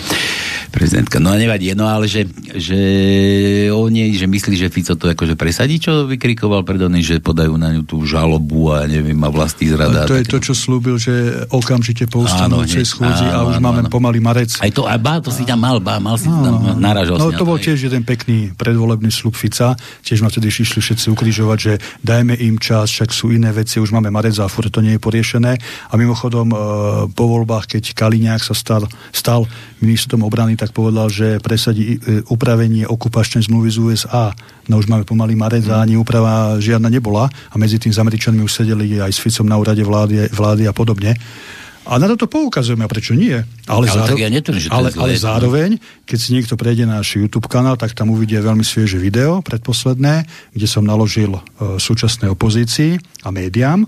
prezidentka. 0.71 1.17
No 1.23 1.31
a 1.31 1.39
nevadí, 1.39 1.71
no 1.73 1.87
ale 1.87 2.05
že, 2.11 2.27
že 2.53 2.79
on 3.71 3.87
nie, 3.89 4.11
že 4.13 4.27
myslí, 4.27 4.55
že 4.59 4.73
Fico 4.73 4.93
to 4.99 5.07
akože 5.09 5.39
presadí, 5.39 5.79
čo 5.79 6.05
vykrikoval 6.17 6.65
pred 6.65 6.81
že 6.97 7.21
podajú 7.21 7.53
na 7.61 7.69
ňu 7.77 7.85
tú 7.85 8.01
žalobu 8.01 8.73
a 8.73 8.89
neviem, 8.89 9.15
a 9.21 9.29
vlastní 9.29 9.69
zrada. 9.69 10.09
To 10.09 10.17
je 10.17 10.25
to, 10.25 10.41
čo 10.41 10.57
slúbil, 10.57 10.97
že 10.97 11.45
okamžite 11.53 12.09
po 12.09 12.25
ustanovcej 12.25 12.81
schôdzi 12.81 13.29
a 13.29 13.45
už 13.45 13.61
áno, 13.61 13.65
máme 13.69 13.81
áno. 13.85 13.93
pomaly 13.93 14.17
marec. 14.17 14.57
Aj 14.57 14.73
to, 14.73 14.89
a 14.89 14.97
bá, 14.97 15.21
to 15.21 15.29
si 15.29 15.45
tam 15.45 15.61
mal, 15.61 15.77
bá, 15.77 16.01
mal 16.01 16.17
si 16.17 16.25
tam 16.25 16.81
naražal. 16.81 17.21
No 17.21 17.29
to 17.29 17.45
bol 17.45 17.61
tiež 17.61 17.85
jeden 17.85 18.01
pekný 18.01 18.57
predvolebný 18.57 19.13
slub 19.13 19.37
Fica, 19.37 19.77
tiež 20.01 20.25
ma 20.25 20.33
vtedy 20.33 20.49
išli 20.49 20.81
všetci 20.81 21.13
ukrižovať, 21.13 21.57
že 21.61 21.73
dajme 22.01 22.33
im 22.41 22.57
čas, 22.57 22.89
však 22.89 23.13
sú 23.13 23.29
iné 23.29 23.53
veci, 23.53 23.77
už 23.77 23.93
máme 23.93 24.09
marec 24.09 24.33
a 24.41 24.49
furt 24.49 24.73
to 24.73 24.81
nie 24.81 24.97
je 24.97 25.01
poriešené. 25.03 25.53
A 25.91 25.93
mimochodom 25.99 26.47
e, 26.49 26.57
po 27.11 27.25
voľbách, 27.27 27.77
keď 27.77 27.93
Kaliňák 27.93 28.41
sa 28.41 28.55
stal, 28.55 28.87
stal 29.11 29.45
ministrom 29.83 30.25
obrany, 30.25 30.57
tak 30.57 30.73
povedal, 30.73 31.11
že 31.11 31.37
presadí 31.43 31.99
e, 31.99 32.25
upravenie 32.31 32.87
okupačnej 32.87 33.45
zmluvy 33.45 33.69
z 33.69 33.77
USA. 33.83 34.31
No 34.67 34.79
už 34.79 34.87
máme 34.87 35.03
pomaly 35.03 35.35
marec 35.35 35.67
a 35.67 35.83
ani 35.83 35.96
úprava 35.97 36.61
žiadna 36.61 36.87
nebola 36.87 37.27
a 37.27 37.55
medzi 37.57 37.81
tým 37.81 37.91
s 37.91 37.99
Američanmi 37.99 38.45
už 38.45 38.63
sedeli 38.63 39.01
aj 39.01 39.11
s 39.11 39.19
Ficom 39.19 39.49
na 39.49 39.57
úrade 39.57 39.81
vlády, 39.81 40.29
vlády 40.31 40.69
a 40.69 40.73
podobne. 40.73 41.17
A 41.87 41.95
na 41.95 42.11
toto 42.11 42.27
poukazujeme, 42.27 42.83
a 42.83 42.91
prečo 42.91 43.15
nie? 43.15 43.31
Ale, 43.31 43.87
ale, 43.87 43.87
záro... 43.87 44.19
ja 44.19 44.27
netvrím, 44.27 44.59
že 44.59 44.67
ale, 44.67 44.91
ale 44.91 45.15
zároveň, 45.15 45.79
keď 46.03 46.17
si 46.19 46.35
niekto 46.35 46.59
prejde 46.59 46.83
na 46.83 46.99
náš 46.99 47.15
YouTube 47.15 47.47
kanál, 47.47 47.79
tak 47.79 47.95
tam 47.95 48.11
uvidie 48.11 48.43
veľmi 48.43 48.63
svieže 48.63 48.99
video, 48.99 49.39
predposledné, 49.39 50.27
kde 50.51 50.67
som 50.67 50.83
naložil 50.83 51.39
e, 51.39 51.41
súčasnej 51.79 52.27
opozícii 52.27 52.99
a 53.23 53.31
médiám, 53.31 53.87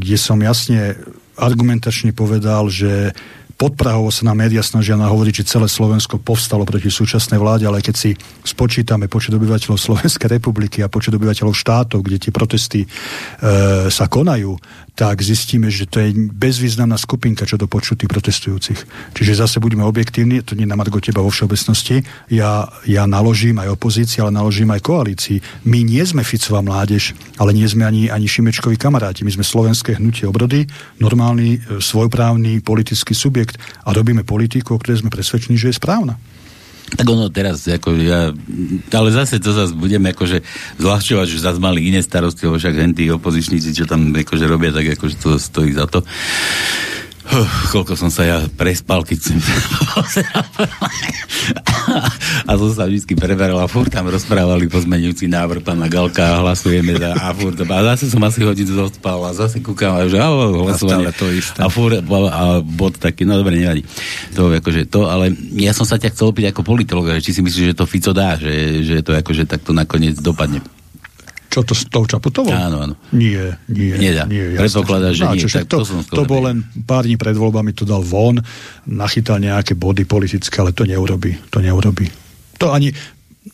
kde 0.00 0.16
som 0.16 0.40
jasne 0.40 0.96
argumentačne 1.36 2.16
povedal, 2.16 2.72
že 2.72 3.12
podprahovo 3.56 4.12
sa 4.12 4.28
na 4.28 4.36
médiá 4.36 4.60
snažia 4.60 5.00
nahovoriť, 5.00 5.42
že 5.42 5.50
celé 5.56 5.66
Slovensko 5.66 6.20
povstalo 6.20 6.68
proti 6.68 6.92
súčasnej 6.92 7.40
vláde, 7.40 7.64
ale 7.64 7.80
keď 7.80 7.94
si 7.96 8.10
spočítame 8.44 9.08
počet 9.08 9.32
obyvateľov 9.32 9.80
Slovenskej 9.80 10.36
republiky 10.36 10.84
a 10.84 10.92
počet 10.92 11.16
obyvateľov 11.16 11.56
štátov, 11.56 12.04
kde 12.04 12.20
tie 12.20 12.32
protesty 12.32 12.80
e, 12.84 12.88
sa 13.88 14.06
konajú, 14.06 14.60
tak 14.96 15.20
zistíme, 15.20 15.68
že 15.68 15.84
to 15.84 16.00
je 16.00 16.12
bezvýznamná 16.32 16.96
skupinka 16.96 17.44
čo 17.44 17.60
do 17.60 17.68
počutých 17.68 18.08
protestujúcich. 18.08 18.80
Čiže 19.12 19.44
zase 19.44 19.56
budeme 19.60 19.84
objektívni, 19.84 20.40
to 20.40 20.56
nie 20.56 20.64
na 20.64 20.76
Margo 20.76 21.00
teba 21.00 21.20
vo 21.20 21.28
všeobecnosti, 21.28 22.00
ja, 22.32 22.64
ja 22.88 23.04
naložím 23.04 23.60
aj 23.60 23.76
opozícii, 23.76 24.24
ale 24.24 24.32
naložím 24.32 24.72
aj 24.72 24.80
koalícii. 24.80 25.68
My 25.68 25.84
nie 25.84 26.00
sme 26.00 26.24
Ficová 26.24 26.64
mládež, 26.64 27.12
ale 27.36 27.52
nie 27.52 27.68
sme 27.68 27.84
ani, 27.84 28.08
ani 28.08 28.24
Šimečkovi 28.24 28.80
kamaráti. 28.80 29.24
My 29.24 29.36
sme 29.36 29.44
slovenské 29.44 30.00
hnutie 30.00 30.24
obrody, 30.24 30.64
normálny, 30.96 31.60
e, 31.60 31.80
svojprávny 31.80 32.64
politický 32.64 33.12
subjekt 33.12 33.45
a 33.54 33.88
robíme 33.94 34.26
politiku, 34.26 34.74
o 34.74 34.80
ktorej 34.80 35.04
sme 35.04 35.10
presvedčení, 35.12 35.54
že 35.54 35.70
je 35.70 35.78
správna. 35.78 36.18
Tak 36.86 37.02
ono 37.02 37.26
teraz, 37.34 37.66
ako 37.66 37.98
ja, 37.98 38.30
ale 38.94 39.08
zase 39.10 39.42
to 39.42 39.50
zase 39.50 39.74
budeme 39.74 40.14
akože 40.14 40.38
zľahčovať, 40.78 41.26
že 41.26 41.42
zase 41.42 41.58
mali 41.58 41.90
iné 41.90 41.98
starosti, 41.98 42.46
lebo 42.46 42.62
však 42.62 42.94
tí 42.94 43.10
opozičníci, 43.10 43.74
čo 43.74 43.90
tam 43.90 44.14
akože 44.14 44.46
robia, 44.46 44.70
tak 44.70 44.94
akože 44.94 45.16
to 45.18 45.34
stojí 45.34 45.74
za 45.74 45.90
to. 45.90 46.06
Koľko 47.74 47.98
som 47.98 48.10
sa 48.10 48.22
ja 48.24 48.38
prespal, 48.54 49.02
keď 49.02 49.18
som 49.18 49.36
a 52.46 52.52
to 52.58 52.66
sa 52.74 52.86
vždy 52.86 53.14
preberal 53.14 53.58
a 53.62 53.66
furt 53.70 53.90
tam 53.90 54.10
rozprávali 54.10 54.66
pozmenujúci 54.66 55.30
návrh 55.30 55.62
pána 55.62 55.86
Galka 55.86 56.38
a 56.38 56.42
hlasujeme 56.42 56.98
za, 56.98 57.14
a 57.14 57.30
furt 57.34 57.58
a 57.58 57.80
zase 57.94 58.10
som 58.10 58.22
asi 58.26 58.42
hodinu 58.42 58.74
zospal 58.74 59.18
a 59.26 59.30
zase 59.34 59.62
kúkam 59.62 59.94
a 59.94 60.06
že 60.06 60.18
a, 60.18 60.28
hlasovanie. 60.30 61.10
to 61.14 61.26
isté. 61.30 61.58
A 61.62 61.70
furt 61.70 62.02
a 62.02 62.62
bod 62.62 62.98
taký, 62.98 63.26
no 63.26 63.38
dobre, 63.38 63.58
nevadí. 63.58 63.82
To 64.34 64.50
akože 64.50 64.86
to, 64.90 65.10
ale 65.10 65.34
ja 65.58 65.70
som 65.74 65.86
sa 65.86 65.98
ťa 65.98 66.14
chcel 66.14 66.30
opýtať 66.30 66.54
ako 66.54 66.62
politolog, 66.66 67.18
či 67.22 67.30
si 67.34 67.40
myslíš, 67.42 67.74
že 67.74 67.78
to 67.78 67.86
Fico 67.86 68.10
dá, 68.14 68.38
že, 68.38 68.82
že 68.82 68.96
to 69.02 69.14
akože 69.14 69.46
takto 69.46 69.70
nakoniec 69.74 70.18
dopadne. 70.18 70.62
Čo 71.56 71.64
to 71.64 71.72
s 71.72 71.88
tou 71.88 72.04
Čaputovou? 72.04 72.52
Áno, 72.52 72.84
áno. 72.84 72.94
Nie, 73.16 73.56
nie. 73.72 73.96
Nedá. 73.96 74.28
Nie, 74.28 74.60
Predpokladá, 74.60 75.16
že 75.16 75.24
no, 75.24 75.32
nie. 75.32 75.48
Tak 75.48 75.64
to, 75.64 75.88
to, 75.88 76.04
to 76.04 76.22
bol 76.28 76.44
len 76.44 76.68
pár 76.84 77.08
dní 77.08 77.16
pred 77.16 77.32
voľbami, 77.32 77.72
to 77.72 77.88
dal 77.88 78.04
von, 78.04 78.36
nachytal 78.84 79.40
nejaké 79.40 79.72
body 79.72 80.04
politické, 80.04 80.52
ale 80.60 80.76
to 80.76 80.84
neurobi. 80.84 81.32
To 81.48 81.64
neurobi. 81.64 82.12
To 82.60 82.76
ani, 82.76 82.92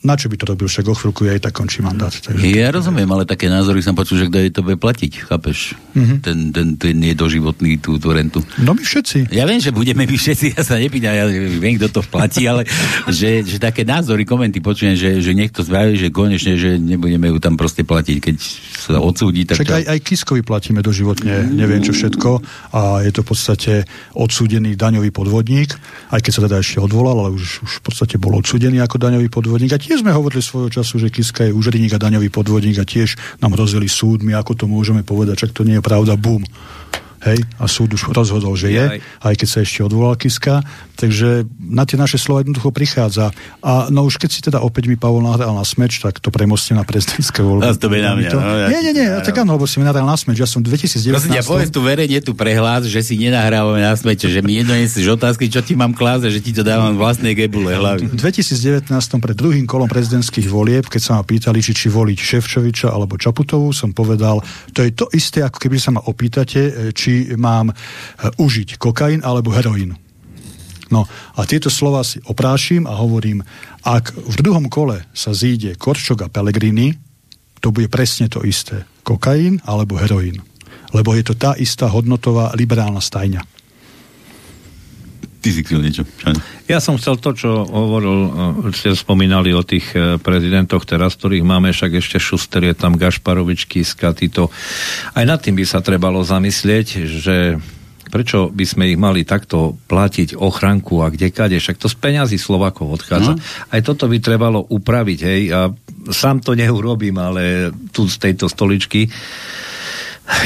na 0.00 0.16
čo 0.16 0.32
by 0.32 0.40
to 0.40 0.48
robil, 0.48 0.72
však 0.72 0.88
o 0.88 0.96
chvíľku 0.96 1.28
aj 1.28 1.44
tak 1.44 1.52
končí 1.52 1.84
mandát. 1.84 2.08
Takže 2.08 2.40
ja 2.48 2.72
rozumiem, 2.72 3.04
ale 3.12 3.28
také 3.28 3.52
názory 3.52 3.84
som 3.84 3.92
počul, 3.92 4.24
že 4.24 4.32
kto 4.32 4.38
je 4.40 4.48
to 4.48 4.64
bude 4.64 4.80
platiť, 4.80 5.28
chápeš? 5.28 5.76
Mm-hmm. 5.92 6.18
Ten, 6.24 6.38
ten, 6.48 6.66
ten 6.80 6.94
nedoživotný 6.96 7.76
tú, 7.76 8.00
tú 8.00 8.08
rentu. 8.08 8.40
No 8.56 8.72
my 8.72 8.80
všetci. 8.80 9.28
Ja 9.28 9.44
viem, 9.44 9.60
že 9.60 9.68
budeme 9.68 10.08
my 10.08 10.16
všetci, 10.16 10.56
ja 10.56 10.64
sa 10.64 10.80
nepýtam, 10.80 11.12
ja 11.12 11.28
viem, 11.28 11.76
kto 11.76 11.92
to 11.92 12.00
platí, 12.08 12.48
ale 12.48 12.64
že, 13.12 13.44
že 13.44 13.60
také 13.60 13.84
názory, 13.84 14.24
komenty 14.24 14.64
počujem, 14.64 14.96
že, 14.96 15.20
že 15.20 15.36
niekto 15.36 15.60
zbaví, 15.60 16.00
že 16.00 16.08
konečne, 16.08 16.56
že 16.56 16.80
nebudeme 16.80 17.28
ju 17.28 17.36
tam 17.36 17.60
proste 17.60 17.84
platiť, 17.84 18.16
keď 18.16 18.36
sa 18.72 18.96
odsúdi. 18.96 19.44
Tak 19.44 19.60
Však 19.60 19.76
aj, 19.76 19.84
aj 19.92 19.98
Kiskovi 20.00 20.40
platíme 20.40 20.80
doživotne, 20.80 21.52
neviem 21.52 21.84
čo 21.84 21.92
všetko 21.92 22.40
a 22.72 23.04
je 23.04 23.12
to 23.12 23.20
v 23.20 23.28
podstate 23.28 23.72
odsúdený 24.16 24.72
daňový 24.72 25.12
podvodník, 25.12 25.76
aj 26.08 26.20
keď 26.24 26.32
sa 26.32 26.40
teda 26.48 26.56
ešte 26.64 26.80
odvolal, 26.80 27.28
ale 27.28 27.30
už, 27.36 27.60
už 27.60 27.72
v 27.78 27.82
podstate 27.84 28.16
bol 28.16 28.40
odsúdený 28.40 28.80
ako 28.80 28.96
daňový 28.96 29.28
podvodník 29.28 29.76
a 29.76 29.81
tiež 29.82 30.06
sme 30.06 30.14
hovorili 30.14 30.38
svojho 30.38 30.70
času, 30.70 31.02
že 31.02 31.10
Kiska 31.10 31.50
je 31.50 31.52
úžadník 31.52 31.92
a 31.92 31.98
daňový 31.98 32.30
podvodník 32.30 32.78
a 32.78 32.86
tiež 32.86 33.18
nám 33.42 33.58
hrozili 33.58 33.90
súdmi, 33.90 34.32
ako 34.32 34.54
to 34.54 34.64
môžeme 34.70 35.02
povedať, 35.02 35.46
čak 35.46 35.52
to 35.52 35.66
nie 35.66 35.82
je 35.82 35.84
pravda, 35.84 36.14
bum. 36.14 36.46
Hej, 37.22 37.38
a 37.62 37.70
súd 37.70 37.94
už 37.94 38.10
rozhodol, 38.10 38.58
že 38.58 38.74
je, 38.74 38.98
aj 38.98 39.34
keď 39.38 39.48
sa 39.48 39.58
ešte 39.62 39.86
odvolal 39.86 40.18
Kiska. 40.18 40.66
Takže 40.98 41.46
na 41.58 41.86
tie 41.86 41.94
naše 41.94 42.18
slova 42.18 42.42
jednoducho 42.42 42.74
prichádza. 42.74 43.30
A 43.62 43.86
no 43.94 44.10
už 44.10 44.18
keď 44.18 44.30
si 44.30 44.42
teda 44.42 44.58
opäť 44.58 44.90
mi 44.90 44.98
Pavol 44.98 45.22
nahral 45.22 45.54
na 45.54 45.62
smeč, 45.62 46.02
tak 46.02 46.18
to 46.18 46.34
premostím 46.34 46.82
na 46.82 46.84
prezidentské 46.86 47.46
voľby. 47.46 47.78
to 47.78 47.86
na 47.86 48.12
mňa. 48.18 48.30
To... 48.30 48.38
No, 48.42 48.54
ja... 48.58 48.68
Nie, 48.74 48.80
nie, 48.90 48.92
nie, 48.98 49.06
ja, 49.06 49.22
tak 49.22 49.38
áno, 49.38 49.54
lebo 49.54 49.70
si 49.70 49.78
mi 49.78 49.86
nahral 49.86 50.02
na 50.02 50.18
smeč. 50.18 50.42
Ja 50.42 50.50
som 50.50 50.66
2019... 50.66 51.14
Prosím 51.14 51.34
ťa, 51.38 51.46
povedz 51.46 51.70
tu 51.70 51.80
verejne 51.86 52.18
tu 52.26 52.34
prehlás, 52.34 52.90
že 52.90 53.00
si 53.06 53.14
nenahrávame 53.14 53.86
na 53.86 53.94
smeč, 53.94 54.26
že 54.26 54.42
mi 54.42 54.58
jedno 54.58 54.74
si 54.82 55.06
otázky, 55.06 55.46
čo 55.46 55.62
ti 55.62 55.78
mám 55.78 55.94
klásť, 55.94 56.26
že 56.26 56.42
ti 56.42 56.50
to 56.50 56.66
dávam 56.66 56.98
vlastnej 56.98 57.38
gebule 57.38 57.70
hlavy. 57.70 58.10
V 58.10 58.18
2019 58.18 58.90
pred 59.22 59.36
druhým 59.38 59.66
kolom 59.70 59.86
prezidentských 59.86 60.50
volieb, 60.50 60.90
keď 60.90 61.00
sa 61.06 61.12
ma 61.18 61.22
pýtali, 61.22 61.62
či, 61.62 61.70
či 61.70 61.86
voliť 61.86 62.18
Ševčoviča 62.18 62.90
alebo 62.90 63.14
Čaputovú, 63.14 63.70
som 63.70 63.94
povedal, 63.94 64.42
to 64.74 64.82
je 64.82 64.90
to 64.90 65.06
isté, 65.14 65.46
ako 65.46 65.62
keby 65.62 65.78
sa 65.78 65.94
ma 65.94 66.02
opýtate, 66.02 66.90
či 66.96 67.11
mám 67.36 67.72
eh, 67.72 67.76
užiť 68.36 68.76
kokain 68.80 69.20
alebo 69.22 69.52
heroín. 69.52 69.96
No 70.92 71.08
a 71.08 71.40
tieto 71.48 71.72
slova 71.72 72.04
si 72.04 72.20
oprášim 72.28 72.84
a 72.84 72.92
hovorím, 73.00 73.40
ak 73.80 74.12
v 74.12 74.34
druhom 74.36 74.68
kole 74.68 75.08
sa 75.16 75.32
zíde 75.32 75.80
Korčok 75.80 76.28
a 76.28 76.28
Pellegrini, 76.28 76.92
to 77.64 77.72
bude 77.72 77.88
presne 77.88 78.28
to 78.28 78.44
isté. 78.44 78.84
Kokain 79.00 79.64
alebo 79.64 79.96
heroín. 79.96 80.44
Lebo 80.92 81.16
je 81.16 81.24
to 81.24 81.34
tá 81.34 81.56
istá 81.56 81.88
hodnotová 81.88 82.52
liberálna 82.52 83.00
stajňa. 83.00 83.40
Ty 85.42 85.48
si 85.50 85.66
chcel 85.66 85.82
niečo. 85.82 86.06
Ja 86.70 86.78
som 86.78 86.94
chcel 86.94 87.18
to, 87.18 87.34
čo 87.34 87.66
hovoril, 87.66 88.18
eh, 88.30 88.30
ste 88.70 88.94
spomínali 88.94 89.50
o 89.50 89.66
tých 89.66 89.90
eh, 89.92 90.16
prezidentoch 90.22 90.86
teraz, 90.86 91.18
ktorých 91.18 91.42
máme, 91.42 91.74
však 91.74 91.98
ešte 91.98 92.22
Šuster 92.22 92.62
je 92.62 92.74
tam, 92.78 92.94
Gašparovič, 92.94 93.66
Kiska, 93.66 94.14
títo. 94.14 94.54
Aj 95.18 95.26
nad 95.26 95.42
tým 95.42 95.58
by 95.58 95.66
sa 95.66 95.82
trebalo 95.82 96.22
zamyslieť, 96.22 96.86
že 97.10 97.58
prečo 98.12 98.52
by 98.52 98.64
sme 98.68 98.84
ich 98.92 99.00
mali 99.00 99.24
takto 99.24 99.74
platiť 99.88 100.36
ochranku 100.36 101.00
a 101.00 101.08
kde 101.08 101.32
kade, 101.32 101.56
však 101.56 101.80
to 101.80 101.88
z 101.88 101.96
peňazí 101.96 102.36
Slovakov 102.36 103.00
odchádza. 103.00 103.34
No. 103.34 103.42
Aj 103.72 103.80
toto 103.80 104.04
by 104.04 104.20
trebalo 104.20 104.60
upraviť, 104.68 105.18
hej, 105.24 105.42
a 105.48 105.72
sám 106.12 106.44
to 106.44 106.52
neurobím, 106.52 107.16
ale 107.16 107.72
tu 107.90 108.04
z 108.04 108.20
tejto 108.20 108.52
stoličky 108.52 109.08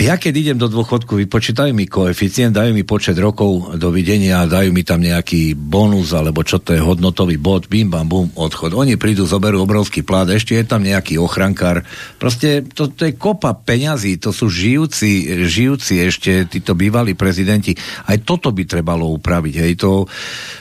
ja 0.03 0.19
keď 0.19 0.35
idem 0.35 0.59
do 0.59 0.67
dôchodku, 0.67 1.15
vypočítajú 1.15 1.71
mi 1.71 1.89
koeficient, 1.89 2.53
dajú 2.53 2.75
mi 2.75 2.83
počet 2.83 3.17
rokov 3.17 3.79
do 3.79 3.89
videnia, 3.95 4.45
dajú 4.45 4.75
mi 4.75 4.83
tam 4.83 5.01
nejaký 5.01 5.57
bonus, 5.57 6.13
alebo 6.13 6.43
čo 6.43 6.61
to 6.61 6.75
je 6.75 6.83
hodnotový 6.83 7.39
bod, 7.41 7.71
bim 7.71 7.89
bam 7.89 8.05
bum, 8.11 8.29
odchod. 8.35 8.75
Oni 8.75 8.99
prídu, 8.99 9.25
zoberú 9.25 9.63
obrovský 9.65 10.03
plát, 10.03 10.29
ešte 10.29 10.59
je 10.59 10.67
tam 10.67 10.83
nejaký 10.85 11.17
ochrankár. 11.23 11.87
Proste 12.19 12.67
to, 12.67 12.93
to 12.93 13.09
je 13.09 13.15
kopa 13.15 13.55
peňazí, 13.57 14.19
to 14.19 14.35
sú 14.35 14.51
žijúci, 14.51 15.45
žijúci 15.47 16.03
ešte 16.03 16.51
títo 16.51 16.77
bývalí 16.77 17.17
prezidenti. 17.17 17.73
Aj 18.11 18.19
toto 18.21 18.51
by 18.51 18.67
trebalo 18.69 19.09
upraviť. 19.17 19.55
Hej. 19.65 19.73
To, 19.87 20.05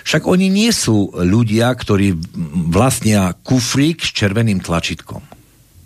však 0.06 0.30
oni 0.30 0.48
nie 0.48 0.72
sú 0.72 1.12
ľudia, 1.12 1.74
ktorí 1.74 2.16
vlastnia 2.72 3.34
kufrík 3.36 4.06
s 4.06 4.14
červeným 4.16 4.62
tlačítkom. 4.62 5.35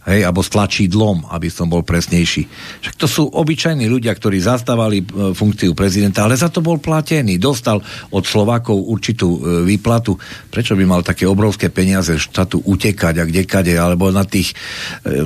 Hej, 0.08 0.24
alebo 0.24 0.40
s 0.40 0.50
aby 0.56 1.48
som 1.52 1.68
bol 1.68 1.84
presnejší. 1.84 2.48
Však 2.82 2.96
to 2.96 3.08
sú 3.08 3.24
obyčajní 3.28 3.86
ľudia, 3.92 4.16
ktorí 4.16 4.40
zastávali 4.40 5.04
e, 5.04 5.36
funkciu 5.36 5.76
prezidenta, 5.76 6.24
ale 6.24 6.40
za 6.40 6.48
to 6.48 6.64
bol 6.64 6.80
platený, 6.80 7.36
dostal 7.36 7.84
od 8.16 8.24
Slovákov 8.24 8.80
určitú 8.80 9.28
e, 9.36 9.40
výplatu. 9.68 10.16
Prečo 10.48 10.80
by 10.80 10.84
mal 10.88 11.02
také 11.04 11.28
obrovské 11.28 11.68
peniaze 11.68 12.16
štátu 12.16 12.64
utekať 12.64 13.16
a 13.20 13.28
kdekade, 13.28 13.76
alebo 13.76 14.08
na 14.10 14.24
tých 14.24 14.56
e, 15.04 15.24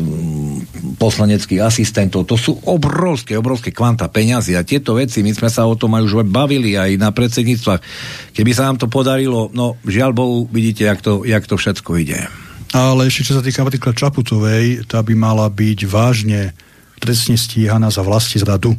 poslaneckých 0.97 1.61
asistentov. 1.61 2.25
To 2.25 2.35
sú 2.35 2.57
obrovské, 2.65 3.37
obrovské 3.37 3.69
kvanta 3.69 4.09
peniazy 4.09 4.57
a 4.57 4.65
tieto 4.65 4.97
veci, 4.97 5.21
my 5.21 5.31
sme 5.37 5.53
sa 5.53 5.69
o 5.69 5.77
tom 5.77 5.93
aj 5.93 6.03
už 6.09 6.13
bavili 6.25 6.73
aj 6.73 6.97
na 6.97 7.13
predsedníctvách. 7.13 7.81
Keby 8.33 8.51
sa 8.57 8.69
nám 8.69 8.81
to 8.81 8.89
podarilo, 8.89 9.53
no 9.53 9.77
žiaľ 9.85 10.11
Bohu, 10.17 10.37
vidíte, 10.49 10.89
jak 10.89 10.99
to, 11.05 11.21
jak 11.23 11.45
to 11.45 11.55
všetko 11.61 12.01
ide. 12.01 12.25
Ale 12.73 13.05
ešte 13.05 13.29
čo 13.29 13.37
sa 13.37 13.45
týka 13.45 13.61
napríklad 13.61 13.93
Čaputovej, 13.93 14.89
tá 14.89 14.97
by 15.05 15.13
mala 15.13 15.45
byť 15.45 15.85
vážne 15.85 16.57
trestne 16.97 17.37
stíhaná 17.37 17.93
za 17.93 18.01
vlasti 18.01 18.41
zradu. 18.41 18.73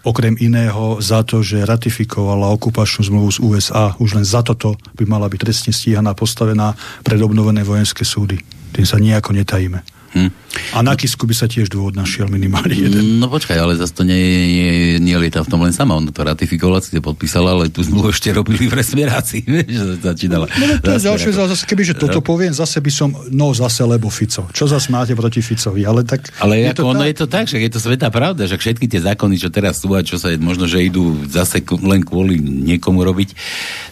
Okrem 0.00 0.40
iného 0.40 0.96
za 1.04 1.20
to, 1.20 1.44
že 1.44 1.68
ratifikovala 1.68 2.48
okupačnú 2.56 3.04
zmluvu 3.04 3.28
z 3.28 3.38
USA. 3.44 3.92
Už 4.00 4.16
len 4.16 4.24
za 4.24 4.40
toto 4.40 4.80
by 4.96 5.04
mala 5.04 5.28
byť 5.28 5.36
trestne 5.36 5.72
stíhaná, 5.76 6.16
postavená 6.16 6.72
pred 7.04 7.20
obnovené 7.20 7.60
vojenské 7.60 8.08
súdy. 8.08 8.40
Tým 8.72 8.88
sa 8.88 8.96
nejako 8.96 9.36
netajíme. 9.36 9.99
Hm. 10.10 10.30
A 10.74 10.82
na 10.82 10.98
Kisku 10.98 11.22
by 11.22 11.34
sa 11.38 11.46
tiež 11.46 11.70
dôvod 11.70 11.94
našiel 11.94 12.26
minimálne 12.26 12.74
jeden. 12.74 13.22
No 13.22 13.30
počkaj, 13.30 13.54
ale 13.54 13.78
zase 13.78 13.94
to 13.94 14.02
nie, 14.02 14.18
nie, 14.18 14.70
nie 14.98 15.14
lieta 15.14 15.46
v 15.46 15.50
tom 15.50 15.62
len 15.62 15.70
sama. 15.70 15.94
On 15.94 16.02
to 16.02 16.10
ratifikovala, 16.10 16.82
si 16.82 16.98
to 16.98 17.02
podpísala, 17.02 17.54
ale 17.54 17.70
tu 17.70 17.86
zmluvu 17.86 18.10
ešte 18.10 18.34
robili 18.34 18.66
v 18.66 18.74
resmerácii. 18.74 19.46
že 19.70 20.02
začínala. 20.02 20.50
No, 20.50 20.64
no 20.66 20.74
to 20.82 20.98
je 20.98 21.06
ďalšie, 21.06 21.30
zase, 21.30 21.62
keby, 21.62 21.82
že 21.86 21.94
toto 21.94 22.18
poviem, 22.18 22.50
zase 22.50 22.82
by 22.82 22.90
som, 22.90 23.14
no 23.30 23.54
zase 23.54 23.86
lebo 23.86 24.10
Fico. 24.10 24.50
Čo 24.50 24.66
zase 24.66 24.90
máte 24.90 25.14
proti 25.14 25.38
Ficovi? 25.38 25.86
Ale, 25.86 26.02
tak, 26.02 26.34
ale 26.42 26.58
je 26.58 26.74
ako, 26.74 26.78
to 26.78 26.82
ono 26.90 27.02
tak? 27.06 27.08
je 27.08 27.14
to 27.14 27.26
tak, 27.30 27.44
že 27.46 27.56
je 27.62 27.70
to 27.70 27.78
svetá 27.78 28.10
pravda, 28.10 28.50
že 28.50 28.58
všetky 28.58 28.90
tie 28.90 29.06
zákony, 29.06 29.38
čo 29.38 29.54
teraz 29.54 29.78
sú 29.78 29.94
a 29.94 30.02
čo 30.02 30.18
sa 30.18 30.34
možno, 30.34 30.66
že 30.66 30.82
idú 30.82 31.22
zase 31.30 31.62
len 31.86 32.02
kvôli 32.02 32.42
niekomu 32.42 33.06
robiť, 33.06 33.38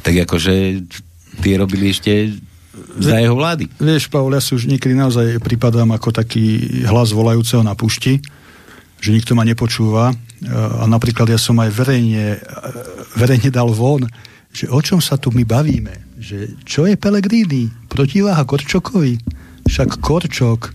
tak 0.03 0.19
akože 0.27 0.83
tie 1.39 1.55
robili 1.55 1.95
ešte 1.95 2.35
za 2.99 3.19
jeho 3.19 3.35
vlády. 3.37 3.71
Vieš, 3.79 4.11
Pavel, 4.11 4.35
ja 4.35 4.43
si 4.43 4.55
už 4.55 4.67
niekedy 4.67 4.95
naozaj 4.95 5.39
pripadám 5.43 5.91
ako 5.95 6.15
taký 6.15 6.83
hlas 6.87 7.15
volajúceho 7.15 7.63
na 7.63 7.75
pušti, 7.79 8.23
že 8.99 9.15
nikto 9.15 9.39
ma 9.39 9.47
nepočúva. 9.47 10.15
A 10.55 10.85
napríklad 10.87 11.27
ja 11.31 11.39
som 11.39 11.59
aj 11.59 11.71
verejne, 11.75 12.39
verejne 13.19 13.51
dal 13.51 13.71
von, 13.75 14.07
že 14.55 14.71
o 14.71 14.79
čom 14.79 15.03
sa 15.03 15.19
tu 15.19 15.35
my 15.35 15.43
bavíme. 15.43 16.19
Že 16.19 16.39
čo 16.63 16.87
je 16.87 16.95
Pelegrini? 16.99 17.71
Protiváha 17.91 18.43
Korčokovi? 18.43 19.19
Však 19.67 19.99
Korčok 20.03 20.75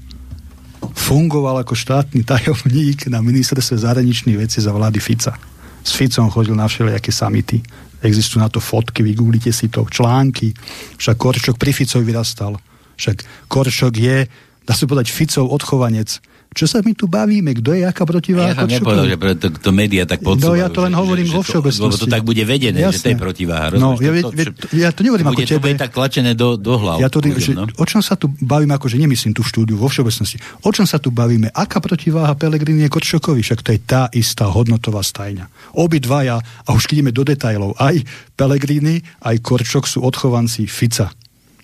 fungoval 0.94 1.64
ako 1.64 1.74
štátny 1.76 2.28
tajomník 2.28 3.08
na 3.08 3.24
ministerstve 3.24 3.82
zahraničných 3.88 4.40
vecí 4.40 4.60
za 4.60 4.76
vlády 4.76 5.00
Fica. 5.00 5.36
S 5.84 5.92
Ficom 5.96 6.32
chodil 6.32 6.56
na 6.56 6.68
všelijaké 6.68 7.12
samity 7.12 7.60
Existujú 8.04 8.44
na 8.44 8.52
to 8.52 8.60
fotky, 8.60 9.00
vygooglite 9.00 9.56
si 9.56 9.72
to, 9.72 9.88
články. 9.88 10.52
Však 11.00 11.16
Korčok 11.16 11.56
pri 11.56 11.72
Ficovi 11.72 12.04
vyrastal. 12.04 12.60
Však 13.00 13.48
Korčok 13.48 13.96
je, 13.96 14.28
dá 14.68 14.74
sa 14.76 14.84
povedať, 14.84 15.08
Ficov 15.10 15.48
odchovanec 15.48 16.20
čo 16.54 16.70
sa 16.70 16.86
my 16.86 16.94
tu 16.94 17.10
bavíme? 17.10 17.52
Kto 17.58 17.74
je 17.74 17.84
aká 17.84 18.06
protiváha? 18.06 18.54
Ja 18.54 18.64
som 18.64 18.70
nepovedal, 18.70 19.10
že 19.10 19.18
to, 19.42 19.48
to 19.58 19.70
média 19.74 20.06
tak 20.06 20.22
podsúvajú. 20.22 20.54
No 20.54 20.62
ja 20.62 20.70
to 20.70 20.80
len 20.86 20.94
hovorím 20.94 21.28
že, 21.28 21.34
vo 21.34 21.42
všeobecnosti. 21.42 21.90
Lebo 21.90 21.98
to 21.98 22.08
tak 22.08 22.22
bude 22.22 22.44
vedené, 22.46 22.80
Jasne. 22.80 22.94
že 22.94 23.00
to 23.02 23.10
je 23.10 23.18
protiváha. 23.18 23.66
No, 23.74 23.98
ja, 23.98 24.12
to, 24.22 24.30
to, 24.32 24.66
ja 24.78 24.90
to 24.94 25.02
nehovorím 25.02 25.34
bude, 25.34 25.44
ako 25.44 25.50
tebe. 25.50 25.58
To 25.58 25.64
bude 25.66 25.82
tak 25.82 25.92
tlačené 25.92 26.32
do, 26.38 26.56
do 26.56 26.74
hlav. 26.78 27.02
Ja 27.02 27.10
to, 27.10 27.20
že, 27.26 27.58
no? 27.58 27.66
O 27.66 27.86
čom 27.90 28.06
sa 28.06 28.14
tu 28.14 28.30
bavíme, 28.38 28.78
akože 28.78 28.96
nemyslím 29.02 29.34
tú 29.34 29.42
štúdiu 29.42 29.76
vo 29.76 29.90
všeobecnosti. 29.90 30.38
O 30.64 30.70
čom 30.70 30.86
sa 30.86 31.02
tu 31.02 31.10
bavíme? 31.10 31.50
Aká 31.52 31.82
protiváha 31.82 32.38
Pelegrini 32.38 32.86
je 32.86 32.94
Korčokovi? 32.94 33.42
Však 33.42 33.66
to 33.66 33.74
je 33.74 33.80
tá 33.82 34.08
istá 34.14 34.46
hodnotová 34.46 35.02
stajňa. 35.02 35.76
Obidvaja, 35.76 36.38
a 36.40 36.70
už 36.70 36.94
ideme 36.94 37.10
do 37.10 37.26
detajlov, 37.26 37.76
aj 37.82 38.06
Pelegrini, 38.38 39.02
aj 39.26 39.42
Korčok 39.42 39.90
sú 39.90 40.06
odchovanci 40.06 40.70
Fica. 40.70 41.10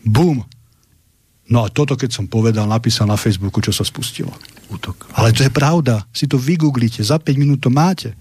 Bum, 0.02 0.42
No 1.50 1.66
a 1.66 1.68
toto, 1.74 1.98
keď 1.98 2.14
som 2.14 2.26
povedal, 2.30 2.70
napísal 2.70 3.10
na 3.10 3.18
Facebooku, 3.18 3.58
čo 3.58 3.74
sa 3.74 3.82
spustilo. 3.82 4.30
Útok. 4.70 5.10
Ale 5.18 5.34
to 5.34 5.42
je 5.46 5.52
pravda. 5.52 6.06
Si 6.14 6.30
to 6.30 6.38
vygooglite, 6.38 7.02
za 7.02 7.18
5 7.18 7.42
minút 7.42 7.66
to 7.66 7.74
máte. 7.74 8.14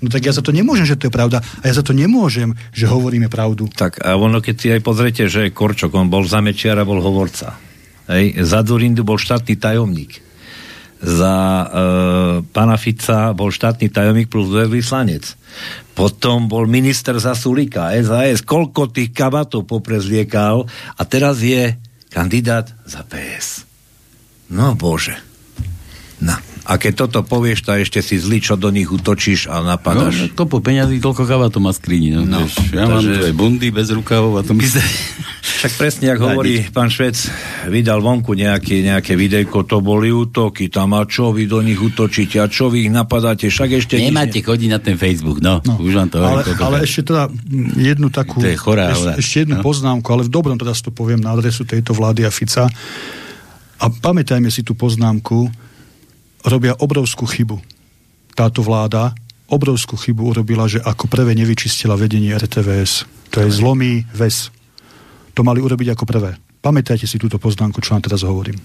No 0.00 0.08
tak 0.08 0.24
ja 0.24 0.32
za 0.32 0.40
to 0.40 0.52
nemôžem, 0.52 0.88
že 0.88 0.96
to 0.96 1.08
je 1.08 1.12
pravda. 1.12 1.44
A 1.60 1.68
ja 1.68 1.76
za 1.76 1.84
to 1.84 1.92
nemôžem, 1.92 2.56
že 2.72 2.88
hovoríme 2.88 3.28
pravdu. 3.28 3.68
Tak 3.68 4.00
a 4.00 4.16
ono, 4.16 4.40
keď 4.40 4.54
si 4.56 4.68
aj 4.72 4.80
pozrete, 4.80 5.22
že 5.28 5.52
Korčok, 5.52 5.92
on 5.92 6.08
bol 6.08 6.24
za 6.24 6.40
Mečiara, 6.40 6.88
bol 6.88 7.04
hovorca. 7.04 7.60
Hej. 8.08 8.40
Za 8.42 8.64
Durindu 8.64 9.04
bol 9.04 9.20
štátny 9.20 9.60
tajomník. 9.60 10.24
Za 11.00 11.36
e, 11.36 11.66
pana 12.48 12.76
Fica 12.80 13.32
bol 13.36 13.52
štátny 13.52 13.92
tajomník 13.92 14.32
plus 14.32 14.48
vyslanec. 14.68 15.36
Potom 15.92 16.48
bol 16.48 16.64
minister 16.64 17.16
za 17.20 17.36
Sulika, 17.36 17.92
SAS. 18.00 18.40
Koľko 18.40 18.88
tých 18.92 19.12
kabatov 19.12 19.68
poprezliekal 19.68 20.64
a 20.96 21.02
teraz 21.04 21.44
je 21.44 21.76
kandidát 22.08 22.72
za 22.88 23.04
PS. 23.04 23.68
No 24.48 24.72
bože. 24.76 25.29
No. 26.20 26.36
A 26.68 26.76
keď 26.76 27.08
toto 27.08 27.24
povieš, 27.24 27.64
tak 27.64 27.82
ešte 27.82 28.04
si 28.04 28.20
zlý, 28.20 28.44
čo 28.44 28.54
do 28.54 28.68
nich 28.68 28.86
utočíš 28.86 29.48
a 29.48 29.64
napadáš. 29.64 30.30
No, 30.30 30.36
kopu 30.36 30.60
peňazí, 30.60 31.00
toľko 31.00 31.24
kava 31.24 31.48
to 31.48 31.58
má 31.58 31.72
skrini. 31.72 32.12
No, 32.12 32.28
no, 32.28 32.44
vieš, 32.44 32.60
ja 32.70 32.84
takže... 32.84 32.92
mám 32.92 33.02
tu 33.02 33.22
aj 33.26 33.34
bundy 33.34 33.68
bez 33.72 33.88
rukavov 33.90 34.38
a 34.38 34.40
to 34.44 34.52
mi 34.58 34.68
sa... 34.68 34.78
Však 35.40 35.72
presne, 35.80 36.12
ako 36.12 36.24
hovorí 36.36 36.60
pán 36.68 36.92
Švec, 36.92 37.16
vydal 37.72 38.04
vonku 38.04 38.36
nejaké, 38.36 38.84
nejaké 38.84 39.16
videjko, 39.16 39.64
to 39.64 39.80
boli 39.80 40.12
útoky 40.12 40.68
tam 40.68 40.92
a 40.92 41.08
čo 41.08 41.32
vy 41.32 41.48
do 41.48 41.64
nich 41.64 41.80
utočíte 41.80 42.40
a 42.40 42.46
čo 42.48 42.68
vy 42.68 42.88
ich 42.88 42.92
napadáte, 42.92 43.48
však 43.48 43.68
ešte... 43.80 43.96
Nemáte 43.96 44.44
chodiť 44.44 44.68
na 44.68 44.80
ten 44.80 45.00
Facebook, 45.00 45.40
no, 45.40 45.64
no. 45.64 45.80
už 45.80 45.92
vám 45.96 46.08
to 46.12 46.20
ale, 46.20 46.44
hovorím. 46.44 46.60
Ale 46.60 46.76
ešte 46.84 47.00
teda 47.08 47.22
jednu 47.76 48.08
takú... 48.12 48.40
To 48.40 48.48
je 48.48 48.56
chorá, 48.56 48.92
ešte, 48.92 49.10
ešte 49.20 49.36
jednu 49.48 49.56
no. 49.60 49.64
poznámku, 49.64 50.08
ale 50.12 50.28
v 50.28 50.30
dobrom 50.32 50.56
teda 50.60 50.76
to 50.76 50.92
poviem 50.92 51.24
na 51.24 51.32
adresu 51.32 51.64
tejto 51.64 51.96
vlády 51.96 52.28
a 52.28 52.30
Fica. 52.30 52.68
A 53.80 53.84
pamätajme 53.88 54.52
si 54.52 54.60
tú 54.60 54.76
poznámku, 54.76 55.48
robia 56.46 56.76
obrovskú 56.78 57.28
chybu. 57.28 57.60
Táto 58.36 58.64
vláda 58.64 59.12
obrovskú 59.50 59.98
chybu 59.98 60.30
urobila, 60.30 60.70
že 60.70 60.78
ako 60.80 61.10
prvé 61.10 61.34
nevyčistila 61.34 61.98
vedenie 61.98 62.32
RTVS. 62.32 63.04
To 63.34 63.42
je 63.42 63.50
zlomý 63.50 64.06
ves. 64.14 64.48
To 65.34 65.42
mali 65.42 65.58
urobiť 65.58 65.92
ako 65.92 66.04
prvé. 66.06 66.38
Pamätajte 66.62 67.08
si 67.08 67.18
túto 67.18 67.40
poznámku, 67.40 67.82
čo 67.82 67.96
vám 67.96 68.04
teraz 68.04 68.22
hovorím. 68.22 68.56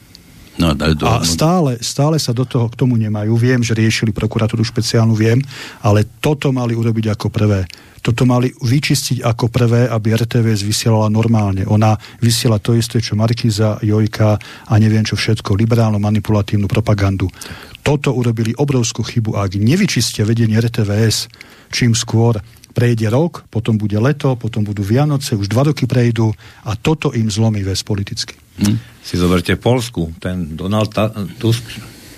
No, 0.55 0.71
do, 0.71 0.95
do, 0.95 1.03
a 1.03 1.19
stále, 1.27 1.75
stále 1.83 2.15
sa 2.15 2.31
do 2.31 2.47
toho 2.47 2.71
k 2.71 2.79
tomu 2.79 2.95
nemajú. 2.95 3.35
Viem, 3.35 3.59
že 3.59 3.75
riešili 3.75 4.15
prokuratúru 4.15 4.63
špeciálnu, 4.63 5.11
viem, 5.11 5.43
ale 5.83 6.07
toto 6.23 6.55
mali 6.55 6.71
urobiť 6.71 7.11
ako 7.11 7.27
prvé. 7.27 7.67
Toto 7.99 8.23
mali 8.23 8.53
vyčistiť 8.53 9.25
ako 9.25 9.49
prvé, 9.49 9.89
aby 9.89 10.13
RTVS 10.13 10.61
vysielala 10.61 11.09
normálne. 11.09 11.65
Ona 11.65 11.97
vysiela 12.21 12.61
to 12.61 12.77
isté, 12.77 13.01
čo 13.01 13.17
Markiza, 13.17 13.81
Jojka 13.81 14.37
a 14.69 14.73
neviem 14.77 15.01
čo 15.01 15.17
všetko, 15.17 15.57
liberálnu 15.57 15.97
manipulatívnu 15.97 16.69
propagandu. 16.69 17.27
Toto 17.81 18.13
urobili 18.13 18.53
obrovskú 18.55 19.01
chybu. 19.01 19.35
Ak 19.35 19.57
nevyčistia 19.57 20.23
vedenie 20.23 20.55
RTVS 20.61 21.27
čím 21.73 21.97
skôr, 21.97 22.39
prejde 22.75 23.07
rok, 23.07 23.47
potom 23.47 23.79
bude 23.79 23.95
leto, 23.95 24.35
potom 24.35 24.67
budú 24.67 24.83
Vianoce, 24.83 25.39
už 25.39 25.47
dva 25.47 25.71
roky 25.71 25.87
prejdú 25.87 26.35
a 26.67 26.75
toto 26.75 27.15
im 27.15 27.31
zlomí 27.31 27.63
väz 27.63 27.87
politicky. 27.87 28.35
Hm? 28.59 28.99
Si 28.99 29.15
zoberte 29.15 29.55
Polsku. 29.55 30.11
Ten 30.19 30.59
Donald 30.59 30.91
Tusk 31.39 31.63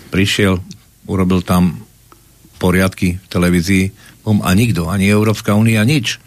prišiel, 0.09 0.57
urobil 1.05 1.45
tam 1.45 1.77
poriadky 2.57 3.21
v 3.21 3.27
televízii 3.29 3.84
um, 4.25 4.41
a 4.41 4.57
nikto, 4.57 4.89
ani 4.89 5.05
Európska 5.13 5.53
únia, 5.53 5.85
nič. 5.85 6.17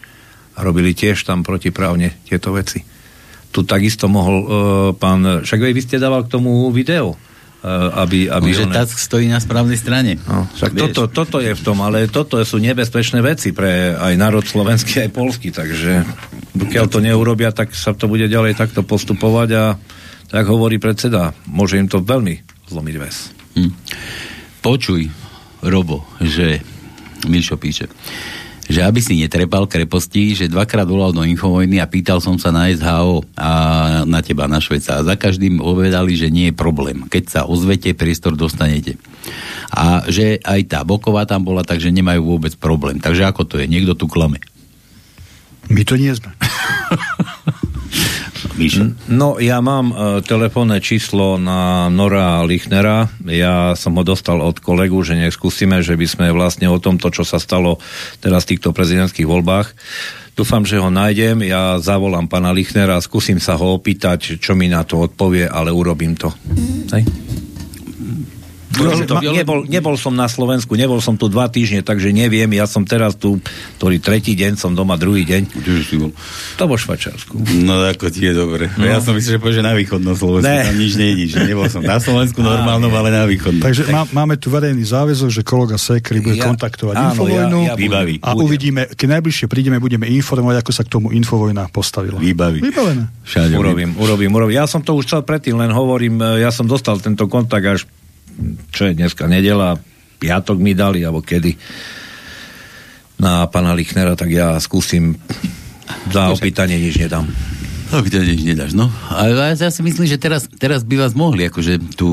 A 0.54 0.62
robili 0.62 0.94
tiež 0.94 1.26
tam 1.26 1.42
protiprávne 1.42 2.14
tieto 2.22 2.54
veci. 2.54 2.86
Tu 3.50 3.66
takisto 3.66 4.06
mohol 4.06 4.36
uh, 4.38 4.48
pán, 4.94 5.42
však 5.42 5.58
vy 5.58 5.82
ste 5.82 5.98
dával 5.98 6.22
k 6.22 6.32
tomu 6.38 6.70
video, 6.70 7.18
aby... 7.68 8.32
aby 8.32 8.48
Že 8.56 8.72
one... 8.72 8.84
stojí 8.88 9.26
na 9.28 9.36
správnej 9.36 9.76
strane. 9.76 10.16
No, 10.24 10.48
však 10.48 10.72
toto, 10.72 11.02
toto 11.12 11.38
je 11.44 11.52
v 11.52 11.62
tom, 11.62 11.84
ale 11.84 12.08
toto 12.08 12.40
sú 12.40 12.56
nebezpečné 12.56 13.20
veci 13.20 13.52
pre 13.52 13.92
aj 13.92 14.14
národ 14.16 14.44
slovenský, 14.44 15.04
aj 15.04 15.10
polský, 15.12 15.52
takže 15.52 16.04
pokiaľ 16.56 16.86
to 16.88 17.04
neurobia, 17.04 17.52
tak 17.52 17.76
sa 17.76 17.92
to 17.92 18.08
bude 18.08 18.24
ďalej 18.24 18.56
takto 18.56 18.80
postupovať 18.80 19.48
a 19.56 19.64
tak 20.30 20.44
hovorí 20.48 20.80
predseda, 20.80 21.36
môže 21.44 21.76
im 21.76 21.90
to 21.90 22.00
veľmi 22.00 22.40
zlomiť 22.70 22.96
ves. 22.96 23.16
Hm. 23.58 23.72
Počuj, 24.64 25.02
Robo, 25.66 26.06
že 26.22 26.62
Milšo 27.28 27.60
píše, 27.60 27.90
že 28.70 28.86
aby 28.86 29.02
si 29.02 29.18
netrepal 29.18 29.66
kreposti, 29.66 30.38
že 30.38 30.46
dvakrát 30.46 30.86
volal 30.86 31.10
do 31.10 31.26
Infovojny 31.26 31.82
a 31.82 31.90
pýtal 31.90 32.22
som 32.22 32.38
sa 32.38 32.54
na 32.54 32.70
SHO 32.70 33.26
a 33.34 33.50
na 34.06 34.22
teba, 34.22 34.46
na 34.46 34.62
Šveca. 34.62 35.02
A 35.02 35.06
za 35.06 35.18
každým 35.18 35.58
povedali, 35.58 36.14
že 36.14 36.30
nie 36.30 36.54
je 36.54 36.54
problém. 36.54 37.02
Keď 37.10 37.24
sa 37.26 37.40
ozvete, 37.50 37.90
priestor 37.98 38.38
dostanete. 38.38 38.94
A 39.74 40.06
že 40.06 40.38
aj 40.46 40.70
tá 40.70 40.78
Boková 40.86 41.26
tam 41.26 41.42
bola, 41.42 41.66
takže 41.66 41.90
nemajú 41.90 42.22
vôbec 42.22 42.54
problém. 42.54 43.02
Takže 43.02 43.26
ako 43.26 43.42
to 43.42 43.58
je? 43.58 43.66
Niekto 43.66 43.98
tu 43.98 44.06
klame. 44.06 44.38
My 45.66 45.82
to 45.82 45.98
nie 45.98 46.14
sme. 46.14 46.30
Míšo. 48.60 48.92
No, 49.08 49.40
ja 49.40 49.64
mám 49.64 49.88
uh, 49.90 50.20
telefónne 50.20 50.84
číslo 50.84 51.40
na 51.40 51.88
Nora 51.88 52.44
Lichnera. 52.44 53.08
Ja 53.24 53.72
som 53.72 53.96
ho 53.96 54.04
dostal 54.04 54.44
od 54.44 54.60
kolegu, 54.60 55.00
že 55.00 55.16
nech 55.16 55.32
skúsime, 55.32 55.80
že 55.80 55.96
by 55.96 56.06
sme 56.06 56.26
vlastne 56.36 56.68
o 56.68 56.76
tomto, 56.76 57.08
čo 57.08 57.24
sa 57.24 57.40
stalo 57.40 57.80
teraz 58.20 58.44
v 58.44 58.56
týchto 58.56 58.76
prezidentských 58.76 59.24
voľbách, 59.24 59.72
Dúfam, 60.40 60.64
že 60.64 60.80
ho 60.80 60.88
nájdem, 60.88 61.44
ja 61.44 61.76
zavolám 61.76 62.24
pana 62.24 62.48
Lichnera, 62.48 62.96
skúsim 63.04 63.36
sa 63.36 63.60
ho 63.60 63.76
opýtať, 63.76 64.40
čo 64.40 64.56
mi 64.56 64.72
na 64.72 64.88
to 64.88 65.04
odpovie, 65.04 65.44
ale 65.44 65.68
urobím 65.68 66.16
to. 66.16 66.32
Hej? 66.96 67.04
To, 68.70 69.18
nebol, 69.18 69.66
nebol 69.66 69.98
som 69.98 70.14
na 70.14 70.30
Slovensku, 70.30 70.78
nebol 70.78 71.02
som 71.02 71.18
tu 71.18 71.26
dva 71.26 71.50
týždne, 71.50 71.82
takže 71.82 72.14
neviem, 72.14 72.46
ja 72.54 72.70
som 72.70 72.86
teraz 72.86 73.18
tu, 73.18 73.42
ktorý 73.82 73.98
tretí 73.98 74.38
deň, 74.38 74.54
som 74.54 74.78
doma 74.78 74.94
druhý 74.94 75.26
deň. 75.26 75.42
Si 75.82 75.98
bol? 75.98 76.14
To 76.54 76.70
vo 76.70 76.78
Švačarsku. 76.78 77.34
No 77.66 77.82
ako 77.82 78.14
ti 78.14 78.30
je 78.30 78.34
dobre. 78.34 78.70
No. 78.78 78.86
Ja 78.86 79.02
som 79.02 79.18
myslel, 79.18 79.36
že 79.36 79.40
povieš, 79.42 79.66
na 79.66 79.74
východnom 79.74 80.14
Slovensku, 80.14 80.46
ne. 80.46 80.62
tam 80.70 80.78
nič 80.78 80.94
nejde, 80.94 81.24
že 81.26 81.38
nebol 81.50 81.66
som 81.66 81.82
na 81.82 81.98
Slovensku 81.98 82.38
normálnom, 82.46 82.94
ale 82.94 83.10
na 83.10 83.26
východnom. 83.26 83.58
Takže 83.58 83.90
má, 83.90 84.06
máme 84.14 84.38
tu 84.38 84.54
verejný 84.54 84.86
záväzok, 84.86 85.28
že 85.34 85.42
kolega 85.42 85.74
Sekri 85.74 86.22
bude 86.22 86.38
ja, 86.38 86.46
kontaktovať 86.46 86.94
áno, 86.94 87.06
Infovojnu 87.10 87.58
ja, 87.66 87.74
ja 87.74 87.98
a 88.22 88.30
budem. 88.38 88.46
uvidíme, 88.46 88.80
keď 88.94 89.18
najbližšie 89.18 89.46
prídeme, 89.50 89.82
budeme 89.82 90.06
informovať, 90.06 90.62
ako 90.62 90.70
sa 90.70 90.82
k 90.86 90.90
tomu 90.94 91.10
Infovojna 91.10 91.66
postavila. 91.74 92.22
Výbaví. 92.22 92.62
Vybavené. 92.62 93.10
Urobím, 93.50 93.98
urobím, 93.98 94.30
urobím. 94.30 94.54
Ja 94.62 94.70
som 94.70 94.78
to 94.86 94.94
už 94.94 95.10
chcel 95.10 95.26
predtým, 95.26 95.58
len 95.58 95.74
hovorím, 95.74 96.22
ja 96.38 96.54
som 96.54 96.70
dostal 96.70 97.02
tento 97.02 97.26
kontakt 97.26 97.66
až 97.66 97.82
čo 98.72 98.90
je 98.90 98.96
dneska 98.96 99.28
nedela, 99.30 99.78
piatok 100.20 100.56
mi 100.60 100.76
dali, 100.76 101.00
alebo 101.04 101.24
kedy 101.24 101.56
na 103.20 103.44
pana 103.52 103.76
Lichnera, 103.76 104.16
tak 104.16 104.32
ja 104.32 104.56
skúsim 104.60 105.20
za 106.08 106.32
opýtanie 106.32 106.80
nič 106.80 106.96
nedám. 106.96 107.28
Opýtanie 107.90 108.38
nič 108.38 108.44
nedáš, 108.46 108.72
no. 108.72 108.86
Ale 109.10 109.58
ja 109.58 109.68
si 109.68 109.82
myslím, 109.82 110.06
že 110.06 110.16
teraz, 110.16 110.46
teraz 110.46 110.86
by 110.86 110.94
vás 111.04 111.12
mohli 111.12 111.50
akože 111.50 111.98
tu 111.98 112.08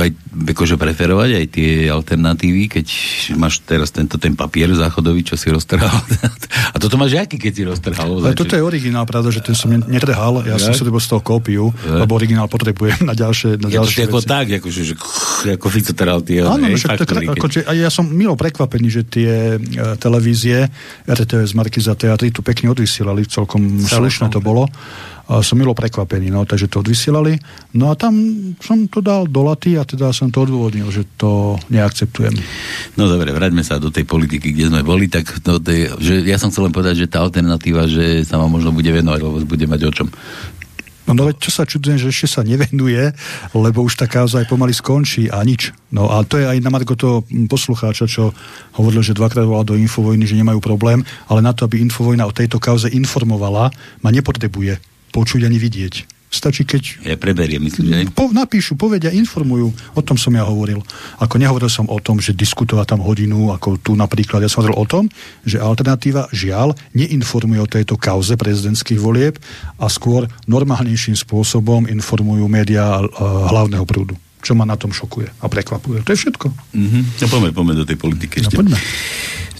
aj 0.00 0.10
akože 0.54 0.78
preferovať 0.78 1.30
aj 1.38 1.46
tie 1.50 1.70
alternatívy, 1.90 2.70
keď 2.70 2.86
máš 3.36 3.60
teraz 3.62 3.90
tento 3.90 4.16
ten 4.16 4.34
papier 4.38 4.70
záchodový, 4.72 5.26
čo 5.26 5.34
si 5.34 5.50
roztrhal. 5.50 5.90
A 6.74 6.76
toto 6.76 7.00
máš 7.00 7.18
aký, 7.18 7.36
keď 7.38 7.52
si 7.52 7.62
roztrhal? 7.66 8.22
Ale 8.22 8.38
toto 8.38 8.54
je 8.54 8.62
originál, 8.62 9.04
pravda, 9.04 9.34
že 9.34 9.42
ten 9.42 9.56
som 9.56 9.70
netrhal, 9.70 10.46
ja, 10.46 10.56
ja? 10.56 10.70
som 10.70 10.72
si 10.74 10.82
to 10.82 10.90
z 10.90 11.08
toho 11.08 11.22
kópiu, 11.22 11.70
ja? 11.84 12.04
lebo 12.04 12.14
originál 12.14 12.46
potrebujem 12.46 13.02
na 13.04 13.14
ďalšie, 13.14 13.58
na 13.58 13.68
ďalšie 13.68 14.06
to 14.06 14.18
ako 14.18 14.20
tak, 14.24 14.46
akože, 14.62 14.80
že, 14.84 14.94
ako 15.58 15.66
Fico 15.68 15.92
trhal 15.92 16.20
tie 16.22 16.42
Áno, 16.44 16.64
no, 16.64 16.76
však, 16.76 16.90
tak, 17.02 17.08
ako, 17.34 17.46
že, 17.50 17.60
ja 17.66 17.90
som 17.90 18.06
milo 18.06 18.38
prekvapený, 18.38 18.88
že 18.88 19.02
tie 19.06 19.58
uh, 19.58 19.94
televízie 19.98 20.70
RTVS 21.06 21.52
Markiza 21.58 21.98
Teatry 21.98 22.30
tu 22.30 22.40
pekne 22.40 22.70
odvysielali, 22.72 23.26
celkom 23.26 23.82
slušné 23.82 24.30
to 24.30 24.40
bolo 24.40 24.70
a 25.28 25.44
som 25.44 25.60
milo 25.60 25.76
prekvapený, 25.76 26.32
no, 26.32 26.48
takže 26.48 26.72
to 26.72 26.80
odvysielali. 26.80 27.36
No 27.76 27.92
a 27.92 27.94
tam 28.00 28.16
som 28.64 28.88
to 28.88 29.04
dal 29.04 29.28
do 29.28 29.44
laty 29.44 29.76
a 29.76 29.84
teda 29.84 30.08
som 30.08 30.32
to 30.32 30.48
odôvodnil, 30.48 30.88
že 30.88 31.04
to 31.20 31.60
neakceptujem. 31.68 32.32
No 32.96 33.12
dobre, 33.12 33.36
vráťme 33.36 33.60
sa 33.60 33.76
do 33.76 33.92
tej 33.92 34.08
politiky, 34.08 34.56
kde 34.56 34.72
sme 34.72 34.80
boli, 34.80 35.12
tak 35.12 35.28
do 35.44 35.60
tej, 35.60 35.92
že 36.00 36.24
ja 36.24 36.40
som 36.40 36.48
chcel 36.48 36.72
len 36.72 36.74
povedať, 36.74 37.04
že 37.04 37.12
tá 37.12 37.20
alternatíva, 37.20 37.84
že 37.84 38.24
sa 38.24 38.40
vám 38.40 38.56
možno 38.56 38.72
bude 38.72 38.88
venovať, 38.88 39.20
lebo 39.20 39.44
bude 39.44 39.66
mať 39.68 39.80
o 39.84 39.92
čom. 39.92 40.08
No, 41.08 41.16
no 41.16 41.28
veď 41.28 41.40
čo 41.40 41.50
sa 41.52 41.64
čudujem, 41.68 41.96
že 41.96 42.12
ešte 42.12 42.28
sa 42.28 42.42
nevenuje, 42.44 43.12
lebo 43.52 43.84
už 43.84 44.00
tá 44.00 44.04
kauza 44.04 44.44
aj 44.44 44.48
pomaly 44.48 44.76
skončí 44.76 45.28
a 45.32 45.40
nič. 45.40 45.72
No 45.88 46.08
a 46.08 46.20
to 46.24 46.36
je 46.36 46.44
aj 46.44 46.60
na 46.60 46.68
Marko 46.72 46.96
toho 46.96 47.24
poslucháča, 47.48 48.04
čo 48.08 48.32
hovoril, 48.76 49.00
že 49.00 49.16
dvakrát 49.16 49.44
volal 49.44 49.64
do 49.64 49.76
Infovojny, 49.76 50.28
že 50.28 50.36
nemajú 50.36 50.60
problém, 50.60 51.00
ale 51.28 51.40
na 51.40 51.56
to, 51.56 51.64
aby 51.64 51.80
Infovojna 51.80 52.28
o 52.28 52.36
tejto 52.36 52.60
kauze 52.60 52.92
informovala, 52.92 53.72
ma 54.04 54.08
nepotrebuje 54.12 54.97
počuť 55.10 55.44
ani 55.48 55.58
vidieť. 55.60 56.18
Stačí, 56.28 56.68
keď... 56.68 57.08
Ja 57.08 57.16
preberiem, 57.16 57.64
myslím, 57.64 57.88
že... 57.88 58.12
Po, 58.12 58.28
napíšu, 58.28 58.76
povedia, 58.76 59.08
informujú. 59.08 59.72
O 59.96 60.04
tom 60.04 60.20
som 60.20 60.28
ja 60.36 60.44
hovoril. 60.44 60.84
Ako 61.24 61.40
nehovoril 61.40 61.72
som 61.72 61.88
o 61.88 61.96
tom, 62.04 62.20
že 62.20 62.36
diskutovať 62.36 62.84
tam 62.84 63.00
hodinu, 63.00 63.48
ako 63.48 63.80
tu 63.80 63.96
napríklad. 63.96 64.44
Ja 64.44 64.52
som 64.52 64.60
hovoril 64.60 64.76
o 64.76 64.84
tom, 64.84 65.04
že 65.48 65.56
alternatíva 65.56 66.28
žiaľ 66.28 66.76
neinformuje 66.92 67.64
o 67.64 67.70
tejto 67.72 67.96
kauze 67.96 68.36
prezidentských 68.36 69.00
volieb 69.00 69.40
a 69.80 69.88
skôr 69.88 70.28
normálnejším 70.44 71.16
spôsobom 71.16 71.88
informujú 71.88 72.44
médiá 72.44 73.00
uh, 73.00 73.08
hlavného 73.48 73.88
prúdu 73.88 74.12
čo 74.38 74.54
ma 74.54 74.62
na 74.62 74.78
tom 74.78 74.94
šokuje 74.94 75.28
a 75.42 75.46
prekvapuje. 75.50 76.06
To 76.06 76.14
je 76.14 76.18
všetko. 76.24 76.46
Mm-hmm. 76.70 77.02
No 77.20 77.26
poďme, 77.26 77.50
poďme 77.50 77.74
do 77.74 77.84
tej 77.84 77.98
politiky 77.98 78.38
no, 78.38 78.42
ešte. 78.46 78.54
poďme. 78.54 78.78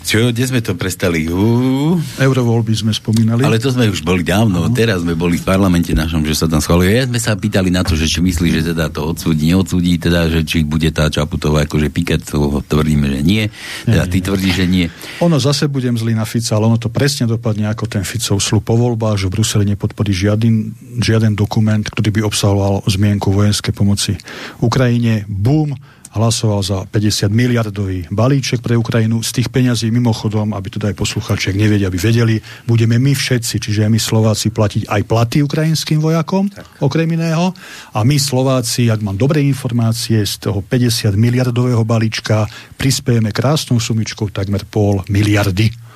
Čo, 0.09 0.33
kde 0.33 0.41
sme 0.49 0.65
to 0.65 0.73
prestali? 0.73 1.29
Uh. 1.29 2.01
Eurovoľby 2.17 2.73
sme 2.73 2.97
spomínali. 2.97 3.45
Ale 3.45 3.61
to 3.61 3.69
sme 3.69 3.93
už 3.93 4.01
boli 4.01 4.25
dávno, 4.25 4.65
uh-huh. 4.65 4.73
teraz 4.73 5.05
sme 5.05 5.13
boli 5.13 5.37
v 5.37 5.45
parlamente 5.45 5.93
našom, 5.93 6.25
že 6.25 6.33
sa 6.33 6.49
tam 6.49 6.65
schválili. 6.65 6.97
Ja 6.97 7.05
sme 7.05 7.21
sa 7.21 7.37
pýtali 7.37 7.69
na 7.69 7.85
to, 7.85 7.93
že 7.93 8.09
či 8.09 8.25
myslí, 8.25 8.49
že 8.49 8.73
teda 8.73 8.89
to 8.89 9.05
odsúdi, 9.05 9.53
neodsúdi, 9.53 10.01
teda, 10.01 10.33
že 10.33 10.49
či 10.49 10.65
bude 10.65 10.89
tá 10.97 11.13
Čaputová 11.13 11.69
akože 11.69 11.93
piket, 11.93 12.25
to 12.25 12.65
tvrdíme, 12.65 13.05
že 13.05 13.21
nie. 13.21 13.53
Teda 13.85 14.09
ty 14.09 14.25
tvrdíš, 14.25 14.65
že 14.65 14.65
nie. 14.65 14.89
Ono 15.21 15.37
zase 15.37 15.69
budem 15.69 16.01
zlý 16.01 16.17
na 16.17 16.25
Fica, 16.25 16.57
ale 16.57 16.73
ono 16.73 16.81
to 16.81 16.89
presne 16.89 17.29
dopadne 17.29 17.69
ako 17.69 17.85
ten 17.85 18.01
Ficov 18.01 18.41
slub 18.41 18.65
po 18.65 18.81
voľbách, 18.81 19.21
že 19.21 19.29
Bruseli 19.29 19.69
nepodporí 19.77 20.17
žiaden, 20.17 20.73
žiaden 21.05 21.37
dokument, 21.37 21.85
ktorý 21.85 22.17
by 22.17 22.21
obsahoval 22.25 22.81
zmienku 22.89 23.29
vojenskej 23.29 23.77
pomoci 23.77 24.17
Ukrajine. 24.65 25.29
Bum, 25.29 25.77
hlasoval 26.19 26.61
za 26.61 26.78
50 26.90 27.31
miliardový 27.31 28.11
balíček 28.11 28.59
pre 28.59 28.74
Ukrajinu. 28.74 29.23
Z 29.23 29.39
tých 29.40 29.49
peňazí 29.49 29.95
mimochodom, 29.95 30.51
aby 30.53 30.66
to 30.69 30.82
aj 30.82 30.99
posluchači, 30.99 31.55
nevedia, 31.55 31.86
aby 31.86 31.97
vedeli, 31.97 32.36
budeme 32.66 32.99
my 32.99 33.15
všetci, 33.15 33.62
čiže 33.62 33.86
my 33.86 33.97
Slováci 33.97 34.51
platiť 34.51 34.90
aj 34.90 35.03
platy 35.07 35.47
ukrajinským 35.47 36.03
vojakom, 36.03 36.51
tak. 36.51 36.66
okrem 36.82 37.07
iného. 37.09 37.55
A 37.95 38.03
my 38.03 38.19
Slováci, 38.19 38.90
ak 38.90 39.01
mám 39.01 39.16
dobré 39.16 39.40
informácie, 39.47 40.20
z 40.27 40.35
toho 40.51 40.61
50 40.61 41.15
miliardového 41.15 41.86
balíčka 41.86 42.45
prispiejeme 42.77 43.31
krásnou 43.31 43.78
sumičkou 43.78 44.35
takmer 44.35 44.66
pol 44.66 45.01
miliardy 45.07 45.88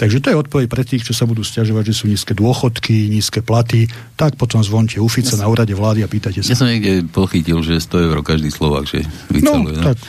Takže 0.00 0.24
to 0.24 0.32
je 0.32 0.40
odpoveď 0.40 0.66
pre 0.72 0.80
tých, 0.80 1.04
čo 1.04 1.12
sa 1.12 1.28
budú 1.28 1.44
stiažovať, 1.44 1.92
že 1.92 1.94
sú 2.00 2.08
nízke 2.08 2.32
dôchodky, 2.32 3.12
nízke 3.12 3.44
platy, 3.44 3.84
tak 4.16 4.40
potom 4.40 4.64
zvonte 4.64 4.96
u 4.96 5.04
Fica 5.12 5.36
ja 5.36 5.44
na 5.44 5.46
úrade 5.52 5.76
vlády 5.76 6.00
a 6.00 6.08
pýtate 6.08 6.40
sa. 6.40 6.48
Ja 6.48 6.56
som 6.56 6.72
niekde 6.72 7.04
pochytil, 7.04 7.60
že 7.60 7.76
100 7.76 8.08
eur 8.08 8.16
každý 8.24 8.48
Slovak, 8.48 8.88
že 8.88 9.04
vyceluje. 9.28 9.76
No, 9.76 9.92
tak. 9.92 10.00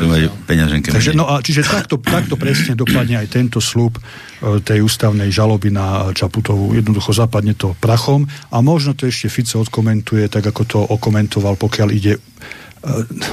No. 0.00 0.16
Peňaženke 0.48 0.88
Takže, 0.88 1.12
no 1.12 1.28
a 1.28 1.44
čiže 1.44 1.68
takto, 1.68 2.00
takto 2.00 2.40
presne 2.40 2.72
dopadne 2.72 3.20
aj 3.20 3.28
tento 3.28 3.60
slúb 3.60 4.00
e, 4.00 4.64
tej 4.64 4.80
ústavnej 4.80 5.28
žaloby 5.28 5.68
na 5.68 6.08
Čaputovú. 6.16 6.72
Jednoducho 6.72 7.12
zapadne 7.12 7.52
to 7.52 7.76
prachom 7.84 8.24
a 8.48 8.64
možno 8.64 8.96
to 8.96 9.04
ešte 9.04 9.28
Fico 9.28 9.60
odkomentuje, 9.60 10.32
tak 10.32 10.48
ako 10.48 10.62
to 10.64 10.80
okomentoval, 10.80 11.60
pokiaľ 11.60 11.88
ide 11.92 12.16
e, 12.16 12.20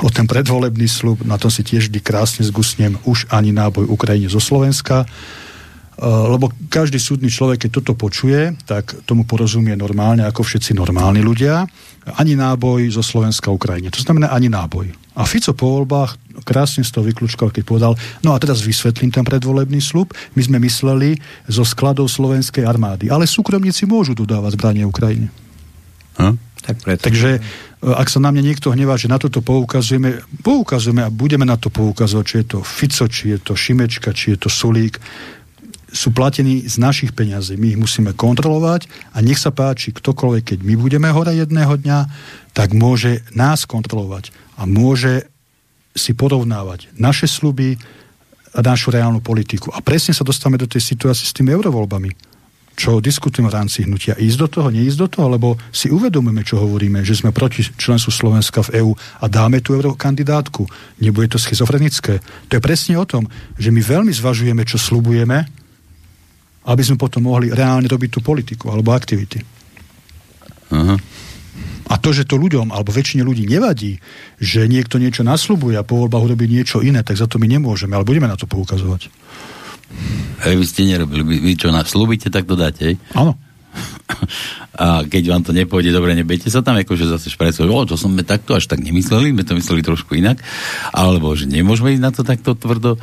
o 0.03 0.11
ten 0.11 0.27
predvolebný 0.27 0.91
slub, 0.91 1.23
na 1.23 1.39
to 1.39 1.47
si 1.47 1.63
tiež 1.63 1.87
vždy 1.87 2.03
krásne 2.03 2.43
zgusnem, 2.43 2.99
už 3.07 3.31
ani 3.31 3.55
náboj 3.55 3.87
Ukrajine 3.87 4.27
zo 4.27 4.43
Slovenska. 4.43 5.07
Eh, 6.01 6.09
lebo 6.09 6.49
každý 6.65 6.97
súdny 6.97 7.29
človek, 7.29 7.69
keď 7.69 7.71
toto 7.77 7.93
počuje, 7.93 8.57
tak 8.65 9.05
tomu 9.05 9.21
porozumie 9.21 9.77
normálne, 9.77 10.25
ako 10.25 10.41
všetci 10.41 10.73
normálni 10.73 11.21
ľudia. 11.21 11.69
Ani 12.17 12.33
náboj 12.33 12.89
zo 12.89 13.05
Slovenska 13.05 13.53
Ukrajine. 13.53 13.93
To 13.93 14.01
znamená 14.01 14.33
ani 14.33 14.49
náboj. 14.49 14.89
A 15.13 15.29
Fico 15.29 15.53
po 15.53 15.77
voľbách 15.77 16.41
krásne 16.41 16.81
z 16.81 16.89
toho 16.89 17.05
vyklúčkal, 17.05 17.53
keď 17.53 17.63
povedal, 17.69 17.93
no 18.25 18.33
a 18.33 18.41
teraz 18.41 18.65
vysvetlím 18.65 19.13
ten 19.13 19.21
predvolebný 19.21 19.77
slub. 19.77 20.09
My 20.33 20.41
sme 20.41 20.57
mysleli 20.65 21.21
zo 21.45 21.61
skladov 21.61 22.09
slovenskej 22.09 22.65
armády. 22.65 23.13
Ale 23.13 23.29
súkromníci 23.29 23.85
môžu 23.85 24.17
dodávať 24.17 24.57
zbranie 24.57 24.81
Ukrajine. 24.89 25.29
Hm? 26.17 26.33
Tak 26.65 26.97
Takže 26.97 27.29
eh, 27.37 27.41
ak 27.85 28.09
sa 28.09 28.17
na 28.17 28.33
mňa 28.33 28.41
niekto 28.41 28.73
hnevá, 28.73 28.97
že 28.97 29.05
na 29.05 29.21
toto 29.21 29.45
poukazujeme, 29.45 30.25
poukazujeme 30.41 31.05
a 31.05 31.13
budeme 31.13 31.45
na 31.45 31.61
to 31.61 31.69
poukazovať, 31.69 32.25
či 32.25 32.35
je 32.41 32.45
to 32.57 32.59
Fico, 32.65 33.05
či 33.05 33.37
je 33.37 33.37
to 33.37 33.53
Šimečka, 33.53 34.17
či 34.17 34.33
je 34.33 34.37
to 34.41 34.49
Sulík, 34.49 34.97
sú 35.91 36.15
platení 36.15 36.63
z 36.63 36.79
našich 36.79 37.11
peňazí. 37.11 37.59
My 37.59 37.75
ich 37.75 37.79
musíme 37.79 38.15
kontrolovať 38.15 38.87
a 39.11 39.19
nech 39.19 39.37
sa 39.37 39.51
páči, 39.51 39.91
ktokoľvek, 39.91 40.43
keď 40.55 40.59
my 40.63 40.73
budeme 40.79 41.07
hore 41.11 41.35
jedného 41.35 41.75
dňa, 41.75 41.99
tak 42.55 42.71
môže 42.71 43.21
nás 43.35 43.67
kontrolovať 43.67 44.31
a 44.55 44.63
môže 44.63 45.27
si 45.91 46.15
porovnávať 46.15 46.87
naše 46.95 47.27
sluby 47.27 47.75
a 48.55 48.59
našu 48.63 48.91
reálnu 48.91 49.19
politiku. 49.19 49.71
A 49.75 49.83
presne 49.83 50.15
sa 50.15 50.27
dostávame 50.27 50.59
do 50.59 50.67
tej 50.67 50.83
situácie 50.83 51.27
s 51.27 51.35
tými 51.35 51.51
eurovoľbami. 51.51 52.31
Čo 52.71 53.03
diskutujeme 53.03 53.51
v 53.51 53.57
rámci 53.59 53.83
hnutia. 53.83 54.15
Ísť 54.15 54.37
do 54.39 54.47
toho, 54.47 54.67
neísť 54.71 54.99
do 55.03 55.07
toho, 55.11 55.27
lebo 55.27 55.59
si 55.75 55.91
uvedomujeme, 55.91 56.39
čo 56.47 56.63
hovoríme, 56.63 57.03
že 57.03 57.19
sme 57.19 57.35
proti 57.35 57.67
členstvu 57.67 58.11
Slovenska 58.15 58.63
v 58.63 58.79
EÚ 58.79 58.91
a 58.95 59.25
dáme 59.27 59.59
tú 59.59 59.75
eurokandidátku. 59.75 60.63
Nebude 61.03 61.35
to 61.35 61.39
schizofrenické. 61.39 62.23
To 62.47 62.51
je 62.55 62.63
presne 62.63 62.95
o 62.95 63.03
tom, 63.03 63.27
že 63.59 63.75
my 63.75 63.83
veľmi 63.83 64.15
zvažujeme, 64.15 64.63
čo 64.63 64.79
slubujeme, 64.79 65.60
aby 66.65 66.81
sme 66.85 66.97
potom 67.01 67.25
mohli 67.25 67.49
reálne 67.49 67.89
robiť 67.89 68.09
tú 68.09 68.19
politiku 68.21 68.69
alebo 68.69 68.93
aktivity. 68.93 69.41
Uh-huh. 70.71 70.97
A 71.91 71.99
to, 71.99 72.15
že 72.15 72.23
to 72.23 72.39
ľuďom, 72.39 72.71
alebo 72.71 72.95
väčšine 72.95 73.25
ľudí 73.25 73.43
nevadí, 73.43 73.99
že 74.39 74.63
niekto 74.69 74.95
niečo 74.95 75.27
naslubuje 75.27 75.75
a 75.75 75.83
po 75.83 75.99
voľbách 75.99 76.31
urobí 76.31 76.47
niečo 76.47 76.79
iné, 76.79 77.03
tak 77.03 77.19
za 77.19 77.27
to 77.27 77.35
my 77.35 77.51
nemôžeme, 77.51 77.91
ale 77.91 78.07
budeme 78.07 78.31
na 78.31 78.39
to 78.39 78.47
poukazovať. 78.47 79.11
Hej, 80.47 80.55
vy 80.55 80.65
ste 80.65 80.87
nerobili, 80.87 81.21
vy, 81.27 81.37
vy 81.43 81.53
čo 81.59 81.67
naslúbite, 81.75 82.31
tak 82.31 82.47
to 82.47 82.55
dáte, 82.55 82.95
Áno. 83.11 83.35
A 84.81 85.03
keď 85.03 85.35
vám 85.35 85.43
to 85.43 85.51
nepôjde 85.51 85.91
dobre, 85.91 86.15
nebejte 86.15 86.47
sa 86.47 86.63
tam, 86.63 86.79
akože 86.79 87.07
zase 87.07 87.27
šprajcovať, 87.31 87.67
o, 87.67 87.87
to 87.87 87.95
sme 87.99 88.23
takto 88.23 88.55
až 88.55 88.71
tak 88.71 88.79
nemysleli, 88.79 89.35
my 89.35 89.43
to 89.43 89.55
mysleli 89.59 89.83
trošku 89.83 90.15
inak, 90.15 90.39
alebo 90.95 91.35
že 91.35 91.47
nemôžeme 91.47 91.95
ísť 91.95 92.03
na 92.03 92.11
to 92.11 92.23
takto 92.23 92.55
tvrdo. 92.55 92.95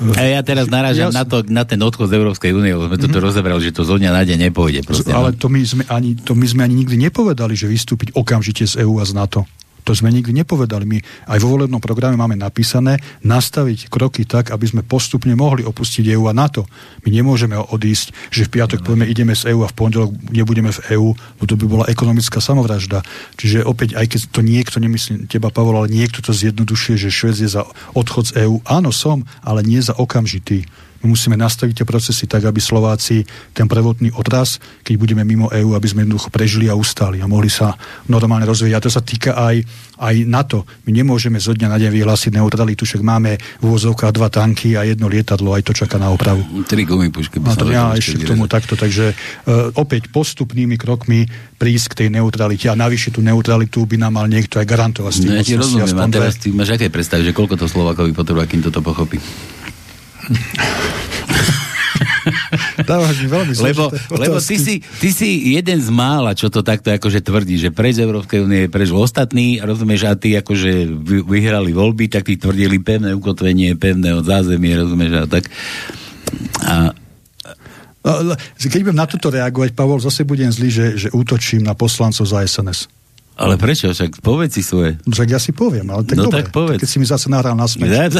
A 0.00 0.20
ja 0.24 0.40
teraz 0.40 0.72
narážam 0.72 1.12
ja... 1.12 1.20
na, 1.20 1.24
to, 1.28 1.44
na 1.44 1.68
ten 1.68 1.76
odchod 1.76 2.08
z 2.08 2.16
Európskej 2.16 2.56
únie, 2.56 2.72
lebo 2.72 2.88
sme 2.88 2.96
mm-hmm. 2.96 3.12
toto 3.12 3.18
rozebrali, 3.20 3.60
že 3.60 3.76
to 3.76 3.84
zo 3.84 4.00
dňa 4.00 4.10
na 4.16 4.22
deň 4.24 4.38
nepôjde. 4.48 4.80
Proste, 4.88 5.12
ale 5.12 5.36
no. 5.36 5.38
to 5.38 5.52
my, 5.52 5.60
sme 5.60 5.84
ani, 5.92 6.16
to 6.16 6.32
my 6.32 6.46
sme 6.48 6.64
ani 6.64 6.74
nikdy 6.80 6.96
nepovedali, 6.96 7.52
že 7.52 7.68
vystúpiť 7.68 8.16
okamžite 8.16 8.64
z 8.64 8.80
EÚ 8.80 8.96
a 8.96 9.04
z 9.04 9.12
NATO. 9.12 9.44
To 9.90 9.98
sme 9.98 10.14
nikdy 10.14 10.30
nepovedali. 10.30 10.86
My 10.86 11.02
aj 11.26 11.42
vo 11.42 11.58
volebnom 11.58 11.82
programe 11.82 12.14
máme 12.14 12.38
napísané 12.38 13.02
nastaviť 13.26 13.90
kroky 13.90 14.22
tak, 14.22 14.54
aby 14.54 14.62
sme 14.70 14.86
postupne 14.86 15.34
mohli 15.34 15.66
opustiť 15.66 16.14
EÚ 16.14 16.30
a 16.30 16.36
NATO. 16.36 16.70
My 17.02 17.10
nemôžeme 17.10 17.58
odísť, 17.58 18.14
že 18.30 18.46
v 18.46 18.54
piatok 18.54 18.86
povieme 18.86 19.10
ideme 19.10 19.34
z 19.34 19.50
EÚ 19.50 19.66
a 19.66 19.72
v 19.72 19.74
pondelok 19.74 20.14
nebudeme 20.30 20.70
v 20.70 20.94
EÚ, 20.94 21.10
lebo 21.18 21.42
to 21.42 21.58
by 21.58 21.66
bola 21.66 21.90
ekonomická 21.90 22.38
samovražda. 22.38 23.02
Čiže 23.34 23.66
opäť, 23.66 23.98
aj 23.98 24.06
keď 24.14 24.20
to 24.30 24.46
niekto, 24.46 24.78
nemyslí 24.78 25.26
teba 25.26 25.50
Pavol, 25.50 25.82
ale 25.82 25.90
niekto 25.90 26.22
to 26.22 26.30
zjednodušuje, 26.30 26.94
že 26.94 27.10
Švec 27.10 27.42
je 27.42 27.50
za 27.50 27.66
odchod 27.90 28.30
z 28.30 28.46
EÚ. 28.46 28.62
Áno, 28.70 28.94
som, 28.94 29.26
ale 29.42 29.66
nie 29.66 29.82
za 29.82 29.98
okamžitý. 29.98 30.70
My 31.00 31.16
musíme 31.16 31.32
nastaviť 31.32 31.80
tie 31.80 31.86
procesy 31.88 32.28
tak, 32.28 32.44
aby 32.44 32.60
Slováci 32.60 33.24
ten 33.56 33.64
prvotný 33.64 34.12
odraz, 34.20 34.60
keď 34.84 34.94
budeme 35.00 35.24
mimo 35.24 35.48
EÚ, 35.48 35.72
aby 35.72 35.88
sme 35.88 36.04
jednoducho 36.04 36.28
prežili 36.28 36.68
a 36.68 36.76
ustali 36.76 37.24
a 37.24 37.26
mohli 37.26 37.48
sa 37.48 37.72
normálne 38.12 38.44
rozvíjať. 38.44 38.76
A 38.76 38.84
to 38.84 38.92
sa 38.92 39.00
týka 39.00 39.32
aj, 39.32 39.64
aj 39.96 40.14
NATO. 40.28 40.68
My 40.84 40.92
nemôžeme 40.92 41.40
zo 41.40 41.56
dňa 41.56 41.68
na 41.72 41.80
deň 41.80 41.90
vyhlásiť 41.96 42.36
neutralitu, 42.36 42.84
však 42.84 43.00
máme 43.00 43.40
v 43.40 43.62
úvozovkách 43.64 44.12
dva 44.12 44.28
tanky 44.28 44.76
a 44.76 44.84
jedno 44.84 45.08
lietadlo, 45.08 45.56
aj 45.56 45.64
to 45.64 45.72
čaká 45.72 45.96
na 45.96 46.12
opravu. 46.12 46.44
Tri 46.68 46.84
gumipušky. 46.84 47.40
No, 47.40 47.56
to 47.56 47.72
ja 47.72 47.96
ešte 47.96 48.20
k 48.20 48.36
tomu 48.36 48.44
takto, 48.44 48.76
takže 48.76 49.16
uh, 49.16 49.72
opäť 49.80 50.12
postupnými 50.12 50.76
krokmi 50.76 51.24
prísť 51.56 51.96
k 51.96 51.98
tej 52.04 52.08
neutralite 52.12 52.68
a 52.68 52.76
navyše 52.76 53.08
tú 53.08 53.24
neutralitu 53.24 53.88
by 53.88 53.96
nám 53.96 54.20
mal 54.20 54.26
niekto 54.28 54.60
aj 54.60 54.66
garantovať. 54.68 55.12
No, 55.24 55.32
ja 55.32 55.44
ti 55.44 55.56
rozumiem, 55.56 55.96
a 55.96 56.06
teraz 56.12 56.36
ty 56.36 56.52
máš 56.52 56.76
aké 56.76 56.92
predstavy, 56.92 57.24
že 57.24 57.32
koľko 57.32 57.56
to 57.56 57.66
Slovákovi 57.68 58.12
potrebuje, 58.12 58.44
kým 58.52 58.62
toto 58.64 58.84
pochopí? 58.84 59.16
Dávaš 62.88 63.16
mi 63.24 63.28
veľmi 63.28 63.54
lebo, 63.60 63.90
lebo 64.12 64.38
ty, 64.42 64.56
si, 64.60 64.80
ty 65.00 65.08
si 65.12 65.54
jeden 65.56 65.80
z 65.80 65.90
mála, 65.92 66.36
čo 66.36 66.50
to 66.52 66.60
takto 66.60 66.92
akože 66.92 67.24
tvrdí, 67.24 67.56
že 67.56 67.70
preč 67.72 67.98
Európskej 68.00 68.44
únie, 68.44 68.68
preč 68.68 68.92
ostatní, 68.92 69.60
rozumieš, 69.62 70.04
a 70.10 70.14
ty 70.16 70.36
akože 70.36 70.86
vyhrali 71.24 71.72
voľby, 71.72 72.08
tak 72.12 72.28
ty 72.28 72.36
tvrdili 72.36 72.78
pevné 72.80 73.14
ukotvenie, 73.16 73.76
pevné 73.76 74.14
od 74.16 74.24
zázemie, 74.26 74.76
rozumieš, 74.76 75.12
a 75.16 75.26
tak. 75.28 75.44
A, 76.64 76.92
no, 78.04 78.34
keď 78.58 78.80
budem 78.84 78.98
na 78.98 79.06
toto 79.08 79.30
reagovať, 79.32 79.72
Pavol, 79.72 80.00
zase 80.02 80.28
budem 80.28 80.52
zlý, 80.52 80.70
že, 80.72 80.86
že 80.96 81.08
útočím 81.12 81.64
na 81.64 81.74
poslancov 81.76 82.28
za 82.28 82.44
SNS. 82.44 82.99
Ale 83.40 83.56
prečo? 83.56 83.88
Však 83.88 84.20
povedz 84.20 84.60
si 84.60 84.62
svoje. 84.62 85.00
No, 85.08 85.16
však 85.16 85.28
ja 85.32 85.40
si 85.40 85.56
poviem, 85.56 85.88
ale 85.88 86.04
tak 86.04 86.20
no 86.20 86.28
dobre, 86.28 86.44
tak 86.44 86.52
povedz. 86.52 86.76
keď 86.84 86.88
si 86.92 86.98
mi 87.00 87.06
zase 87.08 87.32
nahral 87.32 87.56
na 87.56 87.64
smeč. 87.64 87.88
Ja, 87.88 88.12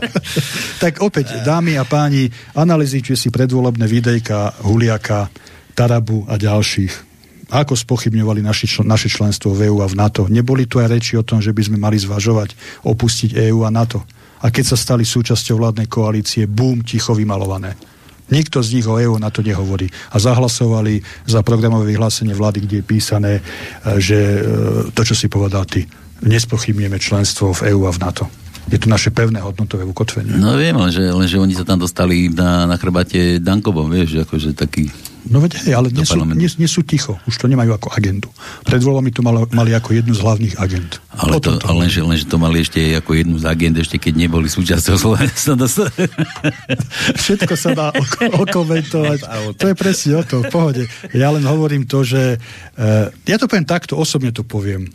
tak 0.88 1.04
opäť, 1.04 1.44
dámy 1.44 1.76
a 1.76 1.84
páni, 1.84 2.32
analyzujte 2.56 3.12
si 3.12 3.28
predvolebné 3.28 3.84
videjka 3.84 4.64
Huliaka, 4.64 5.28
Tarabu 5.76 6.24
a 6.32 6.40
ďalších. 6.40 7.12
Ako 7.52 7.76
spochybňovali 7.76 8.40
naši 8.40 8.64
čl- 8.64 8.88
naše 8.88 9.12
členstvo 9.12 9.52
v 9.52 9.68
EÚ 9.68 9.84
a 9.84 9.88
v 9.92 10.00
NATO. 10.00 10.24
Neboli 10.24 10.64
tu 10.64 10.80
aj 10.80 10.88
reči 10.88 11.20
o 11.20 11.24
tom, 11.24 11.44
že 11.44 11.52
by 11.52 11.68
sme 11.68 11.76
mali 11.76 12.00
zvažovať 12.00 12.56
opustiť 12.88 13.36
EÚ 13.52 13.68
a 13.68 13.70
NATO. 13.72 14.00
A 14.40 14.48
keď 14.48 14.72
sa 14.72 14.76
stali 14.80 15.04
súčasťou 15.04 15.60
vládnej 15.60 15.92
koalície, 15.92 16.48
bum, 16.48 16.80
ticho 16.80 17.12
vymalované. 17.12 17.76
Nikto 18.32 18.64
z 18.64 18.80
nich 18.80 18.86
o 18.88 18.96
EU 18.96 19.20
na 19.20 19.28
to 19.28 19.44
nehovorí. 19.44 19.92
A 20.08 20.16
zahlasovali 20.16 21.04
za 21.28 21.44
programové 21.44 21.92
vyhlásenie 21.92 22.32
vlády, 22.32 22.64
kde 22.64 22.76
je 22.80 22.84
písané, 22.88 23.32
e, 23.38 23.42
že 24.00 24.16
e, 24.16 24.40
to, 24.96 25.04
čo 25.04 25.12
si 25.12 25.28
povedal 25.28 25.68
ty, 25.68 25.84
nespochybnieme 26.24 26.96
členstvo 26.96 27.52
v 27.52 27.76
EÚ 27.76 27.84
a 27.84 27.92
v 27.92 28.00
NATO. 28.00 28.24
Je 28.70 28.78
to 28.78 28.88
naše 28.88 29.10
pevné 29.10 29.42
hodnotové 29.42 29.82
ukotvenie. 29.82 30.38
No 30.38 30.54
viem, 30.54 30.72
lenže, 30.78 31.02
lenže 31.12 31.36
oni 31.36 31.52
sa 31.52 31.66
tam 31.66 31.82
dostali 31.82 32.30
na, 32.30 32.64
na 32.64 32.78
chrbate 32.78 33.42
Dankovom, 33.42 33.90
vieš, 33.90 34.22
akože 34.22 34.54
taký 34.54 34.88
No 35.30 35.38
veď 35.38 35.62
hej, 35.62 35.78
ale 35.78 35.94
nie 35.94 36.02
sú, 36.02 36.18
nie, 36.26 36.50
nie 36.50 36.66
sú 36.66 36.82
ticho. 36.82 37.14
Už 37.30 37.38
to 37.38 37.46
nemajú 37.46 37.70
ako 37.78 37.94
agendu. 37.94 38.26
Pred 38.66 38.82
voľbami 38.82 39.14
to 39.14 39.22
mali, 39.22 39.46
mali 39.54 39.70
ako 39.70 39.94
jednu 39.94 40.18
z 40.18 40.20
hlavných 40.20 40.54
agent. 40.58 40.98
Ale, 41.14 41.38
to, 41.38 41.62
to 41.62 41.66
ale 41.70 41.86
lenže, 41.86 42.02
lenže 42.02 42.26
to 42.26 42.42
mali 42.42 42.66
ešte 42.66 42.98
ako 42.98 43.10
jednu 43.14 43.36
z 43.38 43.44
agent, 43.46 43.76
ešte 43.78 44.02
keď 44.02 44.14
neboli 44.18 44.50
súčasťou 44.50 44.96
Slovenska. 44.98 45.54
Všetko 47.22 47.54
sa 47.54 47.70
dá 47.70 47.86
okomentovať. 48.34 49.20
To 49.62 49.70
je 49.70 49.76
presne 49.78 50.18
o 50.18 50.22
to, 50.26 50.42
v 50.42 50.50
pohode. 50.50 50.82
Ja 51.14 51.30
len 51.30 51.44
hovorím 51.46 51.86
to, 51.86 52.02
že 52.02 52.40
uh, 52.40 53.06
ja 53.28 53.36
to 53.38 53.46
poviem 53.46 53.68
takto, 53.68 53.94
osobne 53.94 54.34
to 54.34 54.42
poviem. 54.42 54.90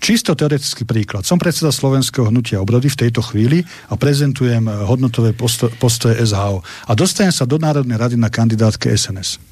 Čisto 0.00 0.32
teoretický 0.32 0.88
príklad. 0.88 1.28
Som 1.28 1.36
predseda 1.36 1.68
Slovenského 1.68 2.32
hnutia 2.32 2.56
obrody 2.56 2.88
v 2.88 3.00
tejto 3.04 3.20
chvíli 3.20 3.60
a 3.92 4.00
prezentujem 4.00 4.64
eh, 4.64 4.72
hodnotové 4.88 5.36
postoje 5.76 6.16
SHO. 6.24 6.64
A 6.88 6.92
dostanem 6.96 7.34
sa 7.34 7.44
do 7.44 7.60
Národnej 7.60 8.00
rady 8.00 8.16
na 8.16 8.32
kandidátke 8.32 8.88
SNS. 8.88 9.49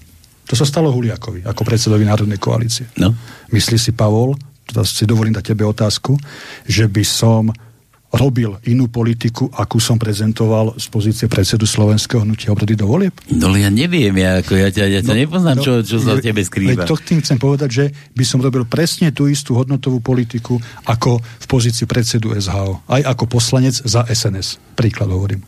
To 0.49 0.55
sa 0.57 0.65
stalo 0.65 0.89
Huliakovi 0.89 1.45
ako 1.45 1.63
predsedovi 1.63 2.09
Národnej 2.09 2.41
koalície. 2.41 2.89
No. 2.97 3.13
Myslí 3.53 3.77
si, 3.77 3.93
Pavol, 3.93 4.33
teda 4.65 4.85
si 4.85 5.05
dovolím 5.05 5.37
dať 5.37 5.53
tebe 5.53 5.65
otázku, 5.69 6.17
že 6.65 6.89
by 6.89 7.05
som 7.05 7.53
robil 8.09 8.57
inú 8.65 8.89
politiku, 8.89 9.53
akú 9.53 9.77
som 9.77 10.01
prezentoval 10.01 10.81
z 10.81 10.89
pozície 10.89 11.27
predsedu 11.29 11.69
Slovenského 11.69 12.25
hnutia 12.25 12.49
obrody 12.49 12.73
do 12.73 12.89
volieb? 12.89 13.13
No 13.29 13.53
ja 13.53 13.69
neviem, 13.69 14.17
ja, 14.17 14.41
ako 14.41 14.57
ja, 14.57 14.73
ťa, 14.73 14.85
ja 14.89 15.01
ťa 15.05 15.13
no, 15.13 15.21
nepoznám, 15.29 15.57
no, 15.61 15.65
čo, 15.65 15.73
čo 15.85 16.01
sa 16.01 16.17
v 16.17 16.25
tebe 16.25 16.41
skrýva. 16.41 16.89
To 16.89 16.97
tým 16.97 17.21
chcem 17.21 17.37
povedať, 17.37 17.69
že 17.69 17.85
by 18.17 18.25
som 18.25 18.41
robil 18.41 18.65
presne 18.65 19.13
tú 19.13 19.29
istú 19.29 19.61
hodnotovú 19.61 20.01
politiku 20.01 20.57
ako 20.89 21.21
v 21.21 21.47
pozícii 21.47 21.85
predsedu 21.85 22.33
SHO. 22.33 22.81
Aj 22.89 23.03
ako 23.05 23.29
poslanec 23.29 23.77
za 23.77 24.09
SNS. 24.09 24.57
Príklad 24.73 25.13
hovorím. 25.13 25.45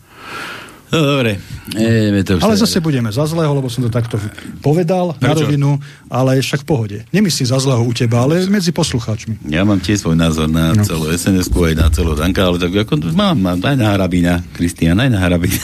No 0.90 0.98
dobre. 1.06 1.38
E, 1.70 2.26
to 2.26 2.42
ale 2.42 2.58
zase 2.58 2.82
budeme 2.82 3.14
za 3.14 3.22
zlého, 3.22 3.54
lebo 3.54 3.70
som 3.70 3.86
to 3.86 3.94
takto 3.94 4.18
povedal 4.58 5.14
Prečo? 5.14 5.22
na 5.22 5.30
rovinu, 5.38 5.70
ale 6.10 6.42
však 6.42 6.62
v 6.62 6.66
pohode. 6.66 6.98
Nemyslím 7.14 7.46
za 7.46 7.62
zlého 7.62 7.78
u 7.86 7.94
teba, 7.94 8.26
ale 8.26 8.42
medzi 8.50 8.74
poslucháčmi. 8.74 9.46
Ja 9.46 9.62
mám 9.62 9.78
tiež 9.78 10.02
svoj 10.02 10.18
názor 10.18 10.50
na 10.50 10.74
no. 10.74 10.82
celú 10.82 11.06
sns 11.14 11.46
aj 11.46 11.74
na 11.78 11.86
celú 11.94 12.18
Danka, 12.18 12.42
ale 12.42 12.58
tak 12.58 12.74
ako 12.74 13.14
mám, 13.14 13.38
mám 13.38 13.62
aj 13.62 13.76
na 13.78 13.86
Harabina, 13.94 14.42
Kristian, 14.50 14.98
aj 14.98 15.14
na 15.14 15.18
Harabina. 15.22 15.62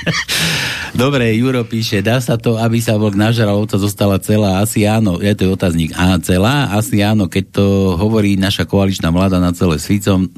dobre, 1.00 1.32
Juro 1.32 1.64
píše, 1.64 2.04
dá 2.04 2.20
sa 2.20 2.36
to, 2.36 2.60
aby 2.60 2.84
sa 2.84 3.00
vlk 3.00 3.16
nažral, 3.16 3.56
ovca 3.56 3.80
zostala 3.80 4.20
celá? 4.20 4.60
Asi 4.60 4.84
áno, 4.84 5.24
je 5.24 5.32
to 5.32 5.48
otáznik. 5.56 5.96
Á, 5.96 6.20
celá? 6.20 6.68
Asi 6.76 7.00
áno, 7.00 7.32
keď 7.32 7.64
to 7.64 7.66
hovorí 7.96 8.36
naša 8.36 8.68
koaličná 8.68 9.08
vláda 9.08 9.40
na 9.40 9.56
celé 9.56 9.80
svicom, 9.80 10.28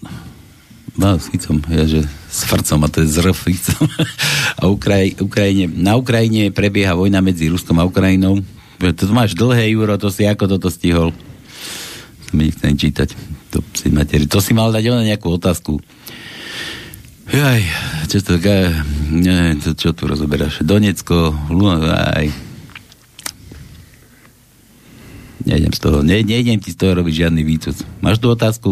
no, 0.94 1.18
svicom, 1.18 1.58
ja, 1.66 1.90
že 1.90 2.19
s 2.30 2.46
Frcom 2.46 2.86
a 2.86 2.88
to 2.88 3.02
je 3.02 3.10
zrf 3.10 3.42
a 4.60 4.70
Ukraj, 4.70 5.18
Ukrajine, 5.18 5.66
na 5.66 5.98
Ukrajine 5.98 6.54
prebieha 6.54 6.94
vojna 6.94 7.18
medzi 7.18 7.50
Ruskom 7.50 7.82
a 7.82 7.84
Ukrajinou. 7.84 8.38
To 8.80 9.04
máš 9.12 9.34
dlhé, 9.36 9.74
Juro, 9.74 9.98
to 10.00 10.08
si 10.08 10.24
ako 10.24 10.56
toto 10.56 10.70
stihol? 10.70 11.10
To 11.10 12.30
mi 12.32 12.48
nechcem 12.48 12.78
čítať. 12.78 13.12
To 13.50 13.60
si, 13.74 13.90
materi. 13.90 14.30
to 14.30 14.38
si 14.38 14.54
mal 14.54 14.70
dať 14.70 14.88
na 14.94 15.02
nejakú 15.02 15.26
otázku. 15.34 15.82
Jaj, 17.30 17.62
čo 18.10 18.18
to, 18.26 18.38
ne, 19.10 19.54
to, 19.58 19.74
čo 19.74 19.90
tu 19.94 20.06
rozoberáš? 20.06 20.66
Donecko, 20.66 21.34
aj. 21.86 22.26
Nejdem 25.46 25.72
z 25.74 25.80
toho, 25.82 26.02
ne, 26.02 26.22
nejdem 26.22 26.58
ti 26.58 26.74
z 26.74 26.78
toho 26.78 26.94
robiť 26.94 27.26
žiadny 27.26 27.42
výcud. 27.42 27.76
Máš 28.02 28.18
tu 28.18 28.30
otázku? 28.30 28.70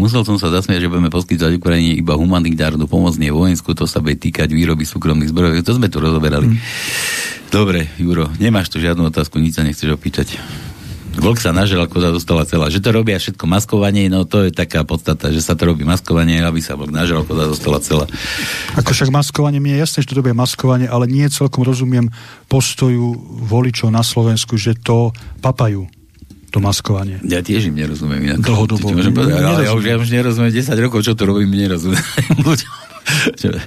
Musel 0.00 0.24
som 0.24 0.40
sa 0.40 0.48
zasmiať, 0.48 0.88
že 0.88 0.88
budeme 0.88 1.12
poskytovať 1.12 1.60
Ukrajine 1.60 1.92
iba 1.92 2.16
humanitárnu 2.16 2.88
pomoc, 2.88 3.20
nie 3.20 3.28
vojenskú, 3.28 3.76
to 3.76 3.84
sa 3.84 4.00
bude 4.00 4.16
týkať 4.16 4.48
výroby 4.48 4.88
súkromných 4.88 5.28
zbrojov. 5.28 5.60
To 5.60 5.76
sme 5.76 5.92
tu 5.92 6.00
rozoberali. 6.00 6.48
Mm. 6.48 6.58
Dobre, 7.52 7.92
Juro, 8.00 8.32
nemáš 8.40 8.72
tu 8.72 8.80
žiadnu 8.80 9.12
otázku, 9.12 9.36
nič 9.36 9.60
sa 9.60 9.66
nechceš 9.66 9.92
opýtať. 9.92 10.40
Vlk 11.20 11.42
sa 11.42 11.52
nažral, 11.52 11.84
koza 11.84 12.14
dostala 12.14 12.48
celá. 12.48 12.72
Že 12.72 12.80
to 12.80 12.90
robia 12.96 13.20
všetko 13.20 13.44
maskovanie, 13.44 14.08
no 14.08 14.24
to 14.24 14.48
je 14.48 14.56
taká 14.56 14.88
podstata, 14.88 15.28
že 15.28 15.44
sa 15.44 15.52
to 15.52 15.68
robí 15.68 15.84
maskovanie, 15.84 16.40
aby 16.40 16.64
sa 16.64 16.80
vlk 16.80 16.94
nažral, 16.94 17.28
koza 17.28 17.44
dostala 17.50 17.78
celá. 17.84 18.06
Ako 18.80 18.96
však 18.96 19.12
maskovanie, 19.12 19.60
mi 19.60 19.76
je 19.76 19.84
jasné, 19.84 20.00
že 20.00 20.08
to 20.14 20.22
robia 20.24 20.32
maskovanie, 20.32 20.88
ale 20.88 21.04
nie 21.10 21.28
celkom 21.28 21.60
rozumiem 21.60 22.08
postoju 22.48 23.20
voličov 23.44 23.92
na 23.92 24.00
Slovensku, 24.00 24.56
že 24.56 24.78
to 24.80 25.12
papajú 25.44 25.99
to 26.50 26.58
maskovanie. 26.58 27.22
Ja 27.22 27.40
tiež 27.40 27.70
im 27.70 27.78
nerozumiem. 27.78 28.34
Inak. 28.34 28.42
Dlhodobo. 28.42 28.90
povedať, 28.90 29.40
ale 29.40 29.64
ja 29.64 29.72
už, 29.72 29.82
ja 29.86 29.96
už 29.96 30.10
nerozumiem 30.10 30.50
10 30.50 30.74
rokov, 30.82 31.06
čo 31.06 31.14
to 31.14 31.24
robím, 31.24 31.54
nerozumiem. 31.54 32.02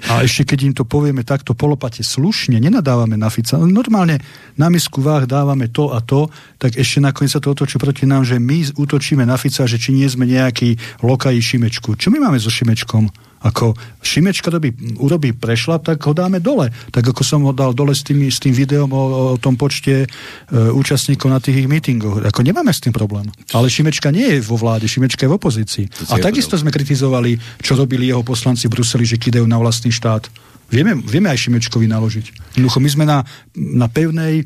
A 0.07 0.23
ešte 0.23 0.53
keď 0.53 0.59
im 0.63 0.73
to 0.77 0.83
povieme 0.87 1.25
takto 1.25 1.57
polopate 1.57 2.05
slušne, 2.05 2.61
nenadávame 2.61 3.17
na 3.17 3.27
Fica, 3.27 3.59
normálne 3.59 4.21
na 4.55 4.69
misku 4.69 5.01
váh 5.01 5.25
dávame 5.25 5.67
to 5.73 5.91
a 5.91 5.99
to, 5.99 6.29
tak 6.61 6.77
ešte 6.77 7.03
nakoniec 7.03 7.33
sa 7.33 7.41
to 7.41 7.51
otočí 7.51 7.81
proti 7.81 8.05
nám, 8.07 8.23
že 8.23 8.39
my 8.39 8.77
útočíme 8.77 9.25
na 9.25 9.35
Fica, 9.35 9.65
že 9.67 9.81
či 9.81 9.91
nie 9.91 10.07
sme 10.07 10.29
nejaký 10.29 10.77
lokají 11.01 11.41
Šimečku. 11.41 11.97
Čo 11.97 12.13
my 12.13 12.23
máme 12.23 12.37
so 12.39 12.53
Šimečkom? 12.53 13.09
Ako 13.43 13.75
Šimečka 13.99 14.47
robí, 14.47 14.71
urobí 14.99 15.35
prešlap, 15.35 15.83
tak 15.83 15.99
ho 16.07 16.15
dáme 16.15 16.39
dole. 16.39 16.71
Tak 16.95 17.11
ako 17.11 17.21
som 17.27 17.43
ho 17.43 17.51
dal 17.51 17.75
dole 17.75 17.91
s, 17.91 18.03
tými, 18.03 18.31
s 18.31 18.39
tým 18.39 18.55
videom 18.55 18.87
o, 18.91 19.35
o 19.35 19.39
tom 19.39 19.59
počte 19.59 20.03
e, 20.03 20.07
účastníkov 20.51 21.27
na 21.27 21.43
tých 21.43 21.63
ich 21.63 21.67
mítingoch. 21.67 22.23
Ako 22.23 22.39
nemáme 22.39 22.71
s 22.71 22.79
tým 22.79 22.95
problém. 22.95 23.27
Ale 23.51 23.67
Šimečka 23.67 24.15
nie 24.15 24.39
je 24.39 24.39
vo 24.43 24.55
vláde, 24.55 24.87
Šimečka 24.87 25.27
je 25.27 25.31
v 25.31 25.37
opozícii. 25.37 25.85
A 26.11 26.23
takisto 26.23 26.55
sme 26.55 26.71
kritizovali, 26.71 27.35
čo 27.59 27.75
robili 27.75 28.07
jeho 28.07 28.23
poslanci 28.23 28.71
v 28.71 28.79
Bruseli, 28.79 29.03
že 29.03 29.19
kidajú 29.19 29.43
na 29.43 29.59
vlastný 29.59 29.91
štát. 29.91 30.31
Vieme, 30.73 30.97
vieme 30.97 31.29
aj 31.29 31.37
Šimečkovi 31.37 31.85
naložiť. 31.85 32.57
Jednoducho, 32.57 32.81
my 32.81 32.89
sme 32.89 33.05
na, 33.05 33.21
na 33.53 33.85
pevnej 33.85 34.41
e, 34.41 34.45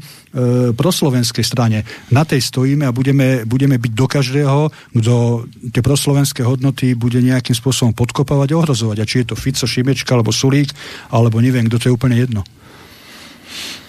proslovenskej 0.75 1.45
strane. 1.47 1.87
Na 2.11 2.27
tej 2.27 2.43
stojíme 2.43 2.83
a 2.83 2.91
budeme, 2.91 3.47
budeme 3.47 3.79
byť 3.79 3.91
do 3.95 4.05
každého, 4.11 4.59
kto 4.91 5.47
tie 5.71 5.79
proslovenské 5.79 6.43
hodnoty 6.43 6.99
bude 6.99 7.23
nejakým 7.23 7.55
spôsobom 7.55 7.95
podkopávať 7.95 8.51
a 8.51 8.59
ohrozovať. 8.59 8.97
A 8.99 9.07
či 9.07 9.23
je 9.23 9.31
to 9.31 9.39
Fico, 9.39 9.63
Šimečka, 9.63 10.19
alebo 10.19 10.35
Sulík, 10.35 10.75
alebo 11.15 11.39
neviem, 11.39 11.71
kto 11.71 11.79
to 11.79 11.87
je 11.87 11.95
úplne 11.95 12.19
jedno. 12.19 12.43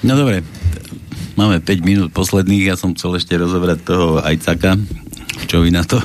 No 0.07 0.15
dobre, 0.15 0.47
máme 1.35 1.59
5 1.59 1.83
minút 1.83 2.15
posledných, 2.15 2.71
ja 2.71 2.79
som 2.79 2.95
chcel 2.95 3.19
ešte 3.19 3.35
rozobrať 3.35 3.83
toho 3.83 4.23
Ajcaka, 4.23 4.79
čo 5.49 5.65
vy 5.65 5.73
na 5.73 5.81
to? 5.81 5.97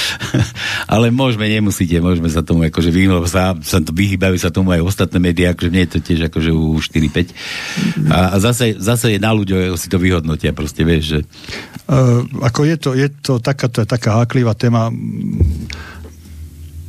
Ale 0.92 1.14
môžeme, 1.14 1.46
nemusíte, 1.46 2.02
môžeme 2.02 2.26
sa 2.26 2.42
tomu 2.42 2.66
akože 2.66 2.90
vyhnúť, 2.90 3.30
sa, 3.30 3.54
sa 3.62 3.78
to 3.78 3.94
vyhýbajú 3.94 4.34
sa 4.34 4.50
tomu 4.50 4.74
aj 4.74 4.82
ostatné 4.82 5.22
médiá, 5.22 5.54
akože 5.54 5.70
mne 5.70 5.86
je 5.86 5.92
to 5.94 5.98
tiež 6.02 6.20
akože 6.26 6.50
u 6.50 6.74
4-5. 6.82 8.10
A, 8.10 8.34
a 8.34 8.36
zase, 8.42 8.74
zase 8.74 9.14
je 9.14 9.22
na 9.22 9.30
ľuďoch, 9.30 9.78
si 9.78 9.86
to 9.86 10.02
vyhodnotia, 10.02 10.50
proste 10.50 10.82
vieš, 10.82 11.04
že... 11.06 11.20
Uh, 11.86 12.26
ako 12.42 12.66
je 12.66 12.76
to, 12.76 12.90
je 12.98 13.08
to 13.22 13.38
taká, 13.38 13.70
to 13.70 13.86
je 13.86 13.88
taká 13.88 14.18
háklivá 14.18 14.58
téma 14.58 14.90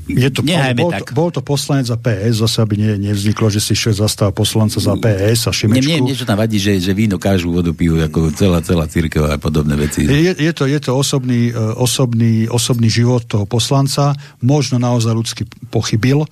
je 0.10 0.30
to, 0.34 0.42
bol, 0.42 0.90
tak. 0.90 1.06
To, 1.06 1.14
bol 1.14 1.30
to 1.30 1.42
poslanec 1.46 1.86
za 1.86 1.98
PS, 1.98 2.42
zase 2.42 2.66
aby 2.66 2.82
nie, 2.82 3.10
nevzniklo, 3.10 3.46
že 3.54 3.62
si 3.62 3.78
šiel 3.78 3.94
zastáva 3.94 4.34
poslanca 4.34 4.82
za 4.82 4.98
PS 4.98 5.46
a 5.46 5.52
Šimečku. 5.54 5.86
Nie, 5.86 6.02
niečo 6.02 6.26
tam 6.26 6.42
vadí, 6.42 6.58
že, 6.58 6.82
že 6.82 6.98
víno 6.98 7.22
kážu, 7.22 7.54
vodu 7.54 7.70
pijú, 7.70 8.02
ako 8.02 8.34
celá, 8.34 8.60
celá 8.66 8.90
církev 8.90 9.30
a 9.30 9.38
podobné 9.38 9.78
veci. 9.78 10.10
Je, 10.10 10.34
je, 10.34 10.52
to, 10.54 10.66
je 10.66 10.80
to 10.82 10.98
osobný, 10.98 11.54
e, 11.54 11.58
osobný, 11.78 12.50
osobný 12.50 12.90
život 12.90 13.30
toho 13.30 13.46
poslanca, 13.46 14.18
možno 14.42 14.82
naozaj 14.82 15.14
ľudsky 15.14 15.44
pochybil, 15.70 16.26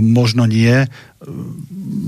možno 0.00 0.48
nie. 0.48 0.72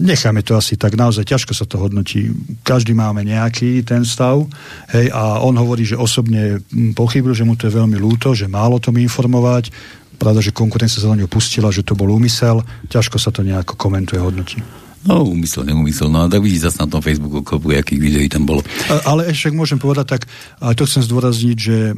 Necháme 0.01 0.41
to 0.41 0.57
asi 0.57 0.81
tak, 0.81 0.97
naozaj 0.97 1.29
ťažko 1.29 1.53
sa 1.53 1.69
to 1.69 1.77
hodnotí. 1.77 2.33
Každý 2.65 2.97
máme 2.97 3.21
nejaký 3.29 3.85
ten 3.85 4.09
stav 4.09 4.49
hej, 4.89 5.13
a 5.13 5.45
on 5.45 5.53
hovorí, 5.61 5.85
že 5.85 6.01
osobne 6.01 6.65
pochybil, 6.97 7.37
že 7.37 7.45
mu 7.45 7.55
to 7.61 7.69
je 7.69 7.77
veľmi 7.77 8.01
ľúto, 8.01 8.33
že 8.33 8.49
málo 8.49 8.81
tom 8.81 8.97
informovať, 8.97 9.69
Pravda, 10.15 10.41
že 10.41 10.55
konkurencia 10.55 11.03
sa 11.03 11.11
na 11.11 11.21
ňu 11.21 11.29
pustila, 11.29 11.69
že 11.75 11.85
to 11.85 11.99
bol 11.99 12.09
úmysel, 12.09 12.63
ťažko 12.89 13.19
sa 13.21 13.35
to 13.35 13.43
nejako 13.43 13.75
komentuje, 13.77 14.23
hodnotí. 14.23 14.63
No, 15.05 15.21
úmysel, 15.21 15.69
neumysel. 15.69 16.09
No 16.09 16.25
a 16.25 16.33
tak 16.33 16.41
vidíš 16.41 16.73
zase 16.73 16.81
na 16.81 16.89
tom 16.89 17.05
Facebooku, 17.05 17.45
kopu, 17.45 17.77
akých 17.77 18.01
videí 18.01 18.25
tam 18.33 18.49
bolo. 18.49 18.65
Ale 19.05 19.29
ešte 19.29 19.53
môžem 19.53 19.77
povedať 19.77 20.17
tak, 20.17 20.23
a 20.65 20.73
to 20.73 20.89
chcem 20.89 21.05
zdôrazniť, 21.05 21.57
že 21.61 21.93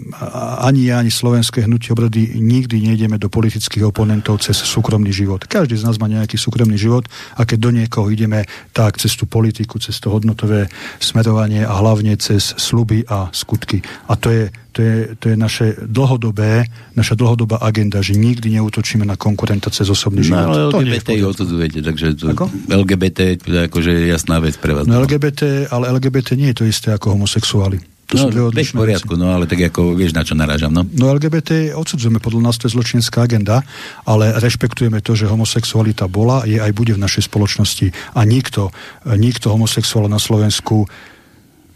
ani 0.59 0.91
ja, 0.91 0.99
ani 0.99 1.15
slovenské 1.15 1.71
hnutie 1.71 1.95
obrody 1.95 2.35
nikdy 2.35 2.83
nejdeme 2.83 3.15
do 3.23 3.31
politických 3.31 3.87
oponentov 3.87 4.43
cez 4.43 4.59
súkromný 4.59 5.15
život. 5.15 5.47
Každý 5.47 5.79
z 5.79 5.87
nás 5.87 6.03
má 6.03 6.11
nejaký 6.11 6.35
súkromný 6.35 6.75
život 6.75 7.07
a 7.39 7.47
keď 7.47 7.59
do 7.63 7.71
niekoho 7.71 8.11
ideme, 8.11 8.43
tak 8.75 8.99
cez 8.99 9.15
tú 9.15 9.31
politiku, 9.31 9.79
cez 9.79 10.03
to 10.03 10.11
hodnotové 10.11 10.67
smerovanie 10.99 11.63
a 11.63 11.79
hlavne 11.79 12.19
cez 12.19 12.59
sluby 12.59 13.07
a 13.07 13.31
skutky. 13.31 13.87
A 14.11 14.19
to 14.19 14.35
je 14.35 14.51
to 14.77 14.85
je, 14.85 14.97
to 15.17 15.33
je 15.33 15.37
naše 15.41 15.67
dlhodobé, 15.89 16.69
naša 16.93 17.17
dlhodobá 17.17 17.65
agenda, 17.65 18.05
že 18.05 18.13
nikdy 18.13 18.61
neútočíme 18.61 19.09
na 19.09 19.17
konkurenta 19.17 19.73
cez 19.73 19.89
osobný 19.89 20.21
no, 20.21 20.27
život. 20.29 20.45
No, 20.45 20.53
ale 20.53 20.61
LGBT 20.69 21.09
to 21.17 21.29
odsudzujete, 21.33 21.79
takže 21.81 22.07
to, 22.13 22.25
Ako? 22.37 22.45
LGBT 22.69 23.41
je 23.41 23.61
akože 23.73 23.93
jasná 24.05 24.37
vec 24.37 24.61
pre 24.61 24.77
vás. 24.77 24.85
No, 24.85 25.01
LGBT, 25.01 25.73
ale 25.73 25.89
LGBT 25.97 26.37
nie 26.37 26.53
je 26.53 26.61
to 26.61 26.65
isté 26.69 26.93
ako 26.93 27.17
homosexuáli. 27.17 27.81
To 28.07 28.15
no, 28.15 28.23
sú 28.23 28.27
dve 28.31 28.63
v 28.63 28.71
poriadku, 28.71 29.19
veci. 29.19 29.23
no 29.25 29.35
ale 29.35 29.51
tak 29.51 29.67
ako 29.67 29.99
vieš, 29.99 30.15
na 30.15 30.23
čo 30.23 30.39
narážam, 30.39 30.71
no? 30.71 30.87
No 30.87 31.11
LGBT 31.11 31.75
odsudzujeme, 31.75 32.23
podľa 32.23 32.53
nás 32.53 32.55
to 32.55 32.71
je 32.71 32.79
zločinecká 32.79 33.27
agenda, 33.27 33.67
ale 34.07 34.31
rešpektujeme 34.39 35.03
to, 35.03 35.19
že 35.19 35.27
homosexualita 35.27 36.07
bola, 36.07 36.47
je 36.47 36.63
aj 36.63 36.71
bude 36.71 36.95
v 36.95 37.03
našej 37.03 37.27
spoločnosti 37.27 37.91
a 38.15 38.23
nikto, 38.23 38.71
nikto 39.11 39.51
homosexuál 39.51 40.07
na 40.07 40.23
Slovensku 40.23 40.87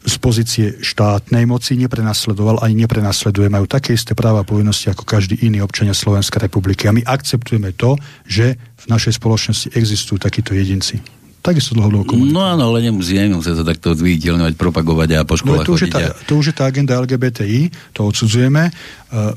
z 0.00 0.16
pozície 0.16 0.66
štátnej 0.80 1.44
moci 1.44 1.76
neprenasledoval 1.76 2.64
ani 2.64 2.84
neprenasleduje. 2.84 3.52
Majú 3.52 3.66
také 3.68 3.92
isté 3.92 4.16
práva 4.16 4.42
a 4.42 4.48
povinnosti 4.48 4.88
ako 4.88 5.04
každý 5.04 5.36
iný 5.44 5.60
občania 5.60 5.92
Slovenskej 5.92 6.48
republiky. 6.48 6.88
A 6.88 6.96
my 6.96 7.04
akceptujeme 7.04 7.76
to, 7.76 8.00
že 8.24 8.56
v 8.56 8.86
našej 8.88 9.20
spoločnosti 9.20 9.76
existujú 9.76 10.16
takíto 10.16 10.56
jedinci 10.56 11.20
takisto 11.40 11.72
dlhodobo 11.72 12.04
komunikovať. 12.04 12.36
No 12.36 12.44
áno, 12.44 12.62
ale 12.72 12.84
nemusí, 12.84 13.16
sa 13.16 13.64
takto 13.64 13.96
zviditeľňovať, 13.96 14.54
propagovať 14.60 15.08
a 15.16 15.20
po 15.24 15.40
školách 15.40 15.64
no, 15.64 15.68
to, 15.68 15.76
už 15.76 15.82
je 15.88 15.90
tá, 15.90 16.00
to 16.28 16.32
už 16.36 16.46
je 16.52 16.54
tá 16.54 16.68
agenda 16.68 17.00
LGBTI, 17.00 17.72
to 17.96 18.00
odsudzujeme. 18.04 18.68
Uh, 19.08 19.32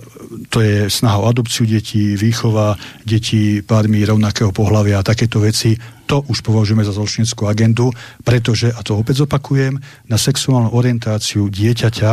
to 0.52 0.60
je 0.60 0.92
snaha 0.92 1.24
o 1.24 1.26
adopciu 1.32 1.64
detí, 1.64 2.20
výchova 2.20 2.76
detí 3.08 3.64
pármi 3.64 4.04
rovnakého 4.04 4.52
pohľavia 4.52 5.00
a 5.00 5.08
takéto 5.08 5.40
veci. 5.40 5.80
To 6.14 6.22
už 6.30 6.46
považujeme 6.46 6.86
za 6.86 6.94
zločineckú 6.94 7.50
agendu, 7.50 7.90
pretože, 8.22 8.70
a 8.70 8.86
to 8.86 8.94
opäť 8.94 9.26
zopakujem, 9.26 9.82
na 10.06 10.18
sexuálnu 10.22 10.70
orientáciu 10.70 11.50
dieťaťa 11.50 12.12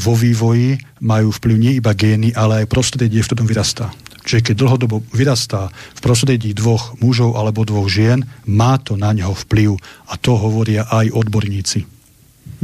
vo 0.00 0.16
vývoji 0.16 0.80
majú 1.04 1.28
vplyv 1.28 1.56
nie 1.60 1.72
iba 1.76 1.92
gény, 1.92 2.32
ale 2.32 2.64
aj 2.64 2.72
prostredie, 2.72 3.20
v 3.20 3.28
ktorom 3.28 3.44
vyrastá. 3.44 3.92
Čiže 4.24 4.40
keď 4.40 4.54
dlhodobo 4.56 5.04
vyrastá 5.12 5.68
v 5.68 6.00
prostredí 6.00 6.56
dvoch 6.56 6.96
mužov 7.04 7.36
alebo 7.36 7.68
dvoch 7.68 7.92
žien, 7.92 8.24
má 8.48 8.80
to 8.80 8.96
na 8.96 9.12
neho 9.12 9.36
vplyv. 9.36 9.76
A 10.08 10.16
to 10.16 10.40
hovoria 10.40 10.88
aj 10.88 11.12
odborníci. 11.12 11.84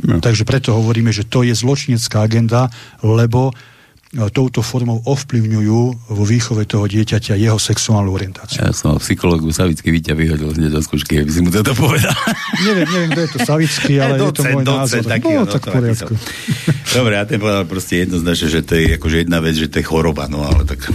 No. 0.08 0.24
Takže 0.24 0.48
preto 0.48 0.72
hovoríme, 0.72 1.12
že 1.12 1.28
to 1.28 1.44
je 1.44 1.52
zločinecká 1.52 2.24
agenda, 2.24 2.72
lebo 3.04 3.52
touto 4.32 4.64
formou 4.64 5.04
ovplyvňujú 5.04 5.80
vo 6.08 6.24
výchove 6.24 6.64
toho 6.64 6.88
dieťaťa 6.88 7.36
jeho 7.36 7.60
sexuálnu 7.60 8.08
orientáciu. 8.08 8.64
Ja 8.64 8.72
som 8.72 8.96
Psychologu 8.96 9.52
Savický 9.52 9.92
Víťa 9.92 10.16
vyhodil 10.16 10.56
hneď 10.56 10.72
do 10.72 10.80
skúšky, 10.80 11.20
aby 11.20 11.30
si 11.30 11.44
mu 11.44 11.52
toto 11.52 11.76
povedal. 11.76 12.16
neviem, 12.64 12.88
neviem, 12.88 13.10
kto 13.12 13.20
je 13.20 13.30
to 13.36 13.38
Savický, 13.44 13.92
ale 14.02 14.16
docent, 14.16 14.48
je 14.48 14.54
to 14.56 14.56
môj 14.56 14.64
názor. 14.64 15.02
Taký, 15.04 15.32
no, 15.36 15.44
tak 15.44 15.62
poriadku. 15.68 16.14
Dobre, 16.96 17.12
ja 17.20 17.24
ten 17.28 17.38
povedal 17.38 17.64
proste 17.68 18.08
jednoznačne, 18.08 18.48
že 18.48 18.60
to 18.64 18.72
je 18.80 18.96
akože 18.96 19.16
jedna 19.28 19.38
vec, 19.44 19.54
že 19.54 19.68
to 19.68 19.82
je 19.82 19.84
choroba, 19.84 20.26
no 20.32 20.46
ale 20.48 20.64
tak 20.64 20.88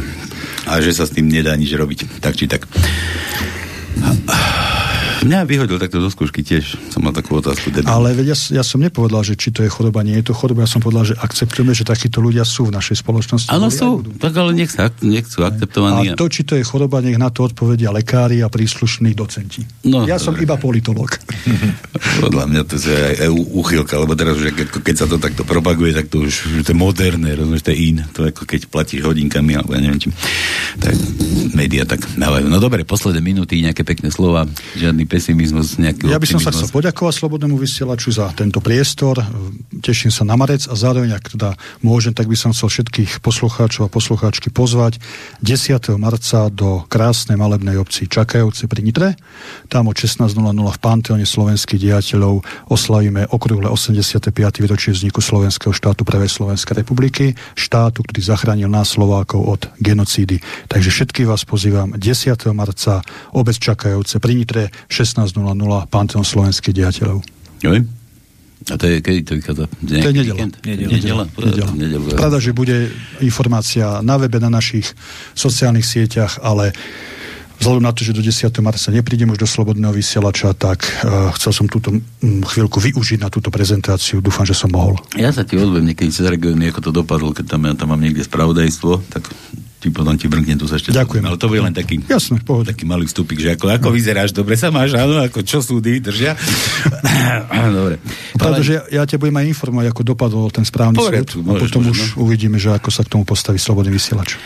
a 0.66 0.78
že 0.82 0.94
sa 0.94 1.10
s 1.10 1.14
tým 1.14 1.30
nedá 1.30 1.54
nič 1.58 1.74
robiť. 1.74 2.22
Tak 2.22 2.34
či 2.38 2.46
tak. 2.46 2.66
Mňa 5.22 5.46
vyhodil 5.46 5.78
takto 5.78 6.02
do 6.02 6.10
skúšky 6.10 6.42
tiež. 6.42 6.82
Som 6.90 7.06
mal 7.06 7.14
takú 7.14 7.38
otázku. 7.38 7.70
Debil. 7.70 7.86
Ale 7.86 8.18
veď 8.18 8.34
ja, 8.34 8.38
ja 8.58 8.64
som 8.66 8.82
nepovedal, 8.82 9.22
že 9.22 9.38
či 9.38 9.54
to 9.54 9.62
je 9.62 9.70
choroba, 9.70 10.02
nie 10.02 10.18
je 10.18 10.30
to 10.30 10.34
choroba. 10.34 10.66
Ja 10.66 10.70
som 10.70 10.82
povedal, 10.82 11.14
že 11.14 11.16
akceptujeme, 11.22 11.78
že 11.78 11.86
takíto 11.86 12.26
ľudia 12.26 12.42
sú 12.42 12.74
v 12.74 12.74
našej 12.74 13.06
spoločnosti. 13.06 13.54
Áno, 13.54 13.70
sú. 13.70 14.02
Tak 14.18 14.34
ale 14.34 14.58
nech, 14.58 14.74
sa, 14.74 14.90
nech 15.06 15.30
sú 15.30 15.46
akceptovaní. 15.46 16.12
A 16.12 16.18
to, 16.18 16.26
či 16.26 16.42
to 16.42 16.58
je 16.58 16.66
choroba, 16.66 17.06
nech 17.06 17.22
na 17.22 17.30
to 17.30 17.46
odpovedia 17.46 17.94
lekári 17.94 18.42
a 18.42 18.50
príslušní 18.50 19.14
docenti. 19.14 19.62
No, 19.86 20.10
ja 20.10 20.18
som 20.18 20.34
iba 20.42 20.58
politolog. 20.58 21.14
Podľa 22.26 22.50
mňa 22.50 22.62
to 22.66 22.82
je 22.82 23.30
aj 23.30 23.30
uchylka, 23.30 24.02
lebo 24.02 24.18
teraz 24.18 24.42
už 24.42 24.58
keď 24.82 24.96
sa 24.98 25.06
to 25.06 25.22
takto 25.22 25.46
propaguje, 25.46 25.94
tak 25.94 26.10
to 26.10 26.26
už 26.26 26.66
to 26.66 26.74
je 26.74 26.78
moderné, 26.78 27.38
rozumieš, 27.38 27.70
to 27.70 27.72
je 27.78 27.94
in. 27.94 28.02
To 28.18 28.26
je 28.26 28.34
ako 28.34 28.50
keď 28.50 28.62
platíš 28.74 29.06
hodinkami, 29.06 29.54
alebo 29.54 29.78
ja 29.78 29.86
neviem, 29.86 30.02
či 30.02 30.10
tak 30.82 30.98
média 31.54 31.86
tak 31.86 32.02
dávajú. 32.18 32.50
No 32.50 32.58
dobre, 32.58 32.82
posledné 32.88 33.22
minúty, 33.22 33.62
nejaké 33.62 33.86
pekné 33.86 34.10
slova, 34.10 34.50
žiadny 34.74 35.11
pesimizmus, 35.12 35.76
nejaký 35.76 36.08
Ja 36.08 36.16
by 36.16 36.24
som 36.24 36.40
sa 36.40 36.56
chcel 36.56 36.72
poďakovať 36.72 37.20
Slobodnému 37.20 37.60
vysielaču 37.60 38.16
za 38.16 38.32
tento 38.32 38.64
priestor. 38.64 39.20
Teším 39.84 40.08
sa 40.08 40.24
na 40.24 40.40
marec 40.40 40.64
a 40.72 40.74
zároveň, 40.80 41.20
ak 41.20 41.36
teda 41.36 41.60
môžem, 41.84 42.16
tak 42.16 42.32
by 42.32 42.40
som 42.40 42.56
chcel 42.56 42.72
všetkých 42.72 43.20
poslucháčov 43.20 43.92
a 43.92 43.92
poslucháčky 43.92 44.48
pozvať 44.56 45.04
10. 45.44 46.00
marca 46.00 46.48
do 46.48 46.88
krásnej 46.88 47.36
malebnej 47.36 47.76
obci 47.76 48.08
Čakajovce 48.08 48.72
pri 48.72 48.80
Nitre. 48.88 49.10
Tam 49.68 49.92
o 49.92 49.94
16.00 49.94 50.32
v 50.32 50.80
Panteóne 50.80 51.28
slovenských 51.28 51.92
diateľov 51.92 52.48
oslavíme 52.72 53.28
okrúhle 53.36 53.68
85. 53.68 54.32
výročie 54.64 54.96
vzniku 54.96 55.20
slovenského 55.20 55.76
štátu 55.76 56.08
Prvej 56.08 56.32
Slovenskej 56.32 56.88
republiky, 56.88 57.36
štátu, 57.60 58.08
ktorý 58.08 58.24
zachránil 58.24 58.72
nás 58.72 58.96
Slovákov 58.96 59.44
od 59.44 59.62
genocídy. 59.84 60.40
Takže 60.72 60.90
všetky 60.94 61.28
vás 61.28 61.44
pozývam 61.44 61.92
10. 62.00 62.00
marca 62.56 63.04
obec 63.36 63.60
Čakajovce 63.60 64.24
pri 64.24 64.34
Nitre 64.40 64.64
16.00 64.88 65.01
Panteon 65.90 66.26
slovenských 66.26 66.76
diateľov. 66.76 67.20
Joj. 67.62 67.82
A 68.70 68.78
to 68.78 68.86
je, 68.86 69.02
kedy 69.02 69.26
to 69.26 69.34
vychádza? 69.42 69.66
To 69.66 69.90
je 69.90 70.14
nedela. 70.14 70.38
Nedela. 70.62 71.26
nedela. 71.26 71.72
nedela. 71.74 72.06
Pravda, 72.14 72.38
že 72.38 72.54
bude 72.54 72.94
informácia 73.18 74.06
na 74.06 74.22
webe, 74.22 74.38
na 74.38 74.54
našich 74.54 74.86
sociálnych 75.34 75.82
sieťach, 75.82 76.38
ale 76.46 76.70
vzhľadom 77.58 77.82
na 77.82 77.94
to, 77.94 78.06
že 78.06 78.14
do 78.14 78.22
10. 78.22 78.54
marca 78.62 78.94
neprídem 78.94 79.30
už 79.34 79.42
do 79.42 79.50
Slobodného 79.50 79.94
vysielača, 79.94 80.54
tak 80.54 80.86
uh, 80.86 81.34
chcel 81.38 81.52
som 81.54 81.66
túto 81.66 81.90
um, 81.90 82.02
chvíľku 82.46 82.78
využiť 82.78 83.22
na 83.22 83.34
túto 83.34 83.50
prezentáciu. 83.50 84.22
Dúfam, 84.22 84.46
že 84.46 84.54
som 84.54 84.70
mohol. 84.70 84.98
Ja 85.18 85.34
sa 85.34 85.42
ti 85.42 85.58
odviem 85.58 85.90
niekedy 85.90 86.14
cez 86.14 86.30
regióny, 86.30 86.70
ako 86.70 86.90
to 86.90 86.92
dopadlo, 86.94 87.34
keď 87.34 87.58
tam, 87.58 87.66
ja 87.66 87.74
tam 87.74 87.98
mám 87.98 88.02
niekde 88.02 88.22
spravodajstvo, 88.26 89.10
tak 89.10 89.26
či 89.82 89.90
potom 89.90 90.14
ti 90.14 90.30
brnkne 90.30 90.62
tu 90.62 90.70
ešte. 90.70 90.94
Ďakujem. 90.94 91.26
Ale 91.26 91.42
to 91.42 91.50
bude 91.50 91.66
len 91.66 91.74
taký, 91.74 91.98
Jasne, 92.06 92.38
pohode. 92.46 92.70
taký 92.70 92.86
malý 92.86 93.10
vstupik, 93.10 93.42
že 93.42 93.58
ako, 93.58 93.66
ako 93.74 93.90
no. 93.90 93.96
vyzeráš, 93.98 94.30
dobre 94.30 94.54
sa 94.54 94.70
máš, 94.70 94.94
áno, 94.94 95.18
ako 95.18 95.42
čo 95.42 95.58
súdy 95.58 95.98
držia. 95.98 96.38
dobre. 97.82 97.98
Pravda, 98.38 98.62
že 98.62 98.78
ja, 98.78 99.02
ja 99.02 99.04
ťa 99.10 99.18
budem 99.18 99.42
aj 99.42 99.48
informovať, 99.58 99.86
ako 99.90 100.02
dopadol 100.06 100.46
ten 100.54 100.62
správny 100.62 101.02
Poriadku, 101.02 101.42
súd. 101.42 101.50
A 101.50 101.54
potom 101.58 101.82
môžeš, 101.82 101.98
už 101.98 102.10
no. 102.14 102.30
uvidíme, 102.30 102.62
že 102.62 102.70
ako 102.70 102.94
sa 102.94 103.02
k 103.02 103.10
tomu 103.10 103.26
postaví 103.26 103.58
slobodný 103.58 103.90
vysielač. 103.90 104.38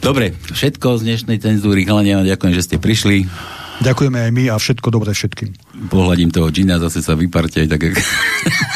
Dobre, 0.00 0.32
všetko 0.56 0.96
z 0.96 1.02
dnešnej 1.04 1.36
cenzúry. 1.36 1.84
Chalania, 1.84 2.24
ďakujem, 2.24 2.56
že 2.56 2.64
ste 2.64 2.76
prišli. 2.80 3.28
Ďakujeme 3.78 4.18
aj 4.18 4.30
my 4.34 4.44
a 4.50 4.58
všetko 4.58 4.88
dobré 4.90 5.14
všetkým. 5.14 5.54
Pohľadím 5.86 6.34
toho 6.34 6.50
džina, 6.50 6.82
zase 6.82 6.98
sa 6.98 7.14
vyparte 7.14 7.62
aj 7.62 7.68
tak, 7.70 7.80
jak... 7.86 7.96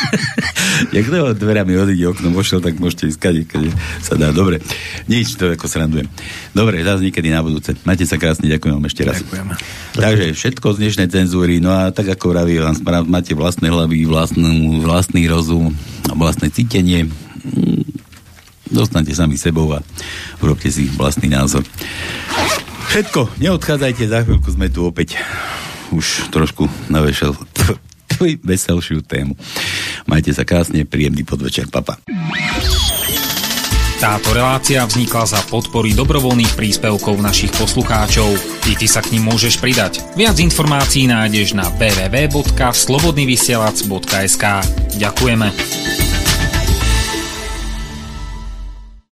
jak 0.97 1.07
to 1.11 1.35
dverami 1.35 1.75
odíde 1.75 2.07
okno 2.07 2.31
vošiel, 2.31 2.63
tak 2.63 2.79
môžete 2.79 3.11
ísť 3.11 3.19
kade, 3.19 3.43
kade 3.47 3.75
sa 3.99 4.15
dá. 4.15 4.31
Dobre, 4.31 4.63
nič, 5.11 5.35
to 5.35 5.51
ako 5.51 5.67
srandujem. 5.67 6.07
Dobre, 6.55 6.87
zase 6.87 7.03
niekedy 7.03 7.35
na 7.35 7.43
budúce. 7.43 7.75
Majte 7.83 8.07
sa 8.07 8.15
krásne, 8.15 8.47
ďakujem 8.47 8.79
vám 8.79 8.87
ešte 8.87 9.03
raz. 9.03 9.19
Ďakujeme. 9.27 9.55
Takže 9.99 10.27
všetko 10.39 10.67
z 10.71 10.79
dnešnej 10.79 11.09
cenzúry, 11.11 11.59
no 11.59 11.75
a 11.75 11.91
tak 11.91 12.07
ako 12.07 12.35
vraví 12.39 12.63
vám, 12.63 12.79
máte 13.11 13.35
vlastné 13.35 13.75
hlavy, 13.75 14.07
vlastnú, 14.07 14.83
vlastný 14.87 15.27
rozum 15.27 15.75
a 16.07 16.15
vlastné 16.15 16.55
cítenie. 16.55 17.11
Dostanete 18.73 19.13
sami 19.13 19.37
sebou 19.37 19.69
a 19.77 19.85
urobte 20.41 20.73
si 20.73 20.89
vlastný 20.89 21.29
názor. 21.29 21.61
Všetko, 22.89 23.29
neodchádzajte, 23.41 24.09
za 24.09 24.25
chvíľku 24.25 24.49
sme 24.53 24.69
tu 24.73 24.89
opäť 24.89 25.17
už 25.93 26.33
trošku 26.33 26.69
na 26.89 27.05
vesel, 27.05 27.37
veselšiu 28.49 29.05
tému. 29.05 29.37
Majte 30.09 30.33
sa 30.33 30.49
krásne, 30.49 30.89
príjemný 30.89 31.25
podvečer, 31.25 31.69
papa. 31.69 32.01
Táto 34.03 34.35
relácia 34.35 34.83
vznikla 34.83 35.31
za 35.31 35.39
podpory 35.47 35.95
dobrovoľných 35.95 36.59
príspevkov 36.59 37.23
našich 37.23 37.55
poslucháčov. 37.55 38.35
I 38.67 38.75
ty 38.75 38.91
sa 38.91 38.99
k 38.99 39.15
ním 39.15 39.31
môžeš 39.31 39.63
pridať. 39.63 40.03
Viac 40.19 40.43
informácií 40.43 41.07
nájdeš 41.07 41.55
na 41.55 41.71
www.slobodnyvysielac.sk 41.79 44.45
Ďakujeme. 44.99 46.12